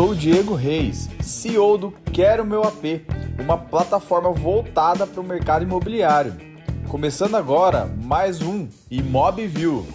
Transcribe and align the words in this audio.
sou 0.00 0.12
o 0.12 0.16
Diego 0.16 0.54
Reis, 0.54 1.10
CEO 1.20 1.76
do 1.76 1.90
Quero 1.90 2.42
Meu 2.42 2.62
AP, 2.62 3.04
uma 3.38 3.58
plataforma 3.58 4.32
voltada 4.32 5.06
para 5.06 5.20
o 5.20 5.22
mercado 5.22 5.62
imobiliário. 5.62 6.34
Começando 6.88 7.34
agora, 7.34 7.84
mais 7.84 8.40
um 8.40 8.66
ImobView. 8.90 9.86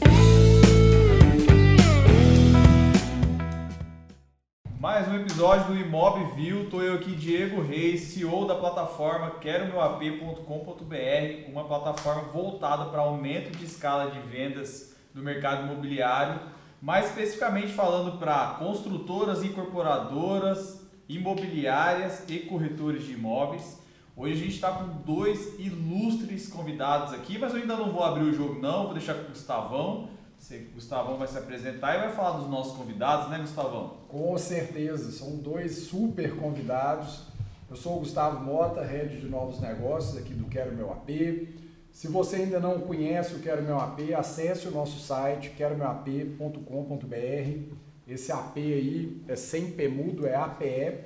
Mais 4.80 5.08
um 5.08 5.16
episódio 5.16 5.74
do 5.74 5.80
ImobView, 5.80 6.66
estou 6.66 6.84
eu 6.84 6.94
aqui, 6.94 7.16
Diego 7.16 7.64
Reis, 7.64 8.02
CEO 8.02 8.46
da 8.46 8.54
plataforma 8.54 9.32
queromeuap.com.br, 9.42 11.52
uma 11.52 11.64
plataforma 11.64 12.22
voltada 12.32 12.92
para 12.92 13.02
aumento 13.02 13.58
de 13.58 13.66
escala 13.66 14.12
de 14.12 14.20
vendas 14.20 14.96
do 15.16 15.24
mercado 15.24 15.64
imobiliário 15.64 16.40
mais 16.86 17.08
especificamente 17.08 17.74
falando 17.74 18.20
para 18.20 18.58
construtoras, 18.60 19.44
incorporadoras, 19.44 20.82
imobiliárias 21.10 22.24
e 22.30 22.38
corretores 22.42 23.08
de 23.08 23.14
imóveis. 23.14 23.80
Hoje 24.16 24.34
a 24.34 24.38
gente 24.38 24.54
está 24.54 24.72
com 24.72 25.02
dois 25.02 25.60
ilustres 25.60 26.48
convidados 26.48 27.12
aqui, 27.12 27.40
mas 27.40 27.56
eu 27.56 27.62
ainda 27.62 27.76
não 27.76 27.92
vou 27.92 28.04
abrir 28.04 28.26
o 28.26 28.32
jogo 28.32 28.62
não, 28.62 28.84
vou 28.84 28.94
deixar 28.94 29.16
com 29.16 29.24
o 29.24 29.30
Gustavão. 29.30 30.10
O 30.52 30.74
Gustavão 30.76 31.18
vai 31.18 31.28
se 31.28 31.36
apresentar 31.40 31.96
e 31.96 32.02
vai 32.02 32.12
falar 32.12 32.38
dos 32.38 32.48
nossos 32.48 32.78
convidados, 32.78 33.32
né 33.32 33.40
Gustavão? 33.40 33.98
Com 34.08 34.38
certeza, 34.38 35.12
são 35.12 35.38
dois 35.38 35.88
super 35.88 36.36
convidados. 36.36 37.24
Eu 37.68 37.76
sou 37.76 37.96
o 37.98 38.00
Gustavo 38.02 38.46
Mota, 38.46 38.84
head 38.84 39.20
de 39.20 39.26
novos 39.26 39.60
negócios 39.60 40.16
aqui 40.20 40.36
do 40.36 40.46
Quero 40.46 40.76
Meu 40.76 40.92
AP. 40.92 41.10
Se 41.96 42.08
você 42.10 42.36
ainda 42.36 42.60
não 42.60 42.82
conhece 42.82 43.34
o 43.36 43.40
Quero 43.40 43.64
Meu 43.64 43.80
AP, 43.80 44.14
acesse 44.18 44.68
o 44.68 44.72
nosso 44.72 45.00
site 45.00 45.52
queromeuap.com.br. 45.52 47.74
Esse 48.06 48.34
AP 48.34 48.58
aí 48.58 49.22
é 49.30 49.36
sem 49.38 49.72
P 49.72 49.88
mudo, 49.88 50.28
é 50.28 50.36
APE. 50.36 51.06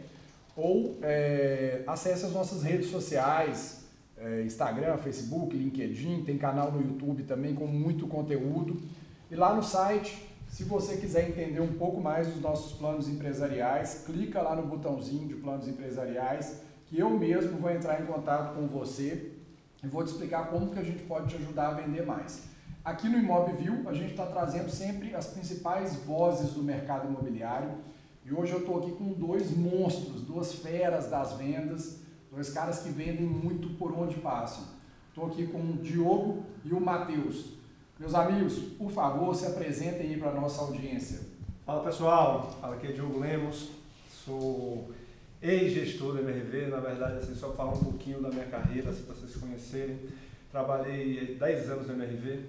Ou 0.55 0.97
é, 1.03 1.83
acesse 1.85 2.25
as 2.25 2.31
nossas 2.31 2.63
redes 2.63 2.89
sociais, 2.89 3.85
é, 4.17 4.41
Instagram, 4.41 4.97
Facebook, 4.97 5.55
LinkedIn, 5.55 6.23
tem 6.23 6.39
canal 6.39 6.71
no 6.71 6.81
YouTube 6.81 7.21
também 7.21 7.53
com 7.53 7.67
muito 7.67 8.07
conteúdo. 8.07 8.81
E 9.29 9.35
lá 9.35 9.53
no 9.53 9.61
site, 9.61 10.27
se 10.47 10.63
você 10.63 10.97
quiser 10.97 11.29
entender 11.29 11.59
um 11.59 11.73
pouco 11.73 12.01
mais 12.01 12.29
dos 12.29 12.41
nossos 12.41 12.75
planos 12.75 13.07
empresariais, 13.07 14.05
clica 14.07 14.41
lá 14.41 14.55
no 14.55 14.63
botãozinho 14.63 15.27
de 15.27 15.35
planos 15.35 15.67
empresariais, 15.67 16.63
que 16.87 16.97
eu 16.97 17.11
mesmo 17.11 17.59
vou 17.59 17.69
entrar 17.69 18.01
em 18.01 18.07
contato 18.07 18.55
com 18.55 18.65
você 18.65 19.37
e 19.83 19.87
vou 19.87 20.03
te 20.03 20.11
explicar 20.11 20.49
como 20.49 20.71
que 20.71 20.79
a 20.79 20.83
gente 20.83 21.03
pode 21.03 21.29
te 21.29 21.35
ajudar 21.41 21.69
a 21.69 21.73
vender 21.73 22.05
mais. 22.05 22.43
Aqui 22.83 23.07
no 23.07 23.17
ImobView, 23.17 23.87
a 23.87 23.93
gente 23.93 24.11
está 24.11 24.25
trazendo 24.25 24.69
sempre 24.69 25.13
as 25.13 25.27
principais 25.27 25.95
vozes 25.97 26.53
do 26.53 26.63
mercado 26.63 27.07
imobiliário. 27.07 27.71
E 28.25 28.33
hoje 28.33 28.53
eu 28.53 28.59
estou 28.59 28.79
aqui 28.79 28.91
com 28.91 29.13
dois 29.13 29.55
monstros, 29.55 30.21
duas 30.21 30.53
feras 30.53 31.09
das 31.09 31.33
vendas, 31.33 31.99
dois 32.31 32.49
caras 32.51 32.79
que 32.79 32.89
vendem 32.89 33.25
muito 33.25 33.69
por 33.77 33.91
onde 33.97 34.15
passam. 34.15 34.63
Estou 35.09 35.27
aqui 35.27 35.47
com 35.47 35.59
o 35.59 35.77
Diogo 35.77 36.43
e 36.63 36.73
o 36.73 36.79
Matheus. 36.79 37.57
Meus 37.99 38.15
amigos, 38.15 38.59
por 38.77 38.91
favor, 38.91 39.35
se 39.35 39.45
apresentem 39.45 40.11
aí 40.11 40.17
para 40.17 40.29
a 40.29 40.39
nossa 40.39 40.61
audiência. 40.61 41.19
Fala 41.65 41.83
pessoal, 41.83 42.51
fala 42.61 42.75
aqui 42.75 42.87
é 42.87 42.91
Diogo 42.91 43.19
Lemos, 43.19 43.69
sou 44.25 44.91
ex-gestor 45.41 46.13
da 46.15 46.21
MRV, 46.21 46.67
na 46.67 46.79
verdade, 46.79 47.17
assim, 47.17 47.35
só 47.35 47.51
falar 47.53 47.73
um 47.73 47.83
pouquinho 47.83 48.21
da 48.21 48.29
minha 48.29 48.45
carreira, 48.45 48.91
se 48.91 49.03
vocês 49.03 49.35
conhecerem. 49.35 49.99
Trabalhei 50.51 51.35
10 51.35 51.69
anos 51.69 51.87
na 51.87 51.93
MRV, 51.93 52.39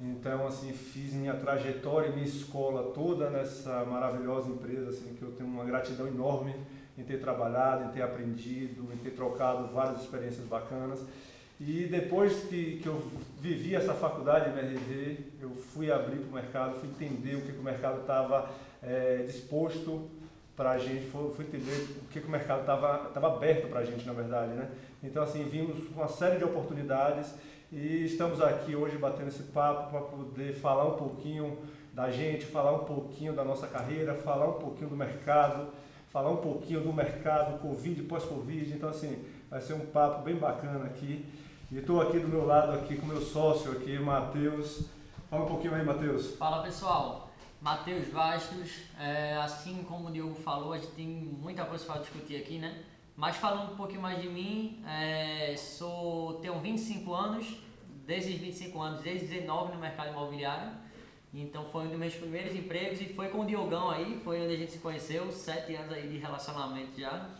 então, 0.00 0.46
assim, 0.46 0.72
fiz 0.72 1.12
minha 1.12 1.34
trajetória 1.34 2.08
e 2.08 2.12
minha 2.12 2.26
escola 2.26 2.92
toda 2.92 3.30
nessa 3.30 3.84
maravilhosa 3.84 4.48
empresa, 4.48 4.90
assim, 4.90 5.14
que 5.14 5.22
eu 5.22 5.30
tenho 5.32 5.48
uma 5.48 5.64
gratidão 5.64 6.08
enorme 6.08 6.54
em 6.98 7.04
ter 7.04 7.20
trabalhado, 7.20 7.84
em 7.84 7.88
ter 7.88 8.02
aprendido, 8.02 8.88
em 8.92 8.96
ter 8.96 9.10
trocado 9.10 9.68
várias 9.72 10.02
experiências 10.02 10.44
bacanas. 10.46 11.00
E 11.60 11.86
depois 11.86 12.44
que, 12.44 12.80
que 12.82 12.86
eu 12.88 13.00
vivi 13.40 13.76
essa 13.76 13.94
faculdade 13.94 14.50
MRV, 14.50 15.18
eu 15.40 15.50
fui 15.50 15.92
abrir 15.92 16.16
para 16.16 16.30
o 16.30 16.32
mercado, 16.32 16.80
fui 16.80 16.88
entender 16.88 17.36
o 17.36 17.42
que, 17.42 17.52
que 17.52 17.60
o 17.60 17.62
mercado 17.62 18.00
estava 18.00 18.50
é, 18.82 19.20
eh, 19.20 19.24
disposto 19.24 20.10
para 20.56 20.72
a 20.72 20.78
gente, 20.78 21.06
foi, 21.06 21.30
foi, 21.32 21.44
entender 21.46 21.98
o 22.02 22.08
que, 22.08 22.20
que 22.20 22.26
o 22.26 22.30
mercado 22.30 22.60
estava 22.60 23.10
tava 23.10 23.28
aberto 23.28 23.68
para 23.68 23.80
a 23.80 23.84
gente, 23.84 24.06
na 24.06 24.12
verdade. 24.12 24.52
Né? 24.52 24.70
Então, 25.02 25.22
assim, 25.22 25.44
vimos 25.44 25.88
uma 25.94 26.08
série 26.08 26.38
de 26.38 26.44
oportunidades 26.44 27.34
e 27.70 28.04
estamos 28.04 28.40
aqui 28.40 28.76
hoje 28.76 28.98
batendo 28.98 29.28
esse 29.28 29.44
papo 29.44 29.90
para 29.90 30.00
poder 30.00 30.54
falar 30.54 30.86
um 30.86 30.96
pouquinho 30.96 31.58
da 31.92 32.10
gente, 32.10 32.44
falar 32.44 32.72
um 32.72 32.84
pouquinho 32.84 33.32
da 33.32 33.44
nossa 33.44 33.66
carreira, 33.66 34.14
falar 34.14 34.48
um 34.48 34.60
pouquinho 34.60 34.90
do 34.90 34.96
mercado, 34.96 35.68
falar 36.10 36.30
um 36.30 36.36
pouquinho 36.36 36.82
do 36.82 36.92
mercado 36.92 37.58
Covid, 37.60 38.02
pós-Covid. 38.02 38.72
Então, 38.72 38.90
assim, 38.90 39.24
vai 39.50 39.60
ser 39.60 39.72
um 39.72 39.86
papo 39.86 40.22
bem 40.22 40.36
bacana 40.36 40.84
aqui. 40.84 41.26
E 41.70 41.78
estou 41.78 42.02
aqui 42.02 42.18
do 42.18 42.28
meu 42.28 42.46
lado 42.46 42.72
aqui 42.72 42.96
com 42.96 43.06
meu 43.06 43.22
sócio 43.22 43.72
aqui, 43.72 43.98
Matheus. 43.98 44.84
Fala 45.30 45.44
um 45.44 45.48
pouquinho 45.48 45.74
aí, 45.74 45.82
Matheus. 45.82 46.36
Fala, 46.36 46.62
pessoal. 46.62 47.31
Matheus 47.62 48.08
Bastos, 48.08 48.72
é, 48.98 49.36
assim 49.36 49.84
como 49.84 50.08
o 50.08 50.10
Diogo 50.10 50.34
falou, 50.34 50.72
a 50.72 50.78
gente 50.78 50.90
tem 50.94 51.06
muita 51.06 51.64
coisa 51.64 51.84
para 51.86 52.00
discutir 52.00 52.36
aqui, 52.36 52.58
né? 52.58 52.82
Mas 53.16 53.36
falando 53.36 53.74
um 53.74 53.76
pouquinho 53.76 54.02
mais 54.02 54.20
de 54.20 54.28
mim, 54.28 54.82
é, 54.84 55.54
sou, 55.56 56.40
tenho 56.40 56.58
25 56.58 57.14
anos, 57.14 57.56
desde 58.04 58.32
os 58.32 58.38
25 58.38 58.80
anos, 58.80 59.00
desde 59.02 59.28
19 59.28 59.74
no 59.74 59.80
mercado 59.80 60.10
imobiliário. 60.10 60.72
Então 61.32 61.64
foi 61.70 61.84
um 61.84 61.90
dos 61.90 61.98
meus 61.98 62.14
primeiros 62.14 62.52
empregos 62.52 63.00
e 63.00 63.14
foi 63.14 63.28
com 63.28 63.42
o 63.42 63.46
Diogão 63.46 63.90
aí, 63.90 64.20
foi 64.24 64.42
onde 64.42 64.54
a 64.54 64.56
gente 64.56 64.72
se 64.72 64.78
conheceu, 64.78 65.30
sete 65.30 65.76
anos 65.76 65.92
aí 65.92 66.08
de 66.08 66.18
relacionamento 66.18 67.00
já. 67.00 67.30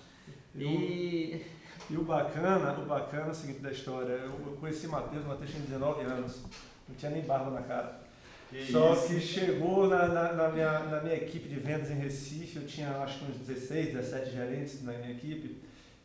E, 0.54 1.44
e 1.91 1.97
o 1.97 2.04
bacana, 2.04 2.78
o 2.78 2.87
bacana 2.87 3.27
é 3.27 3.31
o 3.31 3.34
seguinte 3.34 3.59
da 3.59 3.72
história, 3.72 4.12
eu, 4.12 4.56
conheci 4.60 4.87
o 4.87 4.93
Matheus, 4.93 5.25
o 5.25 5.28
Matheus 5.28 5.50
tinha 5.50 5.62
19 5.65 6.00
anos, 6.03 6.44
não 6.89 6.94
tinha 6.94 7.10
nem 7.10 7.22
barba 7.22 7.50
na 7.50 7.62
cara. 7.62 8.11
Que 8.52 8.70
Só 8.70 8.92
isso. 8.92 9.06
que 9.06 9.20
chegou 9.20 9.88
na, 9.88 10.06
na, 10.08 10.32
na, 10.34 10.48
minha, 10.50 10.78
na 10.80 11.00
minha 11.00 11.14
equipe 11.14 11.48
de 11.48 11.54
vendas 11.54 11.90
em 11.90 11.94
Recife, 11.94 12.56
eu 12.56 12.66
tinha 12.66 12.90
acho 12.98 13.18
que 13.18 13.24
uns 13.24 13.38
16, 13.38 13.94
17 13.94 14.30
gerentes 14.30 14.82
na 14.82 14.92
minha 14.92 15.10
equipe, 15.10 15.56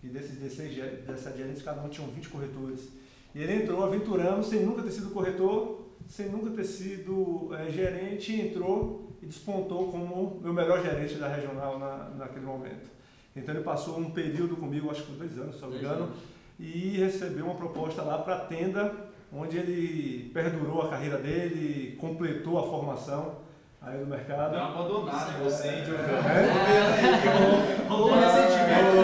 e 0.01 0.07
desses 0.07 0.37
16, 0.37 1.03
17 1.05 1.37
gerentes, 1.37 1.61
cada 1.61 1.81
um 1.81 1.89
tinha 1.89 2.07
20 2.07 2.29
corretores. 2.29 2.87
E 3.35 3.43
ele 3.43 3.63
entrou 3.63 3.83
aventurando, 3.83 4.45
sem 4.45 4.63
nunca 4.63 4.81
ter 4.81 4.91
sido 4.91 5.09
corretor, 5.09 5.89
sem 6.07 6.29
nunca 6.29 6.49
ter 6.51 6.63
sido 6.63 7.49
é, 7.53 7.69
gerente, 7.69 8.33
entrou 8.33 9.11
e 9.21 9.25
despontou 9.25 9.91
como 9.91 10.39
meu 10.41 10.53
melhor 10.53 10.81
gerente 10.81 11.15
da 11.15 11.27
regional 11.27 11.77
na, 11.77 12.11
naquele 12.11 12.45
momento. 12.45 12.89
Então 13.35 13.53
ele 13.53 13.63
passou 13.63 13.99
um 13.99 14.11
período 14.11 14.55
comigo, 14.55 14.89
acho 14.89 15.03
que 15.03 15.11
dois 15.11 15.37
anos, 15.37 15.55
se 15.57 15.61
não 15.61 15.69
me 15.69 15.79
engano, 15.79 16.13
e 16.57 16.97
recebeu 16.97 17.45
uma 17.45 17.55
proposta 17.55 18.01
lá 18.03 18.19
para 18.19 18.35
a 18.35 18.39
tenda 18.39 19.06
onde 19.31 19.57
ele 19.57 20.29
perdurou 20.33 20.83
a 20.83 20.89
carreira 20.89 21.17
dele, 21.17 21.97
completou 21.99 22.59
a 22.59 22.63
formação 22.63 23.35
aí 23.81 23.99
no 23.99 24.07
mercado. 24.07 24.55
Não 24.55 24.65
abandonaram 24.65 25.31
né? 25.33 25.39
você, 25.43 25.67
hein, 25.69 25.83
Diogo? 25.83 26.03
É? 26.03 27.87
Rolou 27.87 28.11
um 28.11 28.19
ressentimento. 28.19 28.97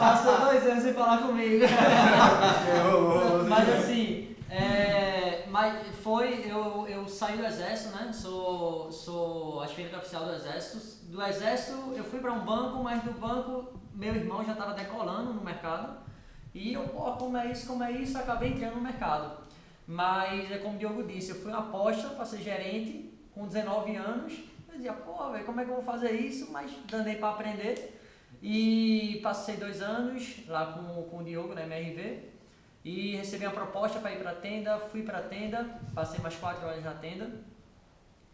Passou 0.00 0.40
dois 0.40 0.66
anos 0.66 0.82
sem 0.82 0.94
falar 0.94 1.18
comigo. 1.18 1.64
Mas 3.48 3.68
assim, 3.68 4.36
é, 4.48 5.44
mas 5.48 5.86
foi, 6.02 6.44
eu, 6.48 6.86
eu 6.88 7.08
saí 7.08 7.36
do 7.36 7.46
exército, 7.46 7.96
né? 7.96 8.12
Sou, 8.12 8.90
sou 8.92 9.62
aspirante 9.62 9.96
oficial 9.96 10.24
do 10.24 10.34
exército. 10.34 11.00
Do 11.10 11.22
exército 11.22 11.92
eu 11.96 12.04
fui 12.04 12.20
para 12.20 12.32
um 12.32 12.40
banco, 12.40 12.82
mas 12.82 13.02
do 13.02 13.12
banco 13.12 13.80
meu 13.94 14.14
irmão 14.14 14.44
já 14.44 14.52
estava 14.52 14.72
decolando 14.74 15.34
no 15.34 15.42
mercado. 15.42 16.09
E 16.54 16.72
eu, 16.72 16.82
pô, 16.88 17.12
como 17.12 17.36
é 17.36 17.50
isso, 17.50 17.66
como 17.66 17.84
é 17.84 17.92
isso, 17.92 18.18
acabei 18.18 18.50
entrando 18.50 18.76
no 18.76 18.80
mercado. 18.80 19.42
Mas 19.86 20.50
é 20.50 20.58
como 20.58 20.76
o 20.76 20.78
Diogo 20.78 21.02
disse, 21.04 21.30
eu 21.30 21.36
fui 21.36 21.50
uma 21.50 21.60
aposta 21.60 22.08
para 22.10 22.24
ser 22.24 22.42
gerente 22.42 23.12
com 23.32 23.46
19 23.46 23.96
anos. 23.96 24.34
Eu 24.68 24.76
dizia, 24.76 24.92
pô, 24.92 25.12
como 25.44 25.60
é 25.60 25.64
que 25.64 25.70
eu 25.70 25.74
vou 25.74 25.84
fazer 25.84 26.12
isso? 26.12 26.50
Mas 26.52 26.72
danei 26.88 27.16
para 27.16 27.30
aprender. 27.30 28.00
E 28.42 29.20
passei 29.22 29.56
dois 29.56 29.82
anos 29.82 30.46
lá 30.46 30.72
com, 30.72 31.02
com 31.04 31.18
o 31.18 31.24
Diogo 31.24 31.54
na 31.54 31.62
MRV 31.62 32.30
e 32.84 33.16
recebi 33.16 33.44
uma 33.44 33.52
proposta 33.52 33.98
para 33.98 34.12
ir 34.12 34.18
para 34.18 34.30
a 34.30 34.34
tenda, 34.34 34.78
fui 34.78 35.02
para 35.02 35.18
a 35.18 35.22
tenda, 35.22 35.78
passei 35.94 36.18
mais 36.20 36.34
quatro 36.36 36.66
horas 36.66 36.82
na 36.82 36.94
tenda 36.94 37.30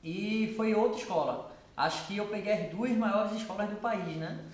e 0.04 0.54
foi 0.56 0.74
outra 0.74 1.00
escola. 1.00 1.52
Acho 1.76 2.06
que 2.06 2.16
eu 2.16 2.26
peguei 2.26 2.52
as 2.52 2.70
duas 2.70 2.92
maiores 2.92 3.32
escolas 3.32 3.68
do 3.68 3.76
país, 3.76 4.16
né? 4.16 4.44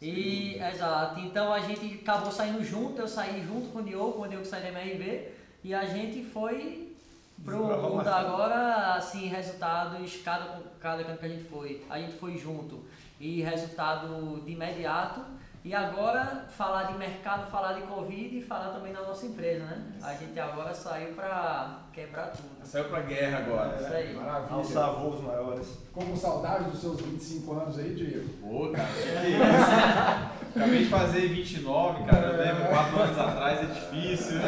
E, 0.00 0.56
exato. 0.58 1.20
Então 1.20 1.52
a 1.52 1.60
gente 1.60 2.00
acabou 2.02 2.32
saindo 2.32 2.64
junto, 2.64 3.00
eu 3.00 3.08
saí 3.08 3.44
junto 3.46 3.68
com 3.68 3.80
o 3.80 3.82
Diogo, 3.82 4.12
com 4.14 4.22
o 4.22 4.28
Diogo 4.28 4.44
saiu 4.44 4.72
da 4.72 4.80
MRV, 4.80 5.28
e 5.62 5.74
a 5.74 5.84
gente 5.84 6.24
foi 6.24 6.96
pro 7.44 7.58
mundo 7.58 8.08
agora, 8.08 8.94
assim, 8.94 9.28
resultados, 9.28 10.16
cada, 10.22 10.62
cada 10.78 11.04
canto 11.04 11.18
que 11.18 11.26
a 11.26 11.28
gente 11.28 11.44
foi, 11.44 11.84
a 11.88 11.98
gente 11.98 12.14
foi 12.14 12.36
junto. 12.36 12.80
E 13.18 13.42
resultado 13.42 14.40
de 14.44 14.52
imediato, 14.52 15.22
E 15.62 15.74
agora 15.74 16.46
falar 16.48 16.84
de 16.84 16.96
mercado, 16.96 17.50
falar 17.50 17.74
de 17.74 17.82
Covid 17.82 18.38
e 18.38 18.40
falar 18.40 18.70
também 18.70 18.94
da 18.94 19.02
nossa 19.02 19.26
empresa, 19.26 19.62
né? 19.66 19.82
A 20.02 20.14
gente 20.14 20.40
agora 20.40 20.72
saiu 20.72 21.12
para 21.12 21.80
quebrar 21.92 22.28
tudo. 22.28 22.48
Saiu 22.64 22.84
para 22.84 23.02
guerra 23.02 23.38
agora. 23.38 23.76
É, 23.76 23.80
isso 23.82 23.92
aí. 23.92 24.14
Maravilha. 24.14 24.54
Alçar 24.54 24.92
voos 24.94 25.20
maiores. 25.20 25.66
Ficou 25.84 26.06
com 26.06 26.16
saudade 26.16 26.64
dos 26.70 26.80
seus 26.80 26.98
25 27.02 27.52
anos 27.52 27.78
aí, 27.78 27.94
Diego? 27.94 28.26
Pô, 28.40 28.70
cara, 28.70 28.88
que 28.88 29.28
isso? 29.28 30.56
Acabei 30.56 30.78
de 30.78 30.86
fazer 30.86 31.28
29, 31.28 32.04
cara. 32.04 32.26
Eu 32.28 32.38
lembro, 32.38 32.68
4 32.68 33.00
anos 33.02 33.18
atrás 33.18 33.60
é 33.60 33.66
difícil. 33.66 34.38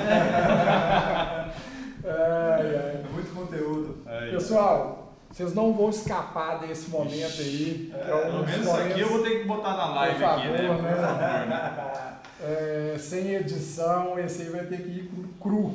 Ai, 2.05 2.77
ai. 2.77 3.05
Muito 3.13 3.35
conteúdo. 3.35 4.03
Aí. 4.07 4.31
Pessoal, 4.31 5.02
vocês 5.33 5.55
não 5.55 5.73
vão 5.73 5.89
escapar 5.89 6.61
desse 6.61 6.91
momento 6.91 7.41
aí. 7.41 7.91
que 7.91 8.11
é 8.11 8.15
um 8.15 8.21
Pelo 8.21 8.47
menos 8.47 8.67
isso 8.67 8.77
aqui 8.77 9.01
eu 9.01 9.09
vou 9.09 9.23
ter 9.23 9.41
que 9.41 9.45
botar 9.47 9.77
na 9.77 9.95
live 9.95 10.19
Por 10.19 10.25
aqui, 10.25 10.49
né? 10.49 10.59
favor, 10.59 10.83
né? 10.83 10.95
favor, 10.95 11.47
né? 11.49 12.19
é, 12.95 12.99
sem 12.99 13.35
edição, 13.35 14.19
esse 14.19 14.43
aí 14.43 14.49
vai 14.51 14.67
ter 14.67 14.83
que 14.83 14.89
ir 14.91 15.11
cru. 15.41 15.75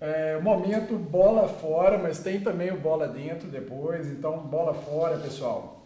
É, 0.00 0.38
momento 0.40 0.96
bola 0.96 1.48
fora, 1.48 1.98
mas 1.98 2.20
tem 2.20 2.40
também 2.40 2.72
o 2.72 2.78
bola 2.78 3.06
dentro 3.06 3.48
depois. 3.48 4.06
Então, 4.06 4.38
bola 4.38 4.72
fora, 4.72 5.18
pessoal. 5.18 5.82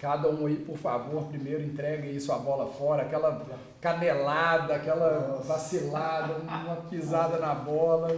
Cada 0.00 0.28
um 0.28 0.46
aí, 0.46 0.56
por 0.56 0.76
favor, 0.76 1.24
primeiro 1.24 1.62
entregue 1.62 2.08
aí 2.08 2.20
sua 2.20 2.38
bola 2.38 2.66
fora, 2.72 3.02
aquela 3.02 3.40
canelada, 3.80 4.74
aquela 4.74 5.40
vacilada, 5.46 6.34
uma 6.34 6.76
pisada 6.90 7.38
na 7.38 7.54
bola. 7.54 8.10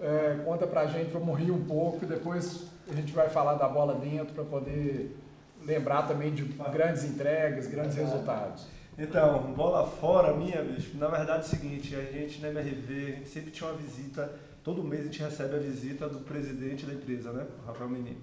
É, 0.00 0.38
conta 0.46 0.66
pra 0.66 0.86
gente, 0.86 1.10
vamos 1.10 1.38
rir 1.38 1.50
um 1.50 1.64
pouco, 1.64 2.06
depois 2.06 2.77
a 2.90 2.94
gente 2.94 3.12
vai 3.12 3.28
falar 3.28 3.54
da 3.54 3.68
bola 3.68 3.94
dentro 3.94 4.34
para 4.34 4.44
poder 4.44 5.16
lembrar 5.64 6.02
também 6.08 6.32
de 6.32 6.42
grandes 6.44 7.04
entregas, 7.04 7.66
grandes 7.66 7.96
resultados. 7.96 8.66
Então, 8.98 9.52
bola 9.52 9.86
fora 9.86 10.34
minha, 10.34 10.62
bicho. 10.62 10.96
Na 10.96 11.06
verdade 11.08 11.42
é 11.42 11.44
o 11.44 11.48
seguinte, 11.48 11.94
a 11.94 12.02
gente 12.02 12.40
na 12.40 12.48
MRV, 12.48 12.94
a 12.94 13.10
gente 13.16 13.28
sempre 13.28 13.50
tinha 13.50 13.68
uma 13.70 13.76
visita, 13.76 14.32
todo 14.64 14.82
mês 14.82 15.02
a 15.02 15.04
gente 15.04 15.22
recebe 15.22 15.54
a 15.54 15.58
visita 15.58 16.08
do 16.08 16.20
presidente 16.20 16.84
da 16.86 16.94
empresa, 16.94 17.32
né? 17.32 17.46
O 17.62 17.66
Rafael 17.66 17.88
Menino. 17.90 18.16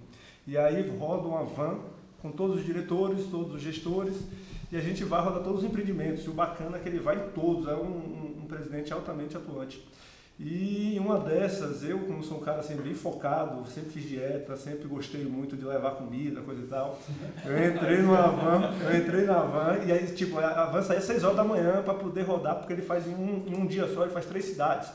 E 0.47 0.57
aí 0.57 0.89
roda 0.97 1.27
uma 1.27 1.44
van 1.44 1.79
com 2.21 2.31
todos 2.31 2.57
os 2.57 2.65
diretores, 2.65 3.25
todos 3.27 3.53
os 3.56 3.62
gestores, 3.62 4.15
e 4.71 4.75
a 4.77 4.81
gente 4.81 5.03
vai 5.03 5.23
rodar 5.23 5.44
todos 5.44 5.59
os 5.63 5.65
empreendimentos. 5.69 6.25
E 6.25 6.29
o 6.29 6.33
bacana 6.33 6.77
é 6.77 6.79
que 6.79 6.89
ele 6.89 7.00
vai 7.00 7.15
em 7.15 7.29
todos, 7.29 7.67
é 7.67 7.75
um, 7.75 7.83
um- 7.85 8.41
um 8.44 8.47
presidente 8.47 8.91
altamente 8.91 9.38
atuante. 9.38 9.88
E 10.38 10.98
uma 11.00 11.18
dessas, 11.18 11.82
eu, 11.82 12.00
como 12.00 12.22
sou 12.22 12.40
um 12.40 12.42
cara 12.42 12.60
assim, 12.60 12.76
bem 12.76 12.94
focado, 12.94 13.66
sempre 13.68 13.92
fiz 13.92 14.04
dieta, 14.04 14.58
sempre 14.58 14.86
gostei 14.86 15.24
muito 15.24 15.56
de 15.56 15.64
levar 15.64 15.92
comida, 15.92 16.42
coisa 16.42 16.62
e 16.62 16.68
tal. 16.68 17.00
Eu 17.46 17.70
entrei 17.70 18.02
numa 18.02 18.28
van, 18.28 18.74
eu 18.84 18.98
entrei 18.98 19.24
na 19.24 19.40
van, 19.40 19.78
e 19.86 19.94
aí, 19.94 20.06
tipo, 20.08 20.38
a 20.38 20.66
van 20.66 20.82
saía 20.82 21.00
às 21.00 21.06
6 21.06 21.24
horas 21.24 21.38
da 21.38 21.44
manhã 21.46 21.82
para 21.84 21.94
poder 21.94 22.24
rodar, 22.24 22.56
porque 22.56 22.74
ele 22.74 22.82
faz 22.82 23.08
em 23.08 23.16
um, 23.16 23.46
em 23.48 23.56
um 23.56 23.66
dia 23.66 23.88
só, 23.88 24.04
ele 24.04 24.12
faz 24.12 24.26
três 24.26 24.44
cidades. 24.44 24.92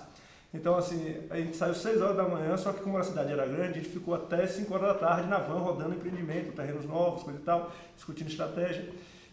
Então, 0.52 0.76
assim, 0.76 1.16
a 1.30 1.36
gente 1.36 1.56
saiu 1.56 1.74
6 1.74 2.02
horas 2.02 2.16
da 2.16 2.24
manhã, 2.24 2.54
só 2.58 2.72
que 2.72 2.82
como 2.82 2.98
a 2.98 3.02
cidade 3.02 3.32
era 3.32 3.46
grande, 3.46 3.78
a 3.78 3.82
gente 3.82 3.88
ficou 3.88 4.14
até 4.14 4.46
5 4.46 4.74
horas 4.74 4.88
da 4.88 4.94
tarde 4.94 5.28
na 5.28 5.38
van, 5.38 5.60
rodando 5.60 5.94
empreendimento, 5.94 6.52
terrenos 6.52 6.84
novos, 6.84 7.22
coisa 7.22 7.38
e 7.38 7.42
tal, 7.42 7.72
discutindo 7.96 8.28
estratégia. 8.28 8.90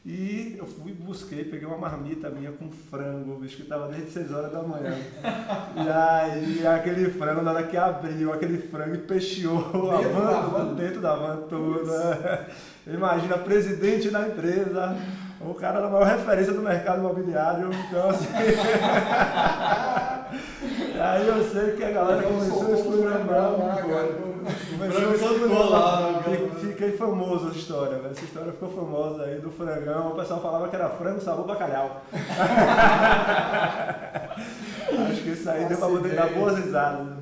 E 0.09 0.55
eu 0.57 0.65
fui, 0.65 0.93
busquei, 0.93 1.43
peguei 1.43 1.67
uma 1.67 1.75
marmita 1.75 2.29
minha 2.29 2.53
com 2.53 2.71
frango, 2.71 3.35
bicho, 3.41 3.57
que 3.57 3.63
tava 3.63 3.89
desde 3.89 4.09
6 4.11 4.31
horas 4.31 4.53
da 4.53 4.61
manhã. 4.63 4.95
E 5.75 5.89
aí, 5.89 6.65
aquele 6.65 7.11
frango, 7.11 7.41
na 7.41 7.51
hora 7.51 7.63
que 7.63 7.75
abriu, 7.75 8.31
aquele 8.31 8.57
frango 8.57 8.95
e 8.95 8.99
peixeou 8.99 9.91
a 9.91 9.97
van, 9.97 10.75
dentro 10.75 11.01
da 11.01 11.13
van 11.13 11.41
toda. 11.49 12.47
Imagina, 12.87 13.37
presidente 13.39 14.09
da 14.09 14.29
empresa, 14.29 14.95
o 15.41 15.53
cara 15.53 15.81
da 15.81 15.89
maior 15.89 16.07
referência 16.07 16.53
do 16.53 16.61
mercado 16.61 16.99
imobiliário, 16.99 17.69
então 17.73 18.09
assim... 18.09 18.27
aí 21.01 21.27
eu 21.27 21.43
sei 21.51 21.71
que 21.75 21.83
a 21.83 21.91
galera 21.91 22.23
começou 22.23 22.61
a 22.61 22.65
forte. 22.65 22.83
Começou 24.69 25.75
a 25.75 26.11
né? 26.11 26.66
Fiquei- 26.77 26.91
Fiquei 26.91 26.91
famoso 26.97 27.47
essa 27.49 27.57
história, 27.57 27.97
velho. 27.97 28.11
Essa 28.11 28.23
história 28.23 28.51
ficou 28.51 28.69
famosa 28.69 29.23
aí 29.23 29.39
do 29.39 29.49
frangão. 29.49 30.11
O 30.11 30.15
pessoal 30.15 30.39
falava 30.39 30.67
que 30.69 30.75
era 30.75 30.87
frango 30.89 31.19
sabor 31.19 31.45
bacalhau. 31.47 32.03
Acho 35.09 35.21
que 35.23 35.29
isso 35.31 35.49
aí 35.49 35.65
deu 35.65 35.77
pra 35.77 35.87
Nossa 35.87 35.99
poder 36.01 36.15
dar 36.15 36.29
boas 36.29 36.57
risadas. 36.63 37.17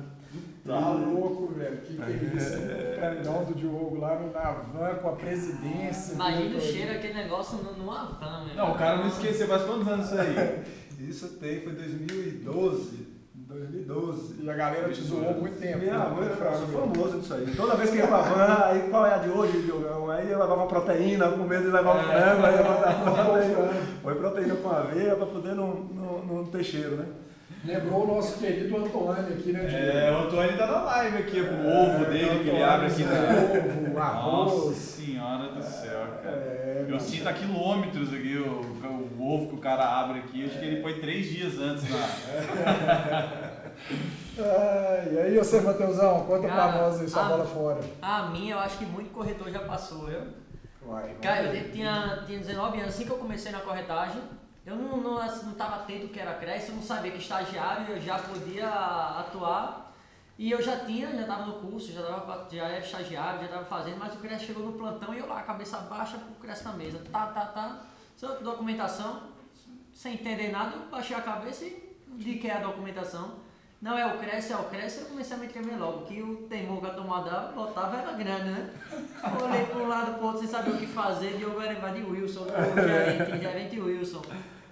Tá 0.66 0.90
louco, 0.90 1.54
velho. 1.54 1.76
Que 1.78 1.96
que 1.96 2.02
é 2.02 2.10
isso? 2.36 2.56
O 2.58 2.96
frangão 2.98 3.44
do 3.44 3.54
Diogo 3.54 3.98
lá 3.98 4.16
no- 4.16 4.32
na 4.32 4.50
van 4.50 4.94
com 4.96 5.08
a 5.08 5.12
presidência. 5.12 6.14
Imagina 6.14 6.56
o 6.56 6.60
cheiro 6.60 6.92
daquele 6.92 7.14
negócio 7.14 7.58
no- 7.58 7.72
numa 7.74 8.04
van, 8.20 8.44
meu. 8.46 8.54
Não, 8.56 8.72
o 8.72 8.74
cara 8.78 8.98
não 8.98 9.06
esqueceu. 9.08 9.46
Faz 9.46 9.62
quantos 9.62 9.88
anos 9.88 10.06
isso 10.06 10.20
aí? 10.20 10.64
Isso 10.98 11.28
tem, 11.36 11.60
foi 11.60 11.72
2012. 11.74 13.05
2012. 13.56 14.42
E 14.42 14.50
a 14.50 14.54
galera 14.54 14.88
te 14.92 15.02
zoou 15.02 15.34
muito 15.34 15.58
tempo. 15.58 15.78
Minha 15.78 15.98
né? 15.98 16.14
mãe, 16.14 16.28
eu 16.28 16.36
sou 16.36 16.68
famoso 16.68 17.18
disso 17.18 17.34
aí. 17.34 17.54
Toda 17.56 17.76
vez 17.76 17.90
que 17.90 17.96
ia 17.96 18.06
pra 18.06 18.22
van, 18.22 18.64
aí 18.66 18.88
qual 18.90 19.06
é 19.06 19.14
a 19.14 19.18
de 19.18 19.30
hoje, 19.30 19.62
Diogão? 19.62 20.10
Aí 20.10 20.30
eu 20.30 20.38
levava 20.38 20.66
proteína, 20.66 21.28
com 21.28 21.44
medo 21.44 21.64
de 21.64 21.70
levar 21.70 21.96
o 21.96 22.02
frango, 22.04 22.46
aí 22.46 22.56
eu 22.56 22.64
proteína. 23.24 23.68
Foi 24.02 24.14
proteína 24.14 24.54
com 24.56 24.70
aveia 24.70 25.16
pra 25.16 25.26
poder 25.26 25.54
não, 25.54 25.74
não, 25.74 26.24
não 26.24 26.44
ter 26.46 26.64
cheiro, 26.64 26.96
né? 26.96 27.06
Lembrou 27.64 28.04
o 28.04 28.14
nosso 28.14 28.38
querido 28.38 28.76
Antônio 28.76 29.26
aqui, 29.26 29.52
né? 29.52 29.66
É, 29.72 30.12
o 30.12 30.26
Antônio 30.26 30.56
tá 30.56 30.66
na 30.66 30.82
live 30.82 31.18
aqui, 31.18 31.44
com 31.44 31.54
o 31.54 31.66
ovo 31.66 32.04
dele 32.04 32.44
que 32.44 32.50
ele 32.50 32.62
abre 32.62 32.86
aqui 32.86 33.02
na. 33.02 33.12
Ovo, 33.12 33.92
Nossa 33.92 34.00
arroz. 34.00 34.76
senhora 34.76 35.48
do 35.48 35.62
céu, 35.62 36.06
cara. 36.22 36.36
É, 36.36 36.86
Eu 36.88 37.00
sinto 37.00 37.28
a 37.28 37.32
quilômetros 37.32 38.12
aqui 38.14 38.36
o, 38.36 38.60
o 39.18 39.34
ovo 39.34 39.48
que 39.48 39.54
o 39.56 39.58
cara 39.58 39.84
abre 39.84 40.20
aqui. 40.20 40.44
Acho 40.44 40.58
que 40.58 40.64
ele 40.64 40.80
põe 40.80 40.94
três 41.00 41.26
dias 41.28 41.58
antes 41.58 41.84
na. 41.90 43.45
E 43.90 45.18
aí, 45.18 45.38
você, 45.38 45.60
Mateusão, 45.60 46.24
conta 46.26 46.46
pra 46.48 46.56
Cara, 46.56 46.82
nós 46.82 47.00
aí 47.00 47.08
sua 47.08 47.24
a- 47.24 47.28
bola 47.28 47.46
fora. 47.46 47.80
A 48.02 48.22
minha, 48.24 48.54
eu 48.54 48.58
acho 48.58 48.78
que 48.78 48.84
muito 48.86 49.10
corretor 49.12 49.50
já 49.50 49.60
passou, 49.60 50.06
viu? 50.06 50.20
Vai, 50.82 51.14
Cara, 51.22 51.42
eu 51.54 51.72
tinha, 51.72 52.22
tinha 52.26 52.38
19 52.38 52.78
anos, 52.80 52.94
assim 52.94 53.04
que 53.04 53.10
eu 53.10 53.18
comecei 53.18 53.50
na 53.50 53.60
corretagem, 53.60 54.22
eu 54.64 54.76
não, 54.76 54.98
não, 54.98 55.18
assim, 55.18 55.46
não 55.46 55.54
tava 55.54 55.76
atento 55.76 56.08
que 56.08 56.20
era 56.20 56.34
creche, 56.34 56.68
eu 56.68 56.74
não 56.76 56.82
sabia 56.82 57.10
que 57.12 57.18
estagiário 57.18 57.86
eu 57.94 58.00
já 58.00 58.18
podia 58.18 58.68
atuar. 58.68 59.84
E 60.38 60.50
eu 60.50 60.60
já 60.60 60.80
tinha, 60.80 61.10
já 61.12 61.22
estava 61.22 61.46
no 61.46 61.54
curso, 61.54 61.90
já, 61.92 62.02
tava, 62.02 62.46
já 62.50 62.64
era 62.68 62.84
estagiário, 62.84 63.40
já 63.40 63.46
estava 63.46 63.64
fazendo, 63.64 63.96
mas 63.98 64.12
o 64.14 64.18
Cresce 64.18 64.44
chegou 64.44 64.64
no 64.66 64.72
plantão 64.72 65.14
e 65.14 65.18
eu 65.18 65.26
lá, 65.26 65.40
cabeça 65.42 65.78
baixa, 65.78 66.18
o 66.18 66.34
Cresce 66.40 66.62
na 66.64 66.72
mesa. 66.74 66.98
Tá, 67.10 67.28
tá, 67.28 67.46
tá. 67.46 67.80
Só 68.14 68.34
documentação, 68.34 69.22
sem 69.94 70.12
entender 70.14 70.50
nada, 70.50 70.76
eu 70.76 70.90
baixei 70.90 71.16
a 71.16 71.22
cabeça 71.22 71.64
e 71.64 71.96
vi 72.18 72.38
que 72.38 72.48
é 72.48 72.56
a 72.58 72.60
documentação. 72.60 73.45
Não 73.80 73.96
é 73.98 74.06
o 74.06 74.18
Cresce, 74.18 74.52
é 74.52 74.56
o 74.56 74.64
Cresce, 74.64 75.00
eu 75.00 75.06
comecei 75.06 75.36
a 75.36 75.40
me 75.40 75.48
tremer 75.48 75.76
logo, 75.76 76.06
que 76.06 76.22
o 76.22 76.46
temor 76.48 76.80
que 76.80 76.86
a 76.86 76.94
tomada 76.94 77.52
botava 77.54 77.98
era 77.98 78.12
grande, 78.12 78.50
né? 78.50 78.70
Olhei 79.42 79.66
para 79.66 79.78
um 79.78 79.88
lado 79.88 80.14
para 80.14 80.24
outro 80.24 80.40
sem 80.40 80.48
saber 80.48 80.70
o 80.70 80.78
que 80.78 80.86
fazer, 80.86 81.36
Diogo 81.36 81.60
era 81.60 81.74
de 81.92 82.02
Wilson, 82.02 82.46
o 82.46 82.80
gerente, 82.80 83.42
gerente 83.42 83.80
Wilson. 83.80 84.22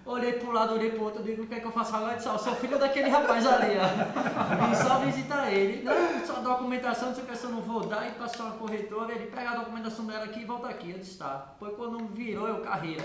Olhei 0.06 0.34
para 0.34 0.49
um 0.49 0.52
lado, 0.52 0.75
olhei 0.75 0.90
para 0.90 1.00
o 1.00 1.04
outro, 1.04 1.23
digo, 1.23 1.44
o 1.44 1.46
que 1.46 1.54
é 1.54 1.61
que 1.61 1.66
eu 1.66 1.73
faço 1.73 1.96
agora? 1.96 2.12
Eu 2.12 2.16
disse, 2.18 2.28
ó, 2.28 2.37
sou 2.37 2.54
filho 2.56 2.78
daquele 2.78 3.08
rapaz 3.08 3.46
ali, 3.46 3.76
ó. 3.78 4.66
Vim 4.66 4.75
só 4.75 4.99
visitar 4.99 5.50
ele. 5.50 5.82
Não, 5.82 6.26
só 6.26 6.34
documentação, 6.40 7.08
não 7.08 7.14
sei 7.14 7.25
o 7.25 7.26
que, 7.26 7.37
se 7.37 7.44
eu 7.44 7.50
não 7.50 7.62
vou 7.62 7.87
dar, 7.87 8.06
e 8.06 8.11
passou 8.12 8.49
a 8.49 8.50
corretora, 8.50 9.14
ele 9.14 9.26
pega 9.26 9.52
a 9.52 9.56
documentação 9.56 10.04
dela 10.04 10.25
aqui 10.26 10.40
e 10.40 10.44
volta 10.44 10.68
aqui. 10.68 10.90
Eu 10.90 10.99
disse, 10.99 11.16
tá. 11.16 11.54
Foi 11.58 11.70
quando 11.70 12.06
virou 12.08 12.46
eu 12.46 12.61
carreira. 12.61 13.02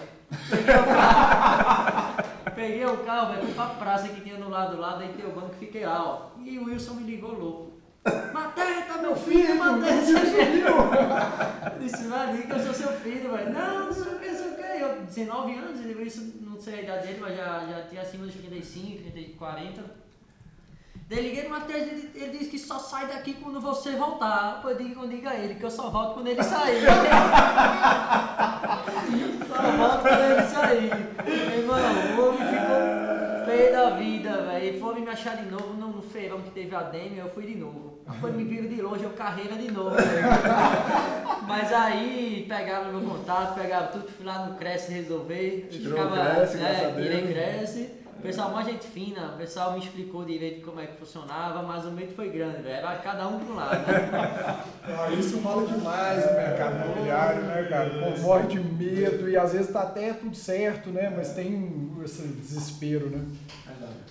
Peguei 0.49 0.75
o 0.75 0.85
carro, 0.85 2.15
peguei 2.53 2.85
o 2.85 2.97
carro, 2.97 3.33
velho, 3.33 3.45
fui 3.45 3.53
pra 3.53 3.65
praça 3.65 4.09
que 4.09 4.19
tinha 4.19 4.37
no 4.37 4.49
lado 4.49 4.77
lá, 4.77 4.97
deitei 4.97 5.25
o 5.25 5.31
banco 5.31 5.53
e 5.53 5.65
fiquei 5.65 5.85
lá, 5.85 6.03
ó. 6.03 6.39
E 6.43 6.59
o 6.59 6.65
Wilson 6.65 6.95
me 6.95 7.03
ligou 7.03 7.31
louco. 7.31 7.79
Mateta, 8.33 8.97
meu 9.01 9.15
filho, 9.15 9.57
Mateta, 9.57 10.05
seu 10.05 10.19
filho. 10.19 10.65
Disse, 11.79 12.07
vai 12.07 12.29
ali 12.29 12.43
que 12.43 12.51
eu 12.51 12.59
sou 12.59 12.73
seu 12.73 12.91
filho, 12.91 13.31
velho. 13.31 13.53
Não, 13.53 13.85
não 13.85 13.93
sei 13.93 14.03
o 14.03 14.19
que, 14.19 14.27
não 14.27 14.37
sei 14.37 14.51
o 14.51 14.55
que. 14.55 14.83
Eu, 14.83 15.01
19 15.01 15.55
anos, 15.55 15.79
ele 15.79 16.03
isso, 16.03 16.33
não 16.59 16.65
sei 16.65 16.79
a 16.79 16.81
idade 16.81 17.07
dele, 17.07 17.19
mas 17.21 17.37
já, 17.37 17.65
já 17.65 17.87
tinha 17.87 18.01
acima 18.01 18.25
dos 18.25 18.35
35, 18.35 19.11
30, 19.11 19.37
40. 19.37 19.98
Daí 21.09 21.21
liguei 21.21 21.43
no 21.45 21.49
Matheus, 21.49 21.81
ele, 21.81 22.11
ele 22.13 22.37
disse 22.37 22.51
que 22.51 22.59
só 22.59 22.77
sai 22.77 23.07
daqui 23.07 23.33
quando 23.33 23.59
você 23.59 23.93
voltar. 23.95 24.61
Eu 24.63 24.75
digo, 24.75 25.03
eu 25.03 25.09
digo 25.09 25.27
a 25.27 25.35
ele 25.35 25.55
que 25.55 25.63
eu 25.63 25.71
só 25.71 25.89
volto 25.89 26.13
quando 26.13 26.27
ele 26.27 26.43
sair. 26.43 26.81
só 29.47 29.61
volto 29.71 30.01
quando 30.01 30.21
ele 30.21 30.43
sair. 30.43 30.91
Meu 31.25 31.59
irmão, 31.61 31.79
o 32.15 32.29
homem 32.29 32.47
ficou 32.47 33.09
feio 33.45 33.71
da 33.71 33.89
vida, 33.91 34.41
velho. 34.43 34.79
Foram 34.79 35.01
me 35.01 35.09
achar 35.09 35.35
de 35.37 35.49
novo 35.49 35.73
no, 35.73 35.87
no 35.87 36.01
feirão 36.03 36.41
que 36.41 36.51
teve 36.51 36.75
a 36.75 36.83
Demi, 36.83 37.17
eu 37.17 37.29
fui 37.29 37.47
de 37.47 37.55
novo. 37.55 37.97
Quando 38.21 38.35
me 38.35 38.43
viram 38.43 38.67
de 38.67 38.79
longe, 38.81 39.03
eu 39.03 39.09
carreira 39.11 39.55
de 39.55 39.71
novo. 39.71 39.95
velho. 39.95 40.27
Mas 41.47 41.73
aí 41.73 42.45
pegaram 42.47 42.91
meu 42.91 43.01
contato, 43.09 43.55
pegaram 43.59 43.87
tudo, 43.87 44.07
fui 44.09 44.25
lá 44.25 44.45
no 44.45 44.55
Cresce 44.57 44.91
resolver. 44.91 45.67
Eu 45.71 45.79
Tirou 45.79 46.05
o 46.05 46.11
Cresce, 46.11 46.61
é, 46.61 46.93
tirei. 46.95 47.27
Cresce. 47.33 47.98
O 48.19 48.21
pessoal, 48.21 48.51
mais 48.51 48.67
gente 48.67 48.85
fina, 48.85 49.31
o 49.33 49.37
pessoal 49.37 49.71
me 49.71 49.79
explicou 49.79 50.25
direito 50.25 50.65
como 50.65 50.81
é 50.81 50.87
que 50.87 50.97
funcionava, 50.97 51.63
mas 51.63 51.85
o 51.85 51.91
medo 51.91 52.13
foi 52.13 52.29
grande, 52.29 52.61
velho. 52.61 52.75
Era 52.75 52.97
cada 52.97 53.25
um 53.29 53.39
pro 53.39 53.55
lado. 53.55 53.77
Né? 53.87 54.59
Ah, 54.91 55.11
isso 55.11 55.39
rola 55.41 55.67
demais 55.67 56.25
no 56.25 56.33
mercado 56.33 56.83
imobiliário, 56.83 57.43
né, 57.43 57.67
cara? 57.69 57.89
O 57.89 57.99
povo 57.99 58.21
morre 58.23 58.47
de 58.47 58.59
medo 58.59 59.29
e 59.29 59.37
às 59.37 59.53
vezes 59.53 59.71
tá 59.71 59.83
até 59.83 60.13
tudo 60.13 60.35
certo, 60.35 60.89
né? 60.89 61.13
Mas 61.15 61.33
tem 61.33 61.93
esse 62.03 62.23
desespero, 62.23 63.07
né? 63.11 63.23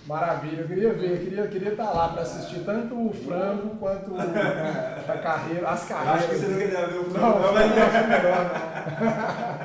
Maravilha, 0.06 0.60
eu 0.60 0.68
queria 0.68 0.92
ver, 0.92 1.18
queria 1.24 1.46
queria 1.48 1.70
estar 1.72 1.86
tá 1.86 1.92
lá 1.92 2.08
para 2.10 2.22
assistir 2.22 2.60
tanto 2.60 2.94
o 2.94 3.12
frango 3.12 3.76
quanto 3.76 4.12
a 4.16 5.18
carreira, 5.18 5.68
as 5.68 5.84
carreiras. 5.84 6.20
Acho 6.20 6.28
que 6.28 6.36
você 6.36 6.46
não 6.46 6.58
queria 6.58 6.86
ver 6.86 6.98
o 6.98 7.04
frango. 7.10 7.26
Não, 7.26 7.38
não, 7.40 7.52
não, 7.52 7.68
não, 7.68 8.08
melhor, 8.08 8.50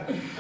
não. 0.10 0.24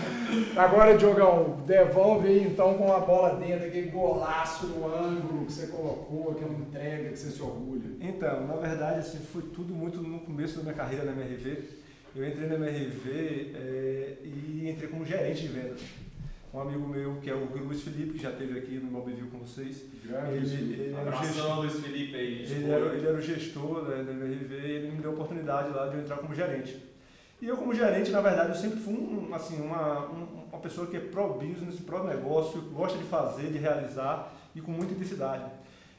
Agora, 0.56 0.98
Diogão, 0.98 1.64
devolve 1.66 2.28
aí 2.28 2.44
então 2.44 2.74
com 2.76 2.92
a 2.94 3.00
bola 3.00 3.36
dentro, 3.36 3.68
aquele 3.68 3.90
golaço 3.90 4.68
no 4.68 4.88
ângulo 4.88 5.46
que 5.46 5.54
você 5.54 5.68
colocou, 5.68 6.32
aquela 6.32 6.54
entrega 6.54 7.10
que 7.10 7.20
você 7.20 7.32
se 7.32 7.42
orgulha. 7.42 7.92
Então, 8.00 8.48
na 8.48 8.56
verdade, 8.56 9.00
assim, 9.00 9.20
foi 9.20 9.44
tudo 9.44 9.74
muito 9.74 10.02
no 10.02 10.20
começo 10.20 10.58
da 10.58 10.64
minha 10.64 10.76
carreira 10.76 11.06
na 11.06 11.12
MRV. 11.12 11.64
Eu 12.16 12.28
entrei 12.28 12.48
na 12.48 12.56
MRV 12.56 13.52
é, 13.56 14.18
e 14.24 14.70
entrei 14.70 14.88
como 14.88 15.06
gerente 15.06 15.42
de 15.42 15.48
vendas 15.48 15.82
um 16.54 16.60
amigo 16.60 16.88
meu, 16.88 17.16
que 17.16 17.32
é 17.32 17.34
o 17.34 17.46
Luiz 17.46 17.82
Felipe, 17.82 18.14
que 18.14 18.22
já 18.22 18.30
esteve 18.30 18.60
aqui 18.60 18.76
no 18.76 18.92
Mobivil 18.92 19.28
com 19.32 19.40
vocês. 19.40 19.86
Grande, 20.06 20.54
ele, 20.56 20.74
ele 20.74 20.94
era 20.94 21.10
o 21.10 21.24
gestor, 21.24 21.60
Luiz 21.60 21.80
Felipe 21.80 22.16
aí. 22.16 22.44
Ele 22.44 22.72
era, 22.72 22.96
ele 22.96 23.08
era 23.08 23.18
o 23.18 23.22
gestor 23.22 23.86
da, 23.86 24.04
da 24.04 24.12
MRV 24.12 24.56
e 24.56 24.72
ele 24.72 24.92
me 24.92 25.02
deu 25.02 25.10
a 25.10 25.14
oportunidade 25.16 25.74
lá 25.74 25.88
de 25.88 25.96
eu 25.96 26.02
entrar 26.02 26.18
como 26.18 26.36
gerente. 26.36 26.78
E 27.44 27.48
eu 27.50 27.58
como 27.58 27.74
gerente, 27.74 28.10
na 28.10 28.22
verdade, 28.22 28.52
eu 28.52 28.56
sempre 28.56 28.80
fui 28.80 28.94
um, 28.94 29.36
assim, 29.36 29.62
uma, 29.62 30.06
uma 30.06 30.60
pessoa 30.60 30.88
que 30.88 30.96
é 30.96 31.00
pró-business, 31.02 31.78
pró-negócio, 31.82 32.62
gosta 32.72 32.98
de 32.98 33.04
fazer, 33.04 33.52
de 33.52 33.58
realizar 33.58 34.32
e 34.56 34.62
com 34.62 34.72
muita 34.72 34.94
intensidade. 34.94 35.44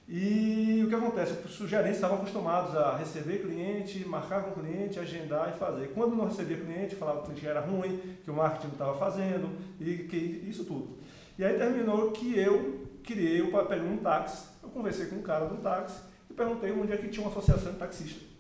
E 0.09 0.81
o 0.87 0.89
que 0.89 0.95
acontece? 0.95 1.35
Os 1.45 1.69
gerentes 1.69 1.97
estavam 1.97 2.17
acostumados 2.17 2.75
a 2.75 2.97
receber 2.97 3.43
cliente, 3.43 4.09
marcar 4.09 4.45
com 4.45 4.59
cliente, 4.59 4.99
agendar 4.99 5.53
e 5.55 5.59
fazer. 5.59 5.89
Quando 5.89 6.17
não 6.17 6.25
recebia 6.25 6.57
cliente, 6.57 6.97
falava 6.97 7.21
que 7.21 7.25
o 7.25 7.35
cliente 7.35 7.47
era 7.47 7.61
ruim, 7.61 8.01
que 8.25 8.31
o 8.31 8.35
marketing 8.35 8.69
não 8.69 8.73
estava 8.73 8.99
fazendo, 8.99 9.51
e 9.79 9.99
que 10.05 10.17
isso 10.49 10.65
tudo. 10.65 10.97
E 11.39 11.45
aí 11.45 11.59
terminou 11.59 12.11
que 12.13 12.39
eu 12.39 12.87
criei 13.03 13.43
o 13.43 13.51
papel 13.51 13.83
um 13.83 13.99
táxi. 13.99 14.47
Eu 14.63 14.71
conversei 14.71 15.09
com 15.09 15.17
um 15.17 15.23
cara 15.23 15.45
do 15.45 15.59
táxi 15.59 16.01
e 16.31 16.33
perguntei 16.33 16.73
onde 16.73 16.91
é 16.91 16.97
que 16.97 17.09
tinha 17.09 17.23
uma 17.23 17.31
associação 17.31 17.73
de 17.73 17.79
taxistas. 17.79 18.34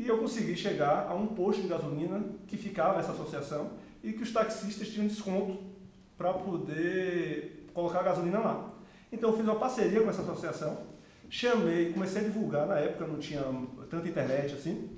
E 0.00 0.08
eu 0.08 0.16
consegui 0.16 0.56
chegar 0.56 1.08
a 1.08 1.14
um 1.14 1.26
posto 1.26 1.60
de 1.60 1.68
gasolina 1.68 2.24
que 2.46 2.56
ficava 2.56 2.98
essa 2.98 3.12
associação 3.12 3.72
e 4.02 4.14
que 4.14 4.22
os 4.22 4.32
taxistas 4.32 4.88
tinham 4.88 5.06
desconto 5.06 5.58
para 6.16 6.32
poder 6.32 7.68
colocar 7.74 8.02
gasolina 8.02 8.38
lá. 8.38 8.70
Então 9.12 9.30
eu 9.30 9.36
fiz 9.36 9.44
uma 9.44 9.56
parceria 9.56 10.00
com 10.00 10.08
essa 10.08 10.22
associação 10.22 10.90
Chamei, 11.30 11.92
comecei 11.92 12.22
a 12.22 12.24
divulgar, 12.24 12.66
na 12.66 12.78
época 12.80 13.06
não 13.06 13.20
tinha 13.20 13.40
tanta 13.88 14.08
internet 14.08 14.52
assim, 14.52 14.90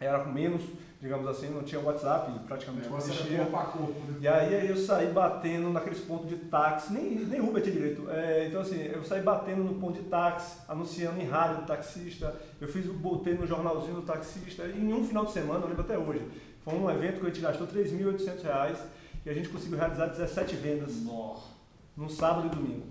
era 0.00 0.24
menos, 0.24 0.62
digamos 1.00 1.26
assim, 1.28 1.50
não 1.50 1.62
tinha 1.62 1.80
WhatsApp, 1.80 2.32
praticamente 2.46 2.88
não 2.88 2.98
existia. 2.98 3.38
Né? 3.38 4.18
E 4.20 4.28
aí 4.28 4.68
eu 4.68 4.76
saí 4.76 5.08
batendo 5.08 5.70
naqueles 5.70 6.00
pontos 6.00 6.28
de 6.28 6.36
táxi, 6.36 6.92
nem, 6.92 7.16
nem 7.26 7.40
Uber 7.40 7.62
tinha 7.62 7.74
direito. 7.74 8.08
É, 8.10 8.46
então 8.48 8.60
assim, 8.60 8.82
eu 8.82 9.04
saí 9.04 9.22
batendo 9.22 9.62
no 9.62 9.74
ponto 9.74 10.00
de 10.00 10.08
táxi, 10.08 10.58
anunciando 10.68 11.20
em 11.20 11.26
rádio 11.26 11.62
do 11.62 11.66
taxista, 11.66 12.34
eu 12.60 12.68
fiz, 12.68 12.86
botei 12.86 13.34
no 13.34 13.46
jornalzinho 13.46 13.96
do 13.96 14.02
taxista, 14.02 14.64
e 14.64 14.80
em 14.80 14.92
um 14.92 15.06
final 15.06 15.26
de 15.26 15.32
semana, 15.32 15.64
eu 15.64 15.68
lembro 15.68 15.82
até 15.82 15.98
hoje, 15.98 16.22
foi 16.64 16.74
um 16.74 16.90
evento 16.90 17.20
que 17.20 17.26
a 17.26 17.28
gente 17.28 17.40
gastou 17.40 17.66
R$ 17.66 17.84
3.800 17.84 18.78
e 19.24 19.30
a 19.30 19.34
gente 19.34 19.48
conseguiu 19.48 19.78
realizar 19.78 20.06
17 20.06 20.56
vendas 20.56 21.02
Nossa. 21.02 21.48
no 21.96 22.08
sábado 22.08 22.46
e 22.46 22.50
domingo. 22.50 22.86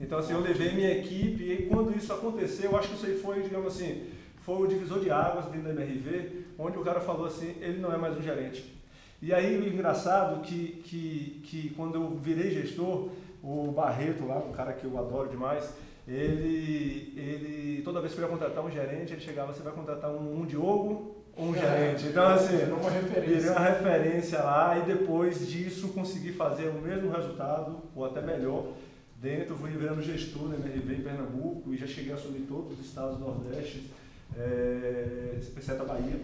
Então, 0.00 0.18
assim, 0.18 0.32
eu 0.32 0.40
levei 0.40 0.72
minha 0.72 0.90
equipe 0.90 1.44
e 1.44 1.66
quando 1.66 1.96
isso 1.96 2.12
aconteceu, 2.12 2.72
eu 2.72 2.76
acho 2.76 2.88
que 2.88 2.94
isso 2.94 3.06
aí 3.06 3.18
foi, 3.18 3.42
digamos 3.42 3.74
assim, 3.74 4.08
foi 4.44 4.62
o 4.62 4.66
divisor 4.66 5.00
de 5.00 5.10
águas 5.10 5.46
dentro 5.46 5.72
da 5.72 5.82
MRV, 5.82 6.44
onde 6.58 6.78
o 6.78 6.82
cara 6.82 7.00
falou 7.00 7.26
assim, 7.26 7.56
ele 7.60 7.80
não 7.80 7.92
é 7.92 7.96
mais 7.96 8.16
um 8.16 8.22
gerente. 8.22 8.74
E 9.22 9.32
aí, 9.32 9.58
o 9.58 9.66
engraçado 9.66 10.42
que, 10.42 10.82
que, 10.84 11.42
que 11.44 11.70
quando 11.70 11.94
eu 11.94 12.10
virei 12.10 12.50
gestor, 12.50 13.08
o 13.42 13.72
Barreto 13.72 14.26
lá, 14.26 14.36
um 14.36 14.52
cara 14.52 14.74
que 14.74 14.84
eu 14.84 14.98
adoro 14.98 15.28
demais, 15.28 15.72
ele, 16.06 17.14
ele 17.16 17.82
toda 17.82 18.00
vez 18.00 18.12
que 18.12 18.20
eu 18.20 18.24
ia 18.24 18.30
contratar 18.30 18.64
um 18.64 18.70
gerente, 18.70 19.14
ele 19.14 19.22
chegava, 19.22 19.52
você 19.52 19.62
vai 19.62 19.72
contratar 19.72 20.10
um, 20.10 20.40
um 20.40 20.44
Diogo 20.44 21.16
ou 21.34 21.46
um 21.46 21.56
é, 21.56 21.58
gerente? 21.58 22.06
Então, 22.06 22.26
assim, 22.26 22.58
virou 22.58 22.78
uma 22.78 22.90
referência. 22.90 23.50
uma 23.50 23.60
referência 23.60 24.38
lá 24.42 24.78
e 24.78 24.82
depois 24.82 25.48
disso 25.48 25.88
consegui 25.88 26.32
fazer 26.32 26.68
o 26.68 26.82
mesmo 26.82 27.10
resultado, 27.10 27.78
ou 27.94 28.04
até 28.04 28.20
melhor, 28.20 28.66
Dentro 29.24 29.56
fui 29.56 29.70
virando 29.70 30.02
gestor 30.02 30.48
da 30.48 30.56
MRV 30.56 30.96
em 30.96 31.00
Pernambuco 31.00 31.72
e 31.72 31.78
já 31.78 31.86
cheguei 31.86 32.12
a 32.12 32.14
assumir 32.14 32.40
todos 32.40 32.78
os 32.78 32.84
estados 32.84 33.16
do 33.16 33.24
Nordeste, 33.24 33.90
é, 34.38 35.38
exceto 35.38 35.82
a 35.82 35.86
Bahia. 35.86 36.20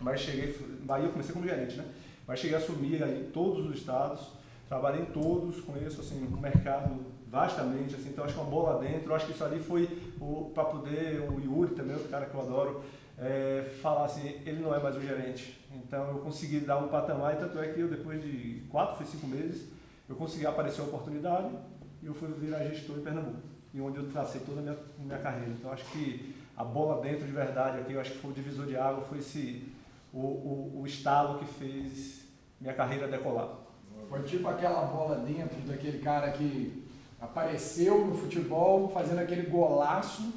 Mas 0.00 0.20
cheguei, 0.20 0.56
Bahia 0.82 1.06
eu 1.06 1.12
comecei 1.12 1.32
como 1.32 1.46
gerente, 1.46 1.76
né? 1.76 1.84
Mas 2.26 2.40
cheguei 2.40 2.56
a 2.56 2.58
assumir 2.58 3.02
aí 3.02 3.30
todos 3.32 3.66
os 3.66 3.76
estados, 3.76 4.32
trabalhei 4.68 5.02
em 5.02 5.06
todos, 5.06 5.60
conheço 5.60 6.00
assim, 6.00 6.24
o 6.26 6.40
mercado 6.40 7.12
vastamente, 7.28 7.94
assim, 7.94 8.10
então 8.10 8.24
acho 8.24 8.34
que 8.34 8.40
é 8.40 8.42
uma 8.42 8.50
bola 8.50 8.78
dentro, 8.78 9.14
acho 9.14 9.26
que 9.26 9.32
isso 9.32 9.44
ali 9.44 9.58
foi 9.58 9.86
para 10.54 10.64
poder, 10.64 11.20
o 11.20 11.40
Yuri 11.40 11.74
também, 11.74 11.94
outro 11.94 12.10
cara 12.10 12.26
que 12.26 12.34
eu 12.34 12.40
adoro, 12.40 12.82
é, 13.18 13.70
falar 13.80 14.04
assim, 14.04 14.40
ele 14.44 14.60
não 14.60 14.74
é 14.74 14.78
mais 14.78 14.96
o 14.96 15.00
gerente. 15.00 15.58
Então 15.72 16.08
eu 16.08 16.18
consegui 16.18 16.60
dar 16.60 16.78
um 16.78 16.88
patamar, 16.88 17.34
e 17.34 17.36
tanto 17.36 17.58
é 17.58 17.68
que 17.68 17.80
eu 17.80 17.88
depois 17.88 18.22
de 18.22 18.62
quatro, 18.70 19.04
cinco 19.06 19.26
meses, 19.26 19.68
eu 20.08 20.14
consegui 20.14 20.46
aparecer 20.46 20.82
a 20.82 20.84
oportunidade, 20.84 21.48
e 22.02 22.06
eu 22.06 22.14
fui 22.14 22.28
virar 22.32 22.64
gestor 22.64 22.98
em 22.98 23.02
Pernambuco, 23.02 23.40
e 23.72 23.80
onde 23.80 23.98
eu 23.98 24.10
tracei 24.10 24.40
toda 24.42 24.60
a 24.60 24.62
minha, 24.62 24.76
minha 24.98 25.18
carreira. 25.18 25.50
Então 25.50 25.72
acho 25.72 25.84
que 25.90 26.34
a 26.56 26.64
bola 26.64 27.00
dentro 27.00 27.26
de 27.26 27.32
verdade 27.32 27.80
aqui, 27.80 27.92
eu 27.92 28.00
acho 28.00 28.12
que 28.12 28.18
foi 28.18 28.30
o 28.30 28.34
divisor 28.34 28.66
de 28.66 28.76
água, 28.76 29.04
foi 29.04 29.18
esse, 29.18 29.72
o, 30.12 30.18
o, 30.18 30.80
o 30.80 30.86
estalo 30.86 31.38
que 31.38 31.46
fez 31.46 32.22
minha 32.60 32.74
carreira 32.74 33.08
decolar. 33.08 33.48
Foi 34.08 34.22
tipo 34.22 34.46
aquela 34.48 34.82
bola 34.82 35.16
dentro 35.16 35.58
daquele 35.62 35.98
cara 35.98 36.30
que 36.32 36.86
apareceu 37.20 38.04
no 38.04 38.14
futebol 38.14 38.88
fazendo 38.90 39.20
aquele 39.20 39.48
golaço, 39.48 40.32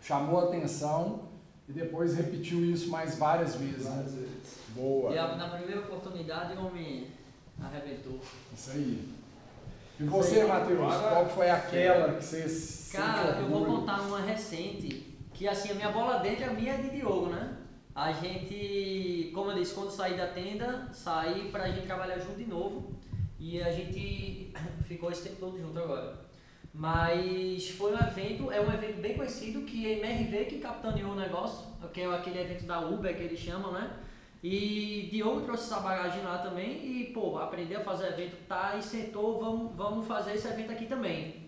chamou 0.00 0.40
a 0.40 0.44
atenção 0.44 1.28
e 1.68 1.72
depois 1.72 2.16
repetiu 2.16 2.64
isso 2.64 2.90
mais 2.90 3.16
várias 3.16 3.54
vezes. 3.54 3.84
Né? 3.84 3.90
Várias 3.90 4.14
vezes. 4.14 4.58
Boa. 4.74 5.12
E 5.12 5.18
a, 5.18 5.36
na 5.36 5.48
primeira 5.48 5.80
oportunidade 5.82 6.56
o 6.56 6.66
homem 6.66 7.06
arrebentou. 7.62 8.18
Isso 8.52 8.72
aí. 8.72 9.14
E 10.00 10.04
você, 10.04 10.44
Matheus, 10.44 10.94
qual 10.94 11.28
foi 11.28 11.48
aquela 11.48 12.14
que 12.14 12.24
você 12.24 12.90
Cara, 12.96 13.40
eu 13.40 13.48
vou 13.48 13.64
contar 13.64 14.02
uma 14.02 14.20
recente, 14.20 15.13
que 15.34 15.48
assim, 15.48 15.72
a 15.72 15.74
minha 15.74 15.90
bola 15.90 16.20
dentro, 16.20 16.46
a 16.46 16.52
minha 16.52 16.74
é 16.74 16.76
de 16.78 16.90
Diogo, 16.90 17.26
né? 17.26 17.58
A 17.94 18.12
gente, 18.12 19.30
como 19.34 19.50
eu 19.50 19.58
disse, 19.58 19.74
quando 19.74 19.90
saí 19.90 20.16
da 20.16 20.28
tenda, 20.28 20.88
saí 20.92 21.50
pra 21.50 21.68
gente 21.68 21.86
trabalhar 21.86 22.18
junto 22.18 22.36
de 22.36 22.46
novo. 22.46 22.94
E 23.38 23.60
a 23.60 23.70
gente 23.70 24.52
ficou 24.86 25.10
esse 25.10 25.28
tempo 25.28 25.36
todo 25.40 25.58
junto 25.58 25.78
agora. 25.78 26.24
Mas 26.72 27.68
foi 27.70 27.92
um 27.92 27.98
evento, 27.98 28.50
é 28.50 28.60
um 28.60 28.72
evento 28.72 29.00
bem 29.00 29.16
conhecido, 29.16 29.62
que 29.62 29.86
é 29.86 29.98
MRV 29.98 30.46
que 30.46 30.58
capitaneou 30.58 31.12
o 31.12 31.16
negócio, 31.16 31.66
que 31.92 32.00
é 32.00 32.06
aquele 32.06 32.40
evento 32.40 32.64
da 32.64 32.80
Uber 32.80 33.14
que 33.16 33.22
eles 33.22 33.38
chamam, 33.38 33.72
né? 33.72 33.92
E 34.42 35.08
Diogo 35.10 35.42
trouxe 35.42 35.64
essa 35.64 35.80
bagagem 35.80 36.22
lá 36.22 36.38
também 36.38 36.84
e, 36.84 37.04
pô, 37.14 37.38
aprendeu 37.38 37.80
a 37.80 37.84
fazer 37.84 38.08
evento, 38.08 38.36
tá, 38.46 38.74
e 38.76 38.82
sentou, 38.82 39.40
vamos, 39.40 39.74
vamos 39.74 40.06
fazer 40.06 40.34
esse 40.34 40.46
evento 40.48 40.72
aqui 40.72 40.86
também. 40.86 41.43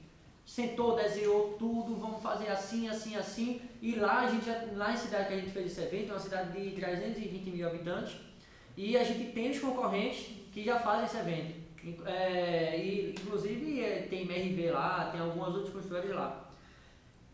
Sentou, 0.47 0.95
desenhou 0.95 1.57
tudo, 1.59 1.97
vamos 1.97 2.23
fazer 2.23 2.49
assim, 2.49 2.89
assim, 2.89 3.17
assim. 3.17 3.61
E 3.83 3.97
lá, 3.97 4.21
a 4.21 4.31
gente, 4.31 4.49
lá 4.77 4.93
em 4.93 4.97
cidade 4.97 5.27
que 5.27 5.35
a 5.35 5.39
gente 5.39 5.51
fez 5.51 5.73
esse 5.73 5.81
evento, 5.81 6.11
é 6.11 6.13
uma 6.13 6.21
cidade 6.21 6.53
de 6.53 6.71
320 6.77 7.51
mil 7.51 7.67
habitantes, 7.67 8.17
e 8.77 8.97
a 8.97 9.03
gente 9.03 9.33
tem 9.33 9.51
os 9.51 9.59
concorrentes 9.59 10.29
que 10.53 10.63
já 10.63 10.79
fazem 10.79 11.05
esse 11.05 11.17
evento. 11.17 11.67
É, 12.05 12.79
e, 12.79 13.11
inclusive 13.11 13.81
é, 13.81 14.03
tem 14.09 14.23
MRV 14.23 14.71
lá, 14.71 15.11
tem 15.11 15.21
algumas 15.21 15.55
outras 15.55 15.73
construtoras 15.73 16.15
lá. 16.15 16.49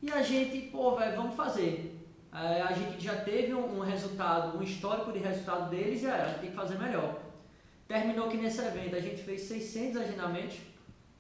E 0.03 0.11
a 0.11 0.23
gente, 0.23 0.59
pô, 0.71 0.97
velho, 0.97 1.17
vamos 1.17 1.37
fazer. 1.37 1.99
É, 2.35 2.63
a 2.63 2.73
gente 2.73 2.99
já 3.03 3.17
teve 3.17 3.55
um, 3.55 3.79
um, 3.79 3.81
resultado, 3.81 4.59
um 4.59 4.63
histórico 4.63 5.13
de 5.13 5.19
resultado 5.19 5.71
deles 5.71 6.03
e 6.03 6.07
a 6.07 6.29
gente 6.29 6.41
tem 6.41 6.51
que 6.51 6.57
fazer 6.57 6.79
melhor. 6.79 7.21
Terminou 7.87 8.29
que 8.29 8.39
nesse 8.39 8.61
evento 8.61 8.97
a 8.97 9.01
gente 9.01 9.23
fez 9.23 9.43
600 9.43 10.01
agendamentos, 10.01 10.57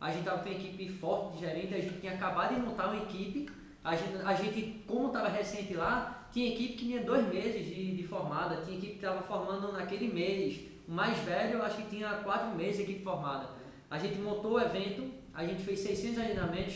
a 0.02 0.09
gente 0.09 0.18
estava 0.18 0.42
com 0.42 0.49
uma 0.49 0.59
equipe 0.59 0.88
forte 0.88 1.35
de 1.35 1.47
gerente, 1.47 1.75
a 1.75 1.80
gente 1.80 2.00
tinha 2.00 2.14
acabado 2.14 2.56
de 2.56 2.61
montar 2.61 2.88
uma 2.88 3.00
equipe, 3.04 3.49
a 3.85 3.94
gente, 3.94 4.16
a 4.25 4.35
gente 4.35 4.82
como 4.85 5.06
estava 5.06 5.28
recente 5.28 5.75
lá, 5.75 6.26
tinha 6.32 6.52
equipe 6.52 6.73
que 6.73 6.87
tinha 6.87 7.04
dois 7.04 7.25
meses 7.28 7.64
de, 7.64 7.94
de 7.97 8.02
formada, 8.02 8.62
tinha 8.64 8.76
equipe 8.76 8.94
que 8.94 8.99
estava 8.99 9.23
formando 9.23 9.71
naquele 9.71 10.12
mês, 10.12 10.61
o 10.88 10.92
mais 10.92 11.16
velho 11.18 11.59
eu 11.59 11.62
acho 11.62 11.76
que 11.76 11.88
tinha 11.88 12.09
quatro 12.16 12.56
meses 12.56 12.78
de 12.78 12.82
equipe 12.82 13.04
formada. 13.04 13.50
A 13.88 13.97
gente 13.97 14.18
montou 14.18 14.54
o 14.54 14.61
evento, 14.61 15.09
a 15.32 15.47
gente 15.47 15.62
fez 15.62 15.78
600 15.78 16.18
agendamentos, 16.18 16.75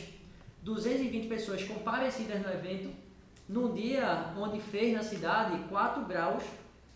220 0.62 1.26
pessoas 1.26 1.64
comparecidas 1.64 2.40
no 2.40 2.48
evento, 2.48 2.94
num 3.48 3.74
dia 3.74 4.32
onde 4.38 4.60
fez 4.60 4.94
na 4.94 5.02
cidade 5.02 5.58
4 5.68 6.04
graus, 6.04 6.44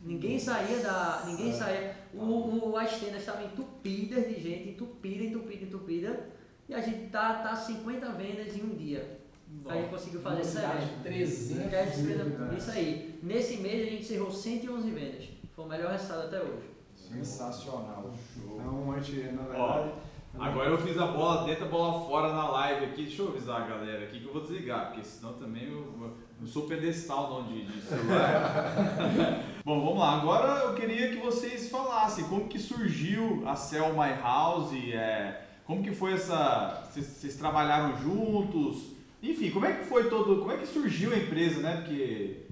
ninguém 0.02 0.38
saía 0.38 0.78
da. 0.78 1.24
Ninguém 1.26 1.50
é. 1.50 1.52
saía. 1.52 1.96
O, 2.12 2.70
o, 2.70 2.76
as 2.76 2.98
tendas 2.98 3.20
estavam 3.20 3.44
entupidas 3.44 4.26
de 4.26 4.40
gente, 4.40 4.70
entupida, 4.70 5.24
entupida, 5.24 5.64
entupida. 5.64 6.30
E 6.68 6.74
a 6.74 6.80
gente 6.80 7.10
tá, 7.10 7.42
tá 7.42 7.56
50 7.56 8.12
vendas 8.12 8.56
em 8.56 8.62
um 8.62 8.74
dia. 8.76 9.20
Bom, 9.46 9.70
a 9.70 9.74
gente 9.74 9.90
conseguiu 9.90 10.20
fazer 10.20 10.42
esse 10.42 10.58
evento. 10.58 11.02
300 11.02 12.58
Isso 12.58 12.70
aí. 12.70 13.18
Nesse 13.22 13.56
mês 13.56 13.86
a 13.86 13.90
gente 13.90 14.02
encerrou 14.02 14.30
111 14.30 14.90
vendas. 14.90 15.28
Foi 15.54 15.64
o 15.64 15.68
melhor 15.68 15.90
resultado 15.90 16.26
até 16.26 16.40
hoje. 16.40 16.70
Sensacional. 16.94 18.12
Show. 18.34 18.60
Então, 18.60 18.92
a 18.92 19.00
gente, 19.00 19.32
na 19.32 19.42
verdade... 19.42 19.58
Ó, 19.58 20.09
agora 20.38 20.70
eu 20.70 20.78
fiz 20.78 20.96
a 20.98 21.06
bola 21.06 21.44
dentro, 21.44 21.64
a 21.64 21.68
bola 21.68 22.06
fora 22.06 22.32
na 22.32 22.48
live 22.48 22.86
aqui. 22.86 23.04
Deixa 23.04 23.22
eu 23.22 23.28
avisar 23.28 23.62
a 23.62 23.66
galera 23.66 24.04
aqui 24.04 24.20
que 24.20 24.26
eu 24.26 24.32
vou 24.32 24.42
desligar, 24.42 24.86
porque 24.86 25.04
senão 25.04 25.32
também 25.34 25.68
eu, 25.68 26.16
eu 26.40 26.46
sou 26.46 26.62
pedestal 26.62 27.30
não 27.30 27.52
de, 27.52 27.66
de 27.66 27.80
celular. 27.80 29.44
Bom, 29.64 29.84
vamos 29.84 29.98
lá. 29.98 30.20
Agora 30.20 30.64
eu 30.64 30.74
queria 30.74 31.10
que 31.10 31.16
vocês 31.16 31.68
falassem 31.68 32.24
como 32.24 32.48
que 32.48 32.58
surgiu 32.58 33.42
a 33.46 33.56
Cell 33.56 33.92
My 33.92 34.20
House, 34.22 34.72
é, 34.92 35.42
como 35.64 35.82
que 35.82 35.92
foi 35.92 36.14
essa... 36.14 36.88
Vocês, 36.92 37.36
trabalharam 37.36 37.96
juntos? 37.98 38.92
Enfim, 39.22 39.50
como 39.50 39.66
é 39.66 39.72
que 39.72 39.84
foi 39.84 40.08
todo... 40.08 40.38
Como 40.38 40.52
é 40.52 40.56
que 40.56 40.66
surgiu 40.66 41.12
a 41.12 41.16
empresa, 41.16 41.60
né? 41.60 41.76
Porque... 41.76 42.46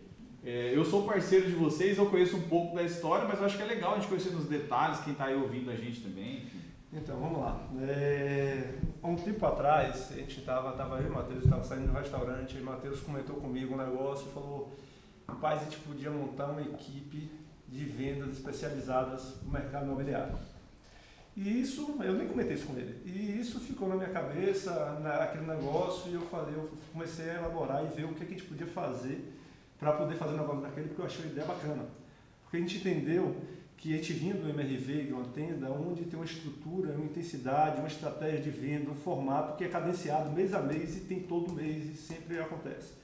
É, 0.44 0.73
eu 0.75 0.85
sou 0.85 1.02
parceiro 1.02 1.47
de 1.47 1.52
vocês, 1.52 1.99
eu 1.99 2.06
conheço 2.06 2.37
um 2.37 2.42
pouco 2.42 2.75
da 2.75 2.82
história, 2.82 3.26
mas 3.26 3.38
eu 3.38 3.44
acho 3.44 3.56
que 3.56 3.62
é 3.62 3.66
legal 3.66 3.92
a 3.92 3.94
gente 3.97 4.08
conhecer 4.08 4.30
nos 4.30 4.47
detalhes, 4.47 5.00
quem 5.00 5.12
está 5.12 5.26
aí 5.26 5.35
ouvindo 5.35 5.70
a 5.70 5.75
gente 5.75 6.00
também. 6.00 6.44
Enfim. 6.44 6.67
Então, 6.90 7.21
vamos 7.21 7.40
lá. 7.40 7.61
É, 7.83 8.73
um 9.04 9.14
tempo 9.14 9.45
atrás, 9.45 10.11
a 10.11 10.14
gente 10.14 10.40
estava, 10.40 10.73
tava 10.73 10.99
eu 10.99 11.09
e 11.09 11.11
o 11.11 11.14
Matheus, 11.14 11.45
estava 11.45 11.62
saindo 11.62 11.88
do 11.88 11.92
restaurante, 11.92 12.57
e 12.57 12.61
o 12.62 12.64
Matheus 12.64 13.00
comentou 13.00 13.37
comigo 13.37 13.75
um 13.75 13.76
negócio 13.76 14.26
e 14.28 14.33
falou, 14.33 14.75
rapaz, 15.28 15.61
a 15.61 15.64
gente 15.64 15.76
podia 15.80 16.11
montar 16.11 16.47
uma 16.47 16.62
equipe 16.62 17.30
de 17.68 17.85
vendas 17.85 18.30
especializadas 18.30 19.35
no 19.42 19.52
mercado 19.52 19.85
imobiliário. 19.85 20.38
E 21.37 21.61
isso, 21.61 21.95
eu 22.02 22.14
nem 22.14 22.26
comentei 22.26 22.54
isso 22.54 22.66
com 22.66 22.76
ele, 22.76 23.02
e 23.04 23.38
isso 23.38 23.61
ficou 23.61 23.87
na 23.87 23.95
minha 23.95 24.09
cabeça, 24.09 24.99
na, 25.00 25.25
aquele 25.25 25.47
negócio, 25.47 26.11
e 26.11 26.14
eu 26.14 26.23
falei, 26.23 26.54
eu 26.54 26.71
comecei 26.90 27.28
a 27.30 27.35
elaborar 27.35 27.85
e 27.85 27.95
ver 27.95 28.07
o 28.07 28.14
que 28.14 28.25
a 28.25 28.26
gente 28.26 28.45
podia 28.45 28.66
fazer 28.66 29.35
para 29.78 29.92
poder 29.92 30.16
fazer 30.16 30.35
um 30.35 30.38
negócio 30.38 30.62
daquele, 30.62 30.88
porque 30.88 31.02
eu 31.02 31.07
achei 31.07 31.26
a 31.26 31.28
ideia 31.28 31.47
bacana. 31.47 31.85
Porque 32.42 32.57
a 32.57 32.61
gente 32.61 32.78
entendeu 32.78 33.37
que 33.78 33.94
a 33.94 33.97
gente 33.97 34.12
vinha 34.12 34.35
do 34.35 34.49
MRV, 34.49 35.04
de 35.04 35.12
uma 35.12 35.25
tenda, 35.26 35.70
onde 35.70 36.04
tem 36.04 36.18
uma 36.18 36.25
estrutura, 36.25 36.92
uma 36.94 37.04
intensidade, 37.04 37.78
uma 37.78 37.87
estratégia 37.87 38.40
de 38.40 38.50
venda, 38.50 38.90
um 38.90 38.94
formato 38.94 39.56
que 39.56 39.62
é 39.62 39.68
cadenciado 39.68 40.32
mês 40.32 40.52
a 40.52 40.61
mês 40.61 40.97
e 40.97 41.00
tem 41.02 41.20
todo 41.20 41.54
mês 41.54 41.87
e 41.87 41.97
sempre 41.97 42.40
acontece. 42.40 42.94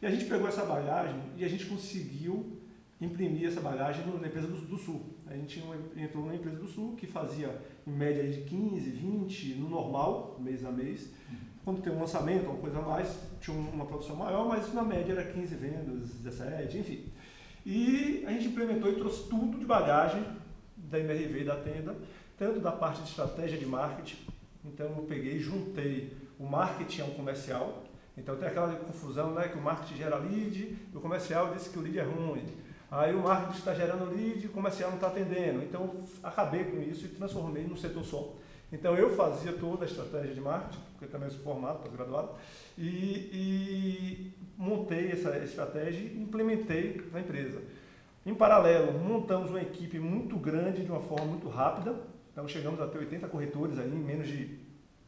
E 0.00 0.06
a 0.06 0.10
gente 0.10 0.26
pegou 0.26 0.46
essa 0.46 0.64
bagagem 0.64 1.20
e 1.36 1.44
a 1.44 1.48
gente 1.48 1.66
conseguiu 1.66 2.60
imprimir 3.00 3.48
essa 3.48 3.60
bagagem 3.60 4.06
na 4.06 4.28
empresa 4.28 4.46
do, 4.46 4.60
do 4.60 4.78
Sul. 4.78 5.02
A 5.26 5.34
gente 5.34 5.60
entrou 5.96 6.26
na 6.26 6.36
empresa 6.36 6.58
do 6.58 6.68
Sul 6.68 6.94
que 6.94 7.08
fazia 7.08 7.60
em 7.84 7.90
média 7.90 8.22
de 8.22 8.42
15, 8.42 8.90
20 8.90 9.54
no 9.56 9.68
normal, 9.68 10.38
mês 10.40 10.64
a 10.64 10.70
mês. 10.70 11.10
Quando 11.64 11.82
tem 11.82 11.92
um 11.92 11.98
lançamento, 11.98 12.44
uma 12.44 12.58
coisa 12.58 12.78
a 12.78 12.82
mais, 12.82 13.18
tinha 13.40 13.56
uma 13.56 13.86
produção 13.86 14.14
maior, 14.14 14.46
mas 14.46 14.72
na 14.72 14.84
média 14.84 15.12
era 15.12 15.24
15 15.24 15.54
vendas, 15.56 16.10
17, 16.22 16.78
enfim. 16.78 17.04
E 17.64 18.24
a 18.26 18.30
gente 18.32 18.48
implementou 18.48 18.90
e 18.90 18.96
trouxe 18.96 19.28
tudo 19.28 19.58
de 19.58 19.64
bagagem 19.64 20.24
da 20.76 20.98
MRV 20.98 21.44
da 21.44 21.56
tenda, 21.56 21.96
tanto 22.36 22.60
da 22.60 22.72
parte 22.72 23.02
de 23.02 23.08
estratégia 23.08 23.58
de 23.58 23.66
marketing. 23.66 24.18
Então 24.64 24.86
eu 24.86 25.04
peguei 25.04 25.36
e 25.36 25.40
juntei 25.40 26.16
o 26.38 26.44
marketing 26.44 27.02
ao 27.02 27.08
comercial. 27.08 27.84
Então 28.16 28.36
tem 28.36 28.48
aquela 28.48 28.74
confusão, 28.76 29.32
né, 29.32 29.48
que 29.48 29.58
o 29.58 29.62
marketing 29.62 29.96
gera 29.96 30.16
lead 30.16 30.78
e 30.92 30.96
o 30.96 31.00
comercial 31.00 31.52
disse 31.54 31.70
que 31.70 31.78
o 31.78 31.82
lead 31.82 31.98
é 31.98 32.02
ruim. 32.02 32.44
Aí 32.90 33.14
o 33.14 33.22
marketing 33.22 33.58
está 33.58 33.74
gerando 33.74 34.14
lead 34.14 34.44
e 34.44 34.46
o 34.46 34.52
comercial 34.52 34.90
não 34.90 34.98
está 34.98 35.08
atendendo. 35.08 35.62
Então 35.62 35.96
acabei 36.22 36.64
com 36.64 36.80
isso 36.80 37.06
e 37.06 37.08
transformei 37.08 37.64
num 37.64 37.76
setor 37.76 38.04
só. 38.04 38.34
Então 38.72 38.96
eu 38.96 39.14
fazia 39.14 39.52
toda 39.52 39.84
a 39.84 39.88
estratégia 39.88 40.34
de 40.34 40.40
marketing, 40.40 40.80
porque 40.92 41.06
também 41.06 41.30
sou 41.30 41.40
formado, 41.40 41.76
estou 41.76 41.92
graduado, 41.92 42.30
e, 42.76 42.82
e 43.32 44.34
montei 44.56 45.10
essa 45.10 45.36
estratégia 45.38 46.00
e 46.00 46.22
implementei 46.22 47.02
na 47.12 47.20
empresa. 47.20 47.62
Em 48.26 48.34
paralelo, 48.34 48.98
montamos 48.98 49.50
uma 49.50 49.60
equipe 49.60 49.98
muito 49.98 50.36
grande 50.36 50.82
de 50.82 50.90
uma 50.90 51.00
forma 51.00 51.26
muito 51.26 51.48
rápida. 51.48 51.94
Então 52.32 52.48
chegamos 52.48 52.80
a 52.80 52.86
ter 52.86 52.98
80 52.98 53.28
corretores 53.28 53.78
aí 53.78 53.88
em 53.88 53.98
menos 53.98 54.26
de, 54.26 54.58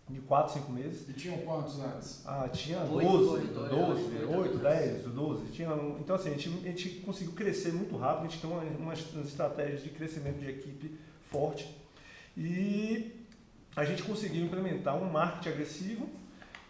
de 0.08 0.20
4, 0.20 0.54
5 0.54 0.72
meses. 0.72 1.08
E 1.08 1.12
tinham 1.14 1.38
quantos 1.38 1.80
antes? 1.80 2.22
Ah, 2.26 2.48
tinha 2.48 2.80
12, 2.80 3.46
12, 3.46 3.46
12, 3.46 4.24
8, 4.24 4.58
10, 4.58 5.02
12. 5.04 5.46
Tinha, 5.52 5.68
então 5.98 6.14
assim, 6.14 6.28
a 6.28 6.32
gente, 6.32 6.48
a 6.48 6.68
gente 6.68 6.88
conseguiu 7.00 7.32
crescer 7.32 7.72
muito 7.72 7.96
rápido, 7.96 8.26
a 8.26 8.28
gente 8.28 8.40
tem 8.40 8.50
uma, 8.50 8.62
umas 8.62 8.98
estratégias 9.24 9.82
de 9.82 9.88
crescimento 9.88 10.38
de 10.38 10.50
equipe 10.50 10.94
forte. 11.30 11.74
E 12.36 13.26
a 13.74 13.84
gente 13.84 14.02
conseguiu 14.02 14.44
implementar 14.44 14.94
um 14.94 15.10
marketing 15.10 15.48
agressivo, 15.48 16.08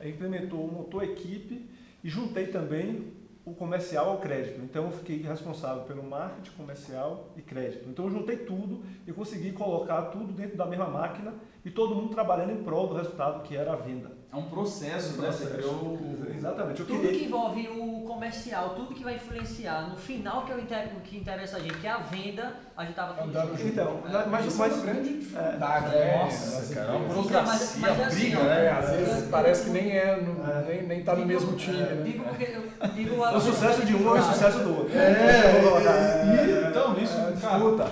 implementou, 0.01 0.67
montou 0.71 1.01
a 1.01 1.05
equipe 1.05 1.69
e 2.07 2.09
juntei 2.09 2.47
também 2.47 3.13
o 3.45 3.53
comercial 3.53 4.11
ao 4.11 4.19
crédito. 4.19 4.61
Então 4.63 4.85
eu 4.85 4.93
fiquei 4.93 5.21
responsável 5.23 5.83
pelo 5.83 6.05
marketing 6.05 6.53
comercial 6.57 7.33
e 7.37 7.43
crédito. 7.43 7.89
Então 7.89 8.05
eu 8.05 8.13
juntei 8.13 8.37
tudo 8.37 8.85
e 9.05 9.13
consegui 9.13 9.51
colocar 9.51 10.03
tudo 10.03 10.33
dentro 10.33 10.57
da 10.57 10.67
mesma 10.67 10.87
máquina 10.87 11.35
e 11.65 11.71
todo 11.71 11.97
mundo 11.97 12.15
trabalhando 12.15 12.53
em 12.53 12.63
prol 12.63 12.87
do 12.87 12.95
resultado 12.95 13.43
que 13.43 13.57
era 13.57 13.73
a 13.73 13.77
venda. 13.77 14.13
É 14.33 14.37
um 14.37 14.49
processo, 14.49 15.21
né? 15.21 15.33
Você 15.33 15.47
criou... 15.47 15.99
Exatamente. 16.47 16.81
Eu 16.81 16.87
tudo 16.87 17.01
queria... 17.01 17.19
que 17.19 17.25
envolve 17.27 17.69
o 17.69 18.03
comercial, 18.07 18.71
tudo 18.71 18.95
que 18.95 19.03
vai 19.03 19.15
influenciar 19.17 19.89
no 19.89 19.97
final 19.97 20.43
que, 20.45 20.53
é 20.53 20.55
o 20.97 21.01
que 21.01 21.17
interessa 21.17 21.57
a 21.57 21.61
gente, 21.61 21.75
que 21.79 21.87
é 21.87 21.91
a 21.91 21.99
venda, 21.99 22.55
a 22.77 22.83
gente 22.83 22.91
estava 22.91 23.15
tudo 23.15 23.33
junto. 23.33 23.63
Então, 23.67 24.01
É, 24.09 24.27
mas, 24.27 24.47
isso 24.47 24.59
mas, 24.59 24.73
é 24.73 24.75
uma 24.77 24.85
grande 24.85 25.19
dificuldade, 25.19 25.95
É, 25.97 25.99
né? 25.99 26.23
nossa, 26.25 26.59
Assim, 26.59 26.75
cara, 26.75 26.87
é 26.87 26.91
uma 26.97 27.09
burocracia, 27.09 27.43
mas- 27.53 27.77
mas 27.79 28.01
assim, 28.07 28.21
briga, 28.21 28.43
né? 28.45 28.65
É, 28.67 28.71
às 28.71 28.91
vezes 28.91 29.29
parece 29.31 29.65
que 29.65 29.71
nem 29.71 29.91
é, 29.91 30.17
no- 30.21 30.51
É. 30.51 30.65
nem, 30.69 30.83
nem 30.87 31.03
tá 31.05 31.13
no 31.13 31.19
Digo- 31.19 31.29
mesmo 31.29 31.57
time, 31.57 31.77
né? 31.79 32.03
Digo 32.05 32.25
porque 32.25 32.45
eu 32.45 32.89
digo 32.95 33.23
o 33.23 33.41
sucesso 33.41 33.85
de 33.85 33.95
um 33.95 34.17
é 34.17 34.21
o 34.21 34.23
sucesso 34.23 34.59
do 34.61 34.77
outro. 34.79 34.97
É, 34.97 36.69
então, 36.71 36.97
isso, 36.99 37.17
é, 37.19 37.33
cara. 37.41 37.91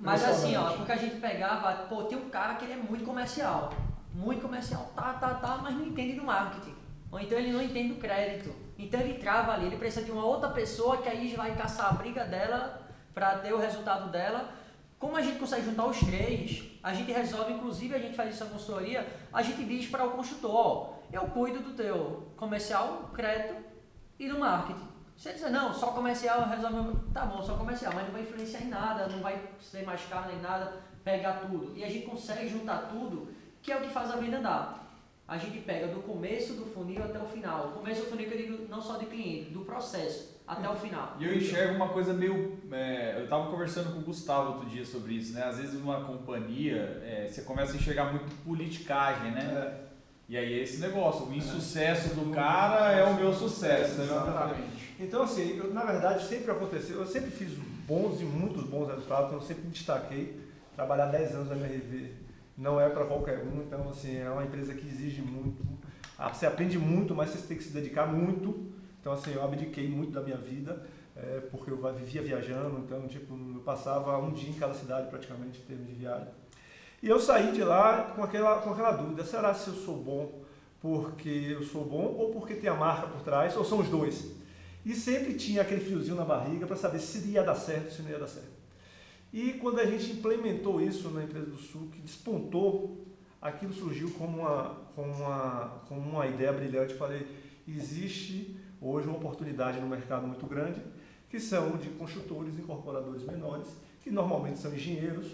Mas 0.00 0.22
assim, 0.24 0.54
ó, 0.56 0.70
porque 0.72 0.92
a 0.92 0.96
gente 0.96 1.16
pegava, 1.16 1.72
pô, 1.88 2.02
tem 2.04 2.18
um 2.18 2.28
cara 2.28 2.54
que 2.54 2.64
ele 2.64 2.74
é 2.74 2.76
muito 2.76 3.04
comercial. 3.04 3.72
Muito 4.14 4.42
comercial, 4.42 4.92
tá, 4.94 5.14
tá, 5.14 5.34
tá, 5.34 5.58
mas 5.62 5.74
não 5.74 5.86
entende 5.86 6.12
do 6.12 6.24
marketing. 6.24 6.73
Ou 7.14 7.20
então 7.20 7.38
ele 7.38 7.52
não 7.52 7.62
entende 7.62 7.94
do 7.94 8.00
crédito. 8.00 8.52
Então 8.76 8.98
ele 8.98 9.20
trava 9.20 9.52
ali, 9.52 9.66
ele 9.66 9.76
precisa 9.76 10.04
de 10.04 10.10
uma 10.10 10.24
outra 10.24 10.50
pessoa 10.50 10.96
que 10.96 11.08
aí 11.08 11.32
vai 11.36 11.54
caçar 11.54 11.90
a 11.90 11.92
briga 11.92 12.24
dela 12.24 12.82
para 13.14 13.38
ter 13.38 13.52
o 13.52 13.56
resultado 13.56 14.10
dela. 14.10 14.52
Como 14.98 15.16
a 15.16 15.22
gente 15.22 15.38
consegue 15.38 15.64
juntar 15.64 15.86
os 15.86 16.00
três, 16.00 16.64
a 16.82 16.92
gente 16.92 17.12
resolve, 17.12 17.52
inclusive 17.52 17.94
a 17.94 18.00
gente 18.00 18.16
faz 18.16 18.34
isso 18.34 18.44
na 18.44 18.50
consultoria, 18.50 19.06
a 19.32 19.42
gente 19.42 19.62
diz 19.64 19.86
para 19.86 20.04
o 20.04 20.10
construtor, 20.10 20.50
ó, 20.52 20.94
eu 21.12 21.22
cuido 21.26 21.60
do 21.60 21.74
teu 21.74 22.32
comercial, 22.36 23.10
crédito 23.14 23.62
e 24.18 24.28
do 24.28 24.40
marketing. 24.40 24.88
Ele 25.24 25.34
dizer, 25.34 25.50
não, 25.50 25.72
só 25.72 25.92
comercial 25.92 26.48
resolve. 26.48 26.98
Tá 27.12 27.26
bom, 27.26 27.40
só 27.40 27.56
comercial, 27.56 27.92
mas 27.94 28.06
não 28.06 28.12
vai 28.12 28.22
influenciar 28.22 28.62
em 28.62 28.68
nada, 28.68 29.06
não 29.06 29.20
vai 29.20 29.40
ser 29.60 29.86
mais 29.86 30.04
caro 30.06 30.26
nem 30.32 30.42
nada, 30.42 30.82
pegar 31.04 31.34
tudo. 31.34 31.76
E 31.76 31.84
a 31.84 31.88
gente 31.88 32.06
consegue 32.06 32.48
juntar 32.48 32.88
tudo, 32.88 33.32
que 33.62 33.70
é 33.70 33.76
o 33.76 33.82
que 33.82 33.90
faz 33.90 34.10
a 34.10 34.16
venda 34.16 34.38
andar. 34.38 34.83
A 35.26 35.38
gente 35.38 35.58
pega 35.60 35.88
do 35.88 36.00
começo 36.02 36.52
do 36.52 36.66
funil 36.66 37.02
até 37.02 37.18
o 37.18 37.26
final. 37.26 37.68
O 37.68 37.72
começo 37.78 38.02
do 38.02 38.06
funil 38.08 38.28
que 38.28 38.34
eu 38.34 38.38
digo 38.38 38.68
não 38.68 38.80
só 38.80 38.98
de 38.98 39.06
cliente, 39.06 39.50
do 39.50 39.60
processo 39.60 40.34
até 40.46 40.68
o 40.68 40.74
final. 40.76 41.16
E 41.18 41.24
eu 41.24 41.34
enxergo 41.34 41.74
uma 41.76 41.88
coisa 41.88 42.12
meio. 42.12 42.58
é, 42.70 43.14
eu 43.16 43.24
estava 43.24 43.50
conversando 43.50 43.92
com 43.94 44.00
o 44.00 44.02
Gustavo 44.02 44.52
outro 44.52 44.68
dia 44.68 44.84
sobre 44.84 45.14
isso, 45.14 45.32
né? 45.32 45.42
Às 45.44 45.56
vezes 45.56 45.74
numa 45.80 46.04
companhia 46.04 47.00
é, 47.02 47.26
você 47.26 47.40
começa 47.40 47.72
a 47.72 47.76
enxergar 47.76 48.12
muito 48.12 48.30
politicagem, 48.44 49.32
né? 49.32 49.42
É, 49.42 49.84
E 50.28 50.36
aí 50.36 50.58
é 50.58 50.62
esse 50.62 50.78
negócio, 50.78 51.26
o 51.26 51.34
insucesso 51.34 52.14
do 52.14 52.30
cara 52.30 52.92
é 52.92 53.04
o 53.04 53.14
meu 53.14 53.32
sucesso, 53.32 53.94
né? 53.98 54.04
Exatamente. 54.04 54.94
Então, 55.00 55.22
assim, 55.22 55.56
eu, 55.56 55.72
na 55.72 55.84
verdade, 55.84 56.24
sempre 56.26 56.50
aconteceu, 56.50 56.98
eu 56.98 57.06
sempre 57.06 57.30
fiz 57.30 57.50
bons 57.86 58.20
e 58.20 58.24
muitos 58.24 58.64
bons 58.64 58.88
resultados, 58.88 59.26
então 59.28 59.38
eu 59.40 59.44
sempre 59.46 59.64
me 59.64 59.70
destaquei. 59.70 60.38
Trabalhar 60.76 61.06
10 61.06 61.34
anos 61.34 61.48
na 61.48 61.56
MRV 61.56 62.10
não 62.56 62.80
é 62.80 62.88
para 62.88 63.04
qualquer 63.04 63.38
um, 63.44 63.62
então, 63.62 63.88
assim, 63.88 64.16
é 64.16 64.30
uma 64.30 64.44
empresa 64.44 64.74
que 64.74 64.86
exige 64.86 65.22
muito. 65.22 65.62
Ah, 66.18 66.32
Você 66.32 66.46
aprende 66.46 66.78
muito, 66.78 67.14
mas 67.14 67.30
você 67.30 67.46
tem 67.46 67.56
que 67.56 67.64
se 67.64 67.70
dedicar 67.70 68.06
muito. 68.06 68.72
Então, 69.00 69.12
assim, 69.12 69.32
eu 69.32 69.44
abdiquei 69.44 69.88
muito 69.88 70.12
da 70.12 70.22
minha 70.22 70.36
vida, 70.36 70.86
é, 71.16 71.40
porque 71.50 71.70
eu 71.70 71.94
vivia 71.94 72.22
viajando, 72.22 72.78
então, 72.78 73.06
tipo, 73.06 73.34
eu 73.54 73.60
passava 73.60 74.16
um 74.18 74.32
dia 74.32 74.48
em 74.48 74.54
cada 74.54 74.72
cidade, 74.74 75.08
praticamente, 75.08 75.60
em 75.60 75.64
termos 75.64 75.86
de 75.86 75.94
viagem. 75.94 76.28
E 77.02 77.08
eu 77.08 77.20
saí 77.20 77.52
de 77.52 77.62
lá 77.62 78.12
com 78.14 78.22
aquela, 78.22 78.62
com 78.62 78.70
aquela 78.70 78.92
dúvida, 78.92 79.24
será 79.24 79.52
se 79.52 79.68
eu 79.68 79.74
sou 79.74 79.96
bom 79.96 80.44
porque 80.80 81.28
eu 81.28 81.62
sou 81.62 81.82
bom 81.82 82.14
ou 82.18 82.30
porque 82.30 82.54
tem 82.54 82.68
a 82.68 82.74
marca 82.74 83.06
por 83.06 83.22
trás, 83.22 83.56
ou 83.56 83.64
são 83.64 83.78
os 83.78 83.88
dois? 83.88 84.32
E 84.84 84.94
sempre 84.94 85.32
tinha 85.32 85.62
aquele 85.62 85.80
fiozinho 85.80 86.14
na 86.14 86.26
barriga 86.26 86.66
para 86.66 86.76
saber 86.76 86.98
se 86.98 87.26
ia 87.28 87.42
dar 87.42 87.54
certo, 87.54 87.90
se 87.90 88.02
não 88.02 88.10
ia 88.10 88.18
dar 88.18 88.26
certo. 88.26 88.63
E 89.34 89.54
quando 89.54 89.80
a 89.80 89.84
gente 89.84 90.12
implementou 90.12 90.80
isso 90.80 91.10
na 91.10 91.24
empresa 91.24 91.46
do 91.46 91.58
Sul, 91.58 91.88
que 91.90 92.00
despontou, 92.00 93.04
aquilo 93.42 93.74
surgiu 93.74 94.08
como 94.12 94.42
uma, 94.42 94.76
como 94.94 95.12
uma, 95.12 95.82
como 95.88 96.08
uma 96.08 96.24
ideia 96.28 96.52
brilhante. 96.52 96.94
Falei, 96.94 97.26
existe 97.66 98.56
hoje 98.80 99.08
uma 99.08 99.16
oportunidade 99.16 99.80
no 99.80 99.88
mercado 99.88 100.24
muito 100.24 100.46
grande, 100.46 100.80
que 101.28 101.40
são 101.40 101.76
de 101.76 101.88
construtores, 101.88 102.56
incorporadores 102.56 103.24
menores, 103.24 103.66
que 104.04 104.08
normalmente 104.08 104.60
são 104.60 104.72
engenheiros, 104.72 105.26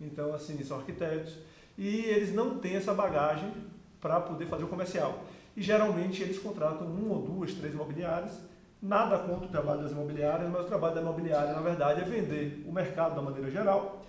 então 0.00 0.34
assim, 0.34 0.60
são 0.64 0.78
arquitetos, 0.78 1.36
e 1.76 1.86
eles 2.06 2.34
não 2.34 2.58
têm 2.58 2.74
essa 2.74 2.92
bagagem 2.92 3.52
para 4.00 4.20
poder 4.20 4.46
fazer 4.46 4.64
o 4.64 4.68
comercial. 4.68 5.24
E 5.56 5.62
geralmente 5.62 6.24
eles 6.24 6.40
contratam 6.40 6.88
um 6.88 7.08
ou 7.12 7.22
duas, 7.22 7.54
três 7.54 7.72
imobiliárias. 7.72 8.32
Nada 8.80 9.18
contra 9.18 9.46
o 9.46 9.48
trabalho 9.48 9.82
das 9.82 9.90
imobiliárias, 9.90 10.48
mas 10.50 10.62
o 10.62 10.68
trabalho 10.68 10.94
da 10.94 11.00
imobiliária, 11.00 11.52
na 11.52 11.60
verdade, 11.60 12.00
é 12.00 12.04
vender 12.04 12.64
o 12.66 12.72
mercado 12.72 13.16
da 13.16 13.22
maneira 13.22 13.50
geral. 13.50 14.04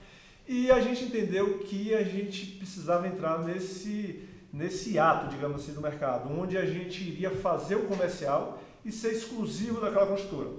E 0.48 0.72
a 0.72 0.80
gente 0.80 1.06
entendeu 1.06 1.60
que 1.60 1.94
a 1.94 2.04
gente 2.04 2.46
precisava 2.58 3.08
entrar 3.08 3.40
nesse, 3.40 4.28
nesse 4.54 5.00
ato, 5.00 5.28
digamos 5.28 5.62
assim, 5.62 5.74
do 5.74 5.82
mercado, 5.82 6.32
onde 6.32 6.58
a 6.58 6.66
gente 6.66 7.04
iria 7.04 7.32
fazer 7.32 7.76
o 7.76 7.88
comercial 7.88 8.60
e 8.86 8.92
ser 8.92 9.14
exclusivo 9.14 9.82
daquela 9.82 10.06
construtora. 10.06 10.50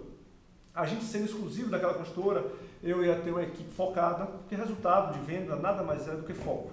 A 0.75 0.87
gente 0.87 1.05
sendo 1.05 1.27
exclusivo 1.27 1.71
daquela 1.71 1.95
construtora, 1.95 2.45
eu 2.83 3.05
ia 3.05 3.17
ter 3.17 3.31
uma 3.31 3.43
equipe 3.43 3.73
focada, 3.73 4.27
porque 4.27 4.55
resultado 4.55 5.19
de 5.19 5.25
venda 5.25 5.55
nada 5.57 5.83
mais 5.83 6.09
é 6.09 6.13
do 6.13 6.23
que 6.25 6.35
foco. 6.35 6.73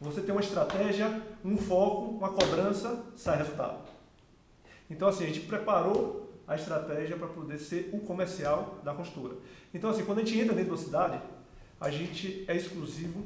Você 0.00 0.20
tem 0.20 0.32
uma 0.34 0.40
estratégia, 0.40 1.22
um 1.44 1.56
foco, 1.56 2.10
uma 2.10 2.30
cobrança, 2.30 3.02
sai 3.16 3.38
resultado. 3.38 3.78
Então, 4.90 5.08
assim, 5.08 5.24
a 5.24 5.26
gente 5.28 5.40
preparou 5.40 6.23
a 6.46 6.54
estratégia 6.54 7.16
para 7.16 7.28
poder 7.28 7.58
ser 7.58 7.90
o 7.92 8.00
comercial 8.00 8.78
da 8.84 8.92
construtora. 8.92 9.36
Então, 9.72 9.90
assim, 9.90 10.04
quando 10.04 10.18
a 10.18 10.24
gente 10.24 10.38
entra 10.38 10.54
dentro 10.54 10.72
da 10.72 10.76
cidade, 10.76 11.20
a 11.80 11.90
gente 11.90 12.44
é 12.46 12.56
exclusivo 12.56 13.24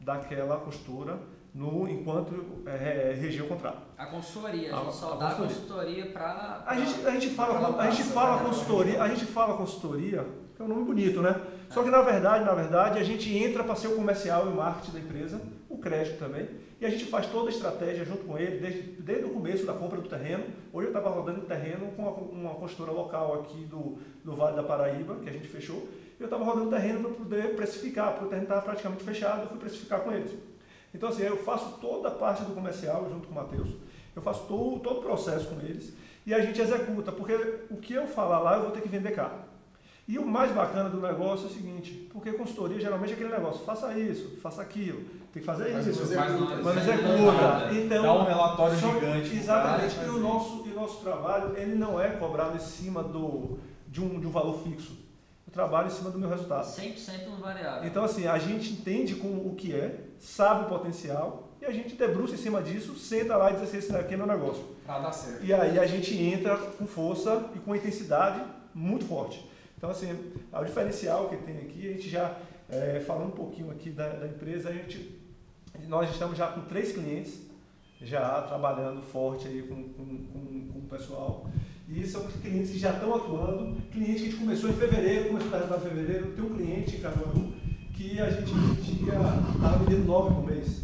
daquela 0.00 0.58
construtora 0.58 1.18
no, 1.54 1.88
enquanto 1.88 2.62
é, 2.66 3.10
é 3.10 3.14
regia 3.14 3.44
o 3.44 3.48
contrato. 3.48 3.78
A 3.96 4.06
consultoria, 4.06 4.74
a 4.74 4.78
gente 4.78 4.88
a, 4.88 4.92
só 4.92 5.12
a 5.14 5.16
dá 5.16 5.34
consultoria, 5.34 5.54
consultoria 5.56 6.06
para... 6.12 6.64
A 6.66 6.76
gente, 6.76 7.06
a 7.06 7.10
gente 7.12 7.30
fala, 7.30 7.82
a 7.82 7.90
gente 7.90 8.02
fala 8.04 8.44
consultoria, 8.44 9.02
a 9.02 9.08
gente 9.08 9.24
fala 9.24 9.56
consultoria, 9.56 10.26
que 10.54 10.60
é 10.60 10.64
um 10.64 10.68
nome 10.68 10.84
bonito, 10.84 11.22
né? 11.22 11.40
Só 11.70 11.82
que 11.82 11.90
na 11.90 12.02
verdade, 12.02 12.44
na 12.44 12.52
verdade, 12.52 12.98
a 12.98 13.02
gente 13.02 13.34
entra 13.34 13.64
para 13.64 13.74
ser 13.74 13.88
o 13.88 13.96
comercial 13.96 14.46
e 14.46 14.50
o 14.50 14.54
marketing 14.54 14.92
da 14.92 15.00
empresa, 15.00 15.40
o 15.68 15.78
crédito 15.78 16.18
também, 16.18 16.46
e 16.80 16.84
a 16.84 16.90
gente 16.90 17.06
faz 17.06 17.26
toda 17.26 17.48
a 17.48 17.52
estratégia 17.52 18.04
junto 18.04 18.24
com 18.24 18.36
ele, 18.38 18.58
desde, 18.58 18.82
desde 19.00 19.24
o 19.24 19.30
começo 19.30 19.64
da 19.64 19.72
compra 19.72 19.98
do 19.98 20.08
terreno. 20.08 20.44
Hoje 20.72 20.88
eu 20.88 20.90
estava 20.90 21.08
rodando 21.08 21.40
o 21.40 21.44
terreno 21.44 21.90
com 21.92 22.02
uma, 22.02 22.10
uma 22.10 22.54
consultora 22.54 22.92
local 22.92 23.40
aqui 23.40 23.64
do, 23.64 23.98
do 24.22 24.36
Vale 24.36 24.56
da 24.56 24.62
Paraíba, 24.62 25.16
que 25.16 25.28
a 25.28 25.32
gente 25.32 25.48
fechou, 25.48 25.88
eu 26.20 26.26
estava 26.26 26.44
rodando 26.44 26.68
o 26.68 26.70
terreno 26.70 27.00
para 27.00 27.12
poder 27.12 27.56
precificar, 27.56 28.12
porque 28.12 28.26
o 28.26 28.28
terreno 28.28 28.44
estava 28.44 28.62
praticamente 28.62 29.04
fechado, 29.04 29.42
eu 29.42 29.48
fui 29.48 29.58
precificar 29.58 30.00
com 30.00 30.12
eles. 30.12 30.32
Então, 30.94 31.08
assim, 31.08 31.22
eu 31.22 31.36
faço 31.38 31.78
toda 31.80 32.08
a 32.08 32.10
parte 32.10 32.42
do 32.44 32.54
comercial 32.54 33.08
junto 33.10 33.26
com 33.26 33.32
o 33.32 33.36
Matheus, 33.36 33.70
eu 34.14 34.22
faço 34.22 34.46
todo, 34.46 34.80
todo 34.80 34.98
o 35.00 35.02
processo 35.02 35.48
com 35.48 35.60
eles, 35.60 35.94
e 36.26 36.34
a 36.34 36.40
gente 36.40 36.60
executa, 36.60 37.10
porque 37.10 37.34
o 37.70 37.76
que 37.76 37.94
eu 37.94 38.06
falar 38.06 38.40
lá, 38.40 38.56
eu 38.56 38.62
vou 38.62 38.70
ter 38.70 38.82
que 38.82 38.88
vender 38.88 39.12
caro. 39.12 39.45
E 40.08 40.18
o 40.18 40.24
mais 40.24 40.52
bacana 40.52 40.88
do 40.88 41.00
negócio 41.00 41.48
é 41.48 41.50
o 41.50 41.52
seguinte, 41.52 42.08
porque 42.12 42.32
consultoria 42.32 42.78
geralmente 42.78 43.10
é 43.10 43.14
aquele 43.14 43.30
negócio, 43.30 43.64
faça 43.64 43.92
isso, 43.98 44.36
faça 44.40 44.62
aquilo, 44.62 45.00
tem 45.32 45.40
que 45.40 45.46
fazer 45.46 45.72
mas 45.72 45.84
isso, 45.84 46.00
mas 46.62 46.76
executa. 46.76 47.74
Então, 47.74 48.02
Dá 48.04 48.12
um 48.12 48.24
relatório 48.24 48.78
só, 48.78 48.92
gigante. 48.92 49.36
Exatamente, 49.36 49.96
e 50.04 50.08
o, 50.08 50.18
nosso, 50.20 50.64
e 50.64 50.70
o 50.70 50.74
nosso 50.76 51.02
trabalho 51.02 51.56
ele 51.56 51.74
não 51.74 52.00
é 52.00 52.10
cobrado 52.10 52.54
em 52.54 52.60
cima 52.60 53.02
do, 53.02 53.58
de, 53.88 54.00
um, 54.00 54.20
de 54.20 54.26
um 54.28 54.30
valor 54.30 54.62
fixo. 54.62 54.96
Eu 55.44 55.52
trabalho 55.52 55.88
em 55.88 55.90
cima 55.90 56.10
do 56.10 56.20
meu 56.20 56.28
resultado. 56.28 56.64
100% 56.64 57.26
no 57.28 57.38
variável. 57.38 57.88
Então 57.88 58.04
assim, 58.04 58.28
a 58.28 58.38
gente 58.38 58.74
entende 58.74 59.16
como, 59.16 59.48
o 59.48 59.56
que 59.56 59.74
é, 59.74 60.04
sabe 60.20 60.66
o 60.66 60.68
potencial, 60.68 61.48
e 61.60 61.64
a 61.64 61.72
gente 61.72 61.96
debruça 61.96 62.34
em 62.34 62.38
cima 62.38 62.62
disso, 62.62 62.94
senta 62.96 63.36
lá 63.36 63.50
e 63.50 63.54
diz 63.54 63.64
assim, 63.64 63.78
esse 63.78 63.90
daqui 63.90 64.14
é 64.14 64.16
meu 64.16 64.26
negócio. 64.26 64.62
Pra 64.84 65.00
dar 65.00 65.10
certo. 65.10 65.44
E 65.44 65.52
aí 65.52 65.80
a 65.80 65.86
gente 65.86 66.16
entra 66.16 66.56
com 66.56 66.86
força 66.86 67.46
e 67.56 67.58
com 67.58 67.74
intensidade 67.74 68.40
muito 68.72 69.04
forte. 69.04 69.44
Então, 69.76 69.90
assim, 69.90 70.10
o 70.52 70.64
diferencial 70.64 71.28
que 71.28 71.36
tem 71.36 71.58
aqui, 71.58 71.88
a 71.88 71.92
gente 71.92 72.08
já, 72.08 72.36
é, 72.68 73.00
falando 73.00 73.28
um 73.28 73.36
pouquinho 73.36 73.70
aqui 73.70 73.90
da, 73.90 74.08
da, 74.08 74.26
empresa, 74.26 74.70
a 74.70 74.72
gente, 74.72 75.20
nós 75.86 76.10
estamos 76.10 76.36
já 76.36 76.48
com 76.48 76.62
três 76.62 76.92
clientes, 76.92 77.42
já 78.00 78.42
trabalhando 78.42 79.02
forte 79.02 79.46
aí 79.46 79.62
com, 79.62 79.74
com, 79.92 80.04
com, 80.04 80.68
com 80.72 80.78
o 80.78 80.88
pessoal. 80.88 81.46
E 81.88 82.04
são 82.06 82.26
clientes 82.26 82.70
que 82.70 82.78
já 82.78 82.92
estão 82.92 83.14
atuando, 83.14 83.80
clientes 83.92 84.22
que 84.22 84.28
a 84.28 84.30
gente 84.30 84.36
começou 84.40 84.70
em 84.70 84.74
fevereiro, 84.74 85.28
começou 85.28 85.54
a 85.54 85.58
trabalhar 85.60 85.84
em 85.84 85.88
fevereiro, 85.88 86.32
tem 86.32 86.44
um 86.44 86.54
cliente 86.54 86.96
em 86.96 87.00
Caruaru 87.00 87.52
que 87.94 88.20
a 88.20 88.30
gente 88.30 88.52
vendia, 88.52 89.14
estava 89.54 89.84
vendendo 89.84 90.04
nove 90.04 90.34
por 90.34 90.44
mês. 90.44 90.82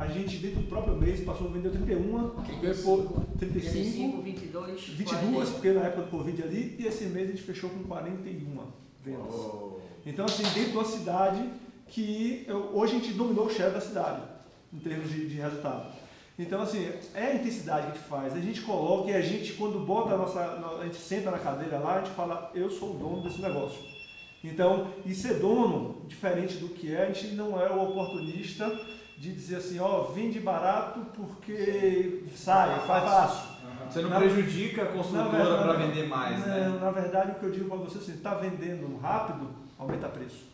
A 0.00 0.06
gente, 0.06 0.38
dentro 0.38 0.60
do 0.60 0.66
próprio 0.66 0.96
mês, 0.96 1.20
passou 1.20 1.48
a 1.48 1.50
vender 1.50 1.68
31, 1.68 2.30
35, 2.30 3.26
35 3.38 4.22
22, 4.22 4.88
22, 4.88 5.30
40. 5.30 5.50
porque 5.52 5.72
na 5.72 5.82
época 5.82 6.02
do 6.04 6.10
Covid 6.10 6.42
ali, 6.42 6.74
e 6.78 6.86
esse 6.86 7.04
mês 7.04 7.28
a 7.28 7.32
gente 7.32 7.42
fechou 7.42 7.68
com 7.68 7.82
41 7.82 8.62
vendas. 9.04 9.34
Oh. 9.34 9.78
Então, 10.06 10.24
assim, 10.24 10.42
dentro 10.54 10.78
da 10.78 10.84
cidade, 10.86 11.46
que 11.86 12.46
eu, 12.48 12.70
hoje 12.72 12.96
a 12.96 12.98
gente 12.98 13.12
dominou 13.12 13.44
o 13.44 13.50
share 13.50 13.74
da 13.74 13.80
cidade, 13.82 14.22
em 14.72 14.78
termos 14.78 15.10
de, 15.10 15.28
de 15.28 15.34
resultado. 15.34 15.92
Então, 16.38 16.62
assim, 16.62 16.90
é 17.14 17.22
a 17.22 17.34
intensidade 17.34 17.88
que 17.88 17.92
a 17.92 17.94
gente 17.96 18.08
faz. 18.08 18.32
A 18.32 18.40
gente 18.40 18.62
coloca 18.62 19.10
e 19.10 19.14
a 19.14 19.20
gente, 19.20 19.52
quando 19.52 19.84
bota 19.84 20.14
a 20.14 20.16
nossa. 20.16 20.40
A 20.80 20.84
gente 20.84 20.96
senta 20.96 21.30
na 21.30 21.38
cadeira 21.38 21.78
lá, 21.78 21.96
a 21.96 21.98
gente 21.98 22.14
fala, 22.14 22.50
eu 22.54 22.70
sou 22.70 22.94
o 22.94 22.98
dono 22.98 23.22
desse 23.22 23.42
negócio. 23.42 23.78
Então, 24.42 24.94
e 25.04 25.14
ser 25.14 25.34
dono, 25.34 26.00
diferente 26.08 26.56
do 26.56 26.70
que 26.70 26.90
é, 26.90 27.02
a 27.02 27.12
gente 27.12 27.34
não 27.34 27.60
é 27.60 27.70
o 27.70 27.82
oportunista 27.82 28.64
de 29.20 29.34
dizer 29.34 29.56
assim, 29.56 29.78
ó, 29.78 30.04
vende 30.04 30.40
barato 30.40 31.00
porque 31.14 32.24
sai, 32.34 32.80
faz 32.86 33.04
fácil. 33.04 33.50
Você 33.86 34.00
não 34.00 34.08
na, 34.08 34.18
prejudica 34.18 34.84
a 34.84 34.86
construtora 34.86 35.58
para 35.58 35.72
vender 35.74 36.08
mais, 36.08 36.40
não, 36.40 36.46
né? 36.46 36.78
Na 36.80 36.90
verdade, 36.90 37.32
o 37.32 37.34
que 37.34 37.44
eu 37.44 37.50
digo 37.50 37.68
para 37.68 37.76
você 37.76 37.98
é 37.98 38.00
assim, 38.00 38.12
está 38.12 38.32
vendendo 38.34 38.98
rápido, 38.98 39.50
aumenta 39.78 40.08
preço. 40.08 40.48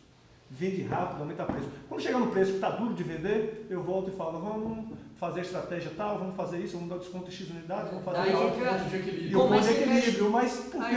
Vende 0.51 0.81
rápido, 0.83 1.21
aumenta 1.21 1.45
preço. 1.45 1.69
Quando 1.87 2.01
chegar 2.01 2.19
no 2.19 2.27
preço 2.27 2.51
que 2.51 2.57
está 2.57 2.71
duro 2.71 2.93
de 2.93 3.03
vender, 3.03 3.67
eu 3.69 3.81
volto 3.83 4.09
e 4.09 4.13
falo, 4.17 4.41
vamos 4.41 4.97
fazer 5.17 5.39
a 5.39 5.43
estratégia 5.43 5.91
tal, 5.95 6.19
vamos 6.19 6.35
fazer 6.35 6.59
isso, 6.59 6.73
vamos 6.73 6.89
dar 6.89 6.97
desconto 6.97 7.29
em 7.29 7.31
X 7.31 7.49
unidades, 7.49 7.89
vamos 7.89 8.03
fazer 8.03 8.33
isso. 8.33 8.37
ponto 8.37 8.89
de 8.89 8.95
equilíbrio. 8.97 9.29
E 9.29 9.35
o 9.35 9.47
ponto 9.47 9.61
de 9.61 9.69
equilíbrio, 9.69 10.29
mas 10.29 10.69
porque, 10.69 10.95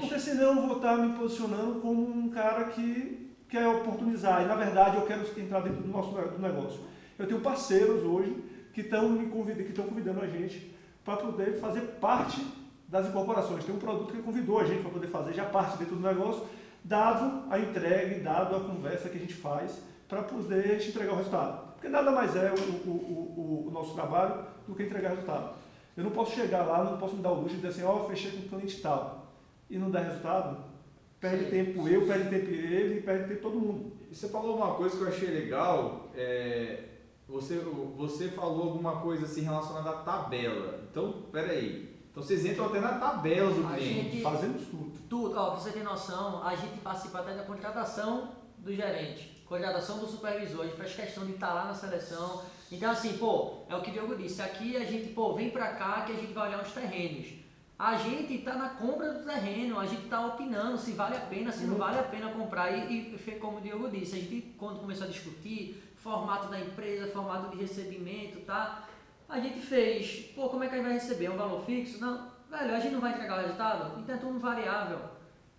porque 0.00 0.18
senão 0.18 0.56
eu 0.56 0.66
vou 0.66 0.76
estar 0.78 0.96
me 0.96 1.16
posicionando 1.16 1.80
como 1.80 2.10
um 2.10 2.28
cara 2.28 2.64
que 2.64 3.27
quer 3.48 3.66
oportunizar. 3.66 4.42
E 4.42 4.46
na 4.46 4.54
verdade 4.54 4.96
eu 4.96 5.06
quero 5.06 5.22
entrar 5.40 5.60
dentro 5.60 5.82
do 5.82 5.88
nosso 5.88 6.10
do 6.10 6.38
negócio. 6.38 6.80
Eu 7.18 7.26
tenho 7.26 7.40
parceiros 7.40 8.02
hoje 8.04 8.36
que 8.72 8.82
estão 8.82 9.08
me 9.08 9.26
convidando, 9.26 9.64
que 9.64 9.70
estão 9.70 9.86
convidando 9.86 10.20
a 10.20 10.26
gente 10.26 10.74
para 11.04 11.16
poder 11.16 11.58
fazer 11.58 11.80
parte 12.00 12.44
das 12.86 13.08
incorporações. 13.08 13.64
Tem 13.64 13.74
um 13.74 13.78
produto 13.78 14.12
que 14.12 14.22
convidou 14.22 14.60
a 14.60 14.64
gente 14.64 14.82
para 14.82 14.90
poder 14.90 15.08
fazer 15.08 15.34
já 15.34 15.44
parte 15.44 15.78
dentro 15.78 15.96
do 15.96 16.02
negócio, 16.02 16.46
dado 16.84 17.44
a 17.50 17.58
entrega, 17.58 18.18
dado 18.20 18.56
a 18.56 18.60
conversa 18.60 19.08
que 19.08 19.16
a 19.16 19.20
gente 19.20 19.34
faz 19.34 19.82
para 20.08 20.22
poder 20.22 20.78
gente 20.78 20.90
entregar 20.90 21.12
o 21.12 21.16
resultado. 21.16 21.68
Porque 21.74 21.88
nada 21.88 22.10
mais 22.10 22.34
é 22.34 22.50
o, 22.50 22.88
o, 22.88 22.92
o, 22.92 23.68
o, 23.68 23.70
nosso 23.70 23.94
trabalho 23.94 24.44
do 24.66 24.74
que 24.74 24.82
entregar 24.82 25.10
resultado. 25.10 25.54
Eu 25.96 26.04
não 26.04 26.10
posso 26.10 26.34
chegar 26.34 26.62
lá, 26.64 26.84
não 26.84 26.98
posso 26.98 27.16
me 27.16 27.22
dar 27.22 27.32
o 27.32 27.40
luxo 27.40 27.50
de 27.50 27.56
dizer 27.56 27.68
assim, 27.68 27.82
ó, 27.82 28.02
oh, 28.02 28.08
fechei 28.08 28.30
com 28.30 28.38
o 28.38 28.48
cliente 28.48 28.80
tal, 28.80 29.26
e 29.68 29.76
não 29.76 29.90
dar 29.90 30.00
resultado, 30.00 30.56
perde 31.20 31.44
Sim. 31.44 31.50
tempo 31.50 31.88
eu, 31.88 32.06
perde 32.06 32.30
tempo 32.30 32.50
ele, 32.50 33.00
perde 33.00 33.28
tempo 33.28 33.42
todo 33.42 33.60
mundo. 33.60 33.92
E 34.10 34.14
você 34.14 34.28
falou 34.28 34.56
uma 34.56 34.74
coisa 34.74 34.96
que 34.96 35.02
eu 35.02 35.08
achei 35.08 35.28
legal, 35.28 36.10
é, 36.14 36.84
você, 37.28 37.56
você 37.96 38.28
falou 38.28 38.68
alguma 38.68 39.00
coisa 39.00 39.26
assim 39.26 39.42
relacionada 39.42 39.90
à 39.90 40.02
tabela. 40.02 40.80
Então, 40.90 41.24
peraí. 41.30 41.96
Então 42.10 42.22
vocês 42.22 42.44
entram 42.44 42.66
até 42.66 42.80
na 42.80 42.98
tabela 42.98 43.50
do 43.50 43.62
cliente. 43.74 44.10
Gente, 44.10 44.22
Fazemos 44.22 44.62
tudo. 44.66 44.98
Tudo, 45.08 45.38
ó, 45.38 45.50
pra 45.50 45.60
você 45.60 45.70
ter 45.70 45.84
noção, 45.84 46.42
a 46.42 46.54
gente 46.54 46.78
participa 46.80 47.20
até 47.20 47.34
da 47.34 47.44
contratação 47.44 48.32
do 48.58 48.74
gerente, 48.74 49.44
contratação 49.46 49.98
do 49.98 50.06
supervisor, 50.06 50.62
a 50.62 50.64
gente 50.64 50.76
faz 50.76 50.94
questão 50.94 51.24
de 51.24 51.32
estar 51.32 51.54
lá 51.54 51.66
na 51.66 51.74
seleção. 51.74 52.42
Então 52.72 52.90
assim, 52.90 53.16
pô, 53.16 53.62
é 53.68 53.76
o 53.76 53.82
que 53.82 53.90
o 53.90 53.92
Diogo 53.92 54.16
disse, 54.16 54.42
aqui 54.42 54.76
a 54.76 54.84
gente, 54.84 55.12
pô, 55.14 55.34
vem 55.34 55.50
pra 55.50 55.74
cá 55.74 56.02
que 56.02 56.12
a 56.12 56.16
gente 56.16 56.32
vai 56.32 56.48
olhar 56.48 56.62
os 56.62 56.72
terrenos. 56.72 57.37
A 57.78 57.96
gente 57.96 58.34
está 58.34 58.54
na 58.54 58.70
compra 58.70 59.12
do 59.12 59.24
terreno, 59.24 59.78
a 59.78 59.86
gente 59.86 60.04
está 60.04 60.26
opinando 60.26 60.76
se 60.76 60.92
vale 60.92 61.16
a 61.16 61.20
pena, 61.20 61.52
se 61.52 61.64
não 61.64 61.74
uhum. 61.74 61.78
vale 61.78 61.98
a 62.00 62.02
pena 62.02 62.32
comprar. 62.32 62.72
E, 62.72 63.14
e 63.14 63.32
como 63.38 63.58
o 63.58 63.60
Diogo 63.60 63.88
disse, 63.88 64.16
a 64.16 64.18
gente 64.18 64.54
quando 64.58 64.80
começou 64.80 65.06
a 65.06 65.10
discutir, 65.10 65.80
formato 65.96 66.48
da 66.48 66.58
empresa, 66.58 67.12
formato 67.12 67.54
de 67.54 67.62
recebimento, 67.62 68.40
tá? 68.40 68.88
A 69.28 69.38
gente 69.38 69.60
fez, 69.60 70.32
pô, 70.34 70.48
como 70.48 70.64
é 70.64 70.68
que 70.68 70.74
a 70.74 70.78
gente 70.78 70.86
vai 70.86 70.94
receber? 70.94 71.30
Um 71.30 71.36
valor 71.36 71.64
fixo? 71.64 72.00
Não, 72.00 72.28
velho, 72.50 72.74
a 72.74 72.80
gente 72.80 72.92
não 72.92 73.00
vai 73.00 73.12
entregar 73.12 73.38
o 73.38 73.42
resultado, 73.42 74.00
então 74.00 74.14
é 74.16 74.18
tudo 74.18 74.40
variável. 74.40 74.98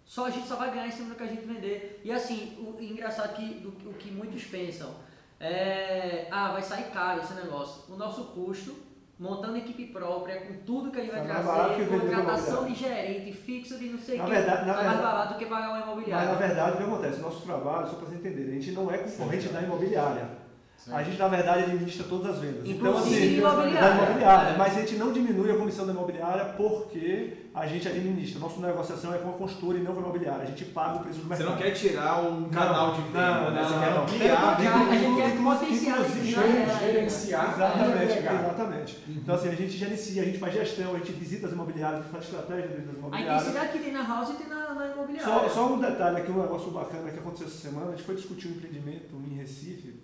Só 0.03 0.25
a 0.25 0.29
gente 0.29 0.47
só 0.47 0.55
vai 0.55 0.71
ganhar 0.71 0.87
em 0.87 0.91
cima 0.91 1.09
do 1.09 1.15
que 1.15 1.23
a 1.23 1.27
gente 1.27 1.45
vender. 1.45 2.01
E 2.03 2.11
assim, 2.11 2.57
o, 2.57 2.81
engraçado 2.83 3.35
que, 3.35 3.53
do, 3.55 3.69
o 3.89 3.93
que 3.93 4.11
muitos 4.11 4.43
pensam 4.43 4.93
é, 5.39 6.27
ah, 6.31 6.51
vai 6.51 6.63
sair 6.63 6.91
caro 6.91 7.21
esse 7.21 7.33
negócio. 7.33 7.93
O 7.93 7.95
nosso 7.95 8.25
custo, 8.25 8.75
montando 9.19 9.57
equipe 9.57 9.87
própria, 9.87 10.39
com 10.39 10.53
tudo 10.65 10.91
que 10.91 10.99
a 10.99 11.03
gente 11.03 11.11
vai 11.11 11.25
trazer, 11.25 11.89
contratação 11.89 12.65
de 12.65 12.73
gerente, 12.73 13.33
fixo 13.33 13.77
de 13.77 13.89
não 13.89 13.99
sei 13.99 14.19
o 14.19 14.23
que, 14.23 14.31
verdade, 14.31 14.69
é 14.69 14.73
mais 14.73 15.01
barato 15.01 15.33
do 15.33 15.39
que 15.39 15.45
pagar 15.45 15.69
uma 15.71 15.81
imobiliária. 15.81 16.29
Mas 16.29 16.39
na 16.39 16.47
verdade 16.47 16.71
o 16.71 16.77
que 16.77 16.83
acontece? 16.83 17.19
Nosso 17.19 17.45
trabalho, 17.45 17.87
só 17.89 17.95
para 17.97 18.07
você 18.07 18.15
entender, 18.15 18.49
a 18.49 18.53
gente 18.53 18.71
não 18.71 18.89
é 18.89 18.97
concorrente 18.99 19.49
da 19.49 19.61
imobiliária. 19.61 20.38
Sim. 20.79 20.93
A 20.93 21.03
gente, 21.03 21.19
na 21.19 21.27
verdade, 21.27 21.63
administra 21.63 22.05
todas 22.07 22.35
as 22.35 22.39
vendas. 22.39 22.61
Então, 22.65 22.97
assim, 22.97 23.37
imobiliária. 23.37 23.81
da 23.81 23.95
imobiliária. 23.95 24.57
Mas 24.57 24.77
a 24.77 24.79
gente 24.79 24.95
não 24.95 25.11
diminui 25.11 25.51
a 25.51 25.57
comissão 25.57 25.85
da 25.85 25.91
imobiliária 25.91 26.45
porque 26.55 27.33
a 27.53 27.67
gente 27.67 27.85
administra. 27.85 28.39
Nossa 28.39 28.65
negociação 28.65 29.13
é 29.13 29.17
com 29.17 29.29
a 29.29 29.33
consultora 29.33 29.77
e 29.77 29.81
não 29.81 29.91
com 29.91 29.99
a 29.99 30.03
imobiliária. 30.03 30.43
A 30.43 30.45
gente 30.45 30.63
paga 30.65 30.99
o 30.99 30.99
preço 31.01 31.19
do 31.19 31.27
mercado. 31.27 31.47
Você 31.47 31.51
não 31.51 31.57
quer 31.57 31.71
tirar 31.71 32.23
um 32.23 32.47
canal 32.47 32.93
de 32.93 33.01
venda, 33.01 33.41
não, 33.41 33.51
né? 33.51 33.63
Você 33.63 33.73
não, 33.73 33.81
quer 33.81 33.93
não. 33.93 34.03
ampliar. 34.03 34.57
A 34.89 34.95
gente 34.95 35.15
quer 35.21 35.43
potencializar. 35.43 36.79
Gerenciar. 36.79 37.53
Exatamente, 37.53 38.17
exatamente. 38.17 38.97
Uhum. 39.05 39.15
Então, 39.17 39.35
assim, 39.35 39.49
a 39.49 39.55
gente 39.55 39.77
gerencia, 39.77 40.21
a 40.21 40.25
gente 40.25 40.37
faz 40.37 40.53
gestão, 40.53 40.95
a 40.95 40.97
gente 40.99 41.11
visita 41.11 41.47
as 41.47 41.51
imobiliárias, 41.51 41.99
a 41.99 42.03
gente 42.03 42.11
faz 42.11 42.23
estratégia 42.23 42.67
das 42.69 42.95
imobiliárias. 42.95 43.31
A 43.31 43.35
intensidade 43.35 43.71
que 43.73 43.79
tem 43.79 43.91
na 43.91 44.07
house 44.07 44.29
e 44.29 44.33
tem 44.33 44.47
na, 44.47 44.73
na 44.73 44.87
imobiliária. 44.87 45.25
Só, 45.25 45.49
só 45.49 45.73
um 45.73 45.79
detalhe 45.79 46.21
aqui, 46.21 46.31
um 46.31 46.41
negócio 46.41 46.71
bacana 46.71 47.11
que 47.11 47.19
aconteceu 47.19 47.47
essa 47.47 47.57
semana. 47.57 47.87
A 47.87 47.91
gente 47.91 48.03
foi 48.03 48.15
discutir 48.15 48.47
um 48.47 48.51
empreendimento 48.51 49.13
em 49.29 49.35
Recife 49.35 49.98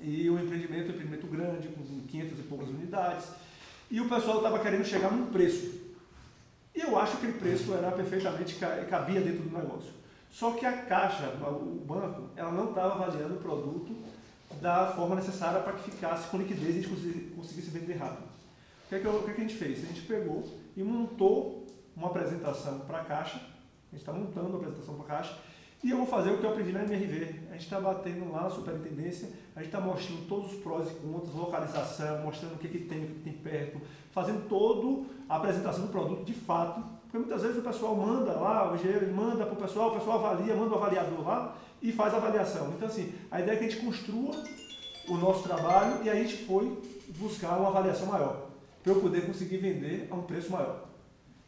e 0.00 0.30
o 0.30 0.38
empreendimento 0.38 0.86
é 0.86 0.86
um 0.86 0.94
empreendimento 0.94 1.26
grande, 1.26 1.68
com 1.68 1.82
500 2.06 2.38
e 2.38 2.42
poucas 2.42 2.68
unidades. 2.68 3.28
E 3.90 4.00
o 4.00 4.08
pessoal 4.08 4.38
estava 4.38 4.58
querendo 4.58 4.84
chegar 4.84 5.10
num 5.10 5.26
preço. 5.26 5.88
E 6.74 6.80
eu 6.80 6.98
acho 6.98 7.16
que 7.16 7.26
o 7.26 7.32
preço 7.34 7.74
era 7.74 7.90
perfeitamente, 7.90 8.56
cabia 8.88 9.20
dentro 9.20 9.42
do 9.42 9.56
negócio. 9.56 9.90
Só 10.30 10.52
que 10.52 10.64
a 10.64 10.82
caixa, 10.82 11.28
o 11.28 11.84
banco, 11.84 12.30
ela 12.36 12.52
não 12.52 12.68
estava 12.68 12.94
avaliando 12.94 13.34
o 13.34 13.38
produto 13.38 13.96
da 14.60 14.92
forma 14.92 15.16
necessária 15.16 15.60
para 15.60 15.72
que 15.72 15.90
ficasse 15.90 16.28
com 16.28 16.38
liquidez 16.38 16.76
e 16.76 16.78
a 16.78 16.82
gente 16.82 17.32
conseguisse 17.34 17.70
vender 17.70 17.94
rápido. 17.94 18.28
O 18.86 18.88
que, 18.88 18.94
é 18.94 18.98
que, 19.00 19.08
o 19.08 19.22
que, 19.22 19.30
é 19.30 19.34
que 19.34 19.40
a 19.40 19.44
gente 19.44 19.56
fez? 19.56 19.84
A 19.84 19.86
gente 19.86 20.02
pegou 20.02 20.44
e 20.76 20.82
montou 20.82 21.66
uma 21.96 22.08
apresentação 22.08 22.80
para 22.80 23.00
a 23.00 23.04
caixa, 23.04 23.36
a 23.36 23.90
gente 23.90 24.00
está 24.00 24.12
montando 24.12 24.54
a 24.54 24.60
apresentação 24.60 24.94
para 24.94 25.04
a 25.04 25.18
caixa, 25.18 25.38
e 25.82 25.90
eu 25.90 25.96
vou 25.96 26.06
fazer 26.06 26.30
o 26.30 26.38
que 26.38 26.44
eu 26.44 26.50
aprendi 26.50 26.72
na 26.72 26.82
MRV. 26.82 27.34
A 27.50 27.52
gente 27.52 27.64
está 27.64 27.80
batendo 27.80 28.32
lá 28.32 28.44
na 28.44 28.50
superintendência, 28.50 29.28
a 29.54 29.60
gente 29.60 29.68
está 29.68 29.80
mostrando 29.80 30.26
todos 30.26 30.52
os 30.52 30.58
prós 30.58 30.90
e 30.90 30.94
contras, 30.94 31.34
localização, 31.34 32.24
mostrando 32.24 32.54
o 32.54 32.58
que, 32.58 32.68
que 32.68 32.78
tem, 32.80 33.04
o 33.04 33.06
que 33.06 33.20
tem 33.20 33.32
perto, 33.32 33.80
fazendo 34.10 34.48
toda 34.48 35.06
a 35.28 35.36
apresentação 35.36 35.86
do 35.86 35.92
produto 35.92 36.24
de 36.24 36.34
fato. 36.34 36.82
Porque 37.02 37.18
muitas 37.18 37.42
vezes 37.42 37.58
o 37.58 37.62
pessoal 37.62 37.94
manda 37.94 38.32
lá, 38.32 38.72
o 38.72 38.74
engenheiro 38.74 39.14
manda 39.14 39.46
para 39.46 39.54
o 39.54 39.56
pessoal, 39.56 39.90
o 39.90 39.98
pessoal 39.98 40.18
avalia, 40.18 40.54
manda 40.54 40.74
o 40.74 40.78
avaliador 40.78 41.22
lá 41.22 41.56
e 41.80 41.92
faz 41.92 42.12
a 42.12 42.16
avaliação. 42.16 42.72
Então, 42.76 42.88
assim, 42.88 43.12
a 43.30 43.40
ideia 43.40 43.54
é 43.54 43.58
que 43.58 43.64
a 43.64 43.68
gente 43.68 43.84
construa 43.84 44.34
o 45.08 45.16
nosso 45.16 45.44
trabalho 45.44 46.02
e 46.02 46.10
a 46.10 46.14
gente 46.14 46.44
foi 46.44 46.76
buscar 47.18 47.56
uma 47.56 47.68
avaliação 47.68 48.06
maior, 48.08 48.48
para 48.82 48.92
eu 48.92 49.00
poder 49.00 49.26
conseguir 49.26 49.58
vender 49.58 50.08
a 50.10 50.14
um 50.14 50.22
preço 50.22 50.50
maior. 50.50 50.87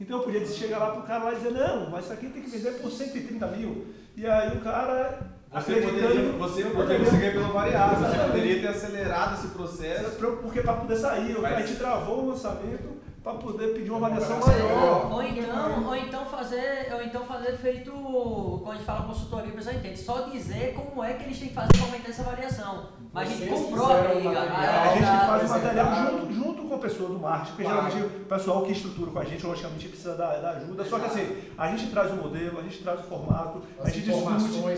Então 0.00 0.18
eu 0.18 0.24
podia 0.24 0.46
chegar 0.46 0.78
lá 0.78 0.90
para 0.92 1.00
o 1.00 1.06
cara 1.06 1.24
lá 1.24 1.32
e 1.32 1.36
dizer, 1.36 1.52
não, 1.52 1.90
mas 1.90 2.04
isso 2.04 2.14
aqui 2.14 2.30
tem 2.30 2.42
que 2.42 2.50
vender 2.50 2.80
por 2.80 2.90
130 2.90 3.46
mil. 3.48 3.86
E 4.16 4.26
aí 4.26 4.56
o 4.56 4.60
cara. 4.60 5.38
Você 5.52 5.80
poderia, 5.80 6.32
você, 6.32 6.64
porque 6.64 6.96
você 6.98 7.16
ganha 7.16 7.32
pelo 7.32 7.52
variável, 7.52 8.08
você 8.08 8.18
poderia 8.18 8.60
ter 8.60 8.68
acelerado 8.68 9.34
esse 9.34 9.48
processo. 9.48 10.16
Porque 10.40 10.62
para 10.62 10.74
poder 10.74 10.96
sair, 10.96 11.36
mas... 11.40 11.52
a 11.52 11.60
gente 11.60 11.76
travou 11.76 12.22
o 12.22 12.28
lançamento 12.28 13.00
para 13.22 13.34
poder 13.34 13.74
pedir 13.74 13.90
uma 13.90 14.06
avaliação 14.06 14.38
maior. 14.38 15.12
Ou 15.12 15.22
então, 15.22 15.88
ou 15.88 15.96
então 15.96 16.24
fazer, 16.24 16.88
ou 16.94 17.02
então 17.02 17.26
fazer 17.26 17.56
feito, 17.58 17.90
quando 17.90 18.70
a 18.70 18.74
gente 18.74 18.84
fala 18.86 19.06
consultoria, 19.06 19.50
o 19.52 19.56
pessoal 19.56 19.74
entende, 19.74 19.98
só 19.98 20.20
dizer 20.28 20.74
como 20.74 21.02
é 21.02 21.14
que 21.14 21.24
eles 21.24 21.38
têm 21.38 21.48
que 21.48 21.54
fazer 21.54 21.72
para 21.72 21.84
aumentar 21.84 22.10
essa 22.10 22.22
variação. 22.22 22.99
Mas 23.12 23.28
a 23.28 23.34
gente 23.34 23.50
comprou 23.50 23.90
a 23.90 24.02
briga. 24.02 24.40
A 24.40 24.94
gente 24.94 25.26
faz 25.26 25.42
o 25.42 25.48
material 25.48 25.94
junto, 25.94 26.32
junto 26.32 26.62
com 26.62 26.74
a 26.76 26.78
pessoa 26.78 27.08
do 27.08 27.18
marketing, 27.18 27.50
porque 27.50 27.62
claro. 27.64 27.90
geralmente 27.90 28.16
o 28.16 28.24
pessoal 28.26 28.62
que 28.62 28.72
estrutura 28.72 29.10
com 29.10 29.18
a 29.18 29.24
gente, 29.24 29.46
logicamente, 29.46 29.88
precisa 29.88 30.14
da, 30.14 30.36
da 30.36 30.50
ajuda. 30.50 30.84
Só 30.84 30.98
que 31.00 31.06
assim, 31.06 31.36
a 31.58 31.66
gente 31.68 31.90
traz 31.90 32.12
o 32.12 32.16
modelo, 32.16 32.60
a 32.60 32.62
gente 32.62 32.78
traz 32.78 33.00
o 33.00 33.02
formato, 33.02 33.62
As 33.80 33.86
a 33.86 33.90
gente 33.90 34.12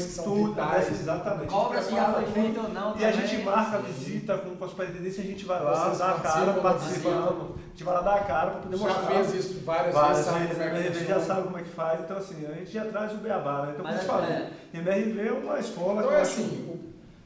são 0.01 0.25
tudo, 0.25 0.49
vitais, 0.55 0.91
né? 0.91 0.97
exatamente. 0.99 1.49
Cobra 1.49 1.83
se 1.83 1.95
já 1.95 2.13
foi 2.13 2.25
feito 2.25 2.61
ou 2.61 2.69
não. 2.71 2.97
E 2.97 3.05
a 3.05 3.13
gente 3.13 3.43
marca 3.45 3.77
a 3.77 3.81
visita 3.81 4.39
com, 4.39 4.57
com 4.57 4.65
a 4.65 4.69
superintendência, 4.69 5.23
a 5.23 5.27
gente 5.27 5.45
vai 5.45 5.63
lá, 5.63 5.85
Vocês 5.85 5.99
dá 5.99 6.11
a 6.13 6.21
cara, 6.21 6.53
participando. 6.55 7.55
A 7.55 7.69
gente 7.69 7.85
vai 7.85 7.95
lá 7.95 8.01
dar 8.01 8.15
a 8.15 8.21
cara 8.21 8.51
para 8.51 8.61
poder 8.61 8.77
já 8.79 8.85
mostrar. 8.85 9.03
Já 9.03 9.09
fez 9.09 9.35
isso 9.35 9.65
várias, 9.65 9.95
várias 9.95 10.27
vezes, 10.27 10.57
vezes. 10.57 10.61
A 10.61 10.65
MRV 10.67 11.05
já 11.07 11.21
sabe 11.21 11.43
como 11.43 11.59
é 11.59 11.63
que 11.63 11.71
faz. 11.71 12.01
Então, 12.01 12.17
assim, 12.17 12.47
a 12.47 12.53
gente 12.55 12.71
já 12.71 12.85
traz 12.87 13.13
o 13.13 13.17
beabá, 13.17 13.63
né? 13.63 13.73
Então, 13.75 13.85
como 13.85 13.97
gente 13.97 14.07
falou, 14.07 14.27
MRV 14.73 15.29
é 15.29 15.33
uma 15.33 15.59
escola. 15.59 16.03
Então, 16.03 16.13
é 16.13 16.21
assim, 16.21 16.82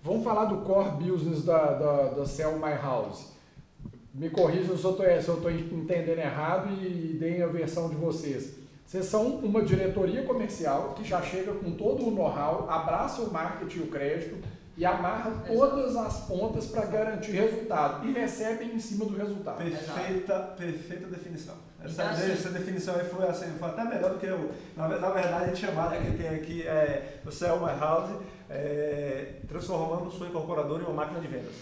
Vamos 0.06 0.22
falar 0.22 0.44
do 0.44 0.58
core 0.58 0.90
business 0.90 1.42
da, 1.44 1.72
da, 1.72 2.02
da 2.10 2.24
Sell 2.24 2.60
My 2.60 2.80
House. 2.80 3.32
Me 4.14 4.30
corrijam 4.30 4.76
se 4.76 4.84
eu 4.84 4.92
estou 4.92 5.50
entendendo 5.50 6.20
errado 6.20 6.72
e 6.80 7.16
deem 7.18 7.42
a 7.42 7.48
versão 7.48 7.88
de 7.88 7.96
vocês. 7.96 8.54
Vocês 8.86 9.06
são 9.06 9.38
uma 9.38 9.62
diretoria 9.62 10.22
comercial 10.22 10.94
que 10.94 11.02
já 11.02 11.20
chega 11.20 11.52
com 11.54 11.72
todo 11.72 12.06
o 12.06 12.12
know-how, 12.12 12.70
abraça 12.70 13.22
o 13.22 13.32
marketing 13.32 13.78
e 13.78 13.82
o 13.82 13.86
crédito 13.88 14.36
e 14.76 14.86
amarra 14.86 15.42
todas 15.44 15.96
as 15.96 16.20
pontas 16.28 16.66
para 16.66 16.86
garantir 16.86 17.32
resultado 17.32 18.06
e 18.06 18.12
recebem 18.12 18.76
em 18.76 18.78
cima 18.78 19.06
do 19.06 19.16
resultado. 19.16 19.56
Perfeita, 19.56 20.38
perfeita 20.56 21.08
definição. 21.08 21.56
Essa, 21.86 22.02
então, 22.02 22.14
assim, 22.14 22.32
essa 22.32 22.50
definição 22.50 22.94
aí 22.96 23.04
foi, 23.04 23.26
assim, 23.26 23.46
foi 23.58 23.68
até 23.68 23.84
melhor 23.84 24.10
do 24.10 24.18
que 24.18 24.26
eu. 24.26 24.52
Na, 24.76 24.88
na 24.88 25.10
verdade, 25.10 25.50
a 25.50 25.54
chamada 25.54 25.96
que 25.96 26.16
tem 26.16 26.28
aqui 26.28 26.66
é 26.66 27.20
o 27.24 27.30
Sell 27.30 27.58
My 27.58 27.78
House 27.78 28.10
é, 28.50 29.36
transformando 29.48 30.08
o 30.08 30.12
seu 30.12 30.26
incorporador 30.26 30.80
em 30.80 30.84
uma 30.84 30.92
máquina 30.92 31.20
de 31.20 31.28
vendas. 31.28 31.54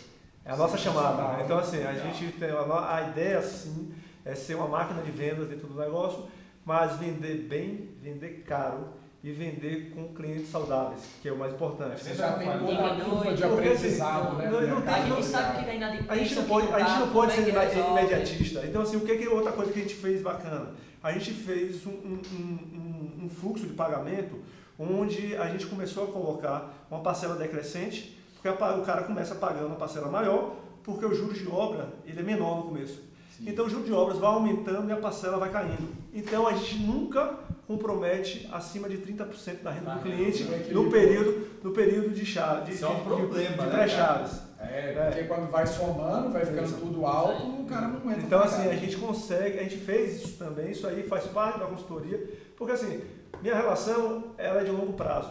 É 0.45 0.53
a 0.53 0.57
nossa 0.57 0.77
chamada. 0.77 1.43
Então, 1.43 1.59
assim, 1.59 1.83
a 1.85 1.95
gente 1.95 2.33
tem 2.33 2.51
a, 2.51 2.95
a 2.97 3.03
ideia, 3.11 3.41
sim, 3.43 3.95
é 4.25 4.35
ser 4.35 4.55
uma 4.55 4.69
máquina 4.69 5.03
de 5.03 5.11
vendas 5.11 5.49
dentro 5.49 5.69
do 5.69 5.79
negócio, 5.79 6.27
mas 6.65 6.97
vender 6.97 7.47
bem, 7.49 7.91
vender 8.03 8.45
caro 8.47 9.04
e 9.25 9.33
vender 9.33 9.91
com 9.95 10.13
clientes 10.13 10.51
saudáveis, 10.51 11.01
que 11.23 11.27
é 11.27 11.33
o 11.33 11.39
mais 11.39 11.55
importante. 11.55 12.05
Você 12.05 12.13
já 12.13 12.35
tem 12.35 12.47
toda 12.59 12.87
a 12.87 13.05
curva 13.07 13.35
de 13.35 13.43
aprendizado, 13.43 14.37
né? 14.37 14.51
a 14.87 15.01
gente 15.01 15.25
sabe 15.25 15.65
que 15.65 15.71
ainda 15.71 15.87
A 16.07 16.17
gente 16.17 16.35
não 16.35 16.45
pode, 16.45 16.71
a 16.71 16.79
gente 16.81 17.01
não 17.01 17.09
pode 17.09 17.33
ser 17.33 17.49
imediatista. 17.49 18.67
Então, 18.67 18.83
assim, 18.83 18.99
o 18.99 19.01
que 19.01 19.13
é 19.13 19.29
outra 19.31 19.53
coisa 19.53 19.73
que 19.73 19.79
a 19.79 19.83
gente 19.83 19.95
fez 19.95 20.21
bacana? 20.21 20.73
A 21.03 21.11
gente 21.13 21.31
fez 21.31 21.87
um, 21.87 21.91
um, 21.91 22.21
um, 22.35 23.25
um 23.25 23.31
fluxo 23.31 23.67
de 23.67 23.73
pagamento 23.73 24.43
onde 24.79 25.35
a 25.37 25.49
gente 25.49 25.65
começou 25.69 26.05
a 26.05 26.07
colocar 26.09 26.87
uma 26.91 27.01
parcela 27.01 27.35
decrescente, 27.35 28.21
porque 28.35 28.49
o 28.51 28.83
cara 28.83 29.05
começa 29.05 29.35
pagando 29.37 29.69
uma 29.69 29.77
parcela 29.77 30.11
maior, 30.11 30.55
porque 30.83 31.07
o 31.07 31.15
juros 31.15 31.39
de 31.39 31.49
obra 31.49 31.89
ele 32.05 32.21
é 32.21 32.23
menor 32.23 32.57
no 32.57 32.63
começo. 32.65 33.01
Sim. 33.37 33.45
Então 33.49 33.65
o 33.65 33.71
juros 33.71 33.87
de 33.87 33.93
obras 33.93 34.19
vai 34.19 34.31
aumentando 34.31 34.91
e 34.91 34.93
a 34.93 34.97
parcela 34.97 35.39
vai 35.39 35.51
caindo. 35.51 35.89
Então 36.13 36.47
a 36.47 36.53
gente 36.53 36.79
nunca 36.81 37.39
compromete 37.67 38.49
acima 38.53 38.89
de 38.89 38.99
30% 38.99 39.63
da 39.63 39.71
renda 39.71 39.95
do 39.95 40.01
cliente 40.01 40.45
no 40.71 40.91
período, 40.91 41.47
no 41.63 41.73
período 41.73 42.11
de 42.11 42.27
chave. 42.27 42.67
De, 42.67 42.75
Isso 42.75 42.85
é 42.85 42.89
um 42.89 43.01
problema, 43.01 43.57
de, 43.57 43.63
de 43.63 43.71
pré-chaves. 43.71 44.41
É, 44.61 44.95
é, 44.97 45.11
porque 45.11 45.25
quando 45.25 45.51
vai 45.51 45.67
somando, 45.67 46.31
vai 46.31 46.45
ficando 46.45 46.67
Isso. 46.67 46.77
tudo 46.77 47.05
alto, 47.05 47.63
o 47.63 47.67
cara 47.67 47.89
não 47.89 48.11
entra. 48.11 48.23
Então 48.23 48.43
assim, 48.43 48.69
a 48.69 48.77
gente 48.77 48.97
consegue, 48.97 49.59
a 49.59 49.63
gente 49.63 49.77
fez 49.77 50.23
isso 50.23 50.39
também, 50.39 50.71
isso 50.71 50.87
aí 50.87 51.03
faz 51.03 51.25
parte 51.25 51.59
da 51.59 51.67
consultoria, 51.67 52.23
porque 52.57 52.73
assim, 52.73 53.01
minha 53.43 53.55
relação 53.55 54.33
ela 54.39 54.61
é 54.61 54.65
de 54.65 54.71
longo 54.71 54.95
prazo. 54.95 55.31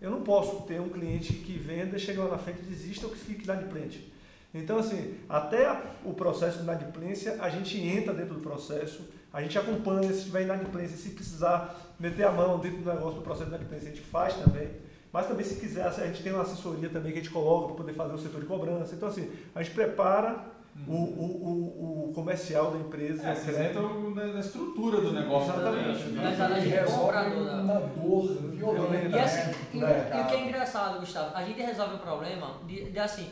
Eu 0.00 0.10
não 0.10 0.22
posso 0.22 0.62
ter 0.62 0.80
um 0.80 0.88
cliente 0.88 1.32
que 1.32 1.56
venda, 1.56 1.98
chega 1.98 2.24
lá 2.24 2.30
na 2.32 2.38
frente, 2.38 2.62
desista 2.62 3.06
ou 3.06 3.12
que 3.12 3.18
fique 3.18 3.44
inadimplente. 3.44 4.12
Então, 4.54 4.78
assim, 4.78 5.14
até 5.28 5.80
o 6.04 6.12
processo 6.12 6.58
de 6.58 6.64
inadimplência, 6.64 7.38
a 7.40 7.48
gente 7.48 7.80
entra 7.80 8.12
dentro 8.12 8.34
do 8.34 8.40
processo, 8.40 9.02
a 9.32 9.40
gente 9.40 9.58
acompanha 9.58 10.12
se 10.12 10.24
tiver 10.24 10.42
inadimplência, 10.42 10.96
se 10.96 11.10
precisar 11.10 11.74
meter 11.98 12.24
a 12.24 12.32
mão 12.32 12.58
dentro 12.58 12.78
do 12.78 12.92
negócio 12.92 13.16
do 13.16 13.22
processo 13.22 13.48
de 13.48 13.56
inadimplência, 13.56 13.90
a 13.90 13.94
gente 13.94 14.06
faz 14.06 14.34
também. 14.34 14.68
Mas 15.12 15.26
também, 15.26 15.44
se 15.44 15.56
quiser, 15.56 15.86
a 15.86 15.90
gente 15.90 16.22
tem 16.22 16.32
uma 16.32 16.42
assessoria 16.42 16.88
também 16.88 17.12
que 17.12 17.18
a 17.18 17.22
gente 17.22 17.32
coloca 17.32 17.68
para 17.68 17.76
poder 17.76 17.92
fazer 17.92 18.14
o 18.14 18.18
setor 18.18 18.40
de 18.40 18.46
cobrança. 18.46 18.94
Então, 18.94 19.08
assim, 19.08 19.30
a 19.54 19.62
gente 19.62 19.74
prepara 19.74 20.52
o, 20.88 20.94
o, 20.94 22.08
o, 22.08 22.12
comercial 22.14 22.70
da 22.70 22.78
empresa. 22.78 23.28
É, 23.28 23.34
vocês 23.34 23.60
entram 23.60 24.10
na, 24.14 24.40
estrutura 24.40 25.02
do 25.02 25.12
negócio. 25.12 25.52
Exatamente. 25.52 26.04
Né? 26.04 26.22
Mas 26.24 26.40
a 26.40 26.58
gente 26.58 26.68
resolve 26.68 27.36
uma 27.36 27.80
dor 27.80 28.26
violenta. 28.52 29.16
E, 29.16 29.20
assim, 29.20 29.54
e, 29.74 29.78
e, 29.78 29.82
o 29.82 30.26
que 30.26 30.34
é 30.34 30.48
engraçado, 30.48 31.00
Gustavo, 31.00 31.36
a 31.36 31.42
gente 31.44 31.60
resolve 31.60 31.96
o 31.96 31.98
problema 31.98 32.54
de, 32.66 32.90
de, 32.90 32.98
assim, 32.98 33.28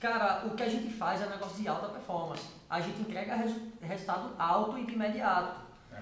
cara, 0.00 0.46
o 0.46 0.50
que 0.56 0.62
a 0.62 0.68
gente 0.68 0.90
faz 0.90 1.20
é 1.20 1.26
um 1.26 1.30
negócio 1.30 1.62
de 1.62 1.68
alta 1.68 1.88
performance. 1.88 2.44
A 2.68 2.80
gente 2.80 3.02
entrega 3.02 3.36
resu, 3.36 3.60
resultado 3.80 4.30
alto 4.38 4.78
e 4.78 4.84
de 4.84 4.94
imediato. 4.94 5.60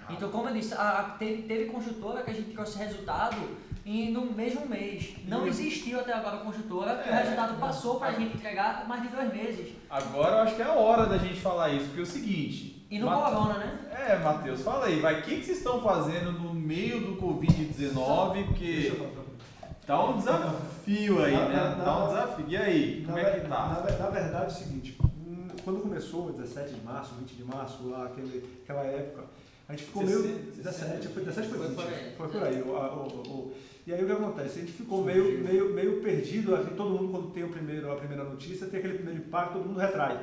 Então, 0.08 0.30
como 0.30 0.48
eu 0.48 0.54
disse, 0.54 0.74
a, 0.74 1.00
a, 1.00 1.02
teve, 1.18 1.42
teve 1.42 1.66
construtora 1.66 2.22
que 2.22 2.30
a 2.30 2.34
gente 2.34 2.52
trouxe 2.52 2.78
resultado 2.78 3.36
e 3.84 4.10
no 4.10 4.26
mesmo 4.26 4.66
mês. 4.66 5.14
Não 5.26 5.46
existiu 5.46 5.98
até 5.98 6.12
agora 6.12 6.38
construtora 6.38 6.96
que 6.96 7.08
é, 7.08 7.12
o 7.12 7.16
resultado 7.16 7.58
passou 7.58 7.98
para 7.98 8.08
a 8.08 8.12
gente 8.12 8.36
entregar 8.36 8.86
mais 8.86 9.02
de 9.02 9.08
dois 9.08 9.32
meses. 9.32 9.74
Agora 9.90 10.36
eu 10.36 10.38
acho 10.42 10.54
que 10.54 10.62
é 10.62 10.66
a 10.66 10.72
hora 10.72 11.06
da 11.06 11.18
gente 11.18 11.40
falar 11.40 11.70
isso, 11.70 11.86
porque 11.86 12.00
é 12.00 12.02
o 12.02 12.06
seguinte. 12.06 12.86
E 12.90 12.98
no 12.98 13.06
Mate... 13.06 13.22
corona, 13.22 13.54
né? 13.54 13.78
É, 14.08 14.18
Matheus, 14.18 14.62
fala 14.62 14.86
aí, 14.86 15.00
vai, 15.00 15.20
o 15.20 15.22
que, 15.22 15.36
que 15.36 15.44
vocês 15.44 15.58
estão 15.58 15.82
fazendo 15.82 16.32
no 16.32 16.54
meio 16.54 17.00
do 17.00 17.16
Covid-19? 17.20 18.46
Porque 18.46 18.92
tá 19.88 20.04
um 20.04 20.18
desafio 20.18 21.24
aí, 21.24 21.32
na, 21.32 21.48
né? 21.48 21.54
Na, 21.56 21.84
tá 21.84 22.04
um 22.04 22.08
desafio. 22.08 22.44
E 22.46 22.56
aí, 22.56 23.02
como 23.06 23.18
é 23.18 23.40
que 23.40 23.48
tá? 23.48 23.48
Na, 23.48 23.98
na 23.98 24.10
verdade 24.10 24.44
é 24.44 24.46
o 24.46 24.50
seguinte, 24.50 24.98
quando 25.64 25.80
começou, 25.80 26.30
17 26.30 26.74
de 26.74 26.80
março, 26.82 27.14
20 27.14 27.30
de 27.30 27.44
março, 27.44 27.88
lá, 27.88 28.04
aquele, 28.04 28.60
aquela 28.62 28.84
época, 28.84 29.24
a 29.66 29.72
gente 29.72 29.84
ficou 29.86 30.04
17, 30.04 30.28
meio. 30.28 30.52
17, 30.56 31.08
foi 31.08 31.24
17 31.24 31.48
foi 31.48 31.68
20. 31.68 31.74
Foi 31.74 31.84
por 31.84 31.92
aí. 31.92 32.14
Foi 32.16 32.28
por 32.28 32.42
aí 32.42 32.62
o, 32.62 32.68
o, 32.68 33.32
o, 33.32 33.54
E 33.86 33.94
aí 33.94 34.02
o 34.02 34.06
que 34.06 34.12
acontece? 34.12 34.58
A 34.58 34.60
gente 34.60 34.72
ficou 34.72 35.02
meio, 35.02 35.42
meio, 35.42 35.72
meio 35.72 36.02
perdido, 36.02 36.56
todo 36.76 36.90
mundo 36.90 37.10
quando 37.10 37.30
tem 37.32 37.44
o 37.44 37.48
primeiro, 37.48 37.90
a 37.90 37.96
primeira 37.96 38.24
notícia, 38.24 38.66
tem 38.66 38.80
aquele 38.80 38.94
primeiro 38.94 39.20
impacto, 39.20 39.54
todo 39.54 39.66
mundo 39.66 39.80
retrai. 39.80 40.22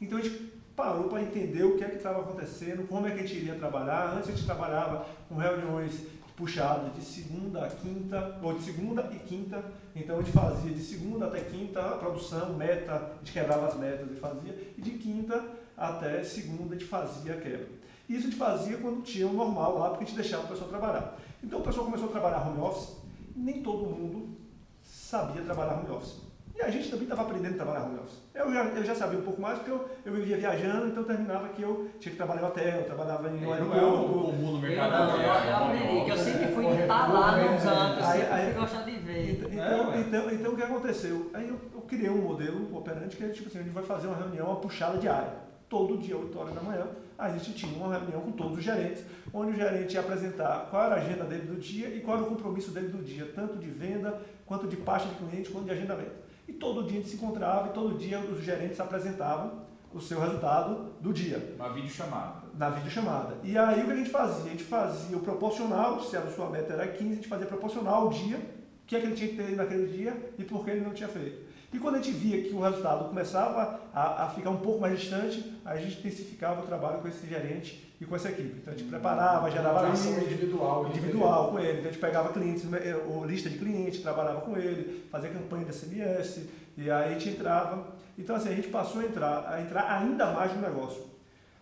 Então 0.00 0.18
a 0.18 0.22
gente 0.22 0.52
parou 0.74 1.04
para 1.04 1.22
entender 1.22 1.64
o 1.64 1.76
que 1.76 1.84
é 1.84 1.88
que 1.88 1.96
estava 1.96 2.20
acontecendo, 2.20 2.86
como 2.86 3.06
é 3.06 3.10
que 3.12 3.20
a 3.20 3.22
gente 3.22 3.36
iria 3.36 3.54
trabalhar. 3.54 4.14
Antes 4.16 4.28
a 4.28 4.32
gente 4.32 4.44
trabalhava 4.44 5.06
com 5.28 5.36
reuniões 5.36 5.92
puxadas 6.36 6.94
de 6.94 7.02
segunda 7.02 7.64
a 7.64 7.70
quinta, 7.70 8.38
ou 8.42 8.54
de 8.54 8.62
segunda 8.62 9.10
e 9.12 9.18
quinta. 9.18 9.64
Então 9.94 10.18
a 10.18 10.22
gente 10.22 10.32
fazia 10.32 10.70
de 10.70 10.82
segunda 10.82 11.26
até 11.26 11.40
quinta 11.40 11.80
a 11.80 11.96
produção, 11.96 12.54
meta, 12.54 12.92
a 12.92 13.18
gente 13.18 13.32
quebrava 13.32 13.66
as 13.66 13.76
metas 13.76 14.10
e 14.10 14.14
fazia, 14.20 14.74
e 14.76 14.82
de 14.82 14.90
quinta 14.92 15.42
até 15.76 16.22
segunda 16.22 16.74
a 16.74 16.78
gente 16.78 16.88
fazia 16.88 17.34
a 17.34 17.40
quebra. 17.40 17.68
Isso 18.08 18.28
a 18.28 18.30
gente 18.30 18.36
fazia 18.36 18.76
quando 18.76 19.02
tinha 19.02 19.26
o 19.26 19.32
normal 19.32 19.78
lá, 19.78 19.88
porque 19.90 20.04
a 20.04 20.06
gente 20.06 20.16
deixava 20.16 20.44
o 20.44 20.48
pessoal 20.48 20.68
trabalhar. 20.68 21.18
Então 21.42 21.60
o 21.60 21.62
pessoal 21.62 21.86
começou 21.86 22.08
a 22.08 22.12
trabalhar 22.12 22.46
home 22.46 22.60
office, 22.60 22.96
nem 23.34 23.62
todo 23.62 23.86
mundo 23.86 24.36
sabia 24.84 25.42
trabalhar 25.42 25.80
home 25.80 25.90
office. 25.90 26.25
E 26.56 26.62
a 26.62 26.70
gente 26.70 26.88
também 26.88 27.02
estava 27.04 27.20
aprendendo 27.20 27.52
a 27.52 27.56
trabalhar 27.56 27.84
home 27.84 27.98
office. 27.98 28.18
Eu 28.34 28.50
já, 28.50 28.64
eu 28.64 28.82
já 28.82 28.94
sabia 28.94 29.18
um 29.18 29.22
pouco 29.22 29.42
mais, 29.42 29.58
porque 29.58 29.70
eu, 29.70 29.90
eu 30.06 30.12
vivia 30.14 30.38
viajando, 30.38 30.86
então 30.86 31.04
terminava 31.04 31.48
que 31.50 31.60
eu 31.60 31.90
tinha 32.00 32.10
que 32.12 32.16
trabalhar 32.16 32.40
no 32.40 32.48
hotel, 32.48 32.78
eu 32.78 32.84
trabalhava 32.84 33.28
em 33.28 33.44
um 33.44 33.50
é, 33.50 33.52
aeroporto. 33.52 33.86
Não 33.86 33.88
é 33.88 34.32
comum 34.32 34.52
no 34.52 34.58
mercado. 34.58 35.10
Eu, 35.10 35.18
eu, 35.18 35.26
eu 35.26 35.56
aprendi, 35.56 36.04
que 36.06 36.10
eu 36.10 36.16
sempre 36.16 36.46
fui 36.46 36.66
estar 36.66 37.12
lá 37.12 37.36
no 37.36 37.60
canto, 37.60 38.00
eu 38.00 38.06
sempre 38.06 38.52
gostar 38.54 38.82
de 38.84 38.96
ver. 38.96 39.32
Então, 39.32 39.50
então, 39.50 40.00
então, 40.00 40.30
então, 40.30 40.52
o 40.54 40.56
que 40.56 40.62
aconteceu? 40.62 41.30
Aí 41.34 41.46
eu, 41.46 41.60
eu 41.74 41.80
criei 41.82 42.08
um 42.08 42.22
modelo 42.22 42.74
operante 42.74 43.16
que 43.18 43.24
é 43.24 43.28
tipo 43.28 43.48
assim, 43.48 43.58
a 43.58 43.62
gente 43.62 43.74
vai 43.74 43.84
fazer 43.84 44.06
uma 44.06 44.16
reunião, 44.16 44.46
uma 44.46 44.56
puxada 44.56 44.96
diária. 44.96 45.34
Todo 45.68 45.98
dia, 45.98 46.16
8 46.16 46.38
horas 46.38 46.54
da 46.54 46.62
manhã, 46.62 46.86
a 47.18 47.28
gente 47.30 47.52
tinha 47.52 47.76
uma 47.76 47.98
reunião 47.98 48.20
com 48.22 48.32
todos 48.32 48.56
os 48.56 48.64
gerentes, 48.64 49.04
onde 49.34 49.52
o 49.52 49.54
gerente 49.54 49.92
ia 49.92 50.00
apresentar 50.00 50.68
qual 50.70 50.84
era 50.84 50.94
a 50.94 50.98
agenda 50.98 51.24
dele 51.24 51.46
do 51.46 51.56
dia 51.56 51.88
e 51.88 52.00
qual 52.00 52.16
era 52.16 52.26
o 52.26 52.30
compromisso 52.30 52.70
dele 52.70 52.88
do 52.88 53.02
dia, 53.02 53.30
tanto 53.34 53.58
de 53.58 53.68
venda, 53.68 54.22
quanto 54.46 54.66
de 54.66 54.76
pasta 54.76 55.08
de 55.08 55.16
cliente, 55.16 55.50
quanto 55.50 55.64
de 55.64 55.72
agendamento. 55.72 56.25
E 56.48 56.52
todo 56.52 56.84
dia 56.84 56.98
a 56.98 57.02
gente 57.02 57.08
se 57.08 57.16
encontrava 57.16 57.68
e 57.68 57.72
todo 57.72 57.98
dia 57.98 58.20
os 58.20 58.42
gerentes 58.42 58.78
apresentavam 58.78 59.66
o 59.92 60.00
seu 60.00 60.20
resultado 60.20 60.92
do 61.00 61.12
dia. 61.12 61.54
Uma 61.56 61.70
videochamada. 61.70 62.42
Na 62.54 62.70
videochamada. 62.70 63.36
E 63.42 63.56
aí 63.56 63.82
o 63.82 63.86
que 63.86 63.92
a 63.92 63.96
gente 63.96 64.10
fazia? 64.10 64.44
A 64.44 64.48
gente 64.50 64.64
fazia 64.64 65.16
o 65.16 65.20
proporcional, 65.20 66.02
se 66.02 66.16
a 66.16 66.26
sua 66.30 66.50
meta 66.50 66.74
era 66.74 66.86
15, 66.86 67.12
a 67.12 67.14
gente 67.14 67.28
fazia 67.28 67.46
proporcional 67.46 68.02
ao 68.02 68.08
dia, 68.10 68.36
o 68.36 68.86
que 68.86 68.96
é 68.96 69.00
que 69.00 69.06
ele 69.06 69.14
tinha 69.14 69.30
que 69.30 69.36
ter 69.36 69.56
naquele 69.56 69.86
dia 69.86 70.34
e 70.38 70.44
por 70.44 70.64
que 70.64 70.70
ele 70.70 70.80
não 70.80 70.92
tinha 70.92 71.08
feito. 71.08 71.45
E 71.72 71.78
quando 71.78 71.96
a 71.96 71.98
gente 72.00 72.12
via 72.12 72.42
que 72.42 72.54
o 72.54 72.60
resultado 72.60 73.08
começava 73.08 73.80
a, 73.92 74.24
a 74.24 74.30
ficar 74.30 74.50
um 74.50 74.58
pouco 74.58 74.80
mais 74.80 74.98
distante, 74.98 75.52
a 75.64 75.76
gente 75.76 75.98
intensificava 75.98 76.62
o 76.62 76.66
trabalho 76.66 77.00
com 77.00 77.08
esse 77.08 77.26
gerente 77.26 77.94
e 78.00 78.04
com 78.04 78.14
essa 78.14 78.30
equipe. 78.30 78.58
Então 78.60 78.72
a 78.72 78.76
gente 78.76 78.88
preparava, 78.88 79.50
gerava 79.50 79.88
ação 79.88 80.18
individual, 80.18 80.86
individual 80.88 81.50
com 81.50 81.58
ele. 81.58 81.78
Então 81.78 81.90
a 81.90 81.92
gente 81.92 82.00
pegava 82.00 82.32
clientes, 82.32 82.64
né, 82.64 82.78
ou 83.08 83.24
lista 83.24 83.50
de 83.50 83.58
clientes, 83.58 84.00
trabalhava 84.00 84.42
com 84.42 84.56
ele, 84.56 85.06
fazia 85.10 85.30
campanha 85.30 85.64
de 85.64 85.74
SMS, 85.74 86.48
e 86.76 86.90
aí 86.90 87.14
a 87.14 87.18
gente 87.18 87.30
entrava. 87.30 87.86
Então 88.16 88.36
assim, 88.36 88.50
a 88.50 88.54
gente 88.54 88.68
passou 88.68 89.00
a 89.00 89.04
entrar, 89.04 89.48
a 89.48 89.60
entrar 89.60 89.90
ainda 89.90 90.30
mais 90.32 90.54
no 90.54 90.60
negócio. 90.60 91.04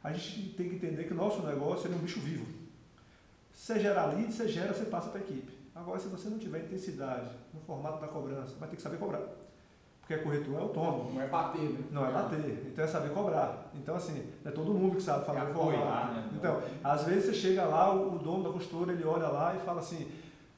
A 0.03 0.13
gente 0.13 0.51
tem 0.51 0.69
que 0.69 0.75
entender 0.75 1.05
que 1.05 1.15
o 1.15 1.17
nosso 1.17 1.43
negócio 1.43 1.91
é 1.91 1.95
um 1.95 1.99
bicho 1.99 2.21
vivo. 2.21 2.47
Você 3.53 3.81
gera 3.81 4.05
lead, 4.07 4.33
você 4.33 4.49
gera, 4.49 4.75
você 4.75 4.85
passa 4.85 5.09
para 5.09 5.21
a 5.21 5.23
equipe. 5.23 5.51
Agora, 5.75 5.99
se 5.99 6.09
você 6.09 6.29
não 6.29 6.39
tiver 6.39 6.61
intensidade 6.61 7.31
no 7.53 7.61
formato 7.61 8.01
da 8.01 8.09
cobrança, 8.09 8.55
vai 8.61 8.69
ter 8.69 8.77
que 8.77 8.83
saber 8.83 8.99
cobrar. 8.99 9.23
Porque 10.07 10.23
corretor 10.23 10.55
é 10.55 10.59
autônomo. 10.59 11.13
Não 11.15 11.23
é 11.23 11.27
bater, 11.27 11.63
né? 11.63 11.79
Não 11.91 12.07
é 12.07 12.13
bater. 12.13 12.67
Então 12.71 12.85
é 12.85 12.87
saber 12.87 13.11
cobrar. 13.11 13.71
Então, 13.75 13.97
assim, 13.97 14.23
não 14.45 14.53
é 14.53 14.55
todo 14.55 14.75
mundo 14.75 14.97
que 14.97 15.03
sabe 15.03 15.25
fazer 15.25 15.39
é 15.39 15.47
formato. 15.47 16.15
Né? 16.15 16.29
Então, 16.35 16.63
às 16.83 17.05
vezes 17.05 17.27
você 17.27 17.35
chega 17.35 17.65
lá, 17.65 17.95
o, 17.95 18.19
dono 18.19 18.45
da 18.45 18.51
costura, 18.51 18.93
ele 18.93 19.05
olha 19.05 19.29
lá 19.29 19.57
e 19.57 19.65
fala 19.65 19.81
assim, 19.81 20.07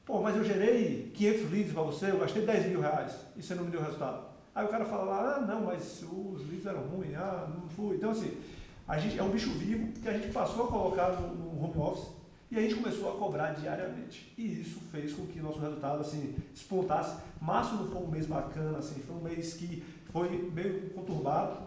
pô, 0.05 0.21
mas 0.21 0.35
eu 0.35 0.43
gerei 0.43 1.11
500 1.15 1.51
leads 1.51 1.73
para 1.73 1.81
você, 1.83 2.11
eu 2.11 2.19
gastei 2.19 2.45
10 2.45 2.65
mil 2.67 2.81
reais 2.81 3.15
e 3.37 3.41
você 3.41 3.55
não 3.55 3.63
me 3.63 3.71
deu 3.71 3.81
resultado. 3.81 4.25
Aí 4.53 4.65
o 4.65 4.69
cara 4.69 4.83
fala 4.83 5.03
lá, 5.03 5.35
ah, 5.37 5.41
não, 5.41 5.61
mas 5.61 6.03
os 6.03 6.45
leads 6.49 6.65
eram 6.65 6.81
ruins, 6.81 7.15
ah, 7.15 7.47
não 7.55 7.69
fui. 7.69 7.95
Então, 7.95 8.11
assim, 8.11 8.37
a 8.85 8.97
gente 8.97 9.17
é 9.17 9.23
um 9.23 9.29
bicho 9.29 9.51
vivo 9.51 9.93
que 9.93 10.09
a 10.09 10.13
gente 10.13 10.33
passou 10.33 10.65
a 10.65 10.67
colocar 10.67 11.11
no, 11.11 11.35
no 11.35 11.63
home 11.63 11.77
office 11.77 12.16
e 12.49 12.57
a 12.57 12.61
gente 12.61 12.75
começou 12.75 13.11
a 13.11 13.17
cobrar 13.17 13.51
diariamente. 13.53 14.33
E 14.37 14.61
isso 14.61 14.79
fez 14.91 15.13
com 15.13 15.25
que 15.25 15.39
nosso 15.39 15.59
resultado 15.59 15.99
assim, 15.99 16.33
despontasse. 16.53 17.21
Março 17.41 17.75
não 17.75 17.87
foi 17.87 18.01
um 18.01 18.07
mês 18.07 18.25
bacana, 18.25 18.77
assim, 18.77 19.01
foi 19.01 19.15
um 19.17 19.21
mês 19.21 19.53
que 19.53 19.83
foi 20.11 20.49
meio 20.53 20.89
conturbado. 20.91 21.59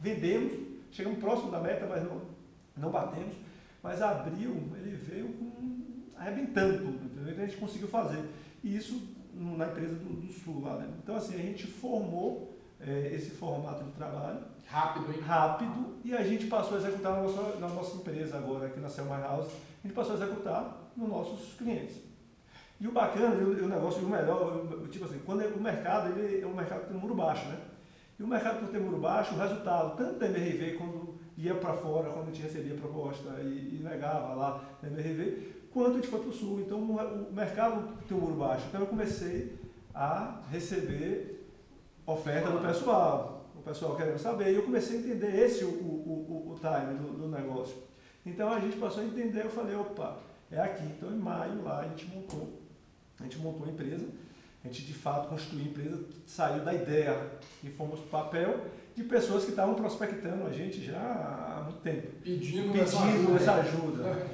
Vendemos, 0.00 0.52
chegamos 0.90 1.20
próximo 1.20 1.52
da 1.52 1.60
meta, 1.60 1.86
mas 1.86 2.02
não, 2.02 2.20
não 2.76 2.90
batemos. 2.90 3.34
Mas 3.80 4.02
abril 4.02 4.70
ele 4.76 4.96
veio 4.96 5.28
com, 5.34 5.52
arrebentando 6.16 6.78
tudo? 6.78 7.30
Então 7.30 7.44
a 7.44 7.46
gente 7.46 7.58
conseguiu 7.58 7.88
fazer. 7.88 8.24
E 8.62 8.76
isso 8.76 9.14
na 9.32 9.66
empresa 9.66 9.94
do, 9.94 10.20
do 10.20 10.32
Sul 10.32 10.62
lá, 10.62 10.78
né? 10.78 10.88
Então 11.00 11.14
assim, 11.14 11.34
a 11.34 11.38
gente 11.38 11.66
formou 11.66 12.58
é, 12.80 13.12
esse 13.14 13.30
formato 13.30 13.84
de 13.84 13.92
trabalho. 13.92 14.40
Rápido, 14.66 15.12
hein? 15.12 15.20
Rápido. 15.20 15.94
E 16.04 16.12
a 16.12 16.24
gente 16.24 16.46
passou 16.46 16.76
a 16.76 16.80
executar 16.80 17.12
na 17.12 17.22
nossa, 17.22 17.58
na 17.60 17.68
nossa 17.68 17.96
empresa 17.96 18.36
agora, 18.36 18.66
aqui 18.66 18.80
na 18.80 18.88
Selma 18.88 19.18
House 19.20 19.52
a 19.84 19.86
gente 19.86 19.94
passou 19.94 20.14
a 20.14 20.16
executar 20.16 20.90
nos 20.96 21.08
nossos 21.08 21.54
clientes. 21.58 21.96
E 22.80 22.88
o 22.88 22.92
bacana, 22.92 23.34
e 23.36 23.44
o, 23.44 23.68
negócio, 23.68 24.02
e 24.02 24.04
o 24.04 24.08
melhor, 24.08 24.66
tipo 24.90 25.04
assim, 25.04 25.20
quando 25.26 25.42
é, 25.42 25.46
o 25.46 25.60
mercado, 25.60 26.18
ele 26.18 26.42
é 26.42 26.46
um 26.46 26.54
mercado 26.54 26.80
que 26.80 26.86
tem 26.88 26.96
muro 26.96 27.14
baixo, 27.14 27.46
né? 27.48 27.58
E 28.18 28.22
o 28.22 28.26
mercado 28.26 28.66
tem 28.68 28.80
um 28.80 28.84
muro 28.84 28.98
baixo, 28.98 29.34
o 29.34 29.38
resultado, 29.38 29.96
tanto 29.96 30.18
da 30.18 30.26
MRV, 30.26 30.78
quando 30.78 31.14
ia 31.36 31.54
para 31.54 31.74
fora, 31.74 32.10
quando 32.10 32.28
a 32.28 32.32
gente 32.32 32.42
recebia 32.42 32.74
proposta 32.76 33.28
e, 33.42 33.78
e 33.78 33.80
negava 33.82 34.34
lá 34.34 34.64
na 34.82 34.88
MRV, 34.88 35.52
quanto 35.72 35.90
a 35.90 35.94
gente 35.94 36.08
foi 36.08 36.20
para 36.20 36.28
o 36.30 36.32
sul. 36.32 36.60
Então 36.60 36.78
o, 36.78 37.28
o 37.28 37.32
mercado 37.32 37.96
tem 38.08 38.16
um 38.16 38.20
muro 38.20 38.34
baixo. 38.36 38.64
Então 38.68 38.80
eu 38.80 38.86
comecei 38.86 39.58
a 39.94 40.40
receber 40.50 41.46
oferta 42.06 42.50
do 42.50 42.60
pessoal, 42.60 43.50
o 43.54 43.60
pessoal 43.60 43.96
querendo 43.96 44.18
saber, 44.18 44.52
e 44.52 44.54
eu 44.54 44.62
comecei 44.62 44.96
a 44.96 45.00
entender 45.00 45.36
esse 45.36 45.64
o, 45.64 45.68
o, 45.68 46.48
o, 46.48 46.52
o 46.52 46.54
time 46.58 46.94
do, 46.98 47.18
do 47.18 47.28
negócio. 47.28 47.76
Então 48.24 48.50
a 48.50 48.60
gente 48.60 48.76
passou 48.76 49.02
a 49.02 49.06
entender, 49.06 49.44
eu 49.44 49.50
falei, 49.50 49.76
opa, 49.76 50.16
é 50.50 50.60
aqui. 50.60 50.84
Então 50.84 51.10
em 51.10 51.18
maio 51.18 51.62
lá 51.62 51.80
a 51.80 51.88
gente 51.88 52.06
montou, 52.06 52.60
a 53.20 53.24
gente 53.24 53.38
montou 53.38 53.66
a 53.66 53.70
empresa, 53.70 54.06
a 54.64 54.68
gente 54.68 54.82
de 54.82 54.94
fato 54.94 55.28
constituiu 55.28 55.64
a 55.64 55.68
empresa, 55.68 56.04
saiu 56.26 56.64
da 56.64 56.72
ideia 56.72 57.30
e 57.62 57.68
fomos 57.68 58.00
para 58.00 58.06
o 58.06 58.24
papel 58.24 58.64
de 58.94 59.02
pessoas 59.02 59.44
que 59.44 59.50
estavam 59.50 59.74
prospectando 59.74 60.46
a 60.46 60.52
gente 60.52 60.82
já 60.84 60.98
há 60.98 61.62
muito 61.64 61.80
tempo. 61.80 62.08
Pedindo, 62.22 62.72
pedindo 62.72 63.36
essa 63.36 63.54
ajuda. 63.54 64.10
ajuda. 64.10 64.26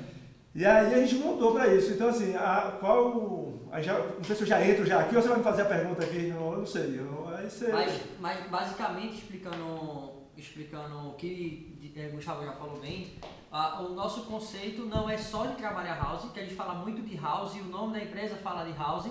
E 0.54 0.66
aí 0.66 0.94
a 0.94 0.98
gente 1.06 1.16
montou 1.16 1.52
para 1.52 1.72
isso. 1.74 1.92
Então 1.92 2.08
assim, 2.08 2.34
a, 2.36 2.76
qual. 2.78 3.54
A 3.72 3.80
já, 3.80 3.98
não 3.98 4.24
sei 4.24 4.34
se 4.34 4.42
eu 4.42 4.48
já 4.48 4.66
entro 4.66 4.84
já 4.84 5.00
aqui 5.00 5.14
ou 5.14 5.22
você 5.22 5.28
vai 5.28 5.38
me 5.38 5.44
fazer 5.44 5.62
a 5.62 5.66
pergunta 5.66 6.02
aqui, 6.04 6.26
não, 6.26 6.52
eu 6.52 6.58
não 6.58 6.66
sei. 6.66 6.98
Eu, 6.98 7.28
aí 7.28 7.48
você... 7.48 7.68
mas, 7.68 8.00
mas 8.18 8.50
basicamente 8.50 9.14
explicando, 9.14 10.10
explicando 10.40 11.08
o 11.08 11.14
que 11.14 11.92
eh, 11.94 12.08
Gustavo 12.08 12.44
já 12.44 12.52
falou 12.52 12.80
bem, 12.80 13.12
ah, 13.52 13.82
o 13.82 13.94
nosso 13.94 14.22
conceito 14.22 14.86
não 14.86 15.08
é 15.08 15.16
só 15.16 15.46
de 15.46 15.56
trabalhar 15.56 15.96
house, 15.96 16.30
que 16.32 16.40
a 16.40 16.42
gente 16.42 16.54
fala 16.54 16.74
muito 16.74 17.02
de 17.02 17.16
house 17.16 17.54
e 17.56 17.60
o 17.60 17.64
nome 17.64 17.92
da 17.92 18.04
empresa 18.04 18.36
fala 18.36 18.64
de 18.64 18.76
house, 18.76 19.10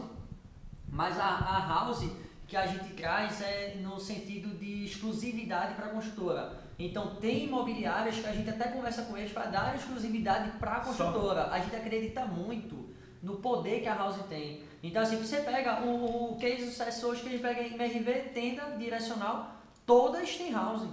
mas 0.88 1.20
a, 1.20 1.28
a 1.28 1.68
house 1.68 2.10
que 2.48 2.58
a 2.58 2.66
gente 2.66 2.94
traz 2.94 3.42
é 3.42 3.76
no 3.76 4.00
sentido 4.00 4.58
de 4.58 4.86
exclusividade 4.86 5.76
para 5.76 5.86
a 5.86 5.90
construtora. 5.90 6.58
Então 6.80 7.16
tem 7.16 7.46
imobiliárias 7.46 8.16
que 8.16 8.26
a 8.26 8.32
gente 8.32 8.50
até 8.50 8.70
conversa 8.70 9.04
com 9.04 9.16
eles 9.16 9.32
para 9.32 9.46
dar 9.46 9.76
exclusividade 9.76 10.52
para 10.58 10.78
a 10.78 10.80
construtora. 10.80 11.48
A 11.52 11.60
gente 11.60 11.76
acredita 11.76 12.26
muito 12.26 12.90
no 13.22 13.36
poder 13.36 13.82
que 13.82 13.88
a 13.88 13.94
house 13.94 14.26
tem. 14.28 14.64
Então 14.82 15.04
assim, 15.04 15.18
você 15.18 15.42
pega 15.42 15.84
o, 15.84 16.34
o 16.34 16.38
case 16.38 16.66
sucesso 16.66 17.08
hoje 17.08 17.22
que 17.22 17.28
eles 17.28 17.42
pegam 17.42 17.64
MRV, 17.66 18.14
tenda 18.34 18.64
direcional, 18.78 19.56
todas 19.86 20.36
têm 20.38 20.52
house. 20.52 20.88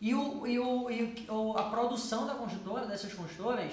E, 0.00 0.14
o, 0.14 0.46
e, 0.46 0.58
o, 0.58 0.90
e 0.90 1.26
o, 1.28 1.56
a 1.56 1.64
produção 1.64 2.26
da 2.26 2.34
construtora, 2.34 2.86
dessas 2.86 3.12
construtoras, 3.12 3.70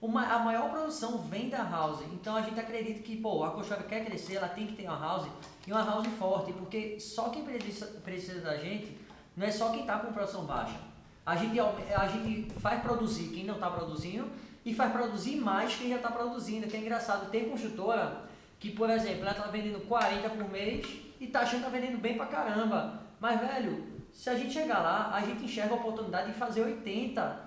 uma, 0.00 0.26
a 0.26 0.38
maior 0.40 0.70
produção 0.70 1.18
vem 1.18 1.48
da 1.48 1.62
house. 1.62 2.00
Então 2.12 2.36
a 2.36 2.42
gente 2.42 2.58
acredita 2.58 3.00
que, 3.00 3.16
pô, 3.16 3.44
a 3.44 3.50
construtora 3.50 3.88
quer 3.88 4.04
crescer, 4.04 4.36
ela 4.36 4.48
tem 4.48 4.66
que 4.66 4.74
ter 4.74 4.84
uma 4.88 4.98
house 4.98 5.28
e 5.66 5.72
uma 5.72 5.84
house 5.84 6.06
forte, 6.18 6.52
porque 6.52 6.98
só 6.98 7.28
quem 7.30 7.44
precisa, 7.44 7.86
precisa 8.04 8.40
da 8.40 8.56
gente 8.56 8.96
não 9.38 9.46
é 9.46 9.52
só 9.52 9.70
quem 9.70 9.82
está 9.82 10.00
com 10.00 10.12
produção 10.12 10.44
baixa. 10.44 10.76
A 11.24 11.36
gente, 11.36 11.60
a 11.60 12.08
gente 12.08 12.52
faz 12.58 12.82
produzir 12.82 13.28
quem 13.28 13.44
não 13.44 13.54
está 13.54 13.70
produzindo 13.70 14.28
e 14.64 14.74
faz 14.74 14.90
produzir 14.90 15.36
mais 15.36 15.76
quem 15.76 15.90
já 15.90 15.96
está 15.96 16.10
produzindo. 16.10 16.66
Que 16.66 16.76
é 16.76 16.80
engraçado, 16.80 17.30
tem 17.30 17.48
construtora 17.48 18.22
que, 18.58 18.70
por 18.70 18.90
exemplo, 18.90 19.20
ela 19.22 19.30
está 19.30 19.44
vendendo 19.44 19.86
40 19.86 20.28
por 20.30 20.50
mês 20.50 20.86
e 21.20 21.26
está 21.26 21.40
achando 21.40 21.60
que 21.60 21.66
está 21.66 21.78
vendendo 21.78 22.00
bem 22.00 22.16
pra 22.16 22.26
caramba. 22.26 23.00
Mas, 23.20 23.40
velho, 23.40 23.86
se 24.18 24.28
a 24.28 24.34
gente 24.34 24.52
chegar 24.52 24.80
lá, 24.80 25.14
a 25.14 25.20
gente 25.20 25.44
enxerga 25.44 25.74
a 25.74 25.76
oportunidade 25.76 26.32
de 26.32 26.36
fazer 26.36 26.62
80 26.62 27.40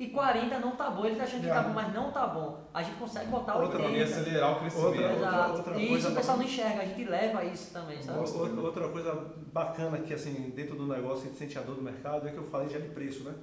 e 0.00 0.08
40 0.08 0.58
não 0.58 0.74
tá 0.74 0.90
bom. 0.90 1.06
Ele 1.06 1.14
tá 1.14 1.22
achando 1.22 1.42
que 1.42 1.46
tá 1.46 1.62
bom, 1.62 1.72
mas 1.72 1.94
não 1.94 2.10
tá 2.10 2.26
bom. 2.26 2.60
A 2.74 2.82
gente 2.82 2.96
consegue 2.96 3.30
botar 3.30 3.54
outra, 3.54 3.78
80. 3.84 3.96
E 3.96 4.02
acelerar 4.02 4.56
o 4.56 4.58
crescimento. 4.58 4.86
Outra, 4.88 5.12
outra, 5.12 5.52
outra 5.52 5.76
e 5.78 5.94
isso 5.94 6.08
o 6.08 6.14
pessoal 6.16 6.38
não 6.38 6.44
enxerga, 6.44 6.82
a 6.82 6.84
gente 6.86 7.04
leva 7.04 7.44
isso 7.44 7.72
também, 7.72 8.02
sabe? 8.02 8.18
Outra, 8.18 8.60
outra 8.60 8.88
coisa 8.88 9.26
bacana 9.52 9.98
que 9.98 10.12
assim, 10.12 10.50
dentro 10.56 10.74
do 10.74 10.88
negócio, 10.88 11.22
a 11.22 11.26
gente 11.28 11.38
sente 11.38 11.56
a 11.56 11.62
dor 11.62 11.76
do 11.76 11.82
mercado, 11.82 12.26
é 12.26 12.32
que 12.32 12.36
eu 12.36 12.50
falei 12.50 12.68
já 12.68 12.80
de 12.80 12.88
preço, 12.88 13.22
né? 13.22 13.34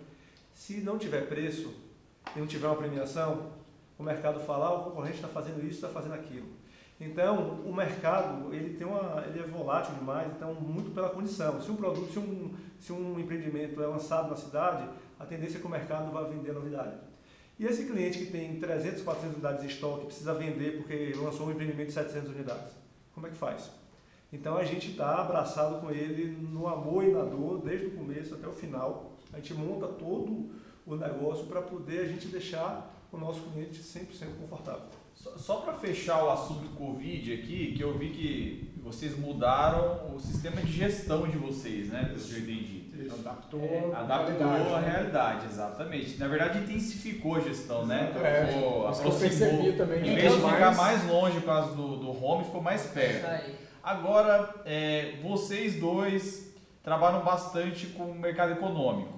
Se 0.54 0.82
não 0.82 0.98
tiver 0.98 1.30
preço 1.30 1.74
e 2.36 2.40
não 2.40 2.46
tiver 2.46 2.68
uma 2.68 2.76
premiação, 2.76 3.54
o 3.98 4.04
mercado 4.04 4.42
fala, 4.42 4.66
ah, 4.66 4.74
o 4.74 4.84
concorrente 4.84 5.16
está 5.16 5.30
fazendo 5.30 5.66
isso, 5.66 5.76
está 5.76 5.88
fazendo 5.88 6.16
aquilo. 6.16 6.48
Então, 7.00 7.62
o 7.66 7.74
mercado, 7.74 8.54
ele, 8.54 8.76
tem 8.76 8.86
uma, 8.86 9.24
ele 9.26 9.40
é 9.40 9.44
volátil 9.44 9.96
demais, 9.96 10.30
então, 10.36 10.54
muito 10.54 10.92
pela 10.94 11.10
condição. 11.10 11.62
Se 11.62 11.72
um 11.72 11.78
produto, 11.78 12.12
se 12.12 12.20
um, 12.20 12.54
se 12.78 12.92
um 12.92 13.18
empreendimento 13.18 13.82
é 13.82 13.88
lançado 13.88 14.30
na 14.30 14.36
cidade, 14.36 14.86
a 15.18 15.26
tendência 15.26 15.58
é 15.58 15.62
que 15.62 15.68
o 15.68 15.70
mercado 15.70 16.12
vá 16.12 16.24
vender 16.24 16.52
a 16.52 16.54
novidade. 16.56 16.98
E 17.58 17.66
esse 17.66 17.86
cliente 17.86 18.20
que 18.20 18.26
tem 18.26 18.60
300, 18.60 19.02
400 19.02 19.34
unidades 19.36 19.64
em 19.64 19.68
estoque, 19.68 20.08
precisa 20.08 20.34
vender 20.34 20.78
porque 20.78 21.14
lançou 21.18 21.48
um 21.48 21.52
empreendimento 21.52 21.88
de 21.88 21.94
700 21.94 22.30
unidades, 22.32 22.74
como 23.14 23.28
é 23.28 23.30
que 23.30 23.38
faz? 23.38 23.72
Então, 24.32 24.58
a 24.58 24.66
gente 24.66 24.92
está 24.92 25.22
abraçado 25.22 25.80
com 25.80 25.90
ele 25.90 26.38
no 26.52 26.68
amor 26.68 27.06
e 27.06 27.12
na 27.12 27.24
dor, 27.24 27.62
desde 27.62 27.88
o 27.88 27.92
começo 27.92 28.36
até 28.36 28.48
o 28.48 28.54
final. 28.54 29.14
A 29.32 29.38
gente 29.38 29.54
monta 29.54 29.88
todo 29.88 30.50
o 30.86 30.96
negócio 30.96 31.46
para 31.46 31.62
poder 31.62 32.02
a 32.02 32.06
gente 32.06 32.28
deixar 32.28 32.94
o 33.12 33.18
nosso 33.18 33.42
cliente 33.42 33.82
100% 33.82 34.38
confortável. 34.40 34.99
Só, 35.22 35.38
só 35.38 35.56
para 35.58 35.74
fechar 35.74 36.24
o 36.24 36.30
assunto 36.30 36.70
Covid 36.76 37.34
aqui, 37.34 37.74
que 37.76 37.82
eu 37.84 37.98
vi 37.98 38.10
que 38.10 38.72
vocês 38.82 39.18
mudaram 39.18 40.16
o 40.16 40.20
sistema 40.20 40.62
de 40.62 40.72
gestão 40.72 41.28
de 41.28 41.38
vocês, 41.38 41.90
né? 41.90 42.14
Que 42.14 42.34
eu 42.34 42.40
entendi. 42.40 42.80
Isso. 43.00 43.16
Adaptou, 43.16 43.62
É, 43.62 43.96
adaptou 43.96 44.48
realidade, 44.48 44.74
a 44.74 44.80
né? 44.82 44.90
realidade, 44.92 45.46
exatamente. 45.46 46.18
Na 46.20 46.28
verdade, 46.28 46.60
intensificou 46.60 47.36
a 47.36 47.40
gestão, 47.42 47.86
né? 47.86 48.12
É, 48.24 48.92
isso 48.92 49.04
eu 49.04 49.12
percebi 49.12 49.74
também. 49.74 50.00
Em 50.08 50.16
vez 50.16 50.34
de 50.34 50.38
ficar 50.42 50.76
mais 50.76 51.06
longe 51.08 51.40
por 51.40 51.46
causa 51.46 51.76
do, 51.76 51.98
do 51.98 52.12
home, 52.24 52.44
ficou 52.46 52.62
mais 52.62 52.84
Isso 52.86 52.94
perto. 52.94 53.26
aí. 53.26 53.56
Agora, 53.84 54.54
é, 54.66 55.14
vocês 55.22 55.80
dois 55.80 56.54
trabalham 56.84 57.24
bastante 57.24 57.88
com 57.88 58.04
o 58.04 58.16
mercado 58.20 58.52
econômico. 58.54 59.18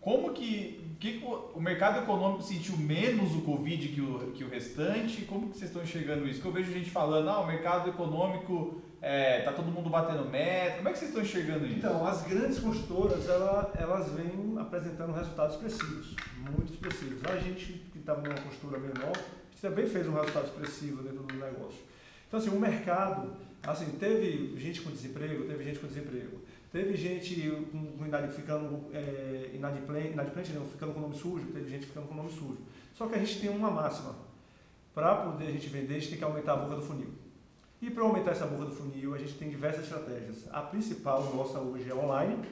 Como 0.00 0.32
que, 0.34 0.83
que 0.98 1.24
o 1.54 1.60
mercado 1.60 2.00
econômico 2.00 2.42
sentiu 2.42 2.76
menos 2.76 3.34
o 3.34 3.42
Covid 3.42 3.88
que 3.88 4.00
o, 4.00 4.32
que 4.32 4.44
o 4.44 4.48
restante? 4.48 5.22
Como 5.22 5.48
que 5.48 5.56
vocês 5.56 5.70
estão 5.70 5.82
enxergando 5.82 6.28
isso? 6.28 6.40
Que 6.40 6.46
eu 6.46 6.52
vejo 6.52 6.72
gente 6.72 6.90
falando, 6.90 7.28
ah, 7.28 7.40
o 7.40 7.46
mercado 7.46 7.88
econômico 7.88 8.82
é, 9.00 9.42
tá 9.42 9.52
todo 9.52 9.66
mundo 9.66 9.90
batendo 9.90 10.24
meta. 10.28 10.76
Como 10.76 10.88
é 10.88 10.92
que 10.92 10.98
vocês 10.98 11.10
estão 11.10 11.22
enxergando 11.22 11.66
isso? 11.66 11.76
Então, 11.76 12.06
as 12.06 12.22
grandes 12.22 12.58
construtoras, 12.58 13.28
ela, 13.28 13.72
elas 13.78 14.10
vêm 14.12 14.56
apresentando 14.58 15.12
resultados 15.12 15.56
expressivos, 15.56 16.16
muito 16.38 16.72
expressivos. 16.72 17.22
A 17.24 17.36
gente, 17.38 17.72
que 17.92 17.98
estava 17.98 18.22
numa 18.22 18.34
postura 18.34 18.78
menor, 18.78 19.12
também 19.64 19.86
fez 19.86 20.06
um 20.06 20.12
resultado 20.12 20.44
expressivo 20.44 21.02
dentro 21.02 21.22
do 21.22 21.34
negócio. 21.34 21.80
Então, 22.28 22.38
assim, 22.38 22.50
o 22.50 22.60
mercado, 22.60 23.32
assim, 23.62 23.90
teve 23.92 24.54
gente 24.58 24.82
com 24.82 24.90
desemprego, 24.90 25.44
teve 25.44 25.64
gente 25.64 25.78
com 25.78 25.86
desemprego. 25.86 26.40
Teve 26.74 26.96
gente 26.96 27.52
com, 27.70 28.30
ficando 28.32 28.86
é, 28.92 29.52
inadimplente, 29.54 30.08
inadimplente 30.08 30.52
não, 30.52 30.66
ficando 30.66 30.92
com 30.92 30.98
nome 30.98 31.14
sujo, 31.14 31.46
teve 31.52 31.70
gente 31.70 31.86
ficando 31.86 32.08
com 32.08 32.16
nome 32.16 32.32
sujo. 32.32 32.58
Só 32.92 33.06
que 33.06 33.14
a 33.14 33.18
gente 33.18 33.40
tem 33.40 33.48
uma 33.48 33.70
máxima. 33.70 34.16
Para 34.92 35.14
poder 35.14 35.46
a 35.46 35.50
gente 35.52 35.68
vender, 35.68 35.94
a 35.94 35.98
gente 36.00 36.08
tem 36.08 36.18
que 36.18 36.24
aumentar 36.24 36.54
a 36.54 36.56
boca 36.56 36.74
do 36.74 36.82
funil. 36.82 37.10
E 37.80 37.88
para 37.92 38.02
aumentar 38.02 38.32
essa 38.32 38.44
boca 38.46 38.64
do 38.64 38.72
funil, 38.72 39.14
a 39.14 39.18
gente 39.18 39.34
tem 39.34 39.48
diversas 39.50 39.84
estratégias. 39.84 40.48
A 40.50 40.62
principal 40.62 41.22
nossa 41.32 41.60
hoje 41.60 41.88
é 41.88 41.94
online. 41.94 42.44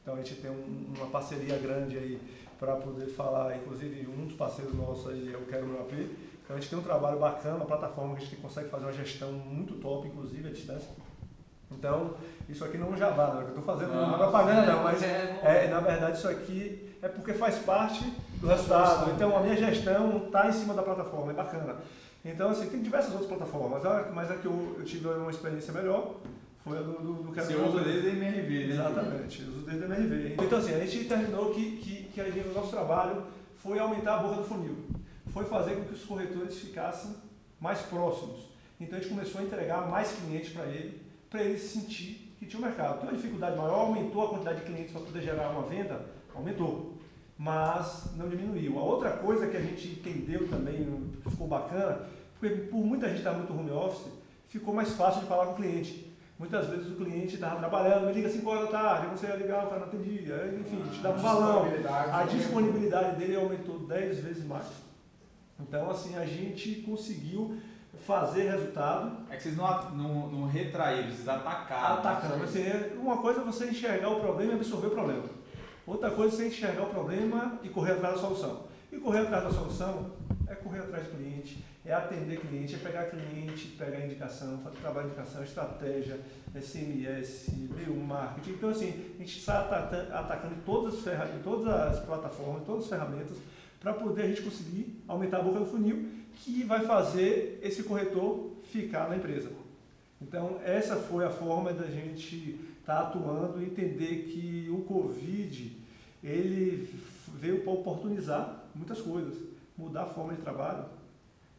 Então 0.00 0.14
a 0.14 0.18
gente 0.18 0.36
tem 0.36 0.48
um- 0.48 0.92
uma 0.96 1.06
parceria 1.08 1.58
grande 1.58 1.98
aí 1.98 2.20
para 2.60 2.76
poder 2.76 3.06
falar, 3.08 3.56
inclusive 3.56 4.06
um 4.06 4.26
dos 4.26 4.36
parceiros 4.36 4.76
nossos 4.76 5.08
aí 5.08 5.34
é 5.34 5.36
o 5.36 5.44
Quero 5.44 5.66
Meu 5.66 5.80
AP. 5.80 5.92
Então 6.44 6.54
a 6.56 6.60
gente 6.60 6.70
tem 6.70 6.78
um 6.78 6.82
trabalho 6.82 7.18
bacana, 7.18 7.56
uma 7.56 7.66
plataforma 7.66 8.14
que 8.14 8.22
a 8.22 8.26
gente 8.26 8.40
consegue 8.40 8.68
fazer 8.68 8.84
uma 8.84 8.92
gestão 8.92 9.32
muito 9.32 9.74
top, 9.80 10.06
inclusive 10.06 10.46
à 10.46 10.52
distância. 10.52 10.88
Então, 11.70 12.14
isso 12.48 12.64
aqui 12.64 12.78
não 12.78 12.88
é 12.88 12.90
um 12.90 12.96
jabá, 12.96 13.28
não, 13.28 13.40
é 13.40 13.44
que 13.44 13.50
eu 13.50 13.58
estou 13.58 13.62
fazendo 13.64 13.92
Não, 13.94 14.08
uma 14.08 14.18
propaganda, 14.18 14.72
não, 14.72 14.82
mas 14.84 15.02
é, 15.02 15.40
é, 15.42 15.68
na 15.68 15.80
verdade, 15.80 16.16
isso 16.18 16.28
aqui 16.28 16.94
é 17.02 17.08
porque 17.08 17.32
faz 17.32 17.58
parte 17.58 18.04
do 18.40 18.46
resultado. 18.46 19.10
Então, 19.10 19.36
a 19.36 19.40
minha 19.40 19.56
gestão 19.56 20.26
está 20.26 20.48
em 20.48 20.52
cima 20.52 20.74
da 20.74 20.82
plataforma, 20.82 21.32
é 21.32 21.34
bacana. 21.34 21.76
Então, 22.24 22.50
assim, 22.50 22.68
tem 22.68 22.82
diversas 22.82 23.12
outras 23.12 23.28
plataformas, 23.28 23.82
mas 24.14 24.30
a 24.30 24.34
que 24.36 24.46
eu, 24.46 24.76
eu 24.78 24.84
tive 24.84 25.08
uma 25.08 25.30
experiência 25.30 25.72
melhor 25.72 26.16
foi 26.64 26.78
a 26.78 26.82
do, 26.82 26.92
do, 26.94 27.12
do 27.22 27.32
Você 27.34 27.54
Quero 27.54 27.68
usa 27.68 27.84
desde 27.84 28.08
a 28.08 28.12
MRV, 28.12 28.66
né? 28.66 28.74
Exatamente, 28.74 29.42
eu 29.42 29.48
uso 29.48 29.60
desde 29.66 29.84
a 29.84 29.86
MRV. 29.86 30.34
Então, 30.42 30.58
assim, 30.58 30.74
a 30.74 30.80
gente 30.80 31.04
terminou 31.04 31.54
que, 31.54 31.76
que, 31.76 32.04
que 32.12 32.20
a 32.20 32.24
gente- 32.24 32.48
o 32.48 32.52
nosso 32.54 32.70
trabalho 32.70 33.22
foi 33.58 33.78
aumentar 33.78 34.16
a 34.16 34.18
boca 34.18 34.36
do 34.36 34.44
funil. 34.44 34.76
Foi 35.32 35.44
fazer 35.44 35.76
com 35.76 35.84
que 35.84 35.94
os 35.94 36.04
corretores 36.04 36.58
ficassem 36.58 37.14
mais 37.60 37.80
próximos. 37.82 38.48
Então, 38.80 38.98
a 38.98 39.00
gente 39.00 39.10
começou 39.12 39.40
a 39.40 39.44
entregar 39.44 39.88
mais 39.88 40.10
clientes 40.12 40.52
para 40.52 40.64
ele, 40.66 41.05
para 41.36 41.44
ele 41.44 41.58
sentir 41.58 42.34
que 42.38 42.46
tinha 42.46 42.58
um 42.58 42.64
mercado. 42.64 43.00
Tem 43.00 43.08
uma 43.10 43.16
dificuldade 43.16 43.56
maior, 43.56 43.80
aumentou 43.80 44.24
a 44.24 44.28
quantidade 44.30 44.60
de 44.60 44.66
clientes 44.66 44.92
para 44.92 45.02
poder 45.02 45.20
gerar 45.20 45.50
uma 45.50 45.62
venda? 45.62 46.00
Aumentou. 46.34 46.94
Mas 47.38 48.06
não 48.16 48.28
diminuiu. 48.28 48.78
A 48.78 48.82
outra 48.82 49.10
coisa 49.10 49.46
que 49.46 49.56
a 49.56 49.60
gente 49.60 49.88
entendeu 49.88 50.48
também, 50.48 51.10
que 51.22 51.30
ficou 51.30 51.46
bacana, 51.46 52.00
porque 52.40 52.56
por 52.56 52.78
muita 52.78 53.08
gente 53.08 53.18
estar 53.18 53.32
muito 53.32 53.52
home 53.52 53.70
office, 53.70 54.10
ficou 54.48 54.72
mais 54.72 54.92
fácil 54.94 55.20
de 55.20 55.26
falar 55.26 55.46
com 55.46 55.52
o 55.52 55.56
cliente. 55.56 56.10
Muitas 56.38 56.68
vezes 56.68 56.88
o 56.88 56.96
cliente 56.96 57.34
estava 57.34 57.58
trabalhando, 57.58 58.06
me 58.06 58.12
liga 58.12 58.28
5 58.30 58.48
horas 58.48 58.70
da 58.70 58.78
tarde, 58.78 59.06
você 59.08 59.26
ia 59.26 59.36
ligar, 59.36 59.64
o 59.66 59.68
cara 59.68 59.80
não 59.80 59.88
atendia, 59.88 60.54
enfim, 60.58 60.82
te 60.90 61.00
dava 61.00 61.18
um 61.18 61.22
balão. 61.22 61.64
A 61.64 62.24
né? 62.24 62.32
disponibilidade 62.32 63.16
dele 63.16 63.36
aumentou 63.36 63.78
10 63.80 64.20
vezes 64.20 64.44
mais. 64.44 64.66
Então, 65.58 65.90
assim, 65.90 66.16
a 66.16 66.26
gente 66.26 66.82
conseguiu 66.82 67.56
fazer 68.06 68.50
resultado 68.50 69.16
É 69.28 69.36
que 69.36 69.42
vocês 69.42 69.56
não, 69.56 69.90
não, 69.90 70.28
não 70.28 70.46
retraíram, 70.46 71.08
vocês 71.10 71.28
atacaram. 71.28 71.96
atacando. 71.98 72.44
Assim, 72.44 72.62
é- 72.62 72.92
uma 72.96 73.16
coisa 73.18 73.40
é 73.40 73.44
você 73.44 73.66
enxergar 73.70 74.08
o 74.10 74.20
problema 74.20 74.52
e 74.52 74.54
absorver 74.56 74.86
o 74.86 74.90
problema. 74.90 75.24
Outra 75.86 76.10
coisa 76.10 76.34
é 76.34 76.36
você 76.38 76.46
enxergar 76.48 76.82
o 76.84 76.90
problema 76.90 77.58
e 77.62 77.68
correr 77.68 77.92
atrás 77.92 78.14
da 78.14 78.20
solução. 78.20 78.64
E 78.92 78.96
correr 78.98 79.20
atrás 79.20 79.44
da 79.44 79.50
solução 79.50 80.12
é 80.48 80.54
correr 80.54 80.78
atrás 80.80 81.04
de 81.04 81.10
cliente, 81.10 81.64
é 81.84 81.92
atender 81.92 82.38
cliente, 82.40 82.74
é 82.76 82.78
pegar 82.78 83.04
cliente, 83.06 83.66
pegar 83.78 84.00
indicação, 84.00 84.58
fazer 84.62 84.76
trabalho 84.76 85.08
de 85.08 85.14
indicação, 85.14 85.42
estratégia, 85.42 86.20
SMS, 86.54 87.50
meio 87.74 87.94
marketing. 87.96 88.50
Então, 88.50 88.70
assim, 88.70 89.14
a 89.16 89.18
gente 89.18 89.38
está 89.38 89.60
ata- 89.60 90.08
atacando 90.12 90.54
todas 90.64 90.94
as, 91.06 91.42
todas 91.42 91.66
as 91.66 92.00
plataformas, 92.04 92.62
todas 92.64 92.84
as 92.84 92.88
ferramentas, 92.90 93.36
para 93.80 93.92
poder 93.92 94.22
a 94.22 94.28
gente 94.28 94.42
conseguir 94.42 95.02
aumentar 95.06 95.38
a 95.38 95.42
boca 95.42 95.60
do 95.60 95.66
funil, 95.66 96.08
que 96.36 96.64
vai 96.64 96.84
fazer 96.84 97.58
esse 97.62 97.82
corretor 97.82 98.52
ficar 98.70 99.08
na 99.08 99.16
empresa. 99.16 99.50
Então, 100.20 100.58
essa 100.64 100.96
foi 100.96 101.24
a 101.24 101.30
forma 101.30 101.72
da 101.72 101.86
gente 101.86 102.58
estar 102.80 103.00
atuando 103.00 103.60
e 103.60 103.66
entender 103.66 104.30
que 104.32 104.68
o 104.70 104.82
Covid, 104.82 105.76
ele 106.22 106.88
veio 107.34 107.62
para 107.62 107.72
oportunizar 107.72 108.64
muitas 108.74 109.00
coisas, 109.00 109.36
mudar 109.76 110.04
a 110.04 110.06
forma 110.06 110.34
de 110.34 110.40
trabalho. 110.40 110.84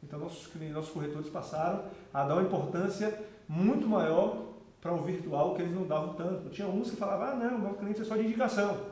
Então, 0.04 0.20
nossos, 0.20 0.50
nossos 0.72 0.92
corretores 0.92 1.30
passaram 1.30 1.86
a 2.14 2.24
dar 2.24 2.36
uma 2.36 2.44
importância 2.44 3.14
muito 3.48 3.88
maior 3.88 4.48
para 4.82 4.94
o 4.94 5.04
virtual, 5.04 5.56
que 5.56 5.62
eles 5.62 5.74
não 5.74 5.86
davam 5.86 6.14
tanto. 6.14 6.50
Tinha 6.50 6.68
uns 6.68 6.90
que 6.90 6.96
falavam, 6.96 7.28
ah, 7.28 7.36
não, 7.36 7.60
meu 7.60 7.74
cliente 7.74 8.02
é 8.02 8.06
só 8.06 8.16
de 8.16 8.24
indicação. 8.24 8.86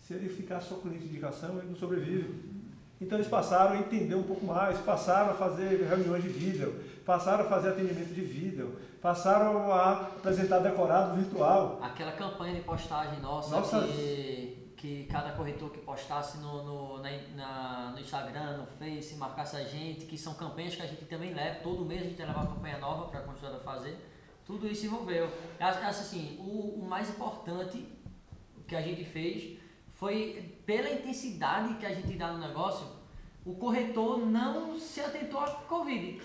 Se 0.00 0.14
ele 0.14 0.28
ficar 0.28 0.60
só 0.60 0.76
cliente 0.76 1.04
de 1.04 1.10
indicação, 1.10 1.58
ele 1.58 1.68
não 1.68 1.76
sobrevive. 1.76 2.55
Então 3.00 3.18
eles 3.18 3.28
passaram 3.28 3.72
a 3.72 3.78
entender 3.78 4.14
um 4.14 4.22
pouco 4.22 4.46
mais, 4.46 4.78
passaram 4.78 5.30
a 5.32 5.34
fazer 5.34 5.82
reuniões 5.86 6.22
de 6.22 6.30
vídeo, 6.30 6.82
passaram 7.04 7.44
a 7.44 7.48
fazer 7.48 7.70
atendimento 7.70 8.14
de 8.14 8.22
vídeo, 8.22 8.78
passaram 9.02 9.70
a 9.70 9.92
apresentar 9.92 10.60
decorado 10.60 11.14
virtual. 11.16 11.78
Aquela 11.82 12.12
campanha 12.12 12.54
de 12.54 12.62
postagem 12.62 13.20
nossa, 13.20 13.50
Nossa. 13.56 13.82
Que, 13.86 14.72
que 14.78 15.04
cada 15.10 15.32
corretor 15.32 15.70
que 15.70 15.78
postasse 15.80 16.38
no, 16.38 16.62
no, 16.64 17.02
na, 17.02 17.10
na- 17.36 17.90
no 17.92 18.00
Instagram, 18.00 18.58
no 18.58 18.66
Face, 18.66 19.14
marcasse 19.16 19.56
a 19.56 19.64
gente, 19.64 20.06
que 20.06 20.16
são 20.16 20.32
campanhas 20.34 20.74
que 20.74 20.82
a 20.82 20.86
gente 20.86 21.04
também 21.04 21.34
leva, 21.34 21.60
todo 21.62 21.84
mês 21.84 22.00
a 22.00 22.04
gente 22.04 22.18
leva 22.18 22.32
uma 22.40 22.46
campanha 22.46 22.78
nova 22.78 23.08
para 23.08 23.20
a 23.20 23.22
construtora 23.24 23.60
fazer. 23.62 23.94
Tudo 24.46 24.66
isso 24.66 24.86
envolveu. 24.86 25.24
Eu 25.60 25.66
acho, 25.66 25.78
acho 25.80 26.00
assim, 26.00 26.36
o, 26.40 26.80
o 26.80 26.86
mais 26.88 27.10
importante 27.10 27.86
que 28.66 28.74
a 28.74 28.80
gente 28.80 29.04
fez 29.04 29.58
foi 29.96 30.54
pela 30.64 30.90
intensidade 30.90 31.74
que 31.74 31.86
a 31.86 31.94
gente 31.94 32.16
dá 32.16 32.32
no 32.32 32.38
negócio, 32.38 32.86
o 33.44 33.54
corretor 33.54 34.18
não 34.26 34.78
se 34.78 35.00
atentou 35.00 35.40
à 35.40 35.50
Covid. 35.50 36.20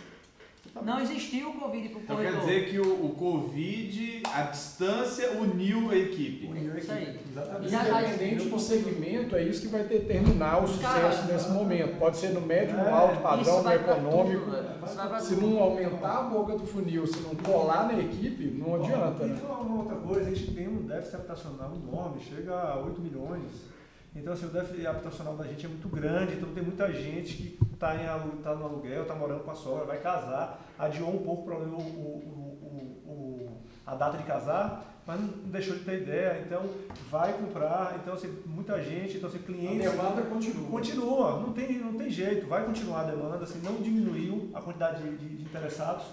Não 0.84 0.99
existiu 0.99 1.49
o 1.49 1.53
Covid 1.53 1.89
para 1.89 1.97
o 1.99 2.01
Então 2.01 2.15
corretor. 2.15 2.39
quer 2.39 2.45
dizer 2.45 2.69
que 2.72 2.80
o, 2.80 3.05
o 3.05 3.09
Covid, 3.15 4.24
a 4.34 4.41
distância, 4.43 5.32
uniu 5.34 5.91
a 5.91 5.95
equipe. 5.95 6.47
Uniu 6.47 6.74
a 6.74 6.78
Isso 6.78 6.91
equipe. 6.91 7.07
aí. 7.09 7.19
Exatamente. 7.65 7.76
Independente 7.76 8.49
do 8.49 8.59
segmento, 8.59 9.36
é 9.36 9.43
isso 9.43 9.61
que 9.61 9.67
vai 9.67 9.84
determinar 9.84 10.63
o 10.63 10.67
sucesso 10.67 11.32
nesse 11.32 11.49
momento. 11.49 11.97
Pode 11.99 12.17
ser 12.17 12.30
no 12.30 12.41
médio, 12.41 12.76
no 12.78 12.84
é, 12.86 12.89
alto 12.91 13.13
Isso 13.13 13.22
padrão, 13.22 13.63
no 13.63 13.72
econômico. 13.72 14.39
tudo, 14.45 14.51
velho. 14.51 14.65
Isso 14.86 14.95
vai 14.95 15.07
pra 15.09 15.19
Se 15.19 15.36
tudo. 15.36 15.47
não 15.47 15.59
aumentar 15.61 16.17
a 16.19 16.24
boca 16.24 16.57
do 16.57 16.65
funil, 16.65 17.05
se 17.05 17.19
não 17.19 17.36
colar 17.36 17.88
na 17.88 17.99
equipe, 17.99 18.45
não 18.45 18.76
adianta, 18.76 19.24
E 19.24 19.28
né? 19.28 19.39
uma 19.43 19.78
outra 19.84 19.95
coisa, 19.97 20.30
a 20.30 20.34
gente 20.34 20.51
tem 20.53 20.67
um 20.67 20.84
déficit 20.88 21.15
habitacional 21.17 21.72
enorme, 21.76 22.19
chega 22.22 22.55
a 22.55 22.80
8 22.80 22.99
milhões. 23.01 23.70
Então, 24.16 24.34
assim, 24.34 24.45
o 24.45 24.49
déficit 24.49 24.86
habitacional 24.86 25.36
da 25.36 25.45
gente 25.45 25.66
é 25.66 25.70
muito 25.70 25.88
grande, 25.88 26.34
então 26.34 26.49
tem 26.53 26.62
muita 26.64 26.91
gente 26.91 27.34
que 27.38 27.57
está 27.74 27.95
tá 28.43 28.55
no 28.55 28.66
aluguel, 28.66 29.03
está 29.03 29.16
morando 29.16 29.43
com 29.43 29.51
a 29.51 29.55
sogra, 29.55 29.86
vai 29.86 29.99
casar, 29.99 30.59
adiou 30.78 31.09
um 31.16 31.20
pouco 31.24 31.45
para 31.45 31.55
o, 31.55 31.78
o- 31.78 33.01
o- 33.05 33.57
a 33.86 33.95
data 33.95 34.18
de 34.18 34.24
casar, 34.24 35.01
mas 35.07 35.20
não 35.20 35.28
deixou 35.45 35.76
de 35.78 35.84
ter 35.86 36.01
ideia, 36.01 36.43
então 36.45 36.62
vai 37.09 37.34
comprar, 37.34 37.97
então 38.01 38.14
assim, 38.14 38.28
muita 38.45 38.82
gente, 38.84 39.16
então 39.18 39.30
assim, 39.30 39.39
A 39.39 39.43
clientes. 39.43 39.89
demanda 39.91 40.22
continua. 40.24 40.70
Continua, 40.70 41.39
não 41.39 41.53
tem, 41.53 41.80
não 41.80 41.93
tem 41.97 42.09
jeito, 42.09 42.47
vai 42.47 42.66
continuar 42.66 43.01
a 43.01 43.03
demanda, 43.05 43.43
assim, 43.45 43.62
não 43.64 43.76
diminuiu 43.76 44.51
a 44.53 44.62
quantidade 44.62 45.01
de, 45.03 45.16
de- 45.18 45.38
de 45.38 45.43
interessados. 45.43 46.05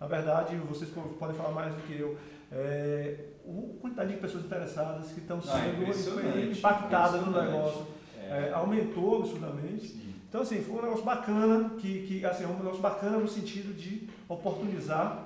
Na 0.00 0.06
verdade, 0.06 0.56
vocês 0.56 0.90
podem 0.90 1.34
falar 1.36 1.52
mais 1.52 1.74
do 1.74 1.80
que 1.82 1.98
eu. 1.98 2.18
É, 2.52 3.16
a 3.48 3.80
quantidade 3.80 4.12
de 4.14 4.18
pessoas 4.20 4.44
interessadas 4.44 5.10
que 5.12 5.20
estão 5.20 5.38
Ah, 5.38 5.42
sendo 5.42 6.50
impactadas 6.52 7.24
no 7.26 7.32
negócio 7.32 7.86
É. 8.18 8.48
é, 8.48 8.52
aumentou 8.52 9.20
absurdamente. 9.20 9.88
Sim. 9.88 10.14
Então, 10.28 10.40
assim, 10.42 10.60
foi 10.62 10.78
um 10.78 10.82
negócio 10.82 11.04
bacana, 11.04 11.70
que, 11.78 12.06
que 12.06 12.24
assim, 12.26 12.44
é 12.44 12.46
um 12.48 12.56
negócio 12.56 12.80
bacana 12.80 13.18
no 13.18 13.28
sentido 13.28 13.72
de 13.74 14.08
oportunizar 14.28 15.24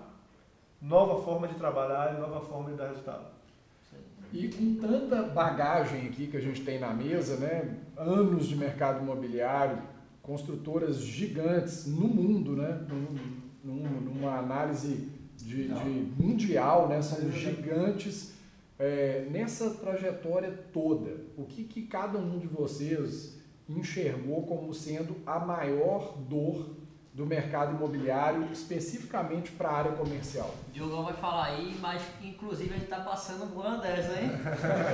nova 0.81 1.23
forma 1.23 1.49
de 1.49 1.55
trabalhar 1.55 2.14
e 2.16 2.21
nova 2.21 2.41
forma 2.43 2.71
de 2.71 2.77
dar 2.77 2.89
resultado. 2.89 3.25
E 4.33 4.49
com 4.49 4.77
tanta 4.77 5.23
bagagem 5.25 6.07
aqui 6.07 6.29
que 6.29 6.37
a 6.37 6.41
gente 6.41 6.62
tem 6.62 6.79
na 6.79 6.93
mesa, 6.93 7.37
né? 7.39 7.77
Anos 7.97 8.47
de 8.47 8.55
mercado 8.55 9.03
imobiliário, 9.03 9.79
construtoras 10.23 10.99
gigantes 11.01 11.87
no 11.89 12.07
mundo, 12.07 12.55
né? 12.55 12.81
Num- 12.89 13.41
num- 13.64 14.01
numa 14.01 14.39
análise 14.39 15.09
de, 15.45 15.68
de 15.68 16.22
mundial, 16.22 16.88
né? 16.88 17.03
São 17.03 17.30
gigantes. 17.30 18.32
É, 18.78 19.26
nessa 19.30 19.70
trajetória 19.74 20.51
toda, 20.72 21.16
o 21.36 21.45
que, 21.45 21.64
que 21.64 21.82
cada 21.82 22.18
um 22.18 22.38
de 22.38 22.47
vocês 22.47 23.38
enxergou 23.68 24.47
como 24.47 24.72
sendo 24.72 25.16
a 25.26 25.38
maior 25.38 26.16
dor 26.16 26.80
do 27.12 27.26
mercado 27.26 27.76
imobiliário, 27.76 28.51
especificamente 28.53 29.51
para 29.53 29.68
a 29.68 29.76
área 29.76 29.93
comercial? 29.93 30.55
Diogão 30.72 31.05
vai 31.05 31.12
falar 31.14 31.47
aí, 31.47 31.76
mas 31.80 32.01
inclusive 32.22 32.72
a 32.72 32.78
gente 32.78 32.88
tá 32.88 33.01
passando 33.01 33.53
por 33.53 33.66
uma 33.66 33.78
dessa, 33.78 34.18
hein? 34.20 34.30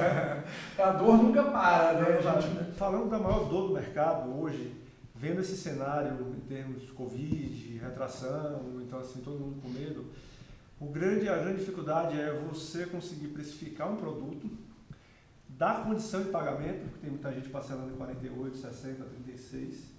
A 0.79 0.91
dor 0.93 1.19
nunca 1.19 1.45
para, 1.45 1.93
né, 1.93 2.21
gente? 2.21 2.73
Falando 2.73 3.11
da 3.11 3.19
maior 3.19 3.49
dor 3.49 3.69
do 3.69 3.75
mercado 3.75 4.37
hoje, 4.41 4.75
vendo 5.15 5.41
esse 5.41 5.57
cenário 5.57 6.35
em 6.37 6.41
termos 6.49 6.83
de 6.83 6.93
Covid, 6.93 7.79
retração, 7.79 8.81
então 8.83 8.99
assim, 8.99 9.21
todo 9.21 9.39
mundo 9.39 9.61
com 9.63 9.69
medo, 9.69 10.07
o 10.79 10.87
grande, 10.87 11.29
a 11.29 11.37
grande 11.37 11.61
dificuldade 11.61 12.21
é 12.21 12.33
você 12.33 12.87
conseguir 12.87 13.29
precificar 13.29 13.91
um 13.91 13.97
produto, 13.97 14.51
dar 15.49 15.85
condição 15.85 16.23
de 16.23 16.31
pagamento, 16.31 16.83
porque 16.83 16.99
tem 16.99 17.11
muita 17.11 17.33
gente 17.33 17.49
parcelando 17.49 17.93
em 17.93 17.97
48, 17.97 18.57
60, 18.57 19.05
36, 19.05 19.97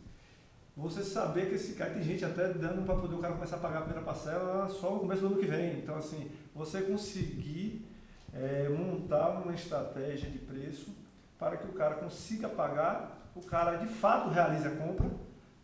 você 0.75 1.03
saber 1.03 1.49
que 1.49 1.55
esse 1.55 1.73
cara, 1.73 1.95
tem 1.95 2.03
gente 2.03 2.23
até 2.23 2.53
dando 2.53 2.85
para 2.85 2.95
poder 2.95 3.15
o 3.15 3.17
cara 3.17 3.33
começar 3.33 3.55
a 3.55 3.59
pagar 3.59 3.79
a 3.79 3.81
primeira 3.81 4.05
parcela 4.05 4.69
só 4.69 4.91
no 4.91 4.99
começo 4.99 5.21
do 5.21 5.27
ano 5.27 5.37
que 5.37 5.47
vem. 5.47 5.79
Então, 5.79 5.95
assim, 5.95 6.29
você 6.53 6.83
conseguir 6.83 7.83
é, 8.31 8.69
montar 8.69 9.29
uma 9.41 9.55
estratégia 9.55 10.29
de 10.29 10.37
preço 10.37 10.95
para 11.39 11.57
que 11.57 11.67
o 11.67 11.73
cara 11.73 11.95
consiga 11.95 12.47
pagar, 12.47 13.31
o 13.33 13.41
cara 13.41 13.77
de 13.77 13.87
fato 13.87 14.29
realize 14.29 14.67
a 14.67 14.75
compra, 14.75 15.09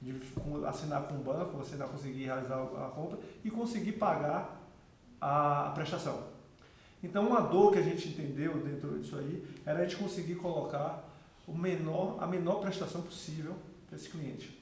de 0.02 0.20
assinar 0.68 1.04
com 1.04 1.16
o 1.16 1.20
banco, 1.20 1.58
você 1.58 1.76
não 1.76 1.88
conseguir 1.88 2.24
realizar 2.24 2.56
a 2.62 2.90
compra 2.90 3.20
e 3.44 3.52
conseguir 3.52 3.94
pagar 3.94 4.63
a, 5.24 5.72
prestação. 5.74 6.22
Então, 7.02 7.28
uma 7.28 7.42
dor 7.42 7.72
que 7.72 7.80
a 7.80 7.82
gente 7.82 8.10
entendeu 8.10 8.58
dentro 8.58 9.00
disso 9.00 9.18
aí 9.18 9.44
era 9.66 9.80
a 9.80 9.84
gente 9.84 9.96
conseguir 9.96 10.36
colocar 10.36 11.10
o 11.48 11.58
menor, 11.58 12.18
a 12.22 12.28
menor 12.28 12.56
prestação 12.56 13.02
possível 13.02 13.56
para 13.88 13.98
esse 13.98 14.10
cliente. 14.10 14.58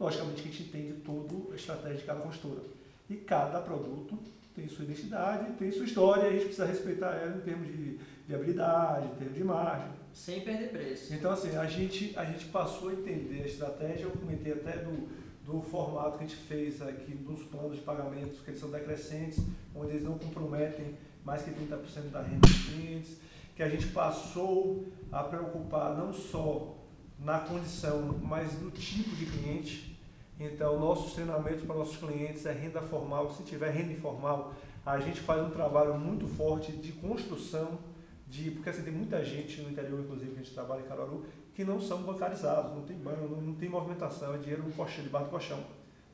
Logicamente 0.00 0.42
que 0.42 0.48
a 0.48 0.52
gente 0.52 0.62
entende 0.64 0.92
toda 1.00 1.52
a 1.52 1.56
estratégia 1.56 1.98
de 1.98 2.04
cada 2.04 2.20
construtora. 2.20 2.64
E 3.08 3.16
cada 3.16 3.60
produto 3.60 4.18
tem 4.54 4.68
sua 4.68 4.84
identidade, 4.84 5.52
tem 5.52 5.70
sua 5.70 5.84
história, 5.84 6.24
e 6.24 6.28
a 6.28 6.32
gente 6.32 6.44
precisa 6.46 6.66
respeitar 6.66 7.12
ela 7.14 7.36
em 7.36 7.40
termos 7.40 7.66
de 7.66 7.98
viabilidade, 8.26 9.06
em 9.06 9.16
termos 9.16 9.34
de 9.36 9.44
margem. 9.44 9.88
Sem 10.12 10.40
perder 10.42 10.70
preço. 10.70 11.12
Então, 11.12 11.32
assim, 11.32 11.56
a 11.56 11.66
gente, 11.66 12.16
a 12.16 12.24
gente 12.24 12.46
passou 12.46 12.88
a 12.88 12.92
entender 12.92 13.42
a 13.42 13.46
estratégia, 13.46 14.04
eu 14.04 14.10
comentei 14.10 14.52
até 14.52 14.78
do, 14.78 15.08
do 15.44 15.60
formato 15.60 16.18
que 16.18 16.24
a 16.24 16.26
gente 16.26 16.40
fez 16.40 16.80
aqui 16.80 17.14
dos 17.14 17.42
planos 17.44 17.76
de 17.76 17.82
pagamentos, 17.82 18.40
que 18.40 18.50
eles 18.50 18.60
são 18.60 18.70
decrescentes, 18.70 19.38
onde 19.74 19.90
eles 19.90 20.04
não 20.04 20.18
comprometem 20.18 20.96
mais 21.24 21.42
que 21.42 21.50
30% 21.50 22.10
da 22.10 22.22
renda 22.22 22.46
dos 22.46 22.64
clientes, 22.66 23.16
que 23.54 23.62
a 23.62 23.68
gente 23.68 23.86
passou 23.88 24.86
a 25.12 25.22
preocupar 25.22 25.96
não 25.96 26.12
só 26.12 26.76
na 27.18 27.38
condição, 27.38 28.18
mas 28.22 28.60
no 28.60 28.70
tipo 28.70 29.14
de 29.16 29.26
cliente. 29.26 29.98
Então, 30.38 30.78
nossos 30.80 31.12
treinamentos 31.12 31.64
para 31.64 31.76
nossos 31.76 31.96
clientes 31.96 32.44
é 32.44 32.52
renda 32.52 32.80
formal. 32.82 33.30
Se 33.30 33.42
tiver 33.44 33.70
renda 33.70 33.92
informal, 33.92 34.52
a 34.84 34.98
gente 34.98 35.20
faz 35.20 35.40
um 35.42 35.50
trabalho 35.50 35.94
muito 35.98 36.26
forte 36.26 36.72
de 36.72 36.92
construção 36.92 37.78
de 38.26 38.50
porque 38.50 38.70
assim, 38.70 38.82
tem 38.82 38.92
muita 38.92 39.24
gente 39.24 39.60
no 39.60 39.70
interior, 39.70 40.00
inclusive, 40.00 40.32
que 40.32 40.40
a 40.40 40.42
gente 40.42 40.54
trabalha 40.54 40.80
em 40.80 40.88
Caruaru, 40.88 41.24
que 41.54 41.64
não 41.64 41.80
são 41.80 42.02
bancarizados, 42.02 42.74
não 42.74 42.82
tem 42.82 42.96
banco, 42.96 43.28
não, 43.28 43.40
não 43.40 43.54
tem 43.54 43.68
movimentação, 43.68 44.34
é 44.34 44.38
dinheiro 44.38 44.62
no 44.62 44.72
colchão, 44.72 45.04
debaixo 45.04 45.26
do 45.26 45.30
colchão. 45.30 45.60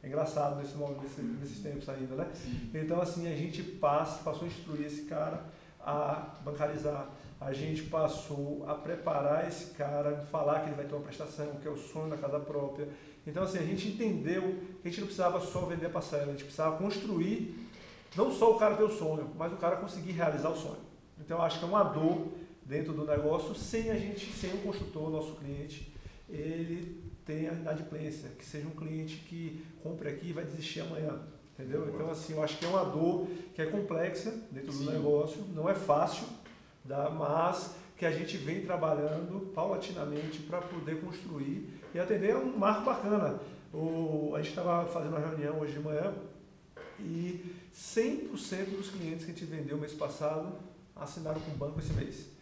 É 0.03 0.07
engraçado 0.07 0.57
nesse, 0.57 0.77
nesse, 0.77 1.23
nesses 1.23 1.59
tempos 1.61 1.89
ainda, 1.89 2.15
né? 2.15 2.31
Então, 2.75 3.01
assim, 3.01 3.31
a 3.31 3.37
gente 3.37 3.63
passa, 3.63 4.23
passou 4.23 4.45
a 4.45 4.47
instruir 4.47 4.87
esse 4.87 5.03
cara 5.03 5.45
a 5.79 6.37
bancarizar. 6.43 7.09
A 7.41 7.53
gente 7.53 7.83
passou 7.85 8.65
a 8.69 8.75
preparar 8.75 9.49
esse 9.49 9.73
cara, 9.73 10.27
falar 10.31 10.61
que 10.61 10.69
ele 10.69 10.77
vai 10.77 10.85
ter 10.85 10.95
uma 10.95 11.05
prestação, 11.05 11.57
que 11.61 11.69
é 11.69 11.71
o 11.71 11.77
sonho 11.77 12.11
da 12.11 12.17
casa 12.17 12.39
própria. 12.39 12.89
Então, 13.27 13.43
assim, 13.43 13.59
a 13.59 13.63
gente 13.63 13.89
entendeu 13.89 14.43
que 14.83 14.89
a 14.89 14.91
gente 14.91 15.01
não 15.01 15.07
precisava 15.07 15.41
só 15.41 15.61
vender 15.61 15.87
a 15.87 15.91
parcela, 15.91 16.25
a 16.25 16.33
gente 16.33 16.45
precisava 16.45 16.77
construir, 16.77 17.69
não 18.17 18.31
só 18.31 18.55
o 18.55 18.59
cara 18.59 18.77
ter 18.77 18.85
o 18.85 18.91
sonho, 18.91 19.31
mas 19.39 19.53
o 19.53 19.57
cara 19.57 19.77
conseguir 19.77 20.13
realizar 20.13 20.51
o 20.51 20.57
sonho. 20.57 20.81
Então, 21.19 21.39
eu 21.39 21.43
acho 21.43 21.59
que 21.59 21.65
é 21.65 21.69
uma 21.69 21.83
dor 21.83 22.29
dentro 22.71 22.93
do 22.93 23.05
negócio, 23.05 23.53
sem 23.53 23.91
a 23.91 23.99
gente, 23.99 24.33
sem 24.33 24.55
o 24.55 24.59
construtor, 24.59 25.11
nosso 25.11 25.35
cliente, 25.35 25.93
ele 26.29 27.03
tem 27.27 27.49
a 27.49 27.53
inadimplência, 27.53 28.31
que 28.39 28.45
seja 28.45 28.69
um 28.69 28.71
cliente 28.71 29.17
que 29.29 29.67
compre 29.83 30.09
aqui 30.09 30.29
e 30.29 30.33
vai 30.33 30.45
desistir 30.45 30.81
amanhã. 30.81 31.19
Entendeu? 31.59 31.91
Então, 31.93 32.09
assim, 32.09 32.35
eu 32.35 32.43
acho 32.43 32.57
que 32.57 32.65
é 32.65 32.69
uma 32.69 32.85
dor 32.85 33.27
que 33.55 33.61
é 33.61 33.67
complexa 33.67 34.33
dentro 34.53 34.73
Sim. 34.73 34.85
do 34.85 34.93
negócio, 34.93 35.45
não 35.53 35.69
é 35.69 35.75
fácil, 35.75 36.27
dá, 36.85 37.11
mas 37.11 37.75
que 37.97 38.07
a 38.07 38.13
gente 38.13 38.37
vem 38.37 38.63
trabalhando 38.63 39.53
paulatinamente 39.53 40.39
para 40.43 40.63
poder 40.63 41.01
construir 41.01 41.69
e 41.93 41.99
atender 41.99 42.35
a 42.35 42.39
um 42.39 42.57
marco 42.57 42.85
bacana. 42.85 43.41
O, 43.75 44.33
a 44.35 44.39
gente 44.39 44.51
estava 44.51 44.89
fazendo 44.89 45.17
uma 45.17 45.19
reunião 45.19 45.59
hoje 45.59 45.73
de 45.73 45.81
manhã 45.81 46.15
e 47.01 47.53
100% 47.75 48.77
dos 48.77 48.91
clientes 48.91 49.25
que 49.25 49.33
a 49.33 49.35
gente 49.35 49.45
vendeu 49.45 49.77
mês 49.77 49.93
passado 49.93 50.57
assinaram 50.97 51.41
com 51.41 51.51
o 51.51 51.57
banco 51.57 51.81
esse 51.81 51.93
mês. 51.93 52.40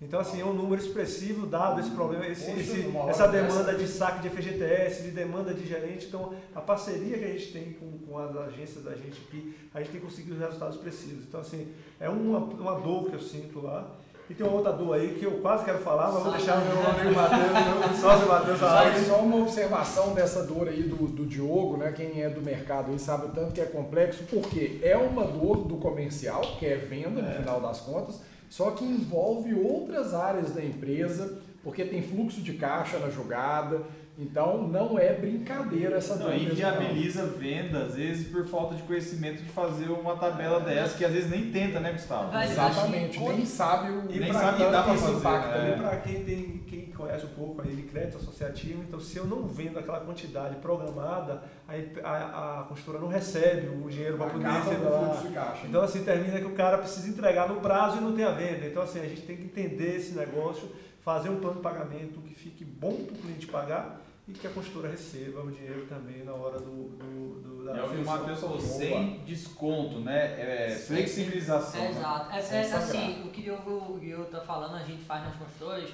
Então, 0.00 0.20
assim, 0.20 0.42
é 0.42 0.44
um 0.44 0.52
número 0.52 0.80
expressivo 0.80 1.46
dado 1.46 1.80
esse 1.80 1.90
problema, 1.90 2.26
esse, 2.26 2.44
Poxa, 2.44 2.60
esse- 2.60 2.86
essa 3.08 3.26
dessa. 3.28 3.28
demanda 3.28 3.74
de 3.74 3.88
saque 3.88 4.20
de 4.20 4.28
FGTS, 4.28 5.02
de 5.04 5.10
demanda 5.10 5.54
de 5.54 5.66
gerente. 5.66 6.06
Então, 6.06 6.34
a 6.54 6.60
parceria 6.60 7.16
que 7.16 7.24
a 7.24 7.28
gente 7.28 7.50
tem 7.50 7.72
com, 7.72 7.92
com 8.06 8.18
as 8.18 8.36
agências 8.36 8.84
da 8.84 8.90
gente 8.94 9.22
aqui, 9.26 9.56
a 9.72 9.78
gente 9.80 9.92
tem 9.92 10.00
conseguido 10.02 10.38
resultados 10.38 10.76
precisos. 10.76 11.24
Então, 11.26 11.40
assim, 11.40 11.68
é 11.98 12.10
uma, 12.10 12.38
uma 12.38 12.78
dor 12.80 13.08
que 13.08 13.14
eu 13.14 13.20
sinto 13.20 13.60
lá. 13.62 13.88
E 14.28 14.34
tem 14.34 14.44
uma 14.44 14.56
outra 14.56 14.72
dor 14.72 14.94
aí 14.96 15.14
que 15.18 15.24
eu 15.24 15.38
quase 15.40 15.64
quero 15.64 15.78
falar, 15.78 16.10
mas 16.12 16.22
vou 16.24 16.32
deixar 16.32 16.58
o 16.60 16.64
meu 16.66 16.86
amigo 16.90 17.14
Matheus, 17.14 17.88
meu 17.92 17.96
sócio 18.00 18.28
Matheus 18.28 18.58
Só, 18.58 18.66
falar. 18.66 18.98
só 18.98 19.18
uma 19.20 19.36
observação 19.36 20.14
dessa 20.14 20.42
dor 20.44 20.68
aí 20.68 20.82
do, 20.82 20.96
do 21.06 21.24
Diogo, 21.24 21.76
né? 21.76 21.92
Quem 21.92 22.20
é 22.22 22.28
do 22.28 22.42
mercado 22.42 22.90
aí 22.90 22.98
sabe 22.98 23.26
o 23.26 23.28
tanto 23.28 23.52
que 23.52 23.60
é 23.60 23.66
complexo, 23.66 24.24
porque 24.28 24.80
é 24.82 24.96
uma 24.96 25.24
dor 25.24 25.58
do 25.64 25.76
comercial, 25.76 26.42
que 26.58 26.66
é 26.66 26.74
venda 26.76 27.22
no 27.22 27.28
É. 27.28 27.34
final 27.34 27.60
das 27.60 27.78
contas, 27.80 28.20
só 28.48 28.70
que 28.72 28.84
envolve 28.84 29.54
outras 29.54 30.14
áreas 30.14 30.52
da 30.52 30.64
empresa, 30.64 31.40
porque 31.62 31.84
tem 31.84 32.02
fluxo 32.02 32.40
de 32.40 32.54
caixa 32.54 32.98
na 32.98 33.10
jogada, 33.10 33.82
então 34.18 34.66
não 34.66 34.98
é 34.98 35.12
brincadeira 35.12 35.96
essa. 35.96 36.16
Não, 36.16 36.28
mesmo, 36.30 36.44
não. 36.46 36.52
inviabiliza 36.52 37.26
venda, 37.26 37.84
às 37.84 37.94
vezes 37.96 38.28
por 38.28 38.46
falta 38.46 38.74
de 38.74 38.82
conhecimento 38.82 39.42
de 39.42 39.48
fazer 39.50 39.90
uma 39.90 40.16
tabela 40.16 40.60
dessa, 40.60 40.96
que 40.96 41.04
às 41.04 41.12
vezes 41.12 41.30
nem 41.30 41.50
tenta, 41.50 41.80
né, 41.80 41.92
Gustavo? 41.92 42.30
Vai- 42.32 42.50
Exatamente, 42.50 43.18
nem 43.18 43.44
sabe 43.44 43.90
o 43.90 44.10
E 44.10 44.18
nem 44.18 44.30
pra 44.30 44.40
sabe 44.40 44.64
que 44.64 44.70
dá 44.70 44.82
pra 44.82 44.94
isso 44.94 45.04
fazer, 45.04 45.16
impacta, 45.18 45.58
né? 45.58 45.74
E 45.76 45.80
para 45.82 45.96
quem, 45.98 46.24
tem, 46.24 46.58
quem 46.66 46.86
conhece 46.86 47.26
um 47.26 47.30
pouco 47.30 47.60
aí 47.60 47.76
de 47.76 47.82
crédito 47.82 48.16
associativo, 48.16 48.82
então 48.82 48.98
se 48.98 49.18
eu 49.18 49.26
não 49.26 49.46
vendo 49.46 49.78
aquela 49.78 50.00
quantidade 50.00 50.56
programada, 50.56 51.42
aí 51.68 51.92
a, 52.02 52.60
a 52.60 52.64
construtora 52.64 52.98
não 52.98 53.08
recebe 53.08 53.68
o 53.68 53.90
dinheiro 53.90 54.16
para 54.16 54.30
poder 54.30 54.48
fluxo 54.48 55.28
de 55.28 55.34
caixa. 55.34 55.66
Então 55.66 55.82
assim, 55.82 56.02
termina 56.02 56.38
que 56.38 56.46
o 56.46 56.54
cara 56.54 56.78
precisa 56.78 57.06
entregar 57.06 57.46
no 57.48 57.60
prazo 57.60 57.98
e 57.98 58.00
não 58.00 58.14
tem 58.16 58.24
a 58.24 58.30
venda. 58.30 58.66
Então 58.66 58.82
assim, 58.82 58.98
a 58.98 59.06
gente 59.06 59.20
tem 59.22 59.36
que 59.36 59.44
entender 59.44 59.96
esse 59.96 60.14
negócio, 60.16 60.70
fazer 61.04 61.28
um 61.28 61.36
plano 61.38 61.56
de 61.56 61.62
pagamento 61.62 62.18
que 62.22 62.34
fique 62.34 62.64
bom 62.64 62.94
para 62.94 63.14
o 63.14 63.18
cliente 63.18 63.46
pagar 63.46 64.05
e 64.28 64.32
que 64.32 64.46
a 64.46 64.50
construtora 64.50 64.90
receba 64.90 65.40
o 65.40 65.50
dinheiro 65.52 65.86
também 65.86 66.24
na 66.24 66.32
hora 66.32 66.58
do, 66.58 66.88
do, 66.88 67.40
do 67.40 67.64
da 67.64 67.76
É 67.76 67.84
o 67.84 67.88
que 67.88 67.96
o. 67.96 68.04
Matheus 68.04 68.40
falou, 68.40 68.60
sem 68.60 69.18
desconto, 69.20 70.00
né? 70.00 70.34
É, 70.40 70.70
flexibilização. 70.74 71.80
É, 71.80 71.84
né? 71.84 71.90
exato. 71.90 72.32
É, 72.32 72.38
é, 72.38 72.60
assim, 72.72 73.22
o 73.24 73.30
que 73.30 73.46
eu, 73.46 73.54
o 73.54 74.00
eu 74.02 74.24
tô 74.24 74.40
falando, 74.40 74.74
a 74.74 74.82
gente 74.82 75.04
faz 75.04 75.22
nas 75.24 75.36
construtoras, 75.36 75.90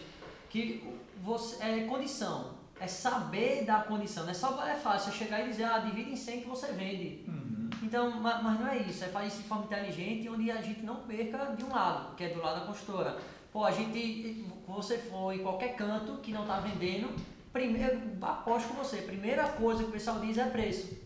que 0.49 0.83
você, 1.23 1.63
é 1.63 1.81
condição. 1.85 2.63
É 2.81 2.87
saber 2.87 3.65
da 3.65 3.81
condição. 3.83 4.25
Não 4.25 4.31
é 4.31 4.35
só 4.35 4.67
é 4.67 4.75
fácil 4.77 5.13
você 5.13 5.19
chegar 5.19 5.45
e 5.45 5.51
dizer, 5.51 5.65
ah, 5.65 5.79
divide 5.79 6.11
em 6.11 6.17
100 6.17 6.41
que 6.41 6.49
você 6.49 6.73
vende. 6.73 7.25
Uhum. 7.29 7.69
Então, 7.83 8.11
ma- 8.21 8.41
mas 8.43 8.59
não 8.59 8.67
é 8.67 8.79
isso, 8.79 9.05
é 9.05 9.09
fazer 9.09 9.27
isso 9.29 9.43
de 9.43 9.49
forma 9.49 9.65
inteligente 9.67 10.29
onde 10.29 10.51
a 10.51 10.61
gente 10.61 10.83
não 10.83 10.97
perca 10.97 11.55
de 11.57 11.65
um 11.65 11.71
lado, 11.71 12.17
que 12.17 12.25
é 12.25 12.31
do 12.31 12.41
lado 12.41 12.61
da 12.61 12.67
construtora. 12.67 13.19
Pô, 13.53 13.65
a 13.65 13.71
gente, 13.71 14.47
você 14.67 14.97
for 14.97 15.33
em 15.33 15.41
qualquer 15.41 15.77
canto 15.77 16.17
que 16.23 16.33
não 16.33 16.43
está 16.43 16.59
vendendo, 16.59 17.11
primeiro, 17.53 18.01
aposto 18.21 18.69
com 18.69 18.75
você, 18.75 18.99
primeira 18.99 19.49
coisa 19.49 19.83
que 19.83 19.89
o 19.89 19.93
pessoal 19.93 20.21
diz 20.21 20.39
é 20.39 20.45
preço. 20.45 20.97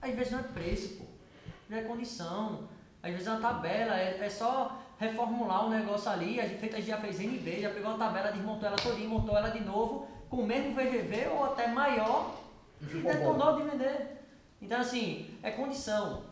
Às 0.00 0.14
vezes 0.14 0.32
não 0.32 0.40
é 0.40 0.42
preço, 0.44 0.96
pô. 0.96 1.04
não 1.68 1.78
é 1.78 1.82
condição. 1.82 2.68
Às 3.02 3.12
vezes 3.12 3.26
é 3.26 3.30
uma 3.30 3.40
tabela, 3.40 3.98
é, 3.98 4.18
é 4.20 4.30
só 4.30 4.78
reformular 4.98 5.64
um 5.64 5.70
negócio 5.70 6.10
ali, 6.10 6.38
a 6.38 6.46
gente, 6.46 6.62
a 6.62 6.76
gente 6.76 6.88
já 6.88 6.98
fez 6.98 7.18
NV, 7.18 7.62
já 7.62 7.70
pegou 7.70 7.90
uma 7.90 7.98
tabela, 7.98 8.30
desmontou 8.30 8.68
ela 8.68 8.76
todinha, 8.76 9.08
montou 9.08 9.34
ela 9.36 9.48
de 9.48 9.60
novo, 9.60 10.06
com 10.28 10.42
o 10.42 10.46
mesmo 10.46 10.74
VGV 10.74 11.28
ou 11.28 11.44
até 11.44 11.66
maior, 11.68 12.36
e 12.82 12.98
detonou 12.98 13.56
de 13.56 13.62
vender. 13.62 14.20
Então 14.60 14.78
assim, 14.78 15.38
é 15.42 15.50
condição. 15.50 16.24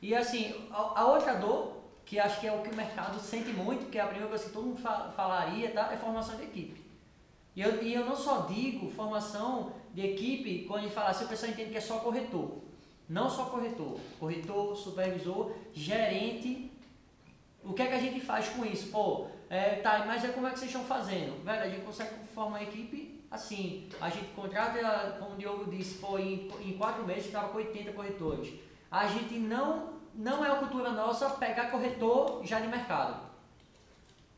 E 0.00 0.14
assim, 0.14 0.66
a, 0.70 1.00
a, 1.00 1.06
outra 1.06 1.34
dor, 1.34 1.76
que 2.06 2.18
acho 2.18 2.40
que 2.40 2.46
é 2.46 2.52
o 2.52 2.62
que 2.62 2.70
o 2.70 2.74
mercado 2.74 3.20
sente 3.20 3.50
muito, 3.50 3.90
que 3.90 3.98
é 3.98 4.00
a 4.00 4.06
primeira 4.06 4.28
coisa 4.28 4.44
que 4.44 4.50
todo 4.50 4.64
mundo 4.64 4.80
falaria, 4.80 5.70
tá? 5.72 5.90
é 5.92 5.96
formação 5.96 6.36
de 6.36 6.44
equipe. 6.44 6.85
E 7.56 7.62
eu, 7.62 7.82
e 7.82 7.94
eu 7.94 8.04
não 8.04 8.14
só 8.14 8.42
digo 8.42 8.90
formação 8.90 9.72
de 9.94 10.02
equipe 10.02 10.66
quando 10.68 10.80
a 10.80 10.82
gente 10.82 10.94
fala 10.94 11.08
assim, 11.08 11.24
o 11.24 11.28
pessoal 11.28 11.50
entende 11.50 11.70
que 11.70 11.78
é 11.78 11.80
só 11.80 12.00
corretor. 12.00 12.58
Não 13.08 13.30
só 13.30 13.46
corretor, 13.46 13.98
corretor, 14.20 14.76
supervisor, 14.76 15.52
gerente. 15.72 16.70
O 17.64 17.72
que 17.72 17.80
é 17.80 17.86
que 17.86 17.94
a 17.94 17.98
gente 17.98 18.20
faz 18.20 18.48
com 18.50 18.64
isso? 18.64 18.90
Pô, 18.90 19.28
é, 19.48 19.76
tá, 19.76 20.04
mas 20.06 20.22
é 20.22 20.28
como 20.28 20.46
é 20.46 20.50
que 20.50 20.58
vocês 20.58 20.70
estão 20.70 20.84
fazendo? 20.84 21.42
Velho, 21.42 21.62
a 21.62 21.68
gente 21.68 21.84
consegue 21.84 22.10
formar 22.34 22.58
uma 22.58 22.62
equipe 22.62 23.24
assim. 23.30 23.88
A 24.00 24.10
gente 24.10 24.26
contrata, 24.34 25.16
como 25.18 25.34
o 25.34 25.36
Diogo 25.38 25.70
disse, 25.70 25.94
pô, 25.94 26.18
em, 26.18 26.50
em 26.60 26.76
quatro 26.76 27.06
meses 27.06 27.26
estava 27.26 27.48
com 27.48 27.56
80 27.56 27.92
corretores. 27.92 28.52
A 28.90 29.06
gente 29.06 29.34
não, 29.38 29.94
não 30.14 30.44
é 30.44 30.50
a 30.50 30.56
cultura 30.56 30.90
nossa 30.90 31.30
pegar 31.30 31.70
corretor 31.70 32.44
já 32.44 32.60
de 32.60 32.68
mercado. 32.68 33.24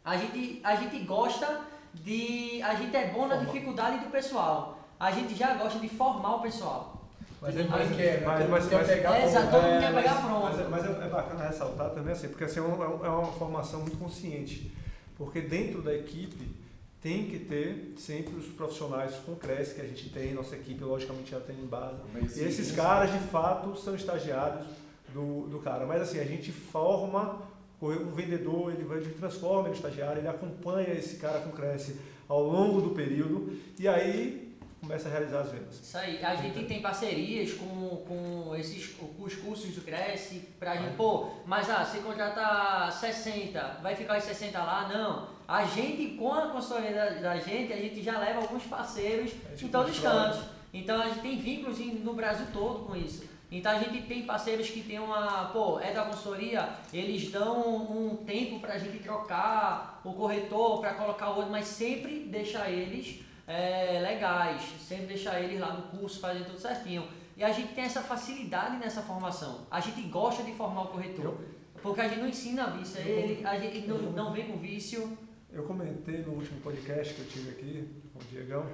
A 0.05 0.17
gente, 0.17 0.61
a 0.63 0.77
gente 0.77 1.01
gosta 1.01 1.67
de. 1.95 2.63
A 2.63 2.75
gente 2.75 2.97
é 2.97 3.09
bom 3.09 3.27
na 3.27 3.37
dificuldade 3.37 4.05
do 4.05 4.11
pessoal. 4.11 4.79
A 4.99 5.11
gente 5.11 5.35
já 5.35 5.55
gosta 5.55 5.79
de 5.79 5.89
formar 5.89 6.37
o 6.37 6.43
pessoal. 6.43 6.99
Mas 7.41 7.57
é 7.57 7.61
é, 7.61 8.23
mas, 8.25 8.49
mas, 8.49 8.69
quer 8.69 8.85
pegar 8.85 9.17
é, 9.17 9.25
exato, 9.25 9.51
todo 9.51 9.63
mundo 9.63 9.81
quer 9.81 9.95
pegar 9.95 10.23
pronto. 10.23 10.43
Mas, 10.43 10.59
é, 10.59 10.69
mas 10.69 10.85
é, 10.85 11.07
é, 11.07 11.09
bacana 11.09 11.45
ressaltar 11.47 11.91
também, 11.91 12.13
assim, 12.13 12.29
porque 12.29 12.45
assim, 12.45 12.59
é, 12.59 12.63
uma, 12.63 12.85
é 12.85 13.09
uma 13.09 13.33
formação 13.33 13.81
muito 13.81 13.97
consciente. 13.97 14.73
Porque 15.17 15.41
dentro 15.41 15.81
da 15.81 15.95
equipe 15.95 16.57
tem 17.01 17.27
que 17.27 17.39
ter 17.39 17.95
sempre 17.97 18.35
os 18.35 18.47
profissionais 18.47 19.15
com 19.25 19.37
Cresce 19.37 19.75
que 19.75 19.81
a 19.81 19.85
gente 19.85 20.11
tem, 20.11 20.35
nossa 20.35 20.57
equipe 20.57 20.83
logicamente 20.83 21.31
já 21.31 21.39
tem 21.39 21.57
em 21.57 21.67
base. 21.67 21.99
Mas, 22.13 22.37
e 22.37 22.45
esses 22.45 22.73
caras 22.73 23.13
de 23.13 23.21
fato 23.29 23.77
são 23.77 23.95
estagiários 23.95 24.67
do, 25.15 25.47
do 25.47 25.61
cara. 25.61 25.87
Mas 25.87 26.03
assim, 26.03 26.19
a 26.19 26.25
gente 26.25 26.51
forma 26.51 27.41
o 27.81 28.11
vendedor, 28.11 28.73
ele, 28.73 28.83
ele 28.93 29.15
transforma 29.15 29.69
ele 29.69 29.77
estagiário, 29.77 30.21
ele 30.21 30.29
acompanha 30.29 30.91
esse 30.91 31.17
cara 31.17 31.41
com 31.41 31.51
Cresce 31.51 32.01
ao 32.29 32.43
longo 32.43 32.81
do 32.81 32.91
período 32.91 33.57
e 33.79 33.87
aí 33.87 34.49
começa 34.81 35.09
a 35.09 35.11
realizar 35.11 35.41
as 35.41 35.51
vendas. 35.51 35.81
Isso 35.81 35.97
aí. 35.97 36.25
A 36.25 36.37
gente 36.37 36.65
tem 36.65 36.81
parcerias 36.81 37.53
com, 37.53 38.05
com 38.07 38.57
esses 38.57 38.95
com 38.95 39.23
os 39.23 39.35
cursos 39.35 39.75
do 39.75 39.83
Cresce 39.83 40.49
pra 40.59 40.77
gente, 40.77 40.95
pô, 40.97 41.31
mas 41.47 41.69
ah, 41.71 41.85
se 41.85 41.99
contratar 41.99 42.93
60, 42.93 43.79
vai 43.83 43.95
ficar 43.95 44.19
os 44.19 44.25
60 44.25 44.59
lá? 44.59 44.89
Não. 44.89 45.39
A 45.47 45.65
gente, 45.65 46.17
com 46.17 46.33
a 46.33 46.49
consultoria 46.49 46.93
da, 46.93 47.11
da 47.21 47.37
gente, 47.39 47.73
a 47.73 47.77
gente 47.77 48.03
já 48.03 48.19
leva 48.19 48.41
alguns 48.41 48.65
parceiros 48.65 49.33
em 49.61 49.69
todos 49.69 49.93
os 49.93 50.01
cantos. 50.01 50.41
Então 50.73 51.01
a 51.01 51.09
gente 51.09 51.21
tem 51.21 51.39
vínculos 51.39 51.79
no 51.79 52.13
Brasil 52.13 52.47
todo 52.53 52.85
com 52.85 52.95
isso. 52.95 53.25
Então 53.51 53.73
a 53.73 53.79
gente 53.79 54.03
tem 54.03 54.25
parceiros 54.25 54.69
que 54.69 54.83
tem 54.83 54.99
uma, 54.99 55.47
pô, 55.47 55.81
é 55.81 55.93
da 55.93 56.05
consultoria, 56.05 56.69
eles 56.93 57.31
dão 57.31 57.91
um 57.91 58.17
tempo 58.17 58.61
para 58.61 58.75
a 58.75 58.79
gente 58.79 58.99
trocar 58.99 60.03
o 60.05 60.13
corretor, 60.13 60.81
para 60.81 60.95
colocar 60.95 61.31
o 61.31 61.37
outro, 61.37 61.51
mas 61.51 61.67
sempre 61.67 62.25
deixar 62.25 62.71
eles 62.71 63.23
é, 63.47 64.01
legais, 64.01 64.61
sempre 64.87 65.07
deixar 65.07 65.41
eles 65.41 65.59
lá 65.59 65.73
no 65.73 65.99
curso 65.99 66.21
fazendo 66.21 66.47
tudo 66.47 66.61
certinho. 66.61 67.09
E 67.37 67.43
a 67.43 67.51
gente 67.51 67.73
tem 67.73 67.85
essa 67.85 68.03
facilidade 68.03 68.77
nessa 68.77 69.01
formação. 69.01 69.67
A 69.71 69.81
gente 69.81 70.03
gosta 70.03 70.43
de 70.43 70.53
formar 70.53 70.83
o 70.83 70.89
corretor. 70.89 71.39
Porque 71.81 72.01
a 72.01 72.09
gente 72.09 72.19
não 72.19 72.29
ensina 72.29 72.67
vício 72.71 73.01
a 73.01 73.05
ele, 73.05 73.47
a 73.47 73.57
gente 73.59 73.87
não, 73.87 73.99
não 73.99 74.33
vem 74.33 74.49
com 74.49 74.59
vício. 74.59 75.17
Eu 75.53 75.63
comentei 75.63 76.19
no 76.23 76.33
último 76.33 76.61
podcast 76.61 77.15
que 77.15 77.21
eu 77.21 77.29
tive 77.29 77.51
aqui 77.51 77.89
com 78.13 78.19
o 78.19 78.25
Diegão 78.25 78.67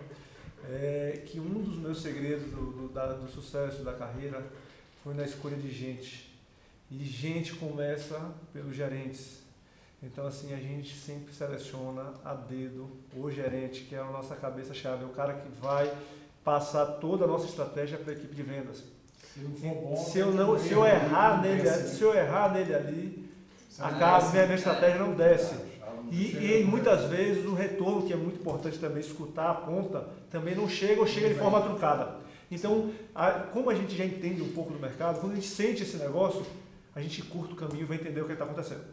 é, 0.71 1.23
que 1.27 1.39
um 1.39 1.63
dos 1.63 1.77
meus 1.77 2.01
segredos 2.01 2.51
do, 2.51 2.73
do, 2.73 2.89
da, 2.89 3.13
do 3.13 3.29
sucesso 3.29 3.83
da 3.83 3.93
carreira 3.93 4.45
foi 5.05 5.13
na 5.13 5.25
escolha 5.25 5.57
de 5.57 5.71
gente. 5.71 6.35
E 6.91 7.05
gente 7.05 7.55
começa 7.55 8.19
pelos 8.55 8.75
gerentes. 8.75 9.43
Então, 10.03 10.27
assim, 10.27 10.55
a 10.55 10.57
gente 10.57 10.95
sempre 10.95 11.33
seleciona 11.33 12.15
a 12.25 12.35
dedo 12.35 12.89
o 13.15 13.31
gerente, 13.31 13.83
que 13.83 13.95
é 13.95 13.99
a 13.99 14.05
nossa 14.05 14.35
cabeça-chave, 14.35 15.03
é 15.03 15.07
o 15.07 15.11
cara 15.11 15.35
que 15.35 15.49
vai 15.61 15.93
passar 16.43 16.87
toda 16.87 17.25
a 17.25 17.29
nossa 17.29 17.47
estratégia 17.47 17.99
para 17.99 18.13
a 18.13 18.17
equipe 18.17 18.35
de 18.35 18.43
vendas. 18.43 18.83
Se, 19.35 19.41
bom, 19.41 19.97
se 19.97 20.19
eu 20.19 20.33
não, 20.33 20.59
se 20.59 20.73
eu 20.73 20.85
errar 20.85 21.41
nele, 21.41 21.69
se 21.69 22.03
eu 22.03 22.15
errar 22.15 22.53
nele 22.53 22.75
ali, 22.75 23.31
a 23.79 23.91
casa, 23.93 24.31
minha, 24.31 24.45
minha 24.45 24.57
estratégia 24.57 24.99
não 24.99 25.15
desce. 25.15 25.55
E, 26.11 26.61
e, 26.61 26.65
muitas 26.65 27.07
vezes 27.07 27.45
o 27.47 27.55
retorno, 27.55 28.07
que 28.07 28.13
é 28.13 28.17
muito 28.17 28.41
importante 28.41 28.79
também, 28.79 29.01
escutar 29.01 29.51
a 29.51 29.55
ponta, 29.55 30.07
também 30.31 30.55
não 30.55 30.69
chega 30.69 31.01
ou 31.01 31.07
chega 31.07 31.29
de 31.29 31.35
forma 31.35 31.61
truncada. 31.63 32.24
Então, 32.55 32.91
a, 33.15 33.31
como 33.31 33.71
a 33.71 33.75
gente 33.75 33.97
já 33.97 34.05
entende 34.05 34.43
um 34.43 34.53
pouco 34.53 34.73
do 34.73 34.79
mercado, 34.79 35.21
quando 35.21 35.33
a 35.33 35.37
gente 35.37 35.49
sente 35.49 35.83
esse 35.83 35.97
negócio, 35.97 36.45
a 36.95 37.01
gente 37.01 37.23
curta 37.23 37.53
o 37.53 37.57
caminho 37.57 37.83
e 37.83 37.85
vai 37.85 37.97
entender 37.97 38.21
o 38.21 38.27
que 38.27 38.33
está 38.33 38.45
acontecendo. 38.45 38.85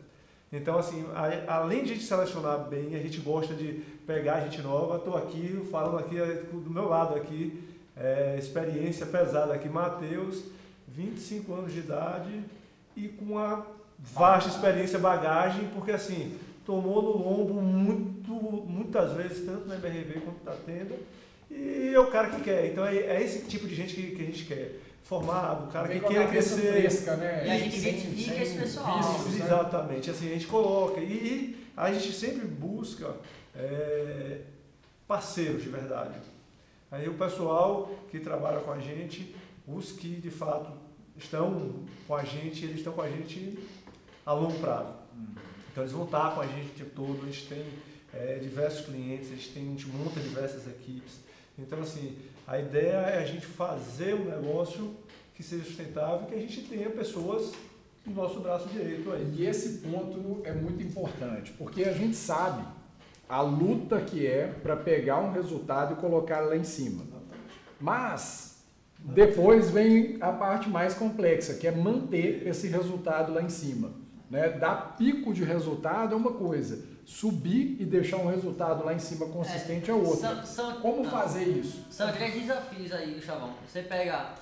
Então, 0.51 0.78
assim, 0.78 1.05
a, 1.14 1.55
além 1.55 1.84
de 1.84 1.91
a 1.91 1.93
gente 1.93 2.05
selecionar 2.05 2.68
bem, 2.68 2.95
a 2.95 2.99
gente 2.99 3.20
gosta 3.20 3.53
de 3.53 3.84
pegar 4.05 4.41
gente 4.41 4.62
nova. 4.62 4.97
Estou 4.97 5.16
aqui 5.16 5.66
falando 5.72 5.97
aqui 5.97 6.20
é, 6.20 6.43
do 6.51 6.70
meu 6.70 6.89
lado 6.89 7.16
aqui, 7.16 7.64
é, 7.95 8.36
experiência 8.38 9.05
pesada 9.05 9.53
aqui, 9.53 9.70
Matheus, 9.70 10.43
25 10.88 11.53
anos 11.53 11.74
de 11.74 11.80
idade 11.80 12.43
e 12.97 13.07
com 13.07 13.26
uma 13.26 13.66
vasta 13.97 14.49
experiência, 14.49 14.99
bagagem, 14.99 15.70
porque 15.74 15.91
assim, 15.91 16.38
tomou 16.66 17.01
no 17.01 17.18
lombo 17.18 17.62
muito, 17.62 18.32
muitas 18.32 19.14
vezes, 19.14 19.45
tanto 19.45 19.68
na 19.68 19.76
MRV 19.76 20.22
quanto 20.22 20.43
na 20.43 20.51
tenda, 20.51 20.95
e 21.51 21.93
é 21.93 21.99
o 21.99 22.07
cara 22.07 22.29
que 22.29 22.41
quer. 22.41 22.71
Então 22.71 22.85
é, 22.85 22.95
é 22.95 23.23
esse 23.23 23.45
tipo 23.45 23.67
de 23.67 23.75
gente 23.75 23.93
que, 23.93 24.15
que 24.15 24.21
a 24.21 24.25
gente 24.25 24.45
quer 24.45 24.79
formado, 25.03 25.65
o 25.65 25.71
cara 25.71 25.87
Vem 25.87 25.99
que 25.99 26.07
queira 26.07 26.27
crescer. 26.27 26.71
Fresca, 26.71 27.15
né? 27.17 27.45
E 27.45 27.51
a 27.51 27.57
gente 27.57 27.77
identifica 27.77 28.41
esse 28.41 28.57
pessoal. 28.57 28.97
Vícios, 28.97 29.35
né? 29.35 29.45
Exatamente, 29.45 30.09
assim, 30.09 30.29
a 30.29 30.33
gente 30.33 30.47
coloca. 30.47 31.01
E 31.01 31.57
a 31.75 31.91
gente 31.91 32.13
sempre 32.13 32.47
busca 32.47 33.15
é, 33.55 34.41
parceiros 35.07 35.63
de 35.63 35.69
verdade. 35.69 36.15
Aí 36.89 37.07
o 37.07 37.13
pessoal 37.13 37.91
que 38.09 38.19
trabalha 38.19 38.59
com 38.59 38.71
a 38.71 38.79
gente, 38.79 39.35
os 39.67 39.91
que 39.91 40.15
de 40.15 40.29
fato 40.29 40.71
estão 41.17 41.85
com 42.07 42.15
a 42.15 42.23
gente, 42.23 42.65
eles 42.65 42.77
estão 42.77 42.93
com 42.93 43.01
a 43.01 43.09
gente 43.09 43.59
a 44.25 44.33
longo 44.33 44.59
prazo. 44.59 44.93
Então 45.71 45.83
eles 45.83 45.93
vão 45.93 46.05
estar 46.05 46.35
com 46.35 46.41
a 46.41 46.47
gente 46.47 46.67
o 46.67 46.73
tempo 46.73 46.91
todo, 46.95 47.23
a 47.23 47.25
gente 47.25 47.47
tem 47.47 47.65
é, 48.13 48.39
diversos 48.39 48.85
clientes, 48.85 49.31
a 49.31 49.35
gente, 49.35 49.49
tem, 49.49 49.63
a 49.63 49.69
gente 49.69 49.87
monta 49.87 50.19
diversas 50.19 50.67
equipes. 50.67 51.19
Então 51.57 51.79
assim, 51.79 52.17
a 52.47 52.59
ideia 52.59 52.97
é 52.97 53.23
a 53.23 53.25
gente 53.25 53.45
fazer 53.45 54.15
um 54.15 54.25
negócio 54.25 54.95
que 55.35 55.43
seja 55.43 55.63
sustentável, 55.63 56.27
que 56.27 56.35
a 56.35 56.39
gente 56.39 56.61
tenha 56.61 56.89
pessoas 56.89 57.53
no 58.05 58.13
nosso 58.13 58.39
braço 58.39 58.67
direito 58.69 59.11
aí. 59.11 59.35
E 59.37 59.45
esse 59.45 59.79
ponto 59.79 60.41
é 60.43 60.53
muito 60.53 60.83
importante, 60.83 61.51
porque 61.53 61.83
a 61.83 61.93
gente 61.93 62.15
sabe 62.15 62.63
a 63.27 63.41
luta 63.41 64.01
que 64.01 64.27
é 64.27 64.47
para 64.47 64.75
pegar 64.75 65.19
um 65.19 65.31
resultado 65.31 65.93
e 65.93 65.95
colocar 65.97 66.41
lá 66.41 66.55
em 66.55 66.63
cima. 66.63 67.03
Mas 67.79 68.63
depois 68.99 69.71
vem 69.71 70.17
a 70.21 70.31
parte 70.31 70.69
mais 70.69 70.93
complexa, 70.93 71.55
que 71.55 71.67
é 71.67 71.71
manter 71.71 72.45
esse 72.45 72.67
resultado 72.67 73.33
lá 73.33 73.41
em 73.41 73.49
cima. 73.49 73.91
Né? 74.29 74.49
Dar 74.49 74.95
pico 74.97 75.33
de 75.33 75.43
resultado 75.43 76.13
é 76.13 76.17
uma 76.17 76.33
coisa, 76.33 76.83
subir 77.05 77.77
e 77.79 77.85
deixar 77.85 78.17
um 78.17 78.27
resultado 78.27 78.83
lá 78.85 78.93
em 78.93 78.99
cima 78.99 79.27
consistente 79.27 79.89
é, 79.89 79.93
é 79.93 79.95
outra. 79.95 80.43
São, 80.43 80.45
são, 80.45 80.81
Como 80.81 81.03
não, 81.03 81.11
fazer 81.11 81.43
isso? 81.43 81.85
São 81.89 82.11
três 82.11 82.33
desafios 82.33 82.91
aí, 82.91 83.21
Chavão. 83.21 83.53
Você 83.67 83.83
pega, 83.83 84.33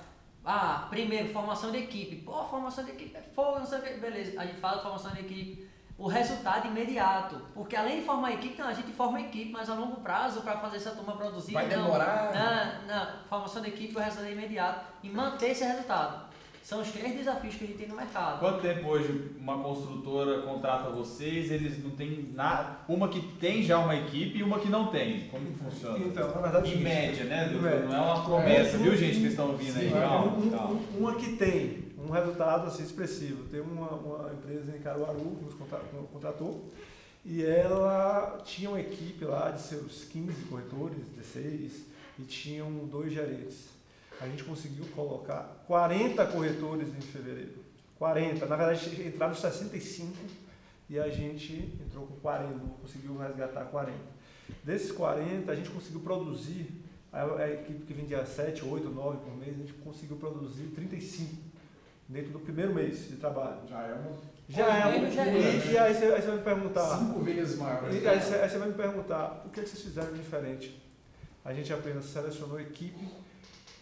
ah, 0.44 0.86
primeiro, 0.90 1.32
formação 1.32 1.70
de 1.70 1.78
equipe. 1.78 2.16
Pô, 2.16 2.44
formação 2.44 2.84
de 2.84 2.92
equipe 2.92 3.16
é 3.16 3.22
fogo, 3.34 3.58
não 3.58 3.66
sei 3.66 3.78
o 3.78 3.82
que. 3.82 3.94
Beleza, 3.94 4.40
a 4.40 4.46
gente 4.46 4.60
fala 4.60 4.82
formação 4.82 5.12
de 5.12 5.20
equipe. 5.20 5.68
O 5.98 6.06
resultado 6.06 6.66
imediato. 6.66 7.36
Porque 7.52 7.76
além 7.76 8.00
de 8.00 8.06
formar 8.06 8.32
equipe, 8.32 8.58
não, 8.58 8.68
a 8.68 8.72
gente 8.72 8.90
forma 8.92 9.20
equipe, 9.20 9.50
mas 9.50 9.68
a 9.68 9.74
longo 9.74 10.00
prazo 10.00 10.40
para 10.40 10.56
fazer 10.56 10.78
essa 10.78 10.92
turma 10.92 11.14
produzir. 11.14 11.52
Vai 11.52 11.68
demorar. 11.68 12.32
Não, 12.32 12.86
não, 12.86 13.06
formação 13.28 13.60
de 13.60 13.68
equipe, 13.68 13.94
o 13.94 13.98
resultado 13.98 14.28
é 14.28 14.32
imediato. 14.32 14.86
E 15.02 15.10
manter 15.10 15.50
esse 15.50 15.62
resultado. 15.62 16.29
São 16.62 16.82
os 16.82 16.92
três 16.92 17.16
desafios 17.16 17.54
que 17.54 17.64
a 17.64 17.66
gente 17.66 17.78
tem 17.78 17.88
no 17.88 17.96
mercado. 17.96 18.38
Quanto 18.38 18.60
tempo 18.60 18.88
hoje 18.88 19.32
uma 19.38 19.58
construtora 19.58 20.42
contrata 20.42 20.90
vocês? 20.90 21.50
Eles 21.50 21.82
não 21.82 21.90
têm 21.90 22.30
nada. 22.34 22.78
Uma 22.88 23.08
que 23.08 23.20
tem 23.38 23.62
já 23.62 23.78
uma 23.78 23.96
equipe 23.96 24.38
e 24.38 24.42
uma 24.42 24.60
que 24.60 24.68
não 24.68 24.86
tem. 24.88 25.28
Como 25.28 25.46
que 25.46 25.58
funciona? 25.58 25.98
Então, 25.98 26.28
na 26.34 26.40
verdade, 26.40 26.74
em 26.74 26.78
média, 26.78 27.24
né? 27.24 27.50
Não 27.50 27.68
é 27.68 28.00
uma 28.00 28.24
promessa, 28.24 28.76
é, 28.76 28.78
viu, 28.78 28.96
gente, 28.96 29.20
que 29.20 29.26
estão 29.26 29.48
ouvindo 29.48 29.78
aí? 29.78 29.90
Calma, 29.90 30.36
um, 30.36 30.50
calma. 30.50 30.80
Uma 30.96 31.14
que 31.14 31.36
tem 31.36 31.90
um 31.98 32.10
resultado 32.10 32.66
assim 32.66 32.82
expressivo. 32.82 33.48
Tem 33.48 33.60
uma, 33.60 33.88
uma 33.90 34.32
empresa 34.32 34.76
em 34.76 34.80
Caruaru 34.80 35.36
que 35.38 35.44
nos 35.44 35.54
contratou 36.12 36.70
e 37.24 37.44
ela 37.44 38.38
tinha 38.44 38.70
uma 38.70 38.80
equipe 38.80 39.24
lá 39.24 39.50
de 39.50 39.60
seus 39.60 40.04
15 40.04 40.44
corretores, 40.44 40.98
16, 41.16 41.84
e 42.18 42.22
tinham 42.22 42.70
dois 42.86 43.12
gerentes 43.12 43.69
a 44.20 44.26
gente 44.26 44.44
conseguiu 44.44 44.84
colocar 44.94 45.64
40 45.66 46.26
corretores 46.26 46.88
em 46.88 47.00
fevereiro. 47.00 47.54
40. 47.98 48.46
Na 48.46 48.56
verdade, 48.56 49.06
entraram 49.06 49.34
65 49.34 50.14
e 50.88 50.98
a 50.98 51.08
gente 51.08 51.78
entrou 51.84 52.06
com 52.06 52.16
40, 52.16 52.58
conseguiu 52.80 53.16
resgatar 53.16 53.64
40. 53.64 53.98
Desses 54.64 54.92
40, 54.92 55.50
a 55.50 55.54
gente 55.54 55.70
conseguiu 55.70 56.00
produzir, 56.00 56.66
a 57.12 57.48
equipe 57.48 57.84
que 57.84 57.92
vendia 57.92 58.24
7, 58.24 58.64
8, 58.64 58.88
9 58.88 59.18
por 59.18 59.36
mês, 59.36 59.54
a 59.54 59.58
gente 59.58 59.72
conseguiu 59.74 60.16
produzir 60.16 60.64
35 60.74 61.50
dentro 62.08 62.32
do 62.32 62.40
primeiro 62.40 62.74
mês 62.74 63.08
de 63.08 63.16
trabalho. 63.16 63.58
Já 63.68 63.82
é 63.82 63.94
uma. 63.94 64.18
Já 64.48 64.66
é 64.66 64.98
uma. 64.98 65.08
E, 65.08 65.72
e 65.72 65.78
aí, 65.78 65.94
você, 65.94 66.04
aí 66.06 66.20
você 66.20 66.26
vai 66.26 66.36
me 66.36 66.42
perguntar. 66.42 66.98
Cinco 66.98 67.20
vezes 67.20 67.58
maior. 67.58 67.92
E 67.92 68.06
aí, 68.06 68.20
você, 68.20 68.34
aí 68.34 68.50
você 68.50 68.58
vai 68.58 68.68
me 68.68 68.74
perguntar, 68.74 69.42
o 69.46 69.50
que 69.50 69.60
vocês 69.60 69.82
fizeram 69.82 70.12
diferente? 70.12 70.82
A 71.44 71.54
gente 71.54 71.72
apenas 71.72 72.04
selecionou 72.06 72.60
equipe 72.60 73.08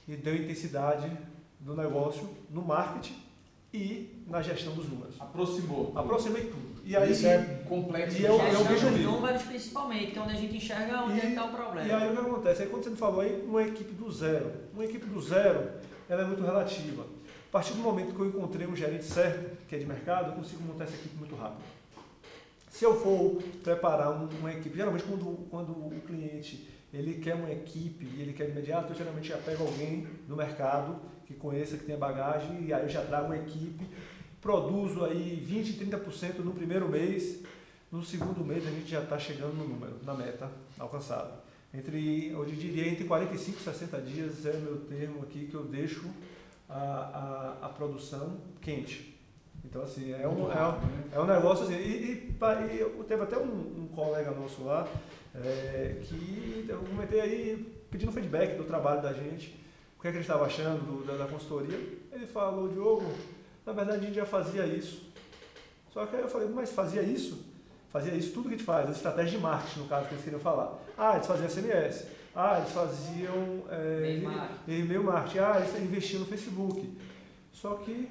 e 0.08 0.16
deu 0.16 0.34
intensidade 0.34 1.10
do 1.60 1.76
negócio 1.76 2.28
no 2.50 2.62
marketing 2.62 3.14
e 3.72 4.24
na 4.26 4.40
gestão 4.40 4.74
dos 4.74 4.88
números. 4.88 5.14
Aproximou. 5.20 5.92
Aproximei 5.94 6.44
tudo. 6.44 6.82
E 6.84 6.96
aí, 6.96 7.12
Isso 7.12 7.26
é 7.26 7.62
complexo. 7.68 8.18
E 8.18 8.24
eu, 8.24 8.38
eu 8.38 8.64
vejo 8.64 8.90
números 8.90 9.42
principalmente, 9.42 10.12
que 10.12 10.18
é 10.18 10.22
onde 10.22 10.32
a 10.32 10.36
gente 10.36 10.56
enxerga 10.56 11.02
onde 11.02 11.20
é 11.20 11.28
está 11.28 11.44
o 11.44 11.52
problema. 11.52 11.86
E 11.86 11.92
aí 11.92 12.10
o 12.10 12.12
que 12.12 12.18
acontece? 12.18 12.62
Aí 12.62 12.68
quando 12.68 12.84
você 12.84 12.90
me 12.90 12.96
falou 12.96 13.20
aí, 13.20 13.44
uma 13.46 13.62
equipe 13.62 13.92
do 13.92 14.10
zero. 14.10 14.50
Uma 14.72 14.84
equipe 14.84 15.04
do 15.04 15.20
zero, 15.20 15.70
ela 16.08 16.22
é 16.22 16.24
muito 16.24 16.42
relativa. 16.42 17.02
A 17.02 17.50
partir 17.50 17.74
do 17.74 17.80
momento 17.80 18.14
que 18.14 18.20
eu 18.20 18.26
encontrei 18.26 18.66
um 18.66 18.74
gerente 18.74 19.04
certo, 19.04 19.56
que 19.66 19.76
é 19.76 19.78
de 19.78 19.84
mercado, 19.86 20.30
eu 20.30 20.36
consigo 20.36 20.62
montar 20.62 20.84
essa 20.84 20.94
equipe 20.94 21.16
muito 21.16 21.34
rápido. 21.34 21.62
Se 22.70 22.84
eu 22.84 22.98
for 22.98 23.42
preparar 23.62 24.12
uma 24.12 24.52
equipe, 24.52 24.76
geralmente 24.76 25.04
quando, 25.04 25.46
quando 25.50 25.72
o 25.72 26.00
cliente 26.06 26.68
ele 26.92 27.14
quer 27.20 27.34
uma 27.34 27.50
equipe 27.50 28.04
e 28.04 28.22
ele 28.22 28.32
quer 28.32 28.48
imediato, 28.48 28.92
eu 28.92 28.96
geralmente 28.96 29.28
já 29.28 29.38
pego 29.38 29.64
alguém 29.64 30.06
do 30.26 30.36
mercado 30.36 30.96
que 31.26 31.34
conheça, 31.34 31.76
que 31.76 31.84
tenha 31.84 31.98
bagagem, 31.98 32.64
e 32.64 32.72
aí 32.72 32.82
eu 32.82 32.88
já 32.88 33.04
trago 33.04 33.26
uma 33.26 33.36
equipe, 33.36 33.86
produzo 34.40 35.04
aí 35.04 35.42
20, 35.44 35.84
30% 35.84 36.38
no 36.38 36.52
primeiro 36.52 36.88
mês, 36.88 37.40
no 37.92 38.02
segundo 38.02 38.44
mês 38.44 38.66
a 38.66 38.70
gente 38.70 38.90
já 38.90 39.02
está 39.02 39.18
chegando 39.18 39.54
no 39.54 39.68
número, 39.68 39.96
na 40.04 40.14
meta 40.14 40.50
alcançada. 40.78 41.48
Entre, 41.72 42.30
eu 42.30 42.44
diria, 42.46 42.88
entre 42.88 43.04
45 43.04 43.58
e 43.58 43.62
60 43.62 44.00
dias 44.00 44.46
é 44.46 44.52
o 44.52 44.60
meu 44.60 44.76
termo 44.86 45.22
aqui 45.22 45.46
que 45.46 45.54
eu 45.54 45.64
deixo 45.64 46.08
a, 46.68 47.56
a, 47.62 47.66
a 47.66 47.68
produção 47.68 48.38
quente. 48.60 49.18
Então, 49.64 49.82
assim, 49.82 50.12
é 50.12 50.26
um, 50.26 50.50
é, 50.50 50.54
né? 50.54 51.04
é 51.12 51.20
um 51.20 51.26
negócio 51.26 51.64
assim. 51.64 51.74
E, 51.74 51.78
e, 51.78 52.40
e 52.40 53.04
teve 53.04 53.22
até 53.22 53.36
um, 53.36 53.82
um, 53.82 53.88
colega 53.94 54.30
nosso 54.30 54.64
lá 54.64 54.88
é, 55.44 55.96
que 56.04 56.66
eu 56.68 56.78
comentei 56.78 57.20
aí 57.20 57.72
pedindo 57.90 58.12
feedback 58.12 58.56
do 58.56 58.64
trabalho 58.64 59.02
da 59.02 59.12
gente 59.12 59.58
o 59.98 60.00
que, 60.00 60.08
é 60.08 60.10
que 60.12 60.18
ele 60.18 60.22
estava 60.22 60.46
achando 60.46 60.80
do, 60.84 61.04
da, 61.04 61.16
da, 61.16 61.26
consultoria. 61.26 61.76
Ele 62.12 62.26
falou, 62.26 62.68
Diogo, 62.68 63.12
na 63.66 63.72
verdade 63.72 63.98
a 63.98 64.02
gente 64.02 64.14
já 64.14 64.24
fazia 64.24 64.64
isso. 64.64 65.02
Só 65.92 66.06
que 66.06 66.14
aí 66.14 66.22
eu 66.22 66.28
falei, 66.28 66.48
mas 66.48 66.70
fazia 66.70 67.02
isso? 67.02 67.44
Fazia 67.90 68.14
isso 68.14 68.32
tudo 68.32 68.48
que 68.48 68.54
a 68.54 68.56
gente 68.58 68.66
faz, 68.66 68.88
a 68.88 68.92
estratégia 68.92 69.38
de 69.38 69.38
marketing, 69.38 69.80
no 69.80 69.88
caso, 69.88 70.06
que 70.06 70.14
eles 70.14 70.22
queriam 70.22 70.40
falar. 70.40 70.78
Ah, 70.96 71.14
eles 71.14 71.26
faziam 71.26 71.48
SMS. 71.48 72.06
Ah, 72.32 72.58
eles 72.58 72.70
faziam 72.70 73.64
é, 73.70 74.20
e-mail 74.68 75.02
marketing. 75.02 75.38
Ah, 75.38 75.56
eles 75.58 75.82
investiam 75.82 76.20
no 76.20 76.26
Facebook. 76.26 76.96
Só 77.52 77.74
que 77.74 78.08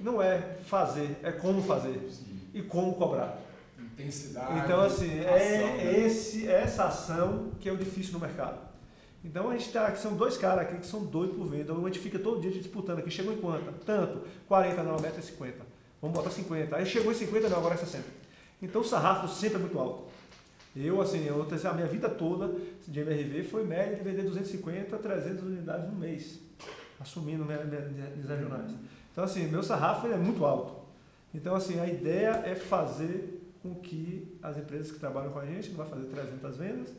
não 0.00 0.22
é 0.22 0.56
fazer, 0.64 1.18
é 1.22 1.30
como 1.30 1.62
fazer 1.62 2.08
Sim. 2.10 2.40
e 2.54 2.62
como 2.62 2.94
cobrar. 2.94 3.38
Intensidade. 3.98 4.60
Então, 4.60 4.80
assim, 4.80 5.18
é 5.18 5.28
ação, 5.28 5.68
é 5.68 5.84
né? 5.84 6.06
esse, 6.06 6.48
essa 6.48 6.84
ação 6.84 7.50
que 7.58 7.68
é 7.68 7.72
o 7.72 7.76
difícil 7.76 8.12
no 8.12 8.20
mercado. 8.20 8.68
Então 9.24 9.50
a 9.50 9.52
gente 9.52 9.66
está 9.66 9.86
aqui, 9.88 9.98
são 9.98 10.16
dois 10.16 10.36
caras 10.36 10.62
aqui 10.62 10.78
que 10.78 10.86
são 10.86 11.04
doidos 11.04 11.36
por 11.36 11.46
venda. 11.46 11.72
A 11.72 11.76
gente 11.76 11.98
fica 11.98 12.18
todo 12.18 12.40
dia 12.40 12.50
disputando 12.50 13.00
aqui. 13.00 13.10
Chegou 13.10 13.32
em 13.32 13.38
quanto? 13.38 13.72
Tanto. 13.84 14.22
40, 14.46 14.82
não, 14.84 14.96
a 14.96 15.00
meta 15.00 15.18
é 15.18 15.22
50. 15.22 15.66
Vamos 16.00 16.16
botar 16.16 16.30
50. 16.30 16.76
Aí 16.76 16.86
chegou 16.86 17.10
em 17.10 17.14
50, 17.14 17.48
não, 17.48 17.58
agora 17.58 17.74
é 17.74 17.78
60. 17.78 18.04
Então 18.62 18.80
o 18.80 18.84
sarrafo 18.84 19.28
sempre 19.28 19.56
é 19.56 19.60
muito 19.60 19.78
alto. 19.78 20.04
Eu, 20.76 21.00
assim, 21.00 21.26
eu, 21.26 21.42
a 21.42 21.74
minha 21.74 21.86
vida 21.88 22.08
toda 22.08 22.54
de 22.86 23.00
MRV 23.00 23.42
foi 23.44 23.64
média 23.64 23.96
de 23.96 24.02
vender 24.02 24.22
250 24.22 24.94
a 24.94 24.98
300 24.98 25.42
unidades 25.42 25.90
no 25.90 25.96
mês, 25.96 26.38
assumindo 27.00 27.44
minhas, 27.44 27.66
minhas 27.66 28.28
regionais. 28.28 28.70
Então, 29.10 29.24
assim, 29.24 29.48
meu 29.48 29.62
sarrafo 29.62 30.06
é 30.06 30.16
muito 30.16 30.44
alto. 30.44 30.76
Então, 31.34 31.56
assim, 31.56 31.80
a 31.80 31.86
ideia 31.86 32.42
é 32.46 32.54
fazer 32.54 33.37
com 33.68 33.80
que 33.80 34.38
as 34.42 34.56
empresas 34.56 34.90
que 34.90 34.98
trabalham 34.98 35.30
com 35.30 35.38
a 35.38 35.46
gente, 35.46 35.70
não 35.70 35.76
vai 35.76 35.86
fazer 35.86 36.06
300 36.06 36.56
vendas, 36.56 36.94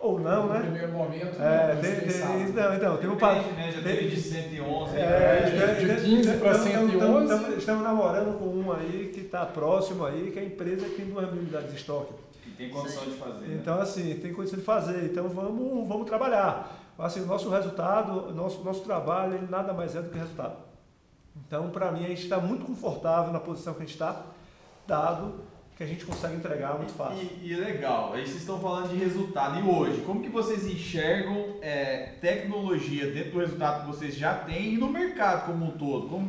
ou 0.00 0.18
não, 0.18 0.46
no 0.46 0.52
né? 0.54 0.58
No 0.60 0.64
primeiro 0.64 0.92
momento, 0.92 1.42
é, 1.42 1.76
tem, 1.76 2.00
tem, 2.08 2.52
não, 2.54 2.74
então, 2.74 2.96
tem 2.96 3.10
um 3.10 3.18
padrão. 3.18 3.52
né? 3.52 3.70
Já 3.70 3.82
teve 3.82 4.08
de 4.08 4.18
111, 4.18 4.96
é, 4.96 5.50
né? 5.50 5.94
de, 5.94 6.02
15 6.02 6.38
para 6.38 6.54
111. 6.58 6.94
Estamos, 6.94 7.58
estamos 7.58 7.82
namorando 7.82 8.38
com 8.38 8.46
um 8.46 8.72
aí 8.72 9.10
que 9.12 9.20
está 9.20 9.44
próximo 9.44 10.06
aí, 10.06 10.30
que 10.30 10.38
é 10.38 10.42
a 10.42 10.44
empresa 10.46 10.86
que 10.86 10.94
tem 10.96 11.04
duas 11.04 11.30
mil 11.30 11.42
unidades 11.42 11.70
de 11.70 11.76
estoque. 11.76 12.14
E 12.46 12.50
tem 12.52 12.70
condição 12.70 13.04
de 13.04 13.10
fazer. 13.10 13.46
Né? 13.46 13.58
Então, 13.60 13.78
assim, 13.78 14.14
tem 14.14 14.32
condição 14.32 14.58
de 14.58 14.64
fazer. 14.64 15.04
Então, 15.04 15.28
vamos, 15.28 15.86
vamos 15.86 16.06
trabalhar. 16.06 16.78
Assim, 16.98 17.20
o 17.20 17.26
nosso 17.26 17.50
resultado, 17.50 18.32
nosso, 18.32 18.64
nosso 18.64 18.80
trabalho, 18.80 19.34
ele 19.34 19.48
nada 19.50 19.74
mais 19.74 19.94
é 19.94 20.00
do 20.00 20.08
que 20.08 20.18
resultado. 20.18 20.56
Então, 21.46 21.68
para 21.68 21.92
mim, 21.92 22.06
a 22.06 22.08
gente 22.08 22.22
está 22.22 22.38
muito 22.38 22.64
confortável 22.64 23.34
na 23.34 23.40
posição 23.40 23.74
que 23.74 23.82
a 23.82 23.84
gente 23.84 23.94
está, 23.94 24.22
dado 24.86 25.34
que 25.80 25.84
a 25.84 25.86
gente 25.86 26.04
consegue 26.04 26.36
entregar 26.36 26.76
muito 26.76 26.92
fácil. 26.92 27.26
E, 27.40 27.52
e 27.52 27.56
legal, 27.56 28.12
aí 28.12 28.26
vocês 28.26 28.40
estão 28.40 28.60
falando 28.60 28.90
de 28.90 28.96
resultado. 28.96 29.58
E 29.58 29.62
hoje, 29.62 30.02
como 30.02 30.20
que 30.20 30.28
vocês 30.28 30.66
enxergam 30.66 31.56
é, 31.62 32.16
tecnologia 32.20 33.10
dentro 33.10 33.30
do 33.30 33.38
resultado 33.38 33.80
que 33.80 33.86
vocês 33.86 34.14
já 34.14 34.34
têm 34.34 34.74
e 34.74 34.76
no 34.76 34.90
mercado 34.90 35.46
como 35.46 35.64
um 35.64 35.70
todo? 35.78 36.06
Como, 36.06 36.28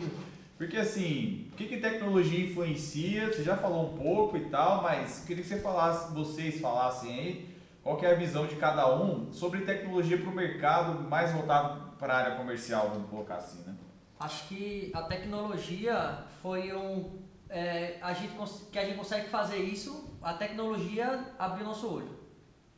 porque 0.58 0.78
assim, 0.78 1.50
o 1.52 1.58
que, 1.58 1.66
que 1.66 1.82
tecnologia 1.82 2.46
influencia? 2.46 3.28
Você 3.28 3.44
já 3.44 3.58
falou 3.58 3.92
um 3.92 3.98
pouco 3.98 4.38
e 4.38 4.46
tal, 4.46 4.84
mas 4.84 5.26
queria 5.26 5.44
que 5.44 5.50
você 5.50 5.60
falasse, 5.60 6.14
vocês 6.14 6.62
falassem 6.62 7.14
aí, 7.14 7.50
qual 7.84 7.98
que 7.98 8.06
é 8.06 8.12
a 8.12 8.16
visão 8.16 8.48
de 8.48 8.56
cada 8.56 8.90
um 8.96 9.34
sobre 9.34 9.66
tecnologia 9.66 10.18
para 10.18 10.30
o 10.30 10.34
mercado 10.34 11.10
mais 11.10 11.34
voltado 11.34 11.92
para 12.00 12.14
a 12.14 12.18
área 12.20 12.36
comercial, 12.38 12.92
vamos 12.94 13.10
colocar 13.10 13.36
assim, 13.36 13.62
né? 13.68 13.76
Acho 14.18 14.48
que 14.48 14.92
a 14.94 15.02
tecnologia 15.02 16.20
foi 16.42 16.74
um 16.74 17.20
é, 17.52 17.98
a 18.02 18.14
gente, 18.14 18.34
que 18.72 18.80
a 18.80 18.86
gente 18.86 18.98
consegue 18.98 19.28
fazer 19.28 19.58
isso, 19.58 20.18
a 20.22 20.34
tecnologia 20.34 21.26
abriu 21.38 21.66
nosso 21.66 21.94
olho. 21.94 22.22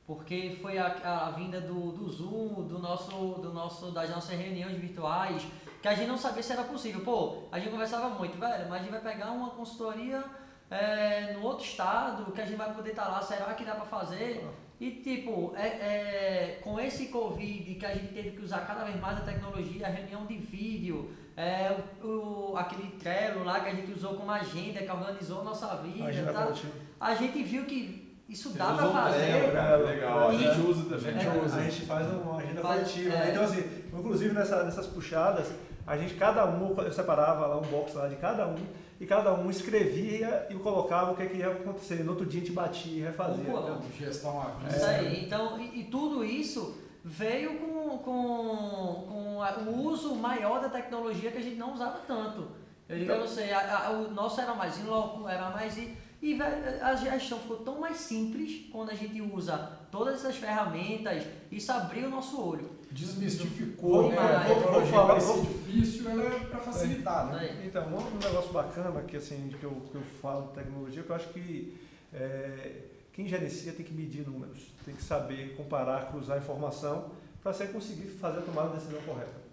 Porque 0.05 0.57
foi 0.61 0.78
a, 0.78 1.28
a, 1.28 1.32
vinda 1.32 1.61
do, 1.61 1.91
do 1.91 2.09
Zoom, 2.09 2.67
do 2.67 2.80
nosso, 2.80 3.11
do 3.36 3.53
nosso, 3.53 3.91
das 3.91 4.09
nossas 4.09 4.38
reuniões 4.38 4.78
virtuais, 4.78 5.45
que 5.82 5.88
a 5.88 5.93
gente 5.93 6.07
não 6.07 6.17
sabia 6.17 6.43
se 6.43 6.51
era 6.51 6.63
possível. 6.63 7.01
Pô, 7.01 7.43
a 7.51 7.59
gente 7.59 7.71
conversava 7.71 8.09
muito, 8.09 8.38
velho, 8.38 8.69
mas 8.69 8.82
a 8.82 8.84
gente 8.84 8.91
vai 8.91 9.01
pegar 9.01 9.32
uma 9.32 9.51
consultoria 9.51 10.24
é, 10.69 11.34
no 11.34 11.43
outro 11.43 11.63
estado, 11.63 12.32
que 12.32 12.41
a 12.41 12.45
gente 12.45 12.57
vai 12.57 12.74
poder 12.74 12.89
estar 12.89 13.05
tá 13.05 13.11
lá, 13.11 13.21
será 13.21 13.53
que 13.53 13.63
dá 13.63 13.76
para 13.76 13.86
fazer? 13.86 14.45
E 14.80 14.91
tipo, 14.91 15.53
é, 15.55 15.67
é, 15.67 16.59
com 16.61 16.80
esse 16.80 17.07
Covid 17.07 17.76
que 17.76 17.86
a 17.86 17.93
gente 17.93 18.13
teve 18.13 18.32
que 18.32 18.43
usar 18.43 18.65
cada 18.67 18.84
vez 18.84 18.99
mais 18.99 19.19
a 19.19 19.21
tecnologia, 19.21 19.86
a 19.86 19.89
reunião 19.89 20.26
de 20.26 20.36
vídeo, 20.36 21.15
é, 21.36 21.75
o, 22.03 22.51
o, 22.51 22.57
aquele 22.57 22.91
Trello 22.91 23.43
lá 23.43 23.59
que 23.59 23.69
a 23.69 23.75
gente 23.75 23.91
usou 23.91 24.13
como 24.13 24.31
agenda, 24.31 24.79
que 24.81 24.91
organizou 24.91 25.41
a 25.41 25.43
nossa 25.43 25.75
vida. 25.77 26.05
A, 26.29 26.34
tá? 26.34 26.53
a 26.99 27.15
gente 27.15 27.43
viu 27.43 27.65
que 27.65 28.03
isso 28.29 28.49
Você 28.49 28.57
dá 28.57 28.73
para 28.73 28.89
fazer. 28.89 29.53
Né? 29.53 29.75
Legal, 29.77 30.29
a 30.29 30.34
gente 30.34 30.61
usa 30.61 30.84
também. 30.84 31.15
A 31.15 31.19
gente, 31.19 31.45
usa. 31.45 31.57
A 31.57 31.63
gente 31.63 31.86
faz 31.86 32.07
uma 32.07 32.38
agenda 32.38 32.61
coletiva. 32.61 33.15
É. 33.15 33.29
Então, 33.31 33.43
assim, 33.43 33.63
inclusive 33.93 34.34
nessa, 34.34 34.63
nessas 34.63 34.88
puxadas, 34.88 35.51
a 35.86 35.97
gente, 35.97 36.13
cada 36.13 36.45
um, 36.45 36.75
eu 36.81 36.93
separava 36.93 37.45
lá 37.45 37.57
um 37.57 37.63
box 37.63 37.93
lá 37.95 38.07
de 38.07 38.15
cada 38.15 38.47
um, 38.47 38.55
e 38.99 39.05
cada 39.05 39.34
um 39.34 39.49
escrevia 39.49 40.47
e 40.49 40.55
colocava 40.55 41.11
o 41.11 41.15
que, 41.15 41.23
é 41.23 41.25
que 41.25 41.38
ia 41.38 41.49
acontecer. 41.49 42.03
No 42.03 42.11
outro 42.11 42.25
dia 42.25 42.41
a 42.41 42.43
gente 42.43 42.55
batia 42.55 42.99
e 42.99 43.01
refazia. 43.01 43.43
Então, 43.43 43.81
gestão 43.99 44.39
à 44.39 44.69
Isso 44.69 44.86
aí. 44.86 45.25
Então, 45.25 45.59
e, 45.59 45.81
e 45.81 45.84
tudo 45.86 46.23
isso 46.23 46.82
veio 47.04 47.60
com, 47.60 47.97
com, 47.97 49.06
com 49.08 49.72
o 49.72 49.86
uso 49.88 50.16
maior 50.16 50.62
da 50.62 50.70
tecnologia 50.70 51.32
que 51.32 51.38
a 51.38 51.41
gente 51.41 51.58
não 51.58 51.74
usava 51.74 51.99
tanto. 52.08 52.47
Eu 52.88 52.97
digo 52.97 53.12
então, 53.12 53.24
a 53.24 53.28
você, 53.28 53.41
a, 53.51 53.88
a, 53.88 53.91
o 53.91 54.12
nosso 54.12 54.39
era 54.39 54.54
mais 54.54 54.80
em 54.80 54.84
loco, 54.84 55.28
era 55.28 55.49
mais. 55.49 55.78
E, 55.78 55.97
e 56.22 56.39
a 56.82 56.95
gestão 56.95 57.39
ficou 57.39 57.58
tão 57.58 57.80
mais 57.80 57.97
simples 57.97 58.70
quando 58.72 58.91
a 58.91 58.93
gente 58.93 59.22
usa 59.22 59.58
todas 59.91 60.16
essas 60.16 60.38
ferramentas. 60.38 61.26
Isso 61.51 61.72
abriu 61.72 62.08
o 62.08 62.10
nosso 62.10 62.41
olho. 62.41 62.70
Desmistificou, 62.89 64.10
né? 64.10 64.18
A 64.18 64.45
tecnologia 64.45 64.91
falar, 64.91 65.20
ser 65.20 65.41
difícil, 65.41 66.10
ela 66.10 66.24
é 66.24 66.39
para 66.39 66.60
facilitar, 66.60 67.28
né? 67.28 67.64
Então, 67.66 67.88
um 67.88 68.26
negócio 68.26 68.54
bacana 68.54 69.01
que, 69.01 69.18
assim, 69.18 69.49
que, 69.60 69.64
eu, 69.64 69.72
que 69.91 69.95
eu 69.95 70.04
falo 70.22 70.47
de 70.47 70.54
tecnologia, 70.54 71.04
que 71.04 71.10
eu 71.10 71.16
acho 71.16 71.30
que 71.30 71.78
é, 72.14 72.84
quem 73.14 73.28
gerencia 73.28 73.72
tem 73.72 73.86
que 73.86 73.93
medir 73.93 74.28
números 74.28 74.74
tem 74.84 74.95
que 74.95 75.03
saber 75.03 75.55
comparar, 75.55 76.11
cruzar 76.11 76.38
informação 76.38 77.11
para 77.41 77.53
você 77.53 77.68
conseguir 77.68 78.07
fazer 78.07 78.39
a 78.39 78.41
tomada 78.41 78.70
da 78.70 78.76
decisão 78.76 79.01
correta. 79.01 79.43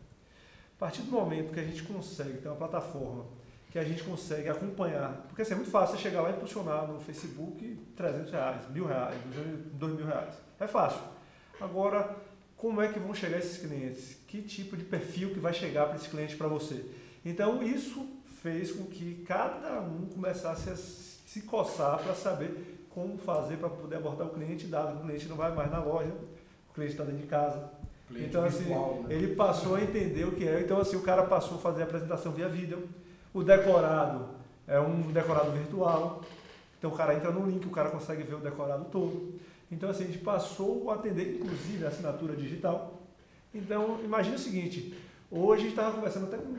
A 0.76 0.78
partir 0.78 1.02
do 1.02 1.10
momento 1.10 1.52
que 1.52 1.60
a 1.60 1.64
gente 1.64 1.82
consegue 1.82 2.38
ter 2.38 2.48
uma 2.48 2.56
plataforma 2.56 3.26
que 3.70 3.78
a 3.78 3.84
gente 3.84 4.02
consegue 4.02 4.48
acompanhar, 4.48 5.24
porque 5.28 5.42
assim, 5.42 5.52
é 5.52 5.56
muito 5.56 5.70
fácil 5.70 5.96
você 5.96 6.02
chegar 6.02 6.22
lá 6.22 6.30
e 6.30 6.32
impulsionar 6.32 6.88
no 6.88 6.98
Facebook 6.98 7.78
300 7.96 8.32
reais, 8.32 8.68
mil 8.70 8.84
reais, 8.84 9.16
dois 9.74 9.94
mil 9.94 10.06
reais. 10.06 10.34
É 10.58 10.66
fácil. 10.66 11.00
Agora, 11.60 12.16
como 12.56 12.82
é 12.82 12.88
que 12.88 12.98
vão 12.98 13.14
chegar 13.14 13.38
esses 13.38 13.58
clientes? 13.58 14.16
Que 14.26 14.42
tipo 14.42 14.76
de 14.76 14.84
perfil 14.84 15.32
que 15.32 15.38
vai 15.38 15.54
chegar 15.54 15.86
para 15.86 15.96
esse 15.96 16.08
cliente 16.08 16.36
para 16.36 16.48
você? 16.48 16.84
Então, 17.24 17.62
isso 17.62 18.08
fez 18.42 18.72
com 18.72 18.86
que 18.86 19.24
cada 19.26 19.80
um 19.80 20.06
começasse 20.06 20.68
a 20.68 20.74
se 20.74 21.42
coçar 21.42 22.02
para 22.02 22.14
saber 22.14 22.79
como 23.00 23.16
fazer 23.16 23.56
para 23.56 23.70
poder 23.70 23.96
abordar 23.96 24.26
o 24.26 24.30
cliente, 24.30 24.66
dado 24.66 24.96
que 24.96 25.02
o 25.02 25.06
cliente 25.06 25.28
não 25.28 25.36
vai 25.36 25.54
mais 25.54 25.70
na 25.70 25.82
loja, 25.82 26.12
o 26.70 26.74
cliente 26.74 26.92
está 26.92 27.04
dentro 27.04 27.22
de 27.22 27.26
casa. 27.26 27.70
Cliente 28.08 28.28
então, 28.28 28.44
assim, 28.44 28.68
né? 28.68 29.06
ele 29.08 29.34
passou 29.34 29.76
a 29.76 29.82
entender 29.82 30.24
o 30.24 30.32
que 30.32 30.46
é. 30.46 30.60
Então, 30.60 30.78
assim, 30.78 30.96
o 30.96 31.02
cara 31.02 31.22
passou 31.22 31.56
a 31.56 31.60
fazer 31.60 31.82
a 31.82 31.84
apresentação 31.84 32.32
via 32.32 32.48
vídeo. 32.48 32.88
O 33.32 33.42
decorado 33.42 34.28
é 34.66 34.78
um 34.78 35.12
decorado 35.12 35.50
virtual. 35.52 36.22
Então, 36.78 36.90
o 36.90 36.96
cara 36.96 37.14
entra 37.14 37.30
no 37.30 37.48
link, 37.48 37.66
o 37.66 37.70
cara 37.70 37.90
consegue 37.90 38.22
ver 38.22 38.34
o 38.34 38.40
decorado 38.40 38.86
todo. 38.86 39.38
Então, 39.70 39.88
assim, 39.88 40.04
a 40.04 40.06
gente 40.06 40.18
passou 40.18 40.90
a 40.90 40.94
atender, 40.94 41.36
inclusive, 41.36 41.84
a 41.84 41.88
assinatura 41.88 42.34
digital. 42.36 43.00
Então, 43.54 44.00
imagine 44.04 44.36
o 44.36 44.38
seguinte, 44.38 44.94
hoje 45.30 45.62
a 45.62 45.64
gente 45.64 45.76
estava 45.76 45.94
conversando 45.94 46.26
até 46.26 46.36
com 46.36 46.48
um, 46.48 46.58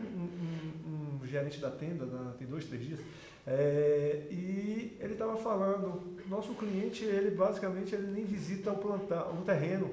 um, 0.87 1.19
um, 1.23 1.27
gerente 1.27 1.59
da 1.59 1.69
tenda, 1.69 2.05
na, 2.05 2.31
tem 2.37 2.47
dois, 2.47 2.65
três 2.65 2.85
dias, 2.85 2.99
é, 3.45 4.27
e 4.29 4.40
estava 5.21 5.37
falando, 5.37 6.01
nosso 6.27 6.53
cliente, 6.53 7.03
ele 7.03 7.31
basicamente 7.31 7.93
ele 7.93 8.11
nem 8.11 8.25
visita 8.25 8.71
o 8.71 8.77
plantão, 8.77 9.33
o 9.39 9.43
terreno. 9.45 9.91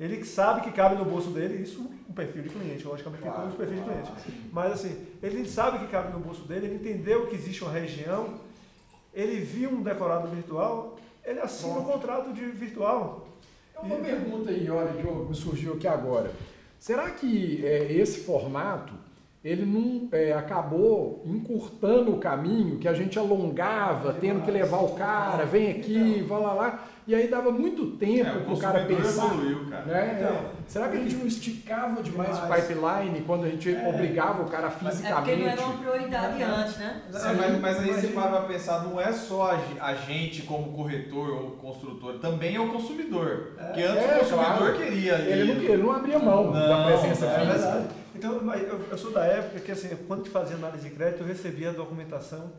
Ele 0.00 0.24
sabe 0.24 0.62
que 0.62 0.72
cabe 0.72 0.96
no 0.96 1.04
bolso 1.04 1.30
dele, 1.30 1.62
isso 1.62 1.80
um 2.08 2.12
perfil 2.12 2.42
de 2.42 2.48
cliente, 2.48 2.84
logicamente 2.84 3.22
claro, 3.22 3.36
tem 3.36 3.50
todos 3.50 3.60
os 3.60 3.66
perfis 3.66 3.84
claro, 3.84 4.02
de 4.02 4.22
cliente. 4.22 4.50
Mas 4.52 4.72
assim, 4.72 5.06
ele 5.22 5.48
sabe 5.48 5.78
que 5.80 5.86
cabe 5.88 6.12
no 6.12 6.20
bolso 6.20 6.42
dele, 6.42 6.66
ele 6.66 6.76
entendeu 6.76 7.26
que 7.26 7.34
existe 7.34 7.62
uma 7.62 7.72
região, 7.72 8.34
ele 9.12 9.40
viu 9.40 9.70
um 9.70 9.82
decorado 9.82 10.28
virtual, 10.28 10.98
ele 11.24 11.40
assina 11.40 11.74
o 11.74 11.82
um 11.82 11.84
contrato 11.84 12.32
de 12.32 12.44
virtual. 12.46 13.28
É 13.76 13.80
uma 13.80 13.98
e... 13.98 14.02
pergunta 14.02 14.50
aí, 14.50 14.68
olha, 14.68 14.92
Diogo, 15.00 15.28
me 15.28 15.34
surgiu 15.34 15.74
aqui 15.74 15.86
agora. 15.86 16.32
Será 16.78 17.10
que 17.10 17.64
é, 17.64 17.92
esse 17.92 18.20
formato 18.20 18.92
ele 19.44 19.66
não 19.66 20.08
é, 20.10 20.32
acabou 20.32 21.22
encurtando 21.26 22.12
o 22.14 22.18
caminho 22.18 22.78
que 22.78 22.88
a 22.88 22.94
gente 22.94 23.18
alongava, 23.18 24.14
tendo 24.14 24.42
que 24.42 24.50
levar 24.50 24.78
o 24.78 24.94
cara, 24.94 25.44
vem 25.44 25.70
aqui, 25.70 26.22
vai 26.22 26.40
lá 26.40 26.54
lá. 26.54 26.84
E 27.06 27.14
aí 27.14 27.28
dava 27.28 27.50
muito 27.50 27.92
tempo 27.98 28.30
é, 28.30 28.40
para 28.40 28.52
o 28.52 28.58
cara 28.58 28.84
pensar. 28.86 29.26
Evoluiu, 29.26 29.66
cara. 29.68 29.84
Né? 29.84 30.18
Então, 30.18 30.64
Será 30.66 30.88
que 30.88 30.96
a 30.96 31.00
gente 31.00 31.16
não 31.16 31.26
esticava 31.26 32.02
demais 32.02 32.38
o 32.38 32.46
pipeline 32.46 33.20
quando 33.26 33.44
a 33.44 33.48
gente 33.50 33.74
é. 33.74 33.88
obrigava 33.88 34.42
o 34.42 34.48
cara 34.48 34.70
fisicamente? 34.70 35.06
É 35.06 35.14
porque 35.14 35.36
não 35.36 35.48
era 35.48 35.60
uma 35.60 35.76
prioridade 35.76 36.42
é. 36.42 36.44
antes, 36.46 36.76
né? 36.78 37.02
É, 37.12 37.32
mas, 37.32 37.60
mas, 37.60 37.78
aí 37.80 37.92
você 37.92 38.06
para 38.08 38.28
para 38.28 38.40
pensar, 38.42 38.84
não 38.84 38.98
é 38.98 39.12
só 39.12 39.52
a, 39.80 39.94
gente 39.94 40.42
como 40.42 40.72
corretor 40.72 41.30
ou 41.30 41.50
construtor, 41.52 42.18
também 42.18 42.56
é 42.56 42.60
o 42.60 42.72
consumidor. 42.72 43.52
É. 43.58 43.64
Porque 43.64 43.82
antes 43.82 44.04
o 44.04 44.18
consumidor 44.20 44.56
claro. 44.56 44.76
queria. 44.78 45.14
Ele 45.16 45.54
não, 45.54 45.62
ele 45.62 45.82
não 45.82 45.92
abria 45.92 46.18
mão 46.18 46.44
não, 46.44 46.52
da 46.52 46.84
presença 46.86 47.28
física. 47.28 47.86
Então, 48.14 48.54
eu, 48.54 48.80
eu 48.90 48.98
sou 48.98 49.12
da 49.12 49.24
época 49.26 49.60
que, 49.60 49.72
assim, 49.72 49.94
quando 50.06 50.20
a 50.20 50.22
gente 50.22 50.32
fazia 50.32 50.56
análise 50.56 50.88
de 50.88 50.94
crédito, 50.94 51.20
eu 51.20 51.26
recebia 51.26 51.70
a 51.70 51.72
documentação 51.72 52.52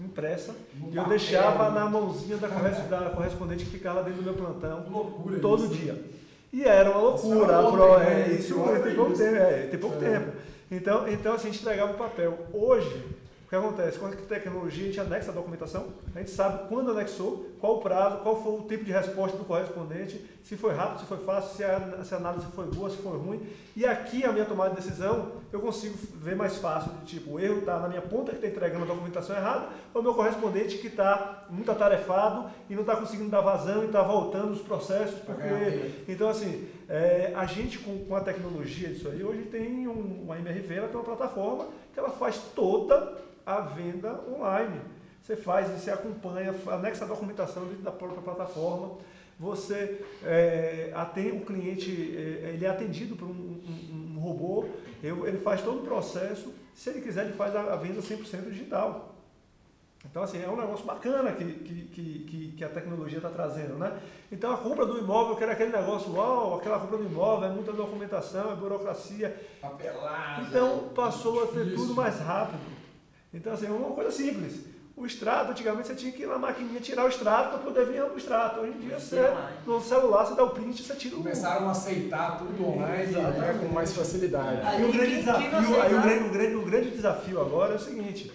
impressa 0.00 0.54
no 0.74 0.92
e 0.92 0.96
eu 0.96 1.04
deixava 1.04 1.70
na 1.70 1.86
mãozinha 1.86 2.36
da, 2.36 2.48
da 2.48 3.10
correspondente 3.10 3.64
que 3.64 3.70
ficava 3.70 4.02
dentro 4.02 4.22
do 4.22 4.24
meu 4.24 4.34
plantão 4.34 4.84
loucura 4.90 5.38
todo 5.38 5.64
isso. 5.64 5.74
dia. 5.74 6.04
E 6.52 6.64
era 6.64 6.90
uma 6.90 7.00
loucura. 7.00 7.62
Isso, 7.62 7.72
pro, 7.72 8.00
é, 8.00 8.28
isso 8.30 8.82
tem 8.82 8.94
pouco 8.94 9.12
tempo. 9.14 9.36
É, 9.36 9.66
tem 9.70 9.80
pouco 9.80 10.04
é. 10.04 10.10
tempo. 10.10 10.32
Então, 10.70 11.08
então 11.08 11.34
assim, 11.34 11.48
a 11.48 11.50
gente 11.50 11.62
entregava 11.62 11.92
o 11.92 11.96
papel. 11.96 12.38
Hoje, 12.52 13.04
o 13.46 13.48
que 13.48 13.54
acontece? 13.54 13.96
Com 13.96 14.06
a 14.06 14.10
tecnologia, 14.10 14.82
a 14.82 14.86
gente 14.86 15.00
anexa 15.00 15.30
a 15.30 15.34
documentação, 15.34 15.86
a 16.12 16.18
gente 16.18 16.32
sabe 16.32 16.68
quando 16.68 16.90
anexou, 16.90 17.46
qual 17.60 17.76
o 17.76 17.80
prazo, 17.80 18.18
qual 18.18 18.42
foi 18.42 18.52
o 18.54 18.62
tipo 18.62 18.84
de 18.84 18.90
resposta 18.90 19.38
do 19.38 19.44
correspondente, 19.44 20.20
se 20.42 20.56
foi 20.56 20.74
rápido, 20.74 21.00
se 21.00 21.06
foi 21.06 21.18
fácil, 21.18 21.56
se 21.56 21.62
a, 21.62 22.04
se 22.04 22.12
a 22.12 22.16
análise 22.16 22.44
foi 22.56 22.66
boa, 22.66 22.90
se 22.90 22.96
foi 22.96 23.16
ruim. 23.16 23.46
E 23.76 23.86
aqui 23.86 24.24
a 24.24 24.32
minha 24.32 24.44
tomada 24.44 24.70
de 24.70 24.76
decisão, 24.76 25.30
eu 25.52 25.60
consigo 25.60 25.96
ver 26.16 26.34
mais 26.34 26.56
fácil, 26.56 26.90
tipo, 27.04 27.34
o 27.34 27.40
erro 27.40 27.60
está 27.60 27.78
na 27.78 27.88
minha 27.88 28.02
ponta 28.02 28.32
que 28.32 28.38
está 28.38 28.48
entregando 28.48 28.82
a 28.82 28.88
documentação 28.88 29.36
errada, 29.36 29.68
ou 29.94 30.02
meu 30.02 30.14
correspondente 30.14 30.78
que 30.78 30.88
está 30.88 31.45
muito 31.50 31.70
atarefado 31.70 32.50
e 32.68 32.74
não 32.74 32.82
está 32.82 32.96
conseguindo 32.96 33.30
dar 33.30 33.40
vazão 33.40 33.82
e 33.82 33.86
está 33.86 34.02
voltando 34.02 34.52
os 34.52 34.60
processos, 34.60 35.18
porque... 35.20 35.92
Então, 36.08 36.28
assim, 36.28 36.68
é, 36.88 37.32
a 37.34 37.46
gente 37.46 37.78
com, 37.78 38.04
com, 38.04 38.14
a 38.14 38.20
tecnologia 38.20 38.88
disso 38.88 39.08
aí, 39.08 39.22
hoje 39.22 39.42
tem 39.42 39.88
um, 39.88 40.22
uma 40.24 40.38
MRV, 40.38 40.74
ela 40.74 40.88
tem 40.88 40.96
uma 40.96 41.04
plataforma 41.04 41.66
que 41.92 41.98
ela 41.98 42.10
faz 42.10 42.38
toda 42.54 43.18
a 43.44 43.60
venda 43.60 44.20
online. 44.28 44.80
Você 45.22 45.36
faz, 45.36 45.68
você 45.68 45.90
acompanha, 45.90 46.54
anexa 46.68 47.04
a 47.04 47.08
documentação 47.08 47.64
dentro 47.64 47.82
da 47.82 47.90
própria 47.90 48.22
plataforma. 48.22 48.98
Você 49.38 50.00
é, 50.24 50.92
atende, 50.94 51.36
o 51.36 51.40
cliente 51.40 51.90
é, 52.16 52.52
ele 52.54 52.64
é 52.64 52.68
atendido 52.68 53.16
por 53.16 53.26
um, 53.26 53.30
um, 53.30 54.14
um 54.16 54.20
robô, 54.20 54.66
ele 55.02 55.38
faz 55.38 55.62
todo 55.62 55.80
o 55.80 55.84
processo. 55.84 56.54
Se 56.74 56.90
ele 56.90 57.00
quiser, 57.00 57.24
ele 57.24 57.34
faz 57.34 57.54
a, 57.54 57.72
a 57.72 57.76
venda 57.76 58.00
100% 58.00 58.50
digital. 58.50 59.15
Então, 60.10 60.22
assim, 60.22 60.42
é 60.42 60.48
um 60.48 60.56
negócio 60.56 60.84
bacana 60.84 61.32
que, 61.32 61.44
que, 61.44 62.24
que, 62.24 62.54
que 62.56 62.64
a 62.64 62.68
tecnologia 62.68 63.18
está 63.18 63.28
trazendo, 63.28 63.74
né? 63.74 63.92
Então, 64.30 64.52
a 64.52 64.56
compra 64.56 64.86
do 64.86 64.98
imóvel, 64.98 65.36
que 65.36 65.42
era 65.42 65.52
aquele 65.52 65.76
negócio, 65.76 66.12
uau, 66.14 66.56
aquela 66.56 66.78
compra 66.78 66.98
do 66.98 67.04
imóvel, 67.04 67.48
é 67.48 67.52
muita 67.52 67.72
documentação, 67.72 68.52
é 68.52 68.54
burocracia. 68.54 69.36
Papelada. 69.60 70.42
Então, 70.42 70.88
passou 70.94 71.44
a 71.44 71.46
ter 71.48 71.74
tudo 71.74 71.94
mais 71.94 72.18
rápido. 72.18 72.60
Então, 73.32 73.52
assim, 73.52 73.66
é 73.66 73.70
uma 73.70 73.94
coisa 73.94 74.10
simples. 74.10 74.64
O 74.96 75.04
extrato, 75.04 75.50
antigamente 75.50 75.88
você 75.88 75.94
tinha 75.94 76.10
que 76.10 76.22
ir 76.22 76.26
na 76.26 76.38
maquininha 76.38 76.80
tirar 76.80 77.04
o 77.04 77.08
extrato 77.08 77.50
para 77.50 77.58
poder 77.58 77.84
vir 77.84 78.02
o 78.02 78.16
extrato. 78.16 78.60
Hoje 78.60 78.72
em 78.72 78.80
dia, 78.80 78.98
você, 78.98 79.20
no 79.66 79.78
celular, 79.82 80.24
você 80.24 80.34
dá 80.34 80.42
o 80.42 80.50
print 80.50 80.82
você 80.82 80.94
tira 80.94 81.16
o. 81.16 81.18
Começaram 81.18 81.68
a 81.68 81.72
aceitar 81.72 82.38
tudo 82.38 82.66
online 82.66 83.12
né, 83.12 83.60
com 83.60 83.74
mais 83.74 83.94
facilidade. 83.94 84.62
Aí, 84.66 84.82
o 84.82 84.90
grande 84.90 85.16
desafio, 85.16 85.82
aí 85.82 85.94
o, 85.94 86.00
grande, 86.00 86.24
o, 86.24 86.30
grande, 86.30 86.54
o 86.54 86.62
grande 86.62 86.90
desafio 86.92 87.42
agora 87.42 87.74
é 87.74 87.76
o 87.76 87.78
seguinte 87.78 88.32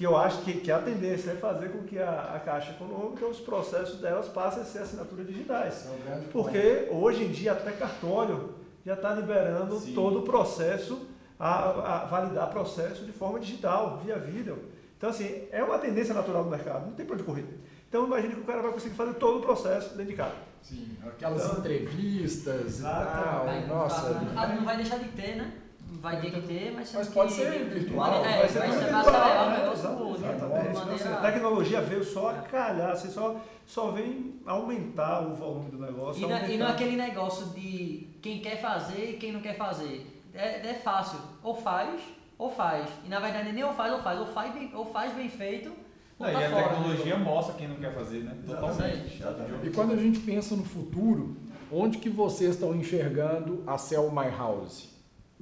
que 0.00 0.06
eu 0.06 0.16
acho 0.16 0.40
que, 0.40 0.54
que 0.54 0.72
a 0.72 0.78
tendência 0.78 1.32
é 1.32 1.34
fazer 1.34 1.68
com 1.68 1.82
que 1.82 1.98
a, 1.98 2.32
a 2.34 2.40
Caixa 2.40 2.70
Econômica, 2.70 3.26
os 3.26 3.38
processos 3.38 4.00
delas 4.00 4.28
passem 4.28 4.62
a 4.62 4.64
ser 4.64 4.78
assinatura 4.78 5.22
digitais. 5.22 5.86
É 6.06 6.22
Porque 6.32 6.88
hoje 6.90 7.24
em 7.24 7.30
dia 7.30 7.52
até 7.52 7.70
cartório 7.72 8.54
já 8.82 8.94
está 8.94 9.12
liberando 9.12 9.78
Sim. 9.78 9.92
todo 9.92 10.20
o 10.20 10.22
processo 10.22 11.06
a, 11.38 11.96
a, 11.96 12.04
validar 12.06 12.48
processo 12.48 13.04
de 13.04 13.12
forma 13.12 13.38
digital, 13.40 14.00
via 14.02 14.18
vídeo. 14.18 14.70
Então, 14.96 15.10
assim, 15.10 15.46
é 15.52 15.62
uma 15.62 15.78
tendência 15.78 16.14
natural 16.14 16.44
do 16.44 16.50
mercado, 16.50 16.86
não 16.86 16.94
tem 16.94 17.04
para 17.04 17.16
onde 17.16 17.24
correr. 17.24 17.44
Então, 17.86 18.06
imagine 18.06 18.36
que 18.36 18.40
o 18.40 18.44
cara 18.44 18.62
vai 18.62 18.72
conseguir 18.72 18.94
fazer 18.94 19.12
todo 19.16 19.40
o 19.40 19.42
processo 19.42 19.90
dentro 19.90 20.12
de 20.12 20.16
casa. 20.16 20.36
Sim, 20.62 20.96
aquelas 21.06 21.44
então, 21.44 21.58
entrevistas 21.58 22.80
e 22.80 22.82
tal, 22.84 23.44
vai, 23.44 23.66
nossa. 23.66 24.14
Não 24.14 24.64
vai 24.64 24.76
deixar 24.78 24.96
de 24.96 25.10
ter, 25.10 25.36
né? 25.36 25.59
Vai 26.00 26.18
ter 26.18 26.30
que 26.30 26.40
ter, 26.40 26.72
mas, 26.72 26.92
mas 26.94 27.08
pode 27.08 27.34
que, 27.34 27.40
ser 27.40 27.64
virtual. 27.64 28.24
É, 28.24 28.38
vai 28.38 28.48
ser, 28.48 28.58
vai 28.58 28.72
ser 28.72 28.94
acelerar 28.94 29.46
o 29.46 29.50
negócio. 29.50 29.90
Exatamente. 30.16 30.94
Assim, 30.94 31.08
a 31.12 31.16
tecnologia 31.20 31.80
veio 31.82 32.04
só 32.04 32.30
a 32.30 32.34
calhar, 32.34 32.96
você 32.96 33.08
só, 33.08 33.36
só 33.66 33.90
vem 33.90 34.40
aumentar 34.46 35.20
o 35.20 35.34
volume 35.34 35.70
do 35.70 35.78
negócio. 35.78 36.24
E, 36.24 36.26
na, 36.26 36.48
e 36.48 36.56
não 36.56 36.66
é 36.66 36.70
aquele 36.70 36.96
negócio 36.96 37.46
de 37.50 38.08
quem 38.22 38.40
quer 38.40 38.60
fazer 38.60 39.10
e 39.10 39.16
quem 39.18 39.32
não 39.32 39.40
quer 39.40 39.56
fazer 39.56 40.06
é, 40.34 40.66
é 40.66 40.74
fácil. 40.74 41.18
Ou 41.42 41.54
faz, 41.54 42.00
ou 42.38 42.50
faz. 42.50 42.88
E 43.04 43.08
na 43.08 43.20
verdade 43.20 43.52
nem 43.52 43.64
ou 43.64 43.74
faz 43.74 43.92
ou 43.92 44.00
faz. 44.00 44.20
Ou 44.20 44.26
faz 44.26 44.54
bem, 44.54 44.70
ou 44.74 44.86
faz 44.86 45.12
bem 45.12 45.28
feito. 45.28 45.70
Ou 46.18 46.26
tá 46.26 46.32
e 46.32 46.44
a 46.44 46.50
tecnologia 46.50 47.16
mostra 47.16 47.54
quem 47.54 47.68
não 47.68 47.76
quer 47.76 47.94
fazer, 47.94 48.20
né? 48.20 48.36
Totalmente. 48.46 49.22
E 49.64 49.70
quando 49.70 49.92
a 49.92 49.96
gente 49.96 50.20
pensa 50.20 50.54
no 50.54 50.64
futuro, 50.64 51.36
onde 51.72 51.98
que 51.98 52.10
vocês 52.10 52.54
estão 52.54 52.74
enxergando 52.74 53.62
a 53.66 53.78
Sell 53.78 54.10
My 54.10 54.28
House? 54.36 54.89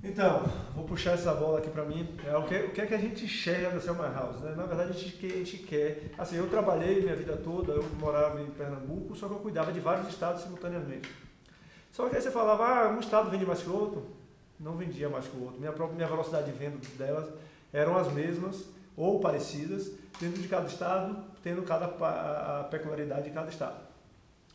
Então, 0.03 0.45
vou 0.75 0.85
puxar 0.85 1.13
essa 1.13 1.35
bola 1.35 1.59
aqui 1.59 1.71
para 1.71 1.85
mim. 1.85 2.09
É, 2.25 2.37
o, 2.37 2.45
que, 2.45 2.55
o 2.55 2.71
que 2.71 2.81
é 2.81 2.87
que 2.87 2.95
a 2.95 2.99
gente 2.99 3.25
enxerga 3.25 3.71
da 3.71 3.81
Sell 3.81 3.95
My 3.95 4.15
House? 4.15 4.41
Né? 4.41 4.55
Na 4.57 4.65
verdade, 4.65 4.91
a 4.91 4.93
gente, 4.93 5.27
a 5.27 5.29
gente 5.31 5.59
quer. 5.59 6.11
Assim, 6.17 6.37
eu 6.37 6.49
trabalhei 6.49 7.03
minha 7.03 7.17
vida 7.17 7.37
toda, 7.37 7.73
eu 7.73 7.85
morava 7.99 8.41
em 8.41 8.47
Pernambuco, 8.47 9.17
só 9.17 9.27
que 9.27 9.35
eu 9.35 9.41
cuidava 9.41 9.73
de 9.73 9.81
vários 9.81 10.09
estados 10.09 10.43
simultaneamente. 10.43 11.11
Só 11.91 12.09
que 12.09 12.17
aí 12.17 12.23
você 12.23 12.31
falava, 12.31 12.65
ah, 12.65 12.89
um 12.91 13.01
estado 13.01 13.31
vende 13.31 13.45
mais 13.45 13.61
que 13.61 13.69
o 13.69 13.75
outro 13.75 14.19
não 14.59 14.77
vendia 14.77 15.09
mais 15.09 15.27
que 15.27 15.37
o 15.37 15.45
outro. 15.45 15.59
Minha, 15.59 15.73
própria, 15.73 15.97
minha 15.97 16.09
velocidade 16.09 16.51
de 16.51 16.59
venda 16.59 16.77
delas 16.97 17.29
eram 17.73 17.97
as 17.97 18.13
mesmas 18.13 18.65
ou 18.97 19.21
parecidas, 19.21 19.93
dentro 20.21 20.43
de 20.43 20.49
cada 20.49 20.67
estado, 20.67 21.25
tendo 21.43 21.63
cada 21.63 21.87
a 21.87 22.65
peculiaridade 22.65 23.29
de 23.29 23.31
cada 23.31 23.49
estado. 23.49 23.81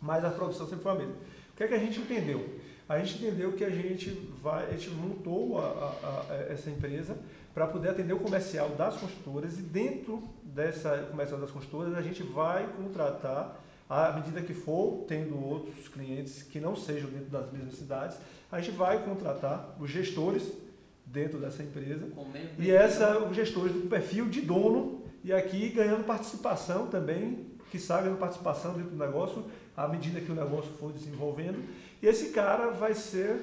Mas 0.01 0.25
a 0.25 0.29
produção 0.29 0.67
sempre 0.67 0.83
foi 0.83 0.91
a 0.91 0.95
mesma. 0.95 1.13
O 1.13 1.55
que 1.55 1.63
é 1.63 1.67
que 1.67 1.73
a 1.73 1.79
gente 1.79 1.99
entendeu? 1.99 2.59
A 2.93 2.99
gente 2.99 3.23
entendeu 3.23 3.53
que 3.53 3.63
a 3.63 3.71
gente 3.71 4.11
vai, 4.41 4.67
a 4.67 4.71
gente 4.71 4.91
montou 4.91 5.57
a, 5.57 5.63
a, 5.63 6.25
a, 6.29 6.35
essa 6.51 6.69
empresa 6.69 7.17
para 7.51 7.65
poder 7.65 7.89
atender 7.89 8.13
o 8.13 8.19
comercial 8.19 8.69
das 8.69 8.97
construtoras 8.97 9.57
e 9.57 9.63
dentro 9.63 10.21
dessa 10.43 11.07
comercial 11.09 11.39
das 11.39 11.49
construtoras 11.49 11.95
a 11.95 12.01
gente 12.01 12.21
vai 12.21 12.67
contratar 12.77 13.59
à 13.89 14.11
medida 14.11 14.41
que 14.41 14.53
for 14.53 15.05
tendo 15.07 15.43
outros 15.43 15.87
clientes 15.87 16.43
que 16.43 16.59
não 16.59 16.75
sejam 16.75 17.09
dentro 17.09 17.29
das 17.29 17.51
mesmas 17.51 17.75
cidades, 17.75 18.17
a 18.51 18.61
gente 18.61 18.75
vai 18.75 19.03
contratar 19.03 19.75
os 19.79 19.89
gestores 19.89 20.51
dentro 21.05 21.39
dessa 21.39 21.63
empresa 21.63 22.07
e 22.59 22.69
essa 22.69 23.17
os 23.19 23.35
gestores 23.35 23.73
do 23.73 23.89
perfil 23.89 24.29
de 24.29 24.41
dono 24.41 25.01
e 25.23 25.33
aqui 25.33 25.69
ganhando 25.69 26.03
participação 26.03 26.87
também, 26.87 27.47
que 27.71 27.79
sabe 27.79 28.03
ganhando 28.03 28.19
participação 28.19 28.73
dentro 28.73 28.91
do 28.91 28.97
negócio 28.97 29.45
à 29.75 29.87
medida 29.87 30.21
que 30.21 30.31
o 30.31 30.35
negócio 30.35 30.71
for 30.73 30.91
desenvolvendo. 30.91 31.63
E 32.03 32.07
esse 32.07 32.31
cara 32.31 32.69
vai 32.71 32.93
ser 32.93 33.41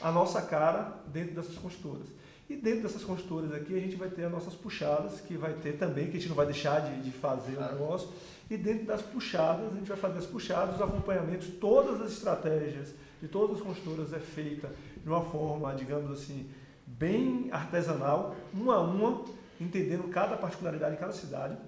a 0.00 0.10
nossa 0.10 0.40
cara 0.40 0.94
dentro 1.08 1.34
dessas 1.34 1.56
construtoras. 1.56 2.08
E 2.48 2.56
dentro 2.56 2.84
dessas 2.84 3.04
construtoras 3.04 3.52
aqui, 3.52 3.76
a 3.76 3.80
gente 3.80 3.96
vai 3.96 4.08
ter 4.08 4.24
as 4.24 4.32
nossas 4.32 4.54
puxadas, 4.54 5.20
que 5.20 5.36
vai 5.36 5.52
ter 5.52 5.76
também, 5.76 6.06
que 6.06 6.16
a 6.16 6.18
gente 6.18 6.30
não 6.30 6.34
vai 6.34 6.46
deixar 6.46 6.80
de, 6.80 7.02
de 7.02 7.10
fazer 7.10 7.58
o 7.58 7.60
negócio. 7.60 8.08
E 8.48 8.56
dentro 8.56 8.86
das 8.86 9.02
puxadas, 9.02 9.70
a 9.70 9.76
gente 9.76 9.86
vai 9.86 9.98
fazer 9.98 10.20
as 10.20 10.24
puxadas, 10.24 10.76
os 10.76 10.80
acompanhamentos, 10.80 11.48
todas 11.60 12.00
as 12.00 12.12
estratégias 12.12 12.94
de 13.20 13.28
todas 13.28 13.58
as 13.58 13.62
construtoras 13.62 14.14
é 14.14 14.18
feita 14.18 14.70
de 15.02 15.06
uma 15.06 15.22
forma, 15.26 15.74
digamos 15.74 16.10
assim, 16.10 16.48
bem 16.86 17.50
artesanal, 17.52 18.34
uma 18.54 18.76
a 18.76 18.80
uma, 18.80 19.22
entendendo 19.60 20.08
cada 20.08 20.34
particularidade 20.34 20.94
de 20.94 21.00
cada 21.00 21.12
cidade. 21.12 21.58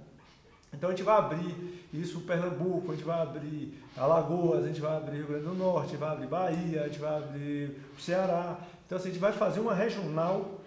Então 0.73 0.91
a 0.91 0.93
gente 0.93 1.03
vai 1.03 1.17
abrir 1.17 1.89
isso 1.93 2.21
Pernambuco, 2.21 2.93
a 2.93 2.95
gente 2.95 3.05
vai 3.05 3.21
abrir 3.21 3.75
Alagoas, 3.97 4.65
a 4.65 4.69
gente 4.69 4.81
vai 4.81 4.97
abrir 4.97 5.19
Rio 5.19 5.27
Grande 5.27 5.45
do 5.45 5.55
Norte, 5.55 5.87
a 5.87 5.91
gente 5.91 5.99
vai 5.99 6.11
abrir 6.11 6.27
Bahia, 6.27 6.83
a 6.83 6.87
gente 6.87 6.99
vai 6.99 7.17
abrir 7.17 7.81
Ceará. 7.99 8.59
Então 8.87 8.97
assim, 8.97 9.09
a 9.09 9.13
gente 9.13 9.21
vai 9.21 9.33
fazer 9.33 9.61
uma 9.61 9.75
regional, 9.75 10.61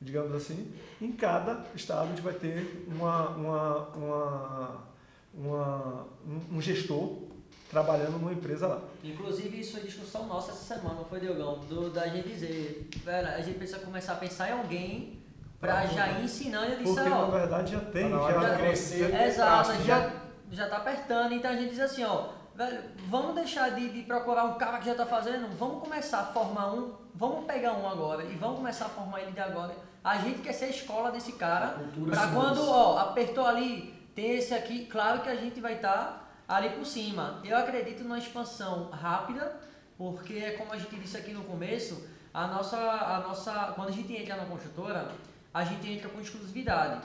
digamos 0.00 0.34
assim, 0.34 0.70
em 1.00 1.12
cada 1.12 1.64
estado 1.74 2.04
a 2.04 2.08
gente 2.08 2.22
vai 2.22 2.34
ter 2.34 2.86
uma, 2.88 3.30
uma, 3.30 3.88
uma, 3.88 4.84
uma 5.34 6.06
um 6.52 6.60
gestor 6.60 7.28
trabalhando 7.70 8.12
numa 8.12 8.32
empresa 8.32 8.66
lá. 8.66 8.82
Inclusive, 9.04 9.60
isso 9.60 9.72
foi 9.72 9.82
discussão 9.82 10.26
nossa 10.26 10.52
essa 10.52 10.74
semana, 10.74 11.04
foi, 11.04 11.20
Diogão? 11.20 11.58
Do, 11.60 11.90
da 11.90 12.08
gente 12.08 12.28
dizer, 12.28 12.88
velho, 13.04 13.28
a 13.28 13.40
gente 13.40 13.58
precisa 13.58 13.78
começar 13.80 14.14
a 14.14 14.16
pensar 14.16 14.48
em 14.48 14.52
alguém 14.52 15.17
para 15.60 15.86
já 15.86 16.08
ir 16.08 16.24
ensinando. 16.24 16.72
Eu 16.72 16.78
disse, 16.78 16.94
Porque, 16.94 17.10
ó, 17.10 17.26
na 17.26 17.38
verdade, 17.38 17.72
já 17.72 17.80
tem. 17.80 18.10
Já, 18.10 18.40
já 18.40 18.56
crescer. 18.56 19.22
Exato, 19.22 19.72
já, 19.82 20.10
já 20.50 20.68
tá 20.68 20.76
apertando. 20.78 21.32
Então, 21.32 21.50
a 21.50 21.56
gente 21.56 21.70
diz 21.70 21.80
assim, 21.80 22.04
ó, 22.04 22.28
velho, 22.54 22.82
vamos 23.06 23.34
deixar 23.34 23.70
de, 23.70 23.88
de 23.88 24.02
procurar 24.02 24.44
um 24.44 24.54
cara 24.54 24.78
que 24.78 24.86
já 24.86 24.94
tá 24.94 25.06
fazendo, 25.06 25.48
vamos 25.58 25.82
começar 25.82 26.20
a 26.20 26.26
formar 26.26 26.72
um, 26.72 26.94
vamos 27.14 27.44
pegar 27.44 27.72
um 27.72 27.88
agora 27.88 28.24
e 28.24 28.34
vamos 28.34 28.58
começar 28.58 28.86
a 28.86 28.90
formar 28.90 29.20
ele 29.20 29.32
de 29.32 29.40
agora. 29.40 29.74
A 30.02 30.16
gente 30.18 30.40
quer 30.40 30.52
ser 30.52 30.66
a 30.66 30.70
escola 30.70 31.10
desse 31.10 31.32
cara, 31.32 31.76
para 32.08 32.28
quando, 32.28 32.66
ó, 32.68 32.98
apertou 32.98 33.46
ali, 33.46 33.94
tem 34.14 34.36
esse 34.36 34.54
aqui, 34.54 34.86
claro 34.86 35.20
que 35.20 35.28
a 35.28 35.36
gente 35.36 35.60
vai 35.60 35.74
estar... 35.74 35.94
Tá 35.94 36.28
ali 36.48 36.70
por 36.70 36.86
cima. 36.86 37.40
Eu 37.44 37.56
acredito 37.58 38.02
numa 38.02 38.18
expansão 38.18 38.88
rápida, 38.90 39.60
porque 39.98 40.34
é 40.34 40.52
como 40.52 40.72
a 40.72 40.78
gente 40.78 40.96
disse 40.96 41.16
aqui 41.16 41.32
no 41.32 41.44
começo, 41.44 42.08
a 42.32 42.46
nossa, 42.46 42.76
a 42.78 43.20
nossa, 43.20 43.72
quando 43.74 43.88
a 43.88 43.92
gente 43.92 44.16
entra 44.16 44.36
na 44.36 44.46
construtora, 44.46 45.08
a 45.58 45.64
gente 45.64 45.90
entra 45.90 46.08
com 46.08 46.20
exclusividade. 46.20 47.00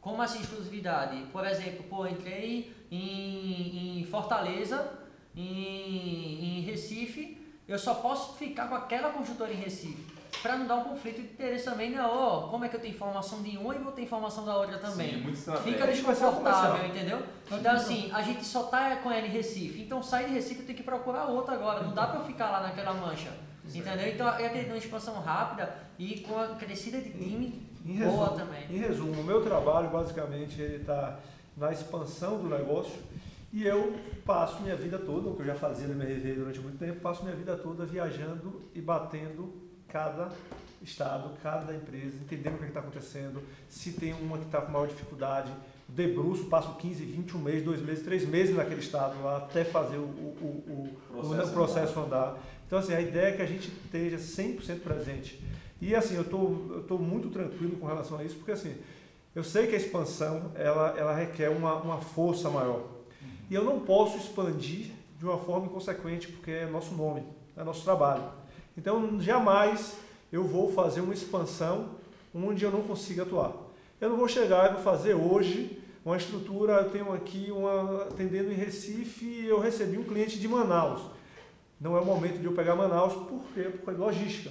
Como 0.00 0.22
assim 0.22 0.40
exclusividade? 0.40 1.16
Por 1.30 1.46
exemplo, 1.46 1.84
pô, 1.84 2.06
entrei 2.06 2.74
em, 2.90 4.00
em 4.00 4.04
Fortaleza, 4.06 4.98
em, 5.36 6.58
em 6.58 6.60
Recife, 6.62 7.36
eu 7.68 7.78
só 7.78 7.94
posso 7.94 8.34
ficar 8.38 8.68
com 8.68 8.74
aquela 8.74 9.10
construtora 9.10 9.52
em 9.52 9.56
Recife 9.56 10.06
para 10.42 10.56
não 10.56 10.66
dar 10.66 10.76
um 10.76 10.84
conflito 10.84 11.16
de 11.16 11.22
interesse 11.22 11.64
também, 11.64 11.90
né? 11.90 12.02
Oh, 12.02 12.48
como 12.48 12.64
é 12.64 12.68
que 12.68 12.76
eu 12.76 12.80
tenho 12.80 12.94
informação 12.94 13.42
de 13.42 13.58
uma 13.58 13.74
e 13.74 13.78
vou 13.78 13.92
ter 13.92 14.02
informação 14.02 14.46
da 14.46 14.56
outra 14.56 14.78
também? 14.78 15.14
Sim, 15.14 15.20
muito 15.20 15.52
Fica 15.62 15.86
desconfortável, 15.86 16.86
entendeu? 16.86 17.22
Então, 17.50 17.72
assim, 17.72 18.10
a 18.12 18.22
gente 18.22 18.44
só 18.44 18.62
tá 18.64 18.96
com 18.96 19.10
ela 19.10 19.26
em 19.26 19.30
Recife, 19.30 19.82
então 19.82 20.02
sai 20.02 20.26
de 20.26 20.32
Recife 20.32 20.60
eu 20.60 20.66
tenho 20.66 20.78
que 20.78 20.84
procurar 20.84 21.26
outra 21.26 21.54
agora, 21.54 21.82
não 21.82 21.92
dá 21.92 22.06
para 22.06 22.20
eu 22.20 22.24
ficar 22.24 22.50
lá 22.50 22.60
naquela 22.60 22.94
mancha, 22.94 23.32
entendeu? 23.66 24.08
Então, 24.08 24.26
eu 24.26 24.46
acredito 24.46 24.68
numa 24.68 24.78
expansão 24.78 25.20
rápida 25.20 25.76
e 25.98 26.20
com 26.20 26.38
a 26.38 26.54
crescida 26.54 26.98
de 26.98 27.10
time 27.10 27.67
em, 27.84 27.98
boa 27.98 28.28
resumo, 28.28 28.38
também. 28.38 28.64
Em 28.70 28.78
resumo, 28.78 29.20
o 29.20 29.24
meu 29.24 29.42
trabalho, 29.42 29.90
basicamente, 29.90 30.60
ele 30.60 30.76
está 30.76 31.18
na 31.56 31.72
expansão 31.72 32.38
do 32.38 32.48
negócio 32.48 32.98
e 33.52 33.66
eu 33.66 33.96
passo 34.24 34.62
minha 34.62 34.76
vida 34.76 34.98
toda, 34.98 35.30
o 35.30 35.34
que 35.34 35.42
eu 35.42 35.46
já 35.46 35.54
fazia 35.54 35.88
na 35.88 35.94
MRV 35.94 36.34
durante 36.34 36.60
muito 36.60 36.78
tempo, 36.78 37.00
passo 37.00 37.24
minha 37.24 37.34
vida 37.34 37.56
toda 37.56 37.84
viajando 37.86 38.62
e 38.74 38.80
batendo 38.80 39.52
cada 39.88 40.30
estado, 40.82 41.30
cada 41.42 41.74
empresa, 41.74 42.16
entendendo 42.20 42.54
o 42.54 42.58
que 42.58 42.64
é 42.64 42.68
está 42.68 42.80
acontecendo, 42.80 43.42
se 43.68 43.92
tem 43.92 44.12
uma 44.12 44.38
que 44.38 44.44
está 44.44 44.60
com 44.60 44.70
maior 44.70 44.86
dificuldade, 44.86 45.50
debruço, 45.88 46.44
passo 46.44 46.74
15, 46.74 47.04
21 47.04 47.38
meses, 47.38 47.64
2 47.64 47.82
meses, 47.82 48.04
3 48.04 48.28
meses 48.28 48.54
naquele 48.54 48.80
estado 48.80 49.20
lá, 49.22 49.38
até 49.38 49.64
fazer 49.64 49.96
o, 49.96 50.02
o, 50.02 50.64
o, 50.68 50.96
processo, 51.10 51.50
o 51.50 51.52
processo 51.52 52.00
andar. 52.00 52.28
andar. 52.28 52.38
Então, 52.66 52.78
assim, 52.78 52.92
a 52.92 53.00
ideia 53.00 53.28
é 53.28 53.32
que 53.32 53.42
a 53.42 53.46
gente 53.46 53.68
esteja 53.68 54.18
100% 54.18 54.80
presente. 54.80 55.42
E, 55.80 55.94
assim, 55.94 56.16
eu 56.16 56.24
tô, 56.24 56.80
estou 56.80 56.98
muito 56.98 57.28
tranquilo 57.30 57.76
com 57.76 57.86
relação 57.86 58.18
a 58.18 58.24
isso, 58.24 58.36
porque, 58.36 58.52
assim, 58.52 58.74
eu 59.34 59.44
sei 59.44 59.66
que 59.66 59.74
a 59.74 59.78
expansão, 59.78 60.50
ela, 60.54 60.94
ela 60.98 61.14
requer 61.14 61.48
uma, 61.50 61.74
uma 61.76 61.98
força 61.98 62.50
maior. 62.50 62.82
E 63.50 63.54
eu 63.54 63.64
não 63.64 63.80
posso 63.80 64.18
expandir 64.18 64.90
de 65.18 65.24
uma 65.24 65.38
forma 65.38 65.66
inconsequente, 65.66 66.28
porque 66.28 66.50
é 66.50 66.66
nosso 66.66 66.94
nome, 66.94 67.22
é 67.56 67.64
nosso 67.64 67.82
trabalho. 67.84 68.24
Então, 68.76 69.20
jamais 69.20 69.96
eu 70.32 70.44
vou 70.44 70.72
fazer 70.72 71.00
uma 71.00 71.14
expansão 71.14 71.90
onde 72.34 72.64
eu 72.64 72.70
não 72.70 72.82
consiga 72.82 73.22
atuar. 73.22 73.52
Eu 74.00 74.10
não 74.10 74.16
vou 74.16 74.28
chegar 74.28 74.70
e 74.70 74.74
vou 74.74 74.82
fazer 74.82 75.14
hoje 75.14 75.82
uma 76.04 76.16
estrutura, 76.16 76.74
eu 76.74 76.90
tenho 76.90 77.12
aqui 77.12 77.50
uma 77.50 78.04
atendendo 78.04 78.50
em 78.50 78.54
Recife 78.54 79.44
eu 79.44 79.58
recebi 79.58 79.98
um 79.98 80.04
cliente 80.04 80.38
de 80.38 80.46
Manaus. 80.46 81.02
Não 81.80 81.96
é 81.96 82.00
o 82.00 82.04
momento 82.04 82.38
de 82.38 82.44
eu 82.44 82.52
pegar 82.52 82.74
Manaus, 82.74 83.14
por 83.14 83.42
quê? 83.54 83.62
Por 83.62 83.96
logística. 83.96 84.50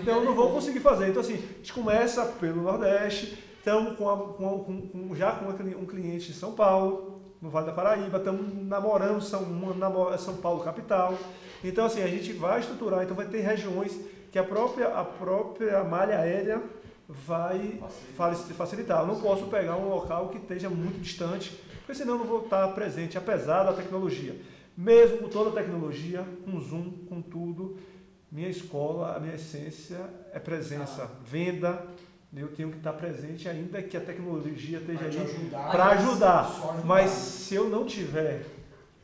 Então 0.00 0.18
eu 0.18 0.24
não 0.24 0.34
vou 0.34 0.50
conseguir 0.50 0.80
fazer. 0.80 1.08
Então 1.08 1.20
assim, 1.20 1.34
a 1.34 1.56
gente 1.56 1.72
começa 1.72 2.24
pelo 2.24 2.62
Nordeste, 2.62 3.38
estamos 3.58 3.96
com, 3.96 4.04
com, 4.34 4.88
com, 4.88 5.14
já 5.14 5.32
com 5.32 5.46
um 5.48 5.86
cliente 5.86 6.30
em 6.30 6.34
São 6.34 6.52
Paulo, 6.52 7.20
no 7.40 7.50
Vale 7.50 7.66
da 7.66 7.72
Paraíba, 7.72 8.18
estamos 8.18 8.66
namorando 8.66 9.20
São, 9.20 9.44
São 10.18 10.36
Paulo 10.36 10.64
capital. 10.64 11.14
Então, 11.62 11.86
assim, 11.86 12.02
a 12.02 12.06
gente 12.06 12.32
vai 12.32 12.60
estruturar, 12.60 13.02
então 13.02 13.16
vai 13.16 13.26
ter 13.26 13.40
regiões 13.40 13.98
que 14.30 14.38
a 14.38 14.44
própria, 14.44 14.88
a 14.88 15.04
própria 15.04 15.84
malha 15.84 16.18
aérea 16.18 16.62
vai 17.08 17.80
facilitar. 18.16 18.56
facilitar. 18.56 19.00
Eu 19.00 19.06
não 19.06 19.20
posso 19.20 19.46
pegar 19.46 19.76
um 19.76 19.88
local 19.88 20.28
que 20.28 20.38
esteja 20.38 20.68
muito 20.68 21.00
distante, 21.00 21.58
porque 21.78 21.94
senão 21.94 22.14
eu 22.14 22.18
não 22.20 22.26
vou 22.26 22.44
estar 22.44 22.66
presente, 22.68 23.18
apesar 23.18 23.64
da 23.64 23.72
tecnologia. 23.72 24.40
Mesmo 24.76 25.18
com 25.18 25.28
toda 25.28 25.50
a 25.50 25.52
tecnologia, 25.52 26.24
com 26.44 26.60
Zoom, 26.60 26.90
com 27.08 27.22
tudo, 27.22 27.76
minha 28.30 28.48
escola, 28.48 29.16
a 29.16 29.20
minha 29.20 29.34
essência 29.34 29.98
é 30.32 30.38
presença, 30.38 31.04
ah. 31.04 31.16
venda. 31.24 31.86
Eu 32.36 32.48
tenho 32.48 32.70
que 32.70 32.78
estar 32.78 32.92
presente, 32.94 33.48
ainda 33.48 33.80
que 33.80 33.96
a 33.96 34.00
tecnologia 34.00 34.78
esteja 34.78 35.04
ali 35.04 35.50
para 35.50 35.84
ajudar. 35.90 36.82
Mas 36.84 37.10
se 37.10 37.54
eu 37.54 37.68
não 37.68 37.86
tiver 37.86 38.44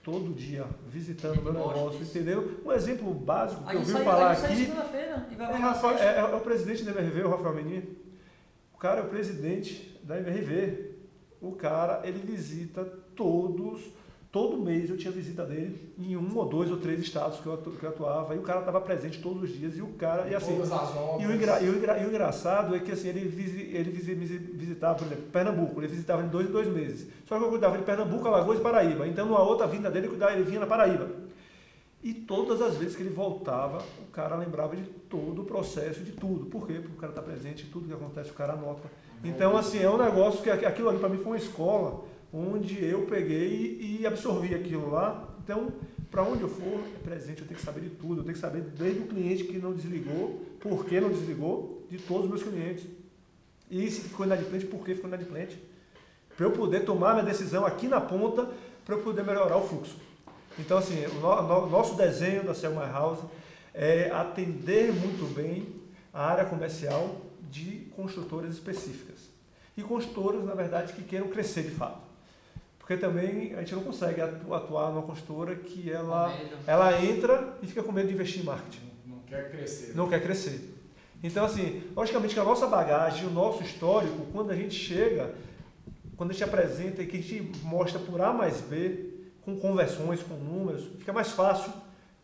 todo 0.03 0.35
dia 0.35 0.67
visitando 0.89 1.39
o 1.39 1.45
meu 1.45 1.53
negócio, 1.53 2.03
entendeu? 2.03 2.61
Um 2.65 2.73
exemplo 2.73 3.13
básico 3.13 3.65
que 3.65 3.77
eu 3.77 3.83
vi 3.83 3.93
falar 3.93 4.33
aqui. 4.33 4.73
É, 5.39 5.45
Rafael, 5.57 5.99
é, 5.99 6.19
é, 6.19 6.25
o 6.25 6.41
presidente 6.41 6.85
da 6.85 6.91
MRV, 6.91 7.23
o 7.23 7.31
Rafael 7.31 7.55
Menino. 7.55 7.87
O 8.75 8.79
cara 8.79 9.01
é 9.01 9.05
o 9.05 9.09
presidente 9.09 10.01
da 10.03 10.19
MRV. 10.19 10.91
O 11.41 11.53
cara, 11.53 12.01
ele 12.05 12.19
visita 12.19 12.85
todos 13.15 13.81
Todo 14.33 14.59
mês 14.59 14.89
eu 14.89 14.97
tinha 14.97 15.11
visita 15.11 15.45
dele 15.45 15.93
em 15.99 16.17
um 16.17 16.39
ou 16.39 16.49
dois 16.49 16.71
ou 16.71 16.77
três 16.77 17.01
estados 17.01 17.41
que 17.41 17.47
eu, 17.47 17.57
que 17.57 17.83
eu 17.83 17.89
atuava, 17.89 18.33
e 18.37 18.39
o 18.39 18.43
cara 18.43 18.61
estava 18.61 18.81
presente 18.81 19.21
todos 19.21 19.43
os 19.43 19.51
dias, 19.51 19.77
e 19.77 19.83
o 19.83 19.89
cara, 19.89 20.29
e 20.29 20.35
assim, 20.37 20.57
e 20.57 21.27
o, 21.27 21.35
engra, 21.35 21.61
e, 21.61 21.69
o 21.69 21.77
engra, 21.77 21.99
e 21.99 22.07
o 22.07 22.09
engraçado 22.09 22.77
é 22.77 22.79
que 22.79 22.93
assim, 22.93 23.09
ele, 23.09 23.23
ele 23.75 23.91
visitava, 23.91 24.95
por 24.99 25.07
exemplo, 25.07 25.25
Pernambuco, 25.33 25.81
ele 25.81 25.89
visitava 25.89 26.23
em 26.23 26.29
dois 26.29 26.49
em 26.49 26.53
dois 26.53 26.69
meses, 26.69 27.09
só 27.27 27.37
que 27.37 27.45
eu 27.45 27.49
cuidava 27.49 27.77
de 27.77 27.83
Pernambuco, 27.83 28.29
Alagoas 28.29 28.61
e 28.61 28.63
Paraíba, 28.63 29.09
então 29.09 29.27
numa 29.27 29.43
outra 29.43 29.67
vinda 29.67 29.91
dele, 29.91 30.09
ele 30.33 30.45
vinha 30.45 30.61
na 30.61 30.67
Paraíba. 30.67 31.09
E 32.03 32.15
todas 32.15 32.63
as 32.63 32.77
vezes 32.77 32.97
que 32.97 33.03
ele 33.03 33.11
voltava, 33.11 33.79
o 34.01 34.13
cara 34.13 34.37
lembrava 34.37 34.75
de 34.75 34.85
todo 34.85 35.43
o 35.43 35.45
processo, 35.45 36.01
de 36.01 36.13
tudo. 36.13 36.47
Por 36.47 36.67
quê? 36.67 36.75
Porque 36.75 36.97
o 36.97 36.99
cara 36.99 37.13
está 37.13 37.21
presente 37.21 37.67
tudo 37.67 37.87
que 37.87 37.93
acontece, 37.93 38.31
o 38.31 38.35
cara 38.35 38.55
anota. 38.55 38.91
Então, 39.23 39.55
assim, 39.55 39.83
é 39.83 39.91
um 39.91 39.99
negócio 39.99 40.41
que 40.41 40.49
aquilo 40.49 40.89
ali 40.89 40.99
para 40.99 41.11
mim 41.11 41.19
foi 41.19 41.27
uma 41.27 41.37
escola 41.37 42.03
onde 42.33 42.85
eu 42.85 43.07
peguei 43.07 43.79
e 43.81 44.07
absorvi 44.07 44.55
aquilo 44.55 44.91
lá. 44.91 45.29
Então, 45.43 45.73
para 46.11 46.23
onde 46.23 46.43
eu 46.43 46.49
for, 46.49 46.81
é 46.97 46.99
presente, 47.03 47.43
eu 47.43 47.47
tenho 47.47 47.59
que 47.59 47.65
saber 47.65 47.81
de 47.81 47.91
tudo. 47.91 48.21
Eu 48.21 48.25
tenho 48.25 48.35
que 48.35 48.41
saber 48.41 48.63
desde 48.63 49.01
o 49.01 49.07
cliente 49.07 49.45
que 49.45 49.59
não 49.59 49.73
desligou, 49.73 50.45
por 50.61 50.85
que 50.85 51.01
não 51.01 51.09
desligou, 51.09 51.87
de 51.91 51.99
todos 51.99 52.25
os 52.25 52.31
meus 52.31 52.43
clientes. 52.43 52.85
E 53.71 53.91
se 53.91 54.01
ficou 54.01 54.27
inadimplente, 54.27 54.67
por 54.67 54.85
que 54.85 54.95
ficou 54.95 55.09
inadimplente. 55.09 55.61
Para 56.37 56.47
eu 56.47 56.53
poder 56.53 56.85
tomar 56.85 57.15
minha 57.15 57.25
decisão 57.25 57.67
aqui 57.67 57.87
na 57.87 58.01
ponta, 58.01 58.49
para 58.85 58.95
eu 58.95 59.03
poder 59.03 59.25
melhorar 59.25 59.57
o 59.57 59.69
fluxo. 59.69 59.97
Então, 60.59 60.79
assim, 60.79 61.05
o 61.07 61.67
nosso 61.69 61.95
desenho 61.95 62.45
da 62.45 62.55
Selma 62.55 62.87
House 62.87 63.21
é 63.73 64.11
atender 64.11 64.93
muito 64.93 65.33
bem 65.33 65.69
a 66.13 66.27
área 66.27 66.45
comercial 66.45 67.21
de 67.51 67.89
construtoras 67.95 68.53
específicas. 68.53 69.31
E 69.77 69.83
construtoras, 69.83 70.45
na 70.45 70.55
verdade, 70.55 70.93
que 70.93 71.03
queiram 71.03 71.29
crescer 71.29 71.63
de 71.63 71.71
fato. 71.71 72.10
Porque 72.91 73.07
também 73.07 73.55
a 73.55 73.61
gente 73.61 73.77
não 73.77 73.85
consegue 73.85 74.21
atuar 74.21 74.91
numa 74.91 75.03
consultora 75.03 75.55
que 75.55 75.89
ela, 75.93 76.37
ela 76.67 77.01
entra 77.01 77.57
e 77.63 77.67
fica 77.69 77.85
com 77.85 77.93
medo 77.93 78.09
de 78.09 78.15
investir 78.15 78.43
em 78.43 78.45
marketing. 78.45 78.81
Não, 79.07 79.15
não 79.15 79.23
quer 79.23 79.49
crescer. 79.49 79.95
Não 79.95 80.09
quer 80.09 80.21
crescer. 80.21 80.75
Então, 81.23 81.45
assim, 81.45 81.85
logicamente 81.95 82.35
que 82.35 82.41
a 82.41 82.45
nossa 82.45 82.67
bagagem, 82.67 83.29
o 83.29 83.31
nosso 83.31 83.63
histórico, 83.63 84.27
quando 84.33 84.51
a 84.51 84.57
gente 84.57 84.75
chega, 84.75 85.33
quando 86.17 86.31
a 86.31 86.33
gente 86.33 86.43
apresenta 86.43 87.01
e 87.01 87.07
que 87.07 87.19
a 87.19 87.23
gente 87.23 87.53
mostra 87.63 88.01
por 88.01 88.21
A 88.21 88.33
mais 88.33 88.61
B, 88.61 89.11
com 89.43 89.55
conversões, 89.57 90.21
com 90.25 90.35
números, 90.35 90.87
fica 90.99 91.13
mais 91.13 91.31
fácil 91.31 91.73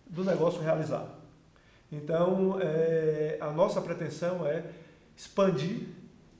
do 0.04 0.24
negócio 0.24 0.60
realizar. 0.60 1.06
Então, 1.92 2.58
é, 2.60 3.38
a 3.40 3.52
nossa 3.52 3.80
pretensão 3.80 4.44
é 4.44 4.64
expandir 5.16 5.82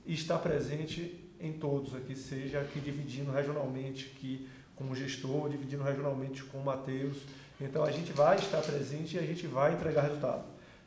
e 0.05 0.13
estar 0.13 0.39
presente 0.39 1.26
em 1.39 1.53
todos 1.53 1.95
aqui, 1.95 2.15
seja 2.15 2.59
aqui 2.59 2.79
dividindo 2.79 3.31
regionalmente 3.31 4.11
aqui 4.15 4.47
como 4.75 4.95
gestor, 4.95 5.49
dividindo 5.49 5.83
regionalmente 5.83 6.43
com 6.43 6.59
o 6.59 6.63
Matheus. 6.63 7.17
Então 7.59 7.83
a 7.83 7.91
gente 7.91 8.13
vai 8.13 8.37
estar 8.37 8.61
presente 8.61 9.15
e 9.15 9.19
a 9.19 9.23
gente 9.23 9.47
vai 9.47 9.73
entregar 9.73 10.03
resultado. 10.03 10.43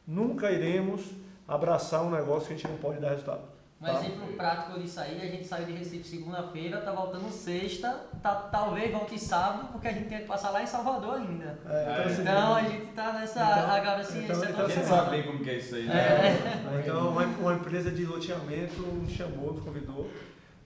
Nunca 0.07 0.51
iremos 0.51 1.05
abraçar 1.47 2.03
um 2.03 2.11
negócio 2.11 2.49
que 2.49 2.55
a 2.55 2.57
gente 2.57 2.69
não 2.69 2.79
pode 2.79 3.01
dar 3.01 3.11
resultado. 3.11 3.43
Um 3.81 3.87
tá? 3.87 3.95
exemplo 3.95 4.27
prático 4.35 4.79
disso 4.79 5.01
aí, 5.01 5.17
a 5.23 5.27
gente 5.27 5.47
saiu 5.47 5.65
de 5.65 5.73
Recife 5.73 6.07
segunda-feira, 6.07 6.83
tá 6.83 6.93
voltando 6.93 7.31
sexta, 7.31 7.89
tá, 8.23 8.35
talvez 8.35 8.93
volte 8.93 9.19
sábado, 9.19 9.69
porque 9.73 9.89
a 9.89 9.93
gente 9.93 10.07
tem 10.07 10.19
que 10.19 10.27
passar 10.27 10.51
lá 10.51 10.63
em 10.63 10.67
Salvador 10.67 11.15
ainda. 11.15 11.59
É, 11.67 11.83
então, 11.83 12.05
assim, 12.05 12.23
então 12.23 12.55
a 12.55 12.63
gente 12.63 12.87
tá 12.93 13.13
nessa. 13.15 13.41
Então, 13.41 13.71
agora 13.71 14.05
sim, 14.05 14.25
então, 14.25 14.45
então, 14.45 14.67
a 14.67 14.69
gente 14.69 14.87
sabe 14.87 15.11
bem 15.11 15.23
como 15.23 15.39
que 15.43 15.49
é 15.49 15.57
isso 15.57 15.75
aí, 15.75 15.87
né? 15.87 15.95
É. 15.97 16.81
Então 16.85 17.09
uma, 17.09 17.25
uma 17.25 17.55
empresa 17.55 17.91
de 17.91 18.05
loteamento 18.05 18.83
nos 18.83 19.13
chamou, 19.13 19.55
nos 19.55 19.65
convidou 19.65 20.11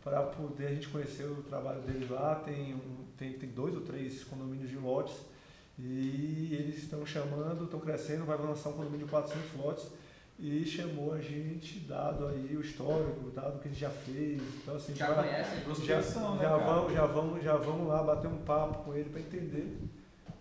para 0.04 0.22
poder 0.22 0.66
a 0.66 0.74
gente 0.74 0.88
conhecer 0.88 1.24
o 1.24 1.42
trabalho 1.42 1.80
deles 1.80 2.08
lá. 2.10 2.34
Tem, 2.36 2.74
um, 2.74 3.04
tem, 3.16 3.32
tem 3.32 3.48
dois 3.48 3.74
ou 3.74 3.80
três 3.80 4.22
condomínios 4.22 4.68
de 4.68 4.76
lotes 4.76 5.16
e 5.78 6.50
eles 6.52 6.76
estão 6.76 7.04
chamando, 7.04 7.64
estão 7.64 7.80
crescendo, 7.80 8.24
vai 8.24 8.36
lançar 8.36 8.68
um 8.68 8.74
condomínio 8.74 9.06
de 9.06 9.10
400 9.10 9.56
lotes 9.56 9.86
e 10.38 10.64
chamou 10.64 11.14
a 11.14 11.20
gente, 11.20 11.80
dado 11.80 12.26
aí 12.26 12.56
o 12.56 12.60
histórico, 12.60 13.30
dado 13.30 13.56
o 13.56 13.58
que 13.60 13.68
a 13.68 13.70
gente 13.70 13.80
já 13.80 13.90
fez. 13.90 14.42
Então, 14.62 14.76
assim, 14.76 14.94
já 14.94 15.14
conhece 15.14 15.50
já, 15.84 16.00
já, 16.00 16.30
né, 16.34 16.42
já 16.42 16.56
vamos, 16.56 16.92
já, 16.92 17.06
vamos, 17.06 17.42
já 17.42 17.56
vamos 17.56 17.88
lá 17.88 18.02
bater 18.02 18.28
um 18.28 18.38
papo 18.38 18.84
com 18.84 18.94
ele 18.94 19.08
para 19.08 19.20
entender 19.20 19.78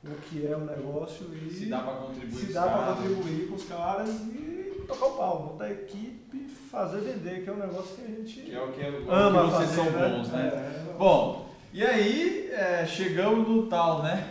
o 0.04 0.16
que 0.30 0.46
é 0.46 0.56
o 0.56 0.66
negócio 0.66 1.34
e 1.34 1.50
se 1.50 1.68
dá 1.68 1.80
para 1.80 1.96
contribuir, 1.96 2.46
se 2.46 2.52
dá 2.54 2.68
para 2.68 2.94
contribuir 2.94 3.48
com 3.48 3.56
os 3.56 3.64
caras 3.64 4.10
e 4.10 4.53
tocar 4.94 5.06
o 5.06 5.18
pau, 5.18 5.50
montar 5.52 5.66
a 5.66 5.72
equipe 5.72 6.48
fazer 6.72 7.02
vender, 7.02 7.44
que 7.44 7.50
é 7.50 7.54
um 7.54 7.58
negócio 7.58 7.96
que 7.96 8.02
a 8.02 8.08
gente 8.08 8.42
que 8.42 8.56
é 8.56 8.60
o 8.60 8.72
que, 8.72 8.82
é, 8.82 8.88
ama 9.08 9.46
que 9.46 9.52
vocês 9.52 9.70
fazer, 9.70 9.76
são 9.76 9.92
né? 9.92 10.10
bons, 10.10 10.28
né? 10.30 10.52
É, 10.54 10.98
Bom, 10.98 11.50
e 11.72 11.84
aí 11.84 12.50
é, 12.52 12.86
chegamos 12.86 13.48
no 13.48 13.68
tal, 13.68 14.02
né? 14.02 14.28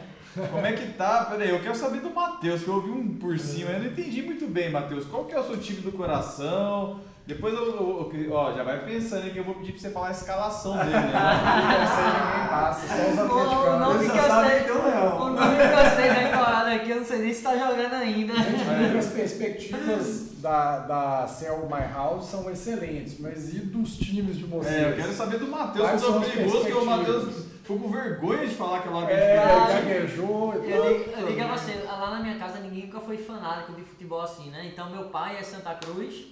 Como 0.51 0.67
é 0.67 0.73
que 0.73 0.93
tá? 0.95 1.27
Peraí, 1.27 1.51
eu 1.51 1.61
quero 1.61 1.75
saber 1.75 2.01
do 2.01 2.11
Matheus, 2.11 2.63
que 2.63 2.69
eu 2.69 2.75
ouvi 2.75 2.91
um 2.91 3.17
por 3.17 3.39
cima, 3.39 3.71
eu 3.71 3.81
não 3.81 3.87
entendi 3.87 4.23
muito 4.23 4.47
bem, 4.47 4.71
Matheus. 4.71 5.05
Qual 5.05 5.25
que 5.25 5.35
é 5.35 5.39
o 5.39 5.45
seu 5.45 5.59
time 5.59 5.83
do 5.83 5.93
coração? 5.93 7.01
Depois 7.27 7.55
eu, 7.55 8.11
eu, 8.13 8.33
ó, 8.33 8.53
já 8.53 8.65
vai 8.65 8.81
pensando 8.81 9.31
que 9.31 9.39
eu 9.39 9.45
vou 9.45 9.55
pedir 9.55 9.73
pra 9.73 9.81
você 9.81 9.91
falar 9.91 10.09
a 10.09 10.13
escalação 10.13 10.77
dele, 10.79 10.91
né? 10.91 10.99
ninguém 12.33 12.49
passa, 12.49 12.89
só 12.89 13.11
os 13.13 13.19
atleticanos. 13.19 13.75
O 13.75 13.79
nome 13.79 14.11
que 14.11 14.19
eu 14.19 14.25
sei, 14.25 14.71
o 14.73 15.29
nome 15.31 15.57
que 15.57 15.63
eu 15.63 15.91
sei 15.95 16.25
decorado 16.25 16.52
aqui, 16.73 16.91
eu 16.91 16.97
não 16.97 17.05
sei 17.05 17.19
nem 17.19 17.33
se 17.33 17.43
tá 17.43 17.57
jogando 17.57 17.95
ainda. 17.95 18.35
Gente, 18.35 18.99
as 18.99 19.07
perspectivas 19.07 20.33
da, 20.41 20.79
da 20.81 21.27
Cell 21.29 21.69
My 21.71 21.93
House 21.93 22.27
são 22.27 22.51
excelentes, 22.51 23.19
mas 23.19 23.55
e 23.55 23.61
dos 23.61 23.97
times 23.97 24.37
de 24.37 24.45
vocês? 24.45 24.75
É, 24.75 24.91
eu 24.91 24.97
quero 24.97 25.13
saber 25.13 25.39
do 25.39 25.47
Matheus, 25.47 25.89
que 25.89 25.97
eu 25.97 26.13
tô 26.13 26.21
perigoso, 26.21 26.65
que 26.65 26.73
o 26.73 26.85
Matheus 26.85 27.47
ficou 27.63 27.79
com 27.79 27.89
vergonha 27.91 28.47
de 28.47 28.55
falar 28.55 28.79
aquela 28.79 29.07
vez. 29.07 29.19
É, 29.19 29.37
gaguejou 29.37 30.65
e 30.65 30.71
Eu 30.71 30.99
digo, 30.99 31.11
eu 31.11 31.27
digo 31.29 31.43
a 31.43 31.57
você, 31.57 31.75
lá 31.85 32.11
na 32.11 32.21
minha 32.21 32.37
casa 32.37 32.59
ninguém 32.59 32.87
nunca 32.87 33.01
foi 33.01 33.17
fanático 33.17 33.73
de 33.73 33.83
futebol 33.83 34.23
assim, 34.23 34.51
né? 34.51 34.71
Então 34.73 34.91
meu 34.91 35.05
pai 35.05 35.37
é 35.39 35.43
Santa 35.43 35.75
Cruz, 35.75 36.27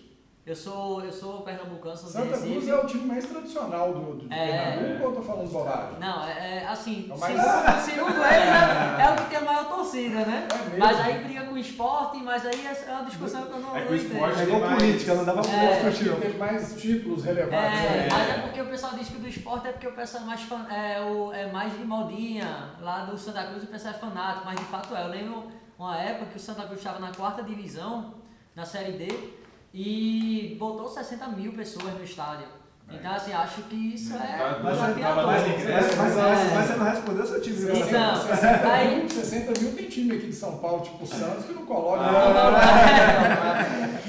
eu 0.47 0.57
sou, 0.57 1.05
eu 1.05 1.13
sou 1.13 1.43
pernambucano, 1.43 1.97
sou 1.97 2.09
Santa 2.09 2.39
Cruz 2.39 2.67
é 2.67 2.75
o 2.75 2.87
time 2.87 3.05
mais 3.05 3.27
tradicional 3.27 3.93
do, 3.93 4.15
do 4.15 4.33
é, 4.33 4.73
Pernambuco 4.73 5.05
ou 5.05 5.11
eu 5.11 5.17
tô 5.17 5.23
falando 5.23 5.53
bobagem? 5.53 6.01
Não, 6.01 6.27
é, 6.27 6.63
é 6.63 6.67
assim, 6.67 7.11
é 7.13 7.17
mais... 7.17 7.83
segundo, 7.83 8.23
é, 8.23 9.03
é, 9.03 9.11
o 9.13 9.17
que 9.17 9.31
tem 9.31 9.39
a 9.39 9.43
maior 9.43 9.69
torcida, 9.69 10.25
né? 10.25 10.49
É 10.51 10.79
mas 10.79 11.01
aí 11.01 11.25
briga 11.25 11.45
com 11.45 11.53
o 11.53 11.59
esporte, 11.59 12.17
mas 12.19 12.47
aí 12.47 12.67
é, 12.67 12.85
é 12.89 12.93
uma 12.93 13.05
discussão 13.05 13.47
que 13.47 13.53
eu 13.53 13.61
não, 13.61 13.77
é 13.77 13.85
não 13.85 13.95
entendo. 13.95 14.39
É 14.39 14.43
igual 14.43 14.61
mais... 14.61 14.83
política, 14.83 15.15
não 15.15 15.25
dava 15.27 15.43
pra 15.43 15.53
é, 15.53 15.91
discutir. 15.91 16.21
Teve 16.21 16.39
mais 16.39 16.81
títulos 16.81 17.25
relevantes. 17.25 17.79
É, 17.81 18.09
mas 18.11 18.31
é 18.31 18.39
porque 18.41 18.63
o 18.63 18.67
pessoal 18.67 18.95
diz 18.95 19.09
que 19.09 19.19
do 19.19 19.29
esporte 19.29 19.69
é 19.69 19.73
porque 19.73 19.89
o 19.89 19.93
pessoal 19.93 20.23
é 20.23 20.27
mais, 20.27 20.43
fan, 20.43 20.67
é, 20.71 21.01
o, 21.03 21.33
é 21.33 21.53
mais 21.53 21.77
de 21.77 21.85
modinha, 21.85 22.71
lá 22.81 23.05
do 23.05 23.19
Santa 23.19 23.45
Cruz 23.45 23.63
o 23.63 23.67
pessoal 23.67 23.95
é 23.95 23.99
fanático, 23.99 24.47
mas 24.47 24.59
de 24.59 24.65
fato 24.65 24.97
é. 24.97 25.03
Eu 25.03 25.09
lembro 25.09 25.45
uma 25.79 25.99
época 25.99 26.31
que 26.31 26.37
o 26.39 26.41
Santa 26.41 26.63
Cruz 26.63 26.79
estava 26.79 26.99
na 26.99 27.13
quarta 27.13 27.43
divisão, 27.43 28.15
na 28.57 28.65
Série 28.65 28.93
D, 28.93 29.40
e 29.73 30.57
botou 30.59 30.89
60 30.89 31.29
mil 31.29 31.53
pessoas 31.53 31.95
no 31.95 32.05
estádio. 32.05 32.47
Então, 32.93 33.13
assim, 33.13 33.33
acho 33.33 33.63
que 33.63 33.95
isso 33.95 34.13
é 34.15 34.59
mas, 34.63 34.75
desafiador. 34.75 35.27
Mas, 35.27 35.47
mas, 35.47 35.97
mas, 35.97 36.17
é. 36.17 36.55
mas, 36.55 36.67
você 36.67 36.77
não 36.77 36.87
respondeu 36.87 37.27
seu 37.27 37.41
time. 37.41 37.61
Né? 37.61 37.79
Então, 37.79 38.17
60, 38.17 38.69
aí... 38.69 39.09
60 39.09 39.61
mil 39.61 39.77
tem 39.77 39.89
time 39.89 40.17
aqui 40.17 40.27
de 40.27 40.33
São 40.33 40.59
Paulo, 40.59 40.83
tipo 40.83 41.05
o 41.05 41.07
Santos, 41.07 41.45
que 41.45 41.53
não 41.53 41.65
coloca. 41.65 42.03
Ah, 42.03 42.11
não, 42.11 42.25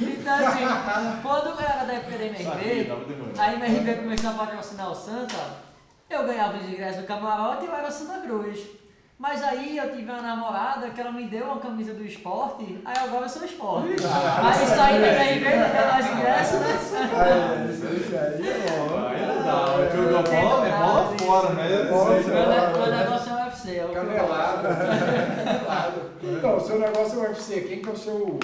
não, 0.07 0.09
então, 0.09 0.33
assim, 0.33 0.65
quando 1.21 1.47
eu 1.47 1.59
era 1.59 1.85
da 1.85 1.93
época 1.93 2.17
da 2.17 2.25
MRV, 2.25 2.91
a 3.37 3.53
MRV 3.53 3.93
começou 4.01 4.31
a 4.31 4.33
patrocinar 4.33 4.91
o 4.91 4.95
Santa, 4.95 5.37
eu 6.09 6.25
ganhava 6.25 6.57
os 6.57 6.67
ingressos 6.67 7.01
do 7.01 7.07
camarote 7.07 7.65
e 7.65 7.67
eu 7.67 7.75
era 7.75 7.91
Santa 7.91 8.21
Cruz. 8.21 8.80
Mas 9.21 9.43
aí 9.43 9.77
eu 9.77 9.91
tive 9.91 10.11
uma 10.11 10.19
namorada 10.19 10.89
que 10.89 10.99
ela 10.99 11.11
me 11.11 11.25
deu 11.25 11.45
uma 11.45 11.59
camisa 11.59 11.93
do 11.93 12.03
esporte, 12.03 12.81
aí 12.83 12.95
agora 13.03 13.25
eu 13.25 13.29
sou 13.29 13.45
esporte. 13.45 13.95
Ah, 14.03 14.49
aí 14.49 14.63
isso 14.63 14.81
aí 14.81 14.95
também 14.97 15.39
veio 15.39 15.59
me 15.59 15.91
mais 15.91 16.05
ingresso, 16.07 16.57
né? 16.57 16.79
Isso 16.81 16.95
aí 16.95 17.03
é 18.47 18.53
bom. 18.67 18.97
Aí 19.07 19.21
não 19.27 19.43
dá. 19.43 19.55
Jogou 19.95 20.23
bola, 20.23 20.67
é 20.67 20.71
bola 20.71 21.17
fora, 21.19 21.49
né? 21.53 21.69
Meu 21.69 22.87
negócio 22.97 23.31
é 23.31 23.35
o 23.35 23.45
UFC. 23.45 23.69
É 23.77 23.93
Canelado. 23.93 24.67
Então, 26.23 26.57
o 26.57 26.59
seu 26.59 26.79
negócio 26.79 27.19
é 27.19 27.21
o 27.21 27.29
UFC. 27.29 27.61
Quem 27.61 27.79
que 27.79 27.89
é 27.89 27.91
o 27.91 27.95
seu 27.95 28.39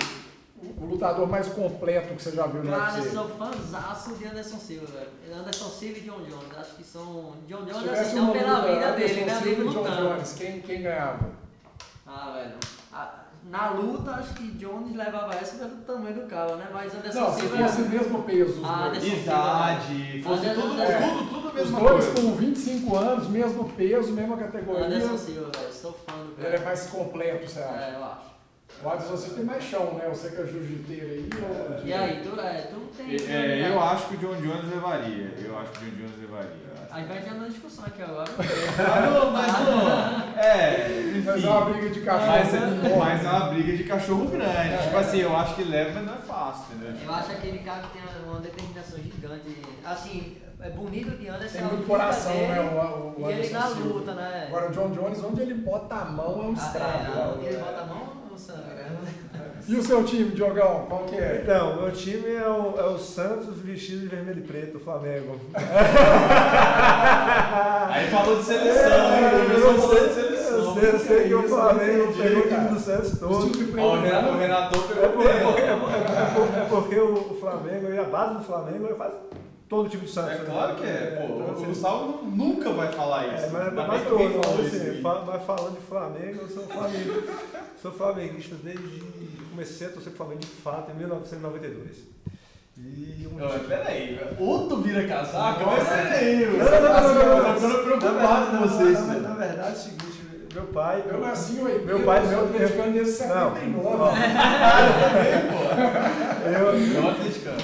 o 0.62 0.86
lutador 0.86 1.28
mais 1.28 1.48
completo 1.48 2.16
que 2.16 2.22
você 2.22 2.32
já 2.32 2.48
viu 2.48 2.64
no 2.64 2.72
Cara, 2.72 2.94
UFC? 2.94 2.98
Cara, 2.98 3.06
eu 3.08 3.14
sou 3.14 3.38
fãzaço 3.38 4.16
de 4.16 4.26
Anderson 4.26 4.58
Silva, 4.58 4.88
velho. 4.88 5.40
Anderson 5.40 5.70
Silva 5.70 5.98
e 5.98 6.02
John 6.02 6.22
Jones. 6.24 6.58
Acho 6.58 6.76
que 6.76 6.84
são. 6.84 7.34
John 7.48 7.66
Jones, 7.66 7.90
assim, 7.90 8.16
não 8.16 8.32
pela 8.32 8.60
luta, 8.60 8.74
vida 8.74 8.92
dele, 8.94 9.26
né? 9.26 9.40
Silva 9.40 9.64
e 9.64 9.68
John 9.70 9.84
Jones, 9.84 10.34
quem, 10.34 10.62
quem 10.62 10.82
ganhava? 10.82 11.30
Ah, 12.08 12.32
velho. 12.34 12.56
na 13.44 13.70
luta, 13.72 14.12
acho 14.12 14.34
que 14.34 14.52
Jones 14.54 14.96
levava 14.96 15.36
essa 15.36 15.58
pelo 15.58 15.82
tamanho 15.82 16.16
do 16.16 16.28
cara, 16.28 16.56
né? 16.56 16.68
Mas 16.74 16.96
Anderson 16.96 17.20
não, 17.20 17.34
Silva. 17.34 17.58
Não, 17.58 17.68
se 17.68 17.76
fosse 17.76 17.82
o 17.82 17.90
mesmo 17.90 18.24
peso. 18.24 18.62
Ah, 18.66 18.92
Idade, 18.96 20.22
fosse 20.24 20.50
tudo, 20.56 20.82
é, 20.82 21.02
tudo, 21.02 21.30
tudo 21.30 21.54
mesmo. 21.54 21.78
Os 21.78 21.84
dois 21.84 22.20
com 22.20 22.36
25 22.36 22.96
anos, 22.96 23.28
mesmo 23.28 23.70
peso, 23.74 24.12
mesma 24.12 24.38
categoria. 24.38 24.86
Anderson 24.86 25.18
Silva, 25.18 25.52
velho. 25.56 25.74
Sou 25.74 25.94
fã 25.94 26.18
do 26.18 26.36
cara. 26.36 26.48
Ele 26.48 26.58
é 26.58 26.66
mais 26.66 26.88
completo, 26.88 27.48
você 27.48 27.60
acha? 27.60 27.76
É, 27.76 27.96
eu 27.96 28.04
acho. 28.04 28.37
O 28.84 28.90
Adson, 28.90 29.18
você 29.18 29.34
tem 29.34 29.44
mais 29.44 29.64
chão, 29.64 29.96
né? 29.96 30.08
Você 30.10 30.30
que 30.30 30.42
é 30.42 30.46
jiu-jiteiro 30.46 31.08
aí. 31.08 31.30
Ou... 31.42 31.88
E 31.88 31.94
aí, 31.94 32.22
tu, 32.22 32.40
é, 32.40 32.62
tu 32.62 32.80
tem. 32.96 33.16
É, 33.28 33.72
eu 33.72 33.82
acho 33.82 34.08
que 34.08 34.16
o 34.16 34.18
John 34.20 34.36
Jones 34.36 34.70
levaria. 34.70 35.34
Eu 35.44 35.58
acho 35.58 35.72
que 35.72 35.86
o 35.86 35.90
John 35.90 35.98
Jones 35.98 36.20
levaria. 36.22 36.68
Aí 36.92 37.06
vai 37.06 37.18
entrar 37.18 37.34
na 37.34 37.48
discussão 37.48 37.86
aqui 37.86 38.02
agora. 38.04 38.30
mas 38.38 39.14
não, 39.14 39.32
mas 39.32 39.52
não. 39.52 40.40
É, 40.40 41.02
enfim. 41.10 41.24
Mas 41.26 41.44
é 41.44 41.50
uma 41.50 41.66
briga 41.66 41.90
de 41.90 42.02
cachorro. 42.02 42.28
Mas 42.28 42.54
é, 42.54 42.60
mas 42.98 43.26
é 43.26 43.30
uma 43.30 43.50
briga 43.50 43.78
de 43.78 43.84
cachorro 43.84 44.28
grande. 44.28 44.58
É, 44.58 44.78
tipo 44.84 44.98
assim, 44.98 45.18
eu 45.18 45.36
acho 45.36 45.56
que 45.56 45.64
leva, 45.64 45.92
mas 45.94 46.06
não 46.06 46.14
é 46.14 46.18
fácil, 46.18 46.76
entendeu? 46.76 47.02
Eu 47.04 47.14
acho 47.14 47.32
aquele 47.32 47.60
cara 47.60 47.82
que 47.82 47.98
tem 47.98 48.02
uma 48.26 48.40
determinação 48.40 49.00
gigante. 49.00 49.58
Assim, 49.84 50.38
é 50.62 50.70
bonito 50.70 51.18
de 51.18 51.28
Anderson. 51.28 51.58
Tem 51.58 51.68
muito 51.68 51.88
coração, 51.88 52.32
dele, 52.32 52.48
né? 52.48 52.62
O, 52.62 53.22
o 53.22 53.30
e 53.30 53.34
ele 53.34 53.50
na 53.50 53.68
luta, 53.70 54.14
né? 54.14 54.46
Agora 54.48 54.70
o 54.70 54.72
John 54.72 54.92
Jones, 54.92 55.24
onde 55.24 55.42
ele 55.42 55.56
bota 55.56 55.96
a 55.96 56.06
mão 56.06 56.44
é 56.44 56.46
um 56.46 56.54
estrago. 56.54 57.12
Ah, 57.14 57.20
é, 57.20 57.38
onde 57.38 57.46
ele 57.48 57.58
bota 57.58 57.82
a 57.82 57.86
mão 57.86 58.27
e 59.68 59.76
o 59.76 59.84
seu 59.84 60.04
time, 60.04 60.32
Diogão, 60.32 60.86
qual 60.88 61.04
que 61.04 61.16
é? 61.16 61.42
Então, 61.44 61.76
meu 61.76 61.92
time 61.92 62.34
é 62.34 62.48
o, 62.48 62.80
é 62.80 62.86
o 62.88 62.98
Santos 62.98 63.58
vestido 63.60 64.00
de 64.02 64.08
vermelho 64.08 64.40
e 64.40 64.48
preto, 64.48 64.78
o 64.78 64.80
Flamengo. 64.80 65.40
Aí 67.90 68.08
falou 68.10 68.38
de 68.38 68.44
seleção, 68.44 68.92
é, 68.92 69.34
eu, 69.34 69.50
eu, 69.50 69.76
falou 69.76 70.08
de 70.08 70.14
seleção. 70.14 70.58
Eu 70.58 70.74
sei, 70.74 70.90
eu 70.90 71.00
sei 71.00 71.28
que, 71.28 71.36
o 71.36 71.50
Flamengo 71.50 72.14
pegou 72.14 72.44
o 72.44 72.48
time 72.48 72.70
do 72.70 72.80
Santos 72.80 73.20
todo. 73.20 73.52
Ó, 73.78 73.98
o 73.98 74.02
Renato, 74.02 74.30
o 74.30 74.38
Renato 74.38 74.80
pegou 74.82 75.04
é 75.04 75.08
porque, 75.10 75.62
é, 75.62 75.76
porque, 75.76 76.56
é, 76.56 76.66
porque 76.70 77.00
o 77.00 77.38
Flamengo, 77.40 77.92
e 77.92 78.00
a 78.00 78.04
base 78.04 78.36
do 78.36 78.44
Flamengo 78.44 78.88
é 78.88 78.94
quase 78.94 79.16
todo 79.68 79.90
time 79.90 80.04
do 80.04 80.10
Santos. 80.10 80.32
É 80.32 80.46
claro 80.46 80.76
que 80.76 80.86
é. 80.86 81.28
Pô, 81.28 81.34
então, 81.42 81.64
o 81.64 81.66
Gustavo 81.66 82.26
nunca 82.26 82.72
vai 82.72 82.92
falar 82.92 83.28
isso. 83.28 83.46
É, 83.46 83.50
mas, 83.50 83.74
mas, 83.74 83.88
mas, 83.88 84.08
todo, 84.08 84.22
assim, 84.66 85.02
mas 85.02 85.44
falando 85.44 85.76
de 85.76 85.86
Flamengo, 85.86 86.42
eu 86.42 86.50
sou 86.50 86.64
Flamengo. 86.64 87.24
Sou 87.82 87.92
flamenguista 87.92 88.56
desde 88.64 89.18
comecei 89.58 89.88
a 89.88 89.90
torcer 89.90 90.14
pro 90.14 90.18
Flamengo 90.18 90.42
de 90.42 90.48
fato 90.48 90.92
em 90.92 90.96
1992. 90.96 91.98
E 92.78 93.28
um 93.32 93.38
dia... 93.38 93.60
Peraí, 93.68 94.20
outro 94.38 94.78
vira 94.84 95.08
casaca? 95.08 95.66
Mas 95.66 95.88
peraí, 95.88 96.46
não, 96.46 96.58
não, 96.58 96.62
não, 96.62 97.60
não, 97.60 97.70
não, 97.70 97.84
preocupado 97.84 98.52
com 98.52 98.58
vocês. 98.68 99.08
Na, 99.08 99.34
verdade 99.34 99.70
é 99.70 99.72
o 99.72 99.76
seguinte, 99.76 100.22
meu 100.54 100.66
pai. 100.66 101.04
Eu 101.08 101.20
nasci 101.20 101.54
em 101.54 101.62
80, 101.64 101.86
meu 101.86 102.04
pai, 102.04 102.28
meu 102.28 102.46
atleticano 102.46 102.94
desde 102.94 103.14
79. 103.14 103.60
Eu, 106.46 106.74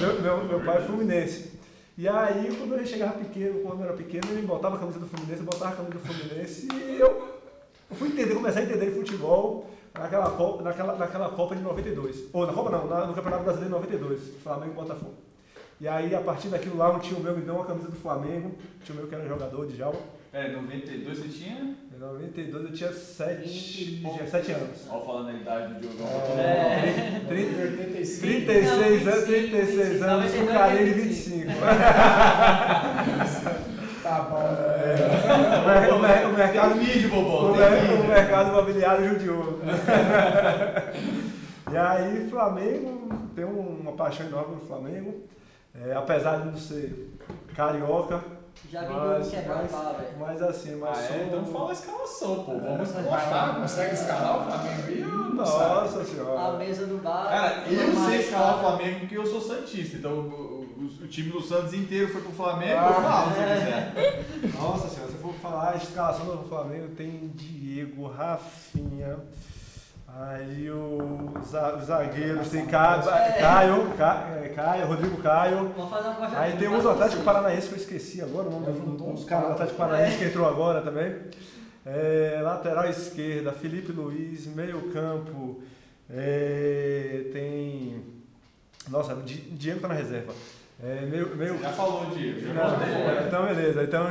meu, 0.00 0.20
meu, 0.20 0.44
meu 0.44 0.60
pai 0.64 0.78
é 0.78 0.80
fluminense. 0.80 1.52
E 1.96 2.08
aí, 2.08 2.56
quando 2.58 2.74
ele 2.74 2.86
chegava 2.86 3.12
pequeno, 3.12 3.60
quando 3.60 3.82
eu 3.82 3.84
era 3.84 3.96
pequeno, 3.96 4.24
ele 4.32 4.42
botava 4.42 4.74
a 4.74 4.78
camisa 4.80 4.98
do 4.98 5.06
Fluminense, 5.06 5.38
eu 5.38 5.46
botava 5.46 5.74
a 5.74 5.76
camisa 5.76 5.94
do 5.94 6.00
Fluminense 6.00 6.66
e 6.72 6.98
eu, 6.98 7.38
eu 7.88 7.96
fui 7.96 8.08
entender, 8.08 8.34
começar 8.34 8.58
a 8.58 8.62
entender 8.64 8.90
futebol 8.90 9.70
naquela 9.94 10.30
Copa, 10.30 10.62
naquela, 10.62 10.96
naquela 10.96 11.28
Copa 11.30 11.56
de 11.56 11.62
92. 11.62 12.24
Ou 12.32 12.46
na 12.46 12.52
Copa 12.52 12.70
não, 12.70 12.86
na, 12.86 13.06
no 13.06 13.14
Campeonato 13.14 13.44
Brasileiro 13.44 13.74
de 13.74 13.80
92, 13.80 14.20
Flamengo 14.42 14.72
e 14.72 14.74
Botafogo. 14.74 15.14
E 15.80 15.88
aí, 15.88 16.14
a 16.14 16.20
partir 16.20 16.48
daquilo 16.48 16.76
lá, 16.76 16.90
um 16.92 16.98
tio 16.98 17.18
meu 17.20 17.36
me 17.36 17.42
deu 17.42 17.54
uma 17.54 17.64
camisa 17.64 17.88
do 17.88 17.96
Flamengo, 17.96 18.48
um 18.48 18.84
tio 18.84 18.94
meu 18.94 19.06
que 19.06 19.14
era 19.14 19.26
jogador 19.26 19.66
de 19.66 19.76
Jalma. 19.76 19.98
É, 20.32 20.50
92 20.50 21.18
você 21.18 21.28
tinha? 21.28 21.76
Em 21.94 21.98
92 21.98 22.64
eu 22.64 22.72
tinha 22.72 22.92
7, 22.92 23.40
Vinte 23.48 23.82
e 23.82 24.00
pouco. 24.02 24.16
tinha 24.18 24.28
7 24.28 24.52
anos. 24.52 24.80
Olha 24.90 25.04
falando 25.04 25.28
a 25.28 25.32
idade 25.32 25.74
do 25.74 25.80
Diogão. 25.80 26.08
É. 26.38 27.22
Em 27.30 27.62
85. 27.62 28.20
36 28.20 29.04
Não, 29.04 29.12
anos, 29.12 29.24
36 29.24 30.02
anos, 30.02 30.32
com 30.32 30.38
25, 30.38 30.52
carinho 30.52 30.84
de 30.86 31.00
25. 31.00 31.50
25. 34.04 34.08
Tá 34.08 34.20
bom. 34.30 34.38
É, 35.70 35.92
o, 35.94 35.98
mer- 35.98 36.26
o 36.26 36.32
mercado 36.32 36.74
vídeo, 36.74 37.08
bobão, 37.10 37.52
o, 37.52 37.56
mer- 37.56 37.80
vídeo. 37.80 38.00
o 38.02 38.06
mercado 38.06 38.50
imobiliário 38.50 39.08
judiou. 39.08 39.60
e 41.72 41.76
aí, 41.76 42.28
Flamengo, 42.30 43.08
tem 43.34 43.44
uma 43.44 43.92
paixão 43.92 44.26
enorme 44.26 44.56
no 44.56 44.60
Flamengo. 44.60 45.22
É, 45.86 45.94
apesar 45.94 46.38
de 46.40 46.46
não 46.48 46.56
ser 46.56 47.10
carioca, 47.56 48.22
Já 48.70 48.82
vi 48.82 48.92
mas, 48.92 49.26
do 49.26 49.30
quebrar 49.32 49.56
mas, 49.62 49.72
bala, 49.72 49.92
velho. 49.94 50.08
mas 50.20 50.42
assim, 50.42 50.76
mas 50.76 50.90
Ah, 50.98 51.02
sou... 51.08 51.16
é? 51.16 51.22
Então 51.24 51.44
fala 51.46 51.70
a 51.70 51.72
escalação, 51.72 52.34
pô. 52.44 52.52
Vamos 52.58 52.90
Vai 52.92 53.02
lá, 53.04 53.16
escalachar. 53.18 53.54
consegue 53.60 53.94
escalar 53.94 54.38
o 54.38 54.44
Flamengo 54.44 54.82
sabe? 55.46 55.80
Nossa 55.80 56.00
A 56.00 56.04
senhora. 56.04 56.56
mesa 56.58 56.86
do 56.86 57.02
bar. 57.02 57.28
Cara, 57.28 57.64
eu 57.68 57.92
sei 58.08 58.20
escalar 58.20 58.56
o. 58.56 58.60
Flamengo 58.60 59.00
porque 59.00 59.18
eu 59.18 59.26
sou 59.26 59.40
Santista. 59.40 59.96
Então 59.96 60.12
o, 60.76 61.08
time 61.08 61.30
do 61.30 61.40
Santos 61.42 61.72
inteiro 61.74 62.08
foi 62.08 62.20
pro 62.22 62.32
Flamengo, 62.32 62.74
Ah, 62.78 62.88
eu 62.88 63.02
falo 63.02 63.30
se 63.30 63.40
quiser. 63.40 64.54
Nossa 64.60 64.88
senhora, 64.88 65.10
se 65.10 65.16
eu 65.16 65.20
for 65.22 65.34
falar 65.34 65.72
a 65.72 65.76
escalação 65.76 66.26
do 66.26 66.48
Flamengo, 66.48 66.88
tem 66.96 67.30
Diego, 67.34 68.06
Rafinha, 68.08 69.18
aí 70.08 70.70
os 70.70 71.48
za- 71.48 71.74
os 71.76 71.84
zagueiros, 71.86 72.48
tem 72.50 72.66
Ca- 72.66 73.02
É. 73.36 73.40
Caio, 73.40 73.90
Ca- 73.96 74.30
é, 74.44 74.48
Caio, 74.50 74.86
Rodrigo 74.86 75.16
Caio. 75.22 75.72
Aí 76.36 76.56
tem 76.56 76.68
um 76.68 76.80
do 76.80 76.90
Atlético 76.90 77.22
Paranaense 77.22 77.68
que 77.68 77.74
eu 77.74 77.78
esqueci 77.78 78.22
agora, 78.22 78.48
o 78.48 78.50
nome 78.60 78.66
dos 78.72 79.14
dos 79.20 79.24
caras 79.24 79.46
do 79.48 79.52
Atlético 79.52 79.78
Paranaense 79.78 80.18
que 80.18 80.24
entrou 80.24 80.48
agora 80.48 80.82
também. 80.82 81.16
É, 81.86 82.40
lateral 82.42 82.86
esquerda, 82.88 83.52
Felipe 83.52 83.92
Luiz, 83.92 84.46
meio 84.46 84.90
campo, 84.92 85.62
é, 86.08 87.28
tem. 87.32 88.02
Nossa, 88.88 89.14
o 89.14 89.22
Di- 89.22 89.50
Diego 89.52 89.80
tá 89.80 89.88
na 89.88 89.94
reserva. 89.94 90.32
É, 90.86 91.06
meio, 91.06 91.34
meio... 91.34 91.58
Já 91.62 91.70
falou, 91.70 92.04
Diego. 92.14 92.40
Já 92.46 92.52
Não, 92.52 92.70
falou. 92.78 93.26
então 93.26 93.46
beleza, 93.46 93.82
então 93.84 94.06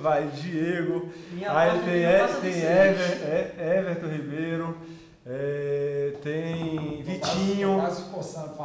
vai 0.00 0.26
Diego, 0.34 1.10
Minha 1.32 1.52
aí 1.58 1.78
tem, 1.84 2.02
não 2.06 2.18
passa 2.26 2.40
tem. 2.40 2.50
Ever, 2.62 3.18
é- 3.28 3.78
Everton 3.78 4.06
Ribeiro, 4.06 4.78
é, 5.26 6.12
tem 6.22 7.02
Vitinho, 7.02 7.82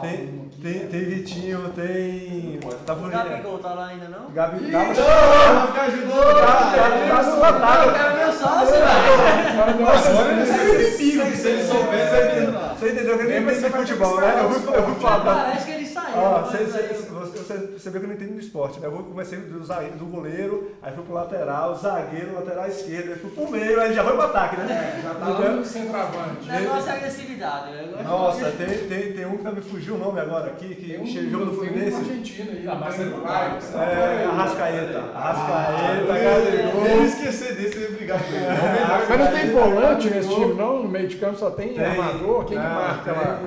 tem, 0.01 0.49
tem, 0.61 0.87
tem 0.87 0.99
Vitinho, 1.05 1.69
tem. 1.75 2.59
Tá 2.85 2.93
O 2.93 2.95
bonito. 2.95 3.17
Gabigol 3.17 3.57
tá 3.59 3.73
lá 3.73 3.87
ainda 3.87 4.07
não? 4.07 4.29
Gabi, 4.31 4.71
Gabi, 4.71 4.93
Vai 4.93 5.67
ficar 5.67 5.81
ajudando, 5.83 6.15
Gabi, 6.15 6.75
cara. 6.75 6.89
Gabi, 6.89 7.09
Gabi, 7.09 7.29
Eu 7.35 7.59
Gabi, 7.59 7.99
quero 7.99 8.17
meu 8.17 8.31
sócio, 8.33 8.67
velho. 8.71 9.61
Olha 9.61 9.91
assistência. 9.91 10.53
Se 10.97 11.09
ele- 11.19 11.35
se 11.35 11.47
ele 11.49 11.63
soubesse, 11.63 12.45
lá. 12.51 12.75
Você 12.79 12.91
entendeu 12.91 13.17
que 13.17 13.23
eu 13.23 13.29
nem 13.29 13.43
que 13.43 13.51
em 13.51 13.55
você 13.61 13.69
futebol, 13.69 14.21
né? 14.21 14.39
Eu 14.41 14.49
fui, 14.51 14.61
falar. 14.95 15.43
Parece 15.45 15.65
que 15.65 15.71
ele 15.71 15.78
você, 16.13 16.57
você, 16.65 17.53
eu- 17.53 17.79
você, 17.79 17.89
vê 17.89 17.99
que 17.99 18.05
eu 18.05 18.07
não 18.09 18.15
entendo 18.15 18.33
do 18.33 18.39
esporte, 18.39 18.79
né? 18.79 18.87
Eu 18.87 18.91
comecei 18.91 19.39
do, 19.39 19.63
zagueiro, 19.63 19.95
do 19.97 20.05
goleiro, 20.05 20.71
aí 20.81 20.93
fui 20.93 21.03
pro 21.03 21.13
lateral, 21.13 21.75
zagueiro, 21.75 22.33
lateral 22.35 22.67
esquerdo, 22.67 23.09
aí 23.11 23.19
fui 23.19 23.29
pro 23.31 23.49
meio, 23.51 23.79
aí 23.79 23.93
já 23.93 24.03
foi 24.03 24.13
pro 24.13 24.21
ataque, 24.23 24.57
né? 24.57 24.65
É, 24.97 25.01
já 25.01 25.13
tá 25.15 25.27
lá 25.27 25.49
no 25.51 25.65
centroavante. 25.65 26.47
Negócio 26.49 26.89
é 26.89 26.93
agressividade, 26.95 27.71
né? 27.71 28.03
Nossa, 28.03 28.51
tem, 28.51 28.77
tem, 28.87 29.13
tem 29.13 29.25
um 29.25 29.37
que 29.37 29.51
me 29.51 29.61
fugiu 29.61 29.95
o 29.95 29.97
nome 29.97 30.19
agora 30.19 30.47
aqui, 30.47 30.75
que 30.75 30.91
Tem 30.93 31.01
um, 31.01 31.05
chegou 31.05 31.45
no 31.45 31.51
tem 31.51 31.53
um 31.53 31.63
Fluminense. 31.65 31.97
argentino 31.97 32.51
aí, 32.51 32.67
Ah, 32.67 32.75
mas 32.75 32.99
é 32.99 33.03
Uruguai, 33.03 33.57
Uruguai, 33.57 33.89
É, 33.89 34.25
Arrascaeta. 34.25 34.99
Arrascaeta, 35.15 36.01
Eu 36.01 36.63
Gabigol. 36.71 36.81
vou 36.95 37.05
esquecer 37.05 37.55
desse 37.55 37.79
e 37.79 37.87
brigar 37.93 38.19
com 38.21 38.33
ele. 38.33 38.45
É. 38.45 39.05
Mas 39.09 39.19
não 39.19 39.27
tem 39.31 39.51
volante 39.51 40.09
nesse 40.09 40.29
time, 40.29 40.53
não? 40.53 40.83
No 40.83 40.89
meio 40.89 41.07
de 41.07 41.17
campo 41.17 41.37
só 41.37 41.49
tem, 41.51 41.77
armador? 41.79 42.45
Quem 42.45 42.57
marca 42.57 43.11
lá? 43.11 43.39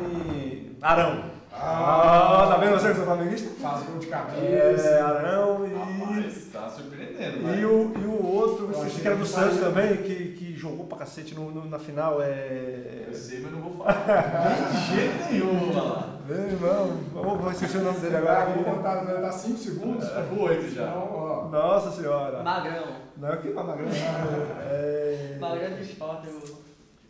Arão. 0.80 1.24
Ah, 1.64 2.47
tá 2.51 2.56
vendo 2.56 2.72
você 2.72 2.89
que 2.89 2.97
sou 2.97 3.05
flamenguista? 3.05 3.48
Faz 3.60 3.82
gol 3.84 3.98
de 3.98 4.06
cabeça. 4.09 4.89
É, 4.89 5.01
Arão 5.01 5.64
e. 5.66 5.72
Rapaz, 5.74 6.47
tá 6.52 6.68
surpreendendo, 6.68 7.55
E 7.55 7.64
o, 7.64 7.93
e 7.97 8.05
o 8.05 8.26
outro, 8.26 8.64
Eu 8.66 8.70
esse 8.72 8.86
achei 8.86 9.01
que 9.01 9.06
era 9.06 9.16
do 9.16 9.24
Santos 9.26 9.60
também, 9.60 9.97
que, 9.98 10.32
que 10.32 10.56
jogou 10.56 10.86
pra 10.86 10.98
cacete 10.98 11.34
no, 11.36 11.51
no- 11.52 11.68
na 11.68 11.78
final, 11.78 12.20
é. 12.20 13.05
Eu 13.06 13.14
sei, 13.14 13.40
mas 13.43 13.52
não 13.52 13.60
vou 13.60 13.72
falar. 13.84 14.68
De 14.70 14.97
jeito 14.97 15.30
nenhum, 15.30 15.59
vou 15.59 15.72
falar. 15.72 16.09
Meu 16.28 16.39
irmão, 16.39 16.86
vou, 17.12 17.36
vou 17.39 17.51
esquecer 17.52 17.78
o 17.78 17.82
nome 17.84 17.98
dele 18.01 18.16
agora 18.16 18.44
vou 18.47 18.55
aqui. 18.55 18.64
contar, 18.64 19.05
vai 19.05 19.20
dar 19.22 19.32
5 19.32 19.59
segundos. 19.59 20.05
É, 20.09 20.24
oito 20.39 20.74
já. 20.74 20.82
Então. 20.89 21.48
Nossa 21.51 21.90
senhora. 21.93 22.43
Magrão. 22.43 22.84
Não, 23.16 23.36
que 23.36 23.51
magrão. 23.51 23.86
É. 24.70 25.36
Magrão 25.40 25.70
do 25.70 25.80
esporte. 25.82 26.26
eu- 26.28 26.59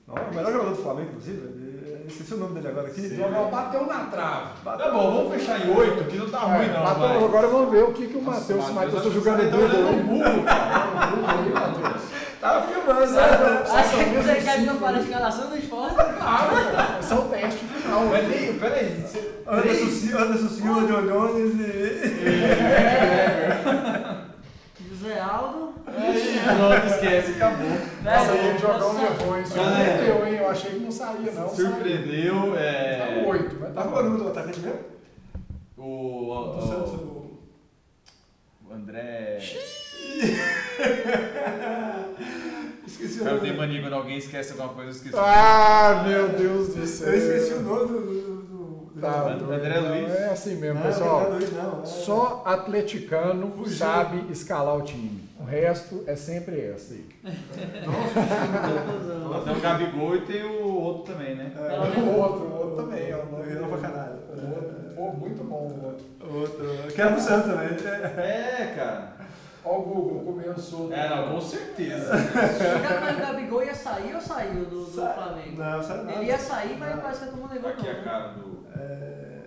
Não, 0.08 0.14
o 0.14 0.34
melhor 0.34 0.52
jogador 0.52 0.70
do 0.76 0.82
Flamengo, 0.82 1.08
inclusive. 1.10 1.61
É- 2.02 2.08
Esqueci 2.08 2.34
o 2.34 2.36
nome 2.38 2.54
dele 2.54 2.68
agora 2.68 2.88
aqui. 2.88 3.16
Jogou, 3.16 3.48
bateu 3.50 3.86
na 3.86 3.98
trave. 4.04 4.46
Tá 4.64 4.90
bom, 4.90 5.12
vamos 5.16 5.34
fechar 5.34 5.60
em 5.66 5.70
oito, 5.76 6.04
que 6.04 6.16
não 6.16 6.28
tá 6.30 6.38
ruim 6.40 6.68
não, 6.68 6.82
Bateu- 6.82 7.00
vai. 7.08 7.24
Agora 7.24 7.46
vamos 7.48 7.70
ver 7.70 7.84
o 7.84 7.92
que, 7.92 8.06
que 8.08 8.16
o 8.16 8.22
Matheus, 8.22 8.64
se 8.64 8.70
o 8.70 8.74
Matheus, 8.74 9.02
tá 9.02 9.10
jogando 9.10 9.36
você 9.38 9.50
no 9.78 10.42
tá 12.42 12.62
filmando, 12.62 13.12
né? 13.12 13.62
Acho 13.72 13.90
que 13.90 14.04
mesmo 14.04 14.22
você 14.24 14.34
quer 14.34 14.56
que 14.56 14.66
eu 14.66 14.72
cinco. 14.72 14.84
fale 14.84 14.98
a 14.98 15.00
escalação 15.00 15.48
do 15.48 15.56
esporte? 15.56 15.94
Claro, 15.94 16.56
esse 17.00 17.12
é 17.12 17.16
o 17.16 17.22
teste 17.22 17.64
final. 17.66 18.00
Mas 18.06 18.28
nem, 18.28 18.58
peraí. 18.58 19.04
Anderson, 19.46 20.18
Anderson 20.18 20.48
Silva, 20.48 20.80
John 20.86 21.02
Jones 21.06 21.54
e. 21.60 21.62
José 24.90 25.20
Aldo. 25.20 25.72
Pronto, 25.84 26.86
esquece, 26.86 27.32
acabou. 27.32 27.68
Nossa, 28.02 28.32
Né? 28.32 28.48
ele 28.48 28.58
jogou 28.58 28.76
Eu 28.76 28.80
só- 28.80 29.02
levou, 29.02 29.36
hein? 29.38 29.44
Eu 30.52 30.58
achei 30.58 30.70
que 30.72 30.80
não 30.80 30.92
saía, 30.92 31.32
não. 31.32 31.48
Surpreendeu. 31.48 32.52
Tá 32.52 32.58
é... 32.60 33.24
oito, 33.26 33.56
mas 33.58 33.74
Tá 33.74 33.82
tá 33.82 33.88
falando 33.90 34.18
bom. 34.18 34.24
do 34.24 34.28
atacante 34.28 34.60
mesmo? 34.60 34.80
O, 35.78 36.30
o, 36.30 36.52
Do 36.52 36.60
Santos, 36.66 36.92
o, 36.92 36.96
o- 36.96 37.38
o 38.70 38.74
André... 38.74 39.38
Esqueci 42.86 43.20
O 43.20 43.22
o 43.22 43.24
nome. 43.26 43.40
tem 43.40 43.56
mania 43.56 43.80
quando 43.80 43.94
alguém 43.94 44.18
esquece 44.18 44.52
alguma 44.52 44.68
coisa, 44.74 44.90
eu 44.90 44.94
esqueci. 44.94 45.14
Ah, 45.16 46.04
meu 46.06 46.28
Deus 46.30 46.74
do 46.74 46.86
céu. 46.86 47.08
Eu 47.08 47.14
esqueci 47.18 47.54
o 47.54 47.62
nome 47.62 47.86
do. 47.88 48.00
do, 48.00 48.12
do- 48.42 48.42
do- 48.94 49.00
Tá, 49.00 49.22
André 49.32 49.80
doido. 49.80 49.88
Luiz. 49.88 50.14
É 50.14 50.28
assim 50.28 50.56
mesmo, 50.56 50.78
Não, 50.80 50.86
pessoal. 50.86 51.20
André 51.20 51.34
Luiz 51.38 51.52
não, 51.52 51.82
é. 51.82 51.86
Só 51.86 52.42
atleticano 52.44 53.50
Fugiu. 53.56 53.76
sabe 53.78 54.30
escalar 54.30 54.76
o 54.76 54.82
time. 54.82 55.21
O 55.52 55.54
resto 55.54 56.02
é 56.06 56.16
sempre 56.16 56.58
essa 56.60 56.94
aí. 56.94 57.04
Tem 59.44 59.56
o 59.56 59.60
Gabigol 59.60 60.16
e 60.16 60.20
tem 60.22 60.42
o 60.44 60.64
outro 60.80 61.12
também, 61.12 61.34
né? 61.36 61.52
É, 61.54 62.00
O 62.00 62.18
outro, 62.18 62.44
o 62.44 62.56
outro 62.56 62.76
também. 62.84 63.12
ó. 63.12 63.18
Ganhou 63.42 63.68
pra 63.68 63.78
caralho. 63.78 64.16
O 64.30 64.54
outro, 64.54 64.74
pô, 64.96 65.12
muito 65.12 65.44
bom 65.44 65.68
o 65.68 65.84
outro. 65.84 66.04
Outro. 66.38 66.64
Que 66.94 67.00
era 67.00 67.12
pro 67.12 67.20
Santos 67.20 67.50
também. 67.52 67.68
É, 68.24 68.74
cara. 68.76 69.12
Ó 69.64 69.78
o 69.78 69.82
Google 69.82 70.54
solto. 70.58 70.92
É, 70.92 71.08
não, 71.08 71.34
com 71.34 71.40
certeza. 71.40 72.10
O 72.14 72.82
Gabriel 72.82 73.16
Gabigol 73.18 73.62
ia 73.62 73.74
sair 73.74 74.12
ou 74.14 74.20
saiu 74.20 74.64
do, 74.64 74.84
do 74.86 74.90
Flamengo? 74.90 75.56
Não, 75.56 75.82
sabe 75.82 76.04
nada. 76.04 76.18
Ele 76.18 76.26
ia 76.26 76.38
sair, 76.38 76.76
mas 76.78 76.94
Não. 76.96 77.02
parece 77.02 77.20
que 77.20 77.28
a 77.28 77.32
turma 77.32 77.52
levou 77.52 77.70
Aqui 77.70 77.86
é 77.86 77.90
a 77.90 77.94
não. 77.94 78.02
cara 78.04 78.28
do... 78.28 78.66
É... 78.76 79.38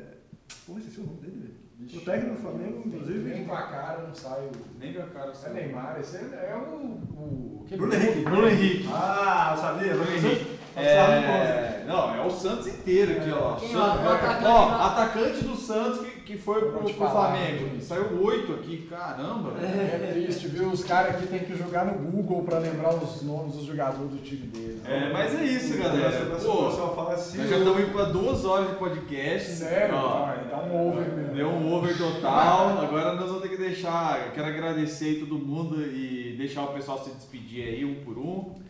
Pô, 0.68 0.77
esqueci 0.77 0.99
o 0.99 1.03
nome 1.03 1.18
dele, 1.22 1.45
O 1.94 1.99
técnico 2.02 2.36
do 2.36 2.41
Flamengo, 2.41 2.82
inclusive. 2.86 3.30
Nem 3.30 3.45
com 3.45 3.53
a 3.53 3.62
cara 3.64 4.03
não 4.07 4.16
sai 4.16 4.40
o. 4.41 4.52
Nem 4.80 4.94
com 4.94 5.02
a 5.02 5.06
cara. 5.06 5.32
É 5.45 5.49
Neymar, 5.49 5.98
esse 5.99 6.18
é, 6.18 6.20
é 6.20 6.56
o. 6.57 6.76
o 6.76 7.66
Bruno 7.70 7.94
Henrique. 7.94 8.22
Bruno 8.22 8.48
Henrique. 8.48 8.90
Ah, 8.91 9.53
eu 9.56 9.62
sabia. 9.62 9.94
Bruno 9.94 10.12
Henrique. 10.12 10.56
É, 10.76 11.84
não, 11.88 12.14
é 12.16 12.26
o 12.26 12.30
Santos 12.30 12.68
inteiro 12.68 13.14
aqui, 13.14 13.32
ó. 13.32 13.57
Santos- 13.57 13.76
ó, 13.76 14.03
o 14.03 14.10
atacante 14.14 14.45
ó, 14.45 14.66
lá? 14.68 14.86
atacante 14.88 15.44
do 15.45 15.56
Santos 15.56 15.99
que, 16.06 16.15
que 16.26 16.38
foi 16.38 16.60
pro, 16.72 16.80
pro 16.80 16.94
Flamengo. 16.94 17.80
Saiu 17.80 18.22
oito 18.24 18.54
aqui, 18.54 18.88
caramba. 18.90 19.54
É 19.62 20.12
triste, 20.12 20.48
viu? 20.48 20.70
Os 20.70 20.84
caras 20.84 21.16
aqui 21.16 21.28
tem 21.28 21.40
que 21.40 21.56
jogar 21.56 21.86
no 21.86 21.94
Google 22.12 22.44
pra 22.44 22.58
lembrar 22.58 22.96
os 22.96 23.22
nomes 23.22 23.54
dos 23.54 23.66
jogadores 23.66 24.12
do 24.12 24.18
time 24.18 24.48
deles. 24.48 24.82
É, 24.86 25.12
mas 25.14 25.36
é 25.36 25.44
isso, 25.46 25.78
galera. 25.78 26.26
Pô, 26.26 26.36
pessoal 26.36 26.96
fala 26.96 27.14
assim. 27.14 27.38
nós 27.38 27.50
já 27.50 27.58
estamos 27.58 27.80
indo 27.80 27.92
pra 27.92 28.06
duas 28.06 28.44
horas 28.44 28.70
de 28.70 28.76
podcast. 28.76 29.50
Sério? 29.52 29.96
Ó, 29.96 30.30
Então, 30.46 30.60
dá 30.60 30.66
um 30.66 30.90
over 30.90 31.08
mesmo. 31.14 31.36
Deu 31.36 31.48
um 31.48 31.74
over 31.74 31.98
total. 31.98 32.80
Agora 32.80 33.14
nós 33.14 33.28
vamos 33.28 33.44
ter 33.44 33.50
que 33.50 33.58
deixar. 33.58 34.26
Eu 34.26 34.32
quero 34.32 34.48
agradecer 34.48 35.06
aí 35.06 35.20
todo 35.20 35.38
mundo 35.38 35.82
e 35.82 36.36
deixar 36.38 36.64
o 36.64 36.74
pessoal 36.74 37.04
se 37.04 37.12
despedir 37.12 37.64
aí 37.68 37.86
um 37.86 38.04
por 38.04 38.18
um. 38.18 38.65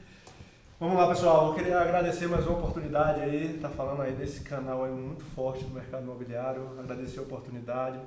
Vamos 0.77 0.97
lá, 0.97 1.07
pessoal. 1.07 1.47
Eu 1.47 1.53
queria 1.53 1.79
agradecer 1.79 2.27
mais 2.27 2.45
uma 2.45 2.57
oportunidade 2.57 3.21
aí, 3.21 3.57
tá 3.61 3.69
falando 3.69 4.01
aí 4.01 4.11
desse 4.11 4.41
canal 4.41 4.83
aí 4.83 4.91
muito 4.91 5.23
forte 5.23 5.63
do 5.63 5.73
mercado 5.73 6.03
imobiliário. 6.03 6.77
Agradecer 6.77 7.19
a 7.19 7.21
oportunidade, 7.21 7.97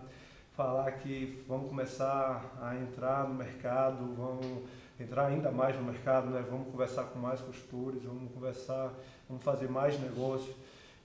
falar 0.55 0.93
que 0.93 1.43
vamos 1.49 1.71
começar 1.71 2.59
a 2.61 2.77
entrar 2.77 3.27
no 3.27 3.35
mercado, 3.35 4.15
vamos 4.15 4.65
entrar 5.01 5.29
ainda 5.29 5.51
mais 5.51 5.77
no 5.77 5.83
mercado, 5.83 6.29
né? 6.29 6.45
Vamos 6.47 6.69
conversar 6.71 7.05
com 7.05 7.19
mais 7.19 7.41
consultores, 7.41 8.03
vamos 8.03 8.31
conversar, 8.33 8.93
vamos 9.27 9.43
fazer 9.43 9.71
mais 9.71 9.99
negócio. 9.99 10.55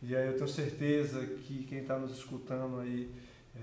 E 0.02 0.14
aí 0.14 0.27
eu 0.27 0.34
tenho 0.34 0.49
certeza 0.49 1.26
que 1.26 1.64
quem 1.64 1.77
está 1.77 1.98
nos 1.98 2.11
escutando 2.11 2.81
aí 2.81 3.10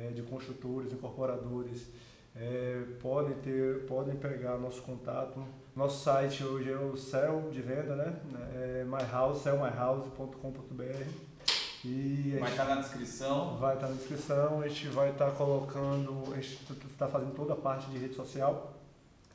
é, 0.01 0.09
de 0.09 0.23
construtores, 0.23 0.91
incorporadores, 0.91 1.87
é, 2.35 2.83
podem, 3.03 3.35
ter, 3.41 3.85
podem 3.85 4.17
pegar 4.17 4.57
nosso 4.57 4.81
contato. 4.81 5.45
Nosso 5.81 6.05
site 6.05 6.45
hoje 6.45 6.71
é 6.71 6.77
o 6.77 6.95
céu 6.95 7.49
de 7.51 7.63
venda, 7.63 7.97
né? 7.97 8.15
É 8.55 8.85
myhouse, 8.85 9.43
cellmyhouse.com.br. 9.43 11.07
E 11.83 12.37
vai 12.39 12.51
estar 12.51 12.67
tá 12.67 12.75
na 12.75 12.81
descrição. 12.83 13.57
Vai 13.57 13.77
estar 13.77 13.87
tá 13.87 13.93
na 13.95 13.99
descrição. 13.99 14.61
A 14.61 14.69
gente 14.69 14.89
vai 14.89 15.09
estar 15.09 15.25
tá 15.25 15.31
colocando, 15.31 16.25
a 16.35 16.37
gente 16.37 16.59
está 16.87 17.09
fazendo 17.09 17.35
toda 17.35 17.55
a 17.55 17.57
parte 17.57 17.91
de 17.91 17.97
rede 17.97 18.15
social. 18.15 18.75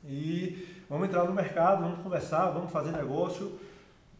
E 0.04 0.84
vamos 0.88 1.08
entrar 1.08 1.24
no 1.24 1.34
mercado, 1.34 1.82
vamos 1.82 1.98
conversar, 1.98 2.50
vamos 2.50 2.70
fazer 2.70 2.92
negócio. 2.92 3.58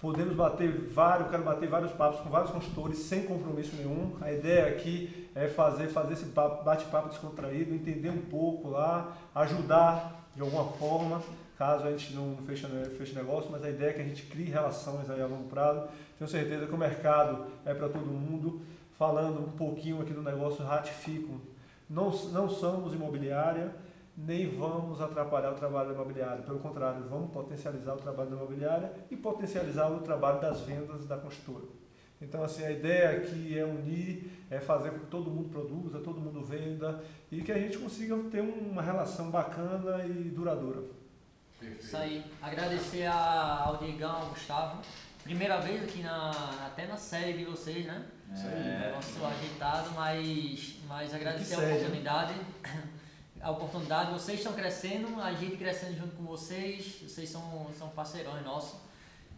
Podemos 0.00 0.34
bater 0.34 0.72
vários, 0.92 1.30
quero 1.30 1.44
bater 1.44 1.68
vários 1.68 1.92
papos 1.92 2.18
com 2.18 2.28
vários 2.28 2.50
consultores 2.50 2.98
sem 2.98 3.22
compromisso 3.22 3.76
nenhum. 3.76 4.16
A 4.20 4.32
ideia 4.32 4.66
aqui 4.66 5.25
é 5.25 5.25
fazer, 5.48 5.88
fazer 5.88 6.14
esse 6.14 6.24
bate-papo 6.24 7.10
descontraído, 7.10 7.74
entender 7.74 8.08
um 8.08 8.22
pouco 8.22 8.70
lá, 8.70 9.14
ajudar 9.34 10.26
de 10.34 10.40
alguma 10.40 10.64
forma, 10.64 11.22
caso 11.58 11.84
a 11.84 11.90
gente 11.90 12.14
não 12.14 12.36
feche, 12.46 12.66
feche 12.96 13.14
negócio, 13.14 13.50
mas 13.50 13.62
a 13.62 13.68
ideia 13.68 13.90
é 13.90 13.92
que 13.92 14.00
a 14.00 14.04
gente 14.04 14.22
crie 14.24 14.46
relações 14.46 15.08
aí 15.10 15.20
a 15.20 15.26
longo 15.26 15.48
prazo. 15.48 15.88
Tenho 16.18 16.28
certeza 16.28 16.66
que 16.66 16.74
o 16.74 16.78
mercado 16.78 17.46
é 17.64 17.74
para 17.74 17.88
todo 17.88 18.06
mundo. 18.06 18.62
Falando 18.98 19.40
um 19.40 19.52
pouquinho 19.52 20.00
aqui 20.00 20.14
do 20.14 20.22
negócio, 20.22 20.64
ratifico. 20.64 21.38
Não, 21.88 22.10
não 22.32 22.48
somos 22.48 22.94
imobiliária, 22.94 23.70
nem 24.16 24.48
vamos 24.56 25.00
atrapalhar 25.02 25.52
o 25.52 25.54
trabalho 25.54 25.88
da 25.88 25.94
imobiliária. 25.94 26.42
Pelo 26.42 26.58
contrário, 26.58 27.04
vamos 27.08 27.30
potencializar 27.30 27.94
o 27.94 27.98
trabalho 27.98 28.30
da 28.30 28.36
imobiliária 28.36 28.92
e 29.10 29.16
potencializar 29.16 29.90
o 29.90 30.00
trabalho 30.00 30.40
das 30.40 30.62
vendas 30.62 31.04
da 31.04 31.18
construtora. 31.18 31.66
Então, 32.20 32.42
assim, 32.42 32.64
a 32.64 32.70
ideia 32.70 33.18
aqui 33.18 33.58
é 33.58 33.64
unir, 33.64 34.30
é 34.50 34.58
fazer 34.58 34.90
com 34.90 35.00
que 35.00 35.06
todo 35.06 35.30
mundo 35.30 35.50
produza, 35.50 35.98
todo 35.98 36.20
mundo 36.20 36.42
venda 36.42 37.02
e 37.30 37.42
que 37.42 37.52
a 37.52 37.58
gente 37.58 37.76
consiga 37.78 38.16
ter 38.30 38.40
uma 38.40 38.80
relação 38.80 39.30
bacana 39.30 40.04
e 40.06 40.30
duradoura. 40.30 40.82
Perfeito. 41.60 41.84
Isso 41.84 41.96
aí. 41.96 42.24
Agradecer 42.40 43.06
ao 43.06 43.76
Diegão, 43.76 44.16
ao 44.16 44.26
Gustavo. 44.28 44.80
Primeira 45.22 45.60
vez 45.60 45.82
aqui 45.82 46.02
na, 46.02 46.30
até 46.66 46.86
na 46.86 46.96
série 46.96 47.32
de 47.34 47.44
vocês, 47.44 47.84
né? 47.84 48.06
Isso 48.32 48.46
aí. 48.46 48.54
É, 48.54 48.92
nosso 48.94 49.24
agitado, 49.24 49.90
mas, 49.94 50.76
mas 50.86 51.12
agradecer 51.12 51.54
a 51.54 51.58
oportunidade. 51.58 52.34
a 53.40 53.50
oportunidade. 53.50 54.12
Vocês 54.12 54.38
estão 54.38 54.52
crescendo, 54.52 55.20
a 55.20 55.32
gente 55.32 55.56
crescendo 55.56 55.96
junto 55.96 56.16
com 56.16 56.24
vocês, 56.24 57.02
vocês 57.02 57.28
são, 57.28 57.66
são 57.78 57.88
parceirões 57.90 58.44
nossos. 58.44 58.85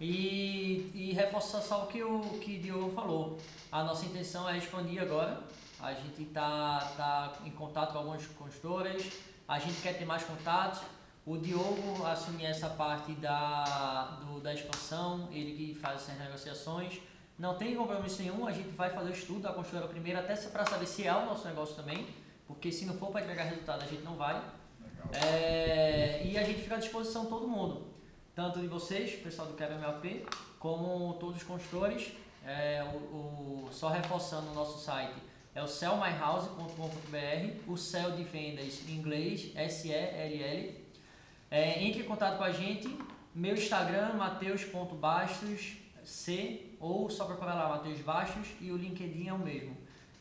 E, 0.00 0.90
e 0.94 1.12
reforçar 1.12 1.60
só 1.60 1.84
o 1.84 1.86
que 1.86 2.02
o 2.02 2.20
que 2.40 2.58
Diogo 2.58 2.92
falou. 2.92 3.38
A 3.70 3.82
nossa 3.82 4.06
intenção 4.06 4.48
é 4.48 4.56
expandir 4.56 5.02
agora. 5.02 5.42
A 5.80 5.92
gente 5.92 6.22
está 6.22 6.78
tá 6.96 7.32
em 7.44 7.50
contato 7.50 7.92
com 7.92 7.98
algumas 7.98 8.26
consultoras, 8.26 9.10
a 9.46 9.58
gente 9.58 9.80
quer 9.80 9.96
ter 9.96 10.04
mais 10.04 10.24
contatos. 10.24 10.80
O 11.24 11.36
Diogo 11.36 12.04
assumir 12.06 12.46
essa 12.46 12.70
parte 12.70 13.12
da, 13.12 14.18
do, 14.22 14.40
da 14.40 14.54
expansão, 14.54 15.28
ele 15.30 15.52
que 15.54 15.78
faz 15.78 16.02
essas 16.02 16.18
negociações. 16.18 17.00
Não 17.38 17.54
tem 17.54 17.76
compromisso 17.76 18.22
nenhum, 18.22 18.46
a 18.46 18.52
gente 18.52 18.70
vai 18.70 18.90
fazer 18.90 19.10
o 19.10 19.12
estudo 19.12 19.40
da 19.40 19.52
construtora 19.52 19.86
primeiro, 19.86 20.18
até 20.18 20.34
para 20.34 20.64
saber 20.64 20.86
se 20.86 21.06
é 21.06 21.14
o 21.14 21.26
nosso 21.26 21.46
negócio 21.46 21.76
também 21.76 22.06
porque 22.48 22.72
se 22.72 22.86
não 22.86 22.94
for 22.94 23.10
para 23.10 23.20
entregar 23.20 23.44
resultado, 23.44 23.84
a 23.84 23.86
gente 23.86 24.02
não 24.02 24.16
vai. 24.16 24.42
É, 25.12 26.22
e 26.24 26.36
a 26.36 26.42
gente 26.42 26.62
fica 26.62 26.76
à 26.76 26.78
disposição 26.78 27.24
de 27.24 27.28
todo 27.28 27.46
mundo, 27.46 27.88
tanto 28.39 28.60
de 28.60 28.69
vocês, 28.69 29.16
pessoal 29.16 29.48
do 29.48 29.55
QMLP, 29.55 30.24
como 30.60 31.15
todos 31.15 31.39
os 31.39 31.43
consultores. 31.43 32.12
É, 32.47 32.85
o, 32.85 32.97
o, 33.66 33.69
só 33.73 33.89
reforçando 33.89 34.52
o 34.52 34.55
nosso 34.55 34.78
site, 34.78 35.16
é 35.56 35.60
o 35.60 35.66
sellmyhouse.com.br, 35.66 36.69
o 37.66 37.77
cell 37.77 38.12
de 38.12 38.23
vendas 38.23 38.89
em 38.89 38.93
inglês, 38.93 39.51
S-E-L-L. 39.56 40.86
É, 41.51 41.82
entre 41.82 42.02
em 42.02 42.05
contato 42.05 42.39
com 42.39 42.44
a 42.44 42.52
gente, 42.52 42.97
meu 43.35 43.55
Instagram, 43.55 44.12
mateus.bastos, 44.12 45.77
C, 46.05 46.77
ou 46.78 47.10
só 47.10 47.24
procurar 47.24 47.55
lá, 47.55 47.69
Mateus 47.70 47.98
Bastos, 48.02 48.47
e 48.60 48.70
o 48.70 48.77
LinkedIn 48.77 49.27
é 49.27 49.32
o 49.32 49.39
mesmo. 49.40 49.77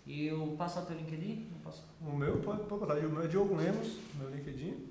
E 0.07 0.25
eu 0.25 0.55
passo 0.57 0.79
o 0.79 0.85
teu 0.87 0.97
LinkedIn? 0.97 1.51
O 2.01 2.15
meu 2.15 2.37
pode, 2.39 2.63
pode 2.63 2.79
botar. 2.79 2.95
O 2.95 3.11
meu 3.11 3.25
é 3.25 3.27
Diogo 3.27 3.55
Lemos, 3.55 3.99
meu 4.15 4.31
LinkedIn. 4.31 4.87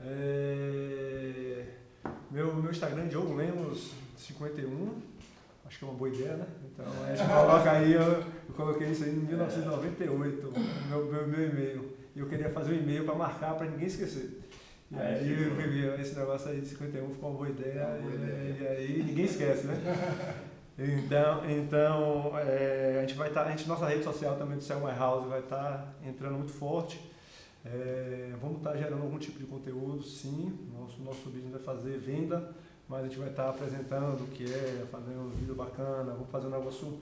É... 0.00 1.85
Meu, 2.30 2.54
meu 2.54 2.70
Instagram 2.70 3.04
é 3.04 3.08
Diogo 3.08 3.34
Lemos 3.34 3.92
51. 4.16 4.94
Acho 5.66 5.78
que 5.78 5.84
é 5.84 5.88
uma 5.88 5.96
boa 5.96 6.08
ideia, 6.08 6.36
né? 6.36 6.46
Então 6.72 6.86
a 7.04 7.14
gente 7.14 7.26
coloca 7.28 7.70
aí, 7.70 7.92
eu, 7.92 8.02
eu 8.02 8.54
coloquei 8.56 8.88
isso 8.88 9.04
aí 9.04 9.10
em 9.10 9.20
1998, 9.20 10.52
meu, 10.88 11.06
meu, 11.06 11.26
meu 11.26 11.48
e-mail. 11.48 11.96
E 12.14 12.20
eu 12.20 12.28
queria 12.28 12.50
fazer 12.50 12.72
um 12.72 12.78
e-mail 12.78 13.04
para 13.04 13.14
marcar 13.14 13.54
para 13.54 13.66
ninguém 13.66 13.86
esquecer. 13.86 14.40
E 14.90 14.96
aí 14.96 15.32
eu 15.32 15.54
vi 15.54 16.00
esse 16.00 16.16
negócio 16.16 16.50
aí 16.50 16.60
de 16.60 16.68
51 16.68 17.10
ficou 17.10 17.30
uma 17.30 17.36
boa 17.36 17.48
ideia, 17.48 17.86
uma 17.86 17.98
boa 17.98 18.14
ideia. 18.14 18.36
E, 18.36 18.62
e 18.62 18.66
aí 18.66 19.02
ninguém 19.02 19.24
esquece, 19.24 19.66
né? 19.66 19.74
Então, 20.78 21.50
então 21.50 22.38
é, 22.38 22.96
a 22.98 23.00
gente 23.00 23.14
vai 23.14 23.28
estar, 23.28 23.44
tá, 23.44 23.48
a 23.48 23.50
gente, 23.50 23.66
nossa 23.66 23.86
rede 23.86 24.04
social 24.04 24.36
também 24.36 24.58
do 24.58 24.62
Cell 24.62 24.78
My 24.80 24.94
House 24.94 25.26
vai 25.26 25.40
estar 25.40 25.56
tá 25.56 25.94
entrando 26.06 26.34
muito 26.34 26.52
forte. 26.52 27.00
É, 27.64 28.32
vamos 28.40 28.58
estar 28.58 28.72
tá 28.72 28.76
gerando 28.76 29.02
algum 29.02 29.18
tipo 29.18 29.38
de 29.38 29.46
conteúdo, 29.46 30.02
sim. 30.02 30.52
Nosso, 30.86 31.02
nosso 31.02 31.30
business 31.30 31.50
vai 31.50 31.60
fazer 31.62 31.98
venda, 31.98 32.48
mas 32.88 33.00
a 33.00 33.08
gente 33.08 33.18
vai 33.18 33.28
estar 33.28 33.48
apresentando 33.48 34.22
o 34.22 34.26
que 34.28 34.44
é, 34.44 34.86
fazendo 34.90 35.20
um 35.20 35.30
vídeo 35.30 35.54
bacana, 35.54 36.12
vamos 36.12 36.30
fazer 36.30 36.46
o 36.46 36.50
negócio 36.50 37.00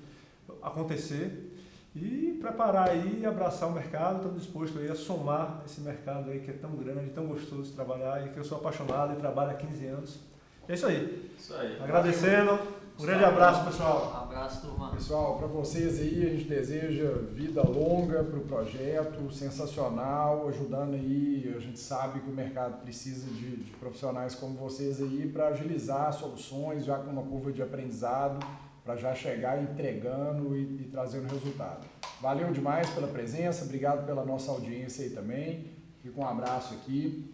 acontecer 0.62 1.52
e 1.94 2.38
preparar 2.40 2.88
aí 2.88 3.20
e 3.20 3.26
abraçar 3.26 3.68
o 3.68 3.72
mercado. 3.72 4.16
Estamos 4.16 4.42
dispostos 4.42 4.80
aí 4.80 4.90
a 4.90 4.94
somar 4.94 5.62
esse 5.66 5.82
mercado 5.82 6.30
aí 6.30 6.40
que 6.40 6.50
é 6.50 6.54
tão 6.54 6.70
grande, 6.70 7.10
tão 7.10 7.26
gostoso 7.26 7.64
de 7.64 7.72
trabalhar 7.72 8.26
e 8.26 8.30
que 8.30 8.38
eu 8.38 8.44
sou 8.44 8.56
apaixonado 8.56 9.12
e 9.12 9.16
trabalho 9.16 9.50
há 9.50 9.54
15 9.54 9.86
anos. 9.86 10.18
É 10.66 10.72
isso 10.72 10.86
aí. 10.86 11.30
Isso 11.38 11.54
aí. 11.54 11.78
Agradecendo. 11.82 12.58
Um 12.96 13.02
grande 13.02 13.24
abraço, 13.24 13.64
pessoal. 13.64 14.12
Um 14.14 14.22
abraço, 14.22 14.60
turma. 14.60 14.90
Pessoal, 14.92 15.36
para 15.36 15.48
vocês 15.48 15.98
aí, 15.98 16.26
a 16.26 16.28
gente 16.30 16.44
deseja 16.44 17.10
vida 17.32 17.60
longa 17.60 18.22
para 18.22 18.38
o 18.38 18.42
projeto, 18.42 19.32
sensacional, 19.32 20.46
ajudando 20.48 20.94
aí. 20.94 21.52
A 21.56 21.58
gente 21.58 21.80
sabe 21.80 22.20
que 22.20 22.30
o 22.30 22.32
mercado 22.32 22.80
precisa 22.82 23.26
de, 23.26 23.56
de 23.56 23.70
profissionais 23.72 24.36
como 24.36 24.54
vocês 24.54 25.02
aí 25.02 25.28
para 25.28 25.48
agilizar 25.48 26.12
soluções, 26.12 26.84
já 26.84 26.96
com 26.96 27.10
uma 27.10 27.22
curva 27.22 27.50
de 27.50 27.60
aprendizado, 27.62 28.46
para 28.84 28.94
já 28.94 29.12
chegar 29.12 29.60
entregando 29.60 30.56
e, 30.56 30.62
e 30.62 30.88
trazendo 30.92 31.26
resultado. 31.32 31.84
Valeu 32.20 32.52
demais 32.52 32.88
pela 32.90 33.08
presença, 33.08 33.64
obrigado 33.64 34.06
pela 34.06 34.24
nossa 34.24 34.52
audiência 34.52 35.04
aí 35.04 35.10
também. 35.10 35.66
Fica 36.00 36.20
um 36.20 36.26
abraço 36.26 36.74
aqui 36.74 37.28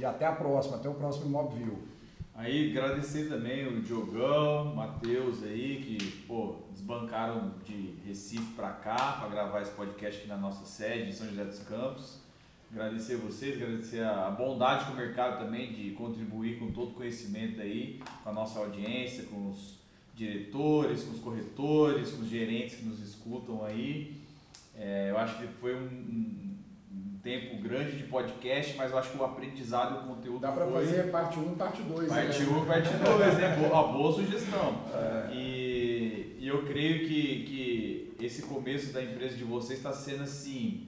e 0.00 0.04
até 0.04 0.26
a 0.26 0.32
próxima, 0.32 0.76
até 0.76 0.88
o 0.88 0.94
próximo 0.94 1.28
MobView. 1.28 1.95
Aí 2.36 2.70
agradecer 2.70 3.30
também 3.30 3.66
o 3.66 3.80
Diogão, 3.80 4.74
Matheus 4.74 5.42
aí, 5.42 5.82
que 5.82 6.24
pô, 6.26 6.56
desbancaram 6.70 7.54
de 7.64 7.94
Recife 8.06 8.52
para 8.54 8.72
cá 8.72 9.12
para 9.12 9.28
gravar 9.28 9.62
esse 9.62 9.70
podcast 9.70 10.20
aqui 10.20 10.28
na 10.28 10.36
nossa 10.36 10.66
sede 10.66 11.08
em 11.08 11.12
São 11.12 11.26
José 11.26 11.44
dos 11.44 11.60
Campos. 11.60 12.20
Agradecer 12.70 13.16
vocês, 13.16 13.56
agradecer 13.56 14.04
a 14.04 14.30
bondade 14.30 14.84
com 14.84 14.92
o 14.92 14.96
mercado 14.96 15.42
também 15.42 15.72
de 15.72 15.92
contribuir 15.92 16.58
com 16.58 16.70
todo 16.72 16.90
o 16.90 16.94
conhecimento 16.94 17.58
aí, 17.62 18.02
com 18.22 18.28
a 18.28 18.32
nossa 18.34 18.58
audiência, 18.58 19.24
com 19.24 19.48
os 19.48 19.78
diretores, 20.14 21.04
com 21.04 21.12
os 21.12 21.20
corretores, 21.20 22.10
com 22.10 22.20
os 22.20 22.28
gerentes 22.28 22.76
que 22.76 22.84
nos 22.84 23.00
escutam 23.00 23.64
aí. 23.64 24.14
É, 24.74 25.08
eu 25.08 25.16
acho 25.16 25.38
que 25.38 25.46
foi 25.54 25.74
um 25.74 26.54
tempo 27.26 27.60
grande 27.60 27.96
de 27.96 28.04
podcast, 28.04 28.76
mas 28.76 28.92
eu 28.92 28.98
acho 28.98 29.10
que 29.10 29.18
o 29.18 29.24
aprendizado 29.24 29.96
e 29.96 29.98
o 29.98 30.14
conteúdo. 30.14 30.38
Dá 30.38 30.52
para 30.52 30.64
fazer 30.68 31.10
parte 31.10 31.40
1 31.40 31.56
parte 31.56 31.82
2. 31.82 32.08
Parte 32.08 32.42
1 32.44 32.60
né? 32.60 32.66
parte 32.66 32.88
2, 32.88 33.38
né? 33.38 33.56
Boa, 33.56 33.92
boa 33.92 34.12
sugestão. 34.12 34.80
É. 34.94 35.34
E, 35.34 36.36
e 36.38 36.46
eu 36.46 36.64
creio 36.64 37.08
que, 37.08 38.14
que 38.16 38.24
esse 38.24 38.42
começo 38.42 38.92
da 38.92 39.02
empresa 39.02 39.36
de 39.36 39.42
vocês 39.42 39.80
está 39.80 39.92
sendo 39.92 40.22
assim 40.22 40.86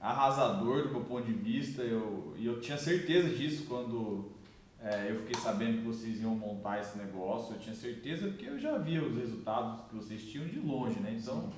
arrasador 0.00 0.84
do 0.84 0.92
meu 0.92 1.02
ponto 1.02 1.26
de 1.26 1.34
vista. 1.34 1.82
Eu, 1.82 2.34
e 2.38 2.46
eu 2.46 2.58
tinha 2.62 2.78
certeza 2.78 3.28
disso 3.28 3.66
quando 3.68 4.32
é, 4.82 5.10
eu 5.10 5.18
fiquei 5.18 5.38
sabendo 5.38 5.82
que 5.82 5.84
vocês 5.86 6.22
iam 6.22 6.34
montar 6.34 6.80
esse 6.80 6.96
negócio. 6.96 7.56
Eu 7.56 7.60
tinha 7.60 7.74
certeza 7.74 8.28
porque 8.28 8.46
eu 8.46 8.58
já 8.58 8.78
via 8.78 9.02
os 9.02 9.14
resultados 9.14 9.82
que 9.90 9.96
vocês 9.96 10.22
tinham 10.24 10.46
de 10.46 10.60
longe, 10.60 10.98
né? 11.00 11.14
Então, 11.20 11.52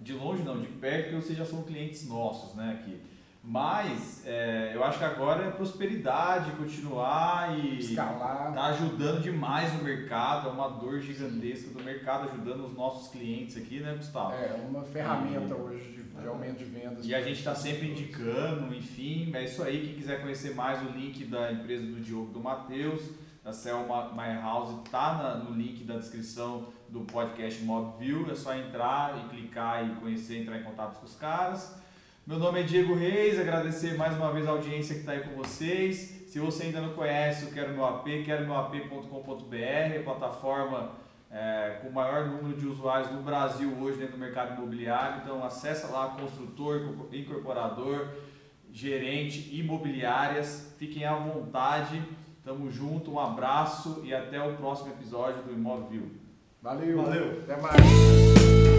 de 0.00 0.12
longe 0.12 0.44
não, 0.44 0.60
de 0.60 0.68
perto, 0.68 1.10
porque 1.10 1.26
vocês 1.26 1.36
já 1.36 1.44
são 1.44 1.64
clientes 1.64 2.06
nossos, 2.06 2.54
né? 2.54 2.78
Aqui. 2.80 3.15
Mas 3.48 4.26
é, 4.26 4.72
eu 4.74 4.82
acho 4.82 4.98
que 4.98 5.04
agora 5.04 5.44
é 5.44 5.50
prosperidade, 5.52 6.50
continuar 6.56 7.56
e 7.56 7.78
escalar. 7.78 8.52
Tá 8.52 8.64
ajudando 8.66 9.22
demais 9.22 9.72
o 9.80 9.84
mercado, 9.84 10.48
é 10.48 10.52
uma 10.52 10.68
dor 10.68 11.00
gigantesca 11.00 11.70
do 11.70 11.80
mercado, 11.84 12.28
ajudando 12.28 12.64
os 12.64 12.74
nossos 12.74 13.08
clientes 13.08 13.56
aqui, 13.56 13.78
né, 13.78 13.94
Gustavo? 13.94 14.34
É 14.34 14.60
uma 14.68 14.82
ferramenta 14.82 15.54
e, 15.54 15.56
hoje 15.56 15.92
de, 15.92 16.02
de, 16.02 16.26
aumento 16.26 16.58
de 16.58 16.64
vendas. 16.64 17.06
E 17.06 17.14
a 17.14 17.22
gente 17.22 17.38
está 17.38 17.54
sempre 17.54 17.92
indicando, 17.92 18.74
enfim, 18.74 19.30
é 19.32 19.44
isso 19.44 19.62
aí. 19.62 19.86
Quem 19.86 19.94
quiser 19.94 20.20
conhecer 20.20 20.52
mais 20.52 20.82
o 20.82 20.90
link 20.90 21.24
da 21.26 21.52
empresa 21.52 21.86
do 21.86 22.00
Diogo 22.00 22.32
do 22.32 22.40
Matheus, 22.40 23.10
da 23.44 23.52
Selma 23.52 24.10
My 24.12 24.42
House, 24.42 24.82
tá 24.90 25.36
no 25.36 25.54
link 25.56 25.84
da 25.84 25.98
descrição 25.98 26.72
do 26.88 27.02
podcast 27.02 27.62
Mobview. 27.62 28.28
É 28.28 28.34
só 28.34 28.56
entrar 28.56 29.16
e 29.16 29.28
clicar 29.28 29.86
e 29.86 29.94
conhecer, 30.00 30.42
entrar 30.42 30.58
em 30.58 30.64
contato 30.64 30.98
com 30.98 31.06
os 31.06 31.14
caras. 31.14 31.85
Meu 32.26 32.40
nome 32.40 32.58
é 32.58 32.62
Diego 32.64 32.92
Reis, 32.92 33.38
agradecer 33.38 33.96
mais 33.96 34.16
uma 34.16 34.32
vez 34.32 34.48
a 34.48 34.50
audiência 34.50 34.96
que 34.96 35.02
está 35.02 35.12
aí 35.12 35.20
com 35.20 35.36
vocês. 35.36 36.24
Se 36.26 36.40
você 36.40 36.64
ainda 36.64 36.80
não 36.80 36.92
conhece 36.92 37.44
o 37.44 37.52
Quero 37.52 37.72
Meu 37.72 37.86
AP, 37.86 38.04
quero 38.24 38.44
plataforma 40.02 40.90
é, 41.30 41.78
com 41.80 41.88
o 41.88 41.92
maior 41.92 42.26
número 42.26 42.56
de 42.58 42.66
usuários 42.66 43.12
no 43.12 43.22
Brasil 43.22 43.72
hoje 43.80 43.98
dentro 43.98 44.14
do 44.14 44.18
mercado 44.18 44.56
imobiliário. 44.56 45.22
Então 45.22 45.44
acessa 45.44 45.86
lá 45.86 46.16
construtor, 46.20 46.80
incorporador, 47.12 48.08
gerente, 48.72 49.56
imobiliárias. 49.56 50.74
Fiquem 50.80 51.04
à 51.04 51.14
vontade. 51.14 52.02
Tamo 52.44 52.68
junto, 52.72 53.12
um 53.12 53.20
abraço 53.20 54.02
e 54.04 54.12
até 54.12 54.42
o 54.42 54.56
próximo 54.56 54.90
episódio 54.90 55.44
do 55.44 55.52
Imóvel 55.52 56.10
Valeu. 56.60 57.02
Valeu. 57.04 57.40
Até 57.44 57.56
mais. 57.60 58.75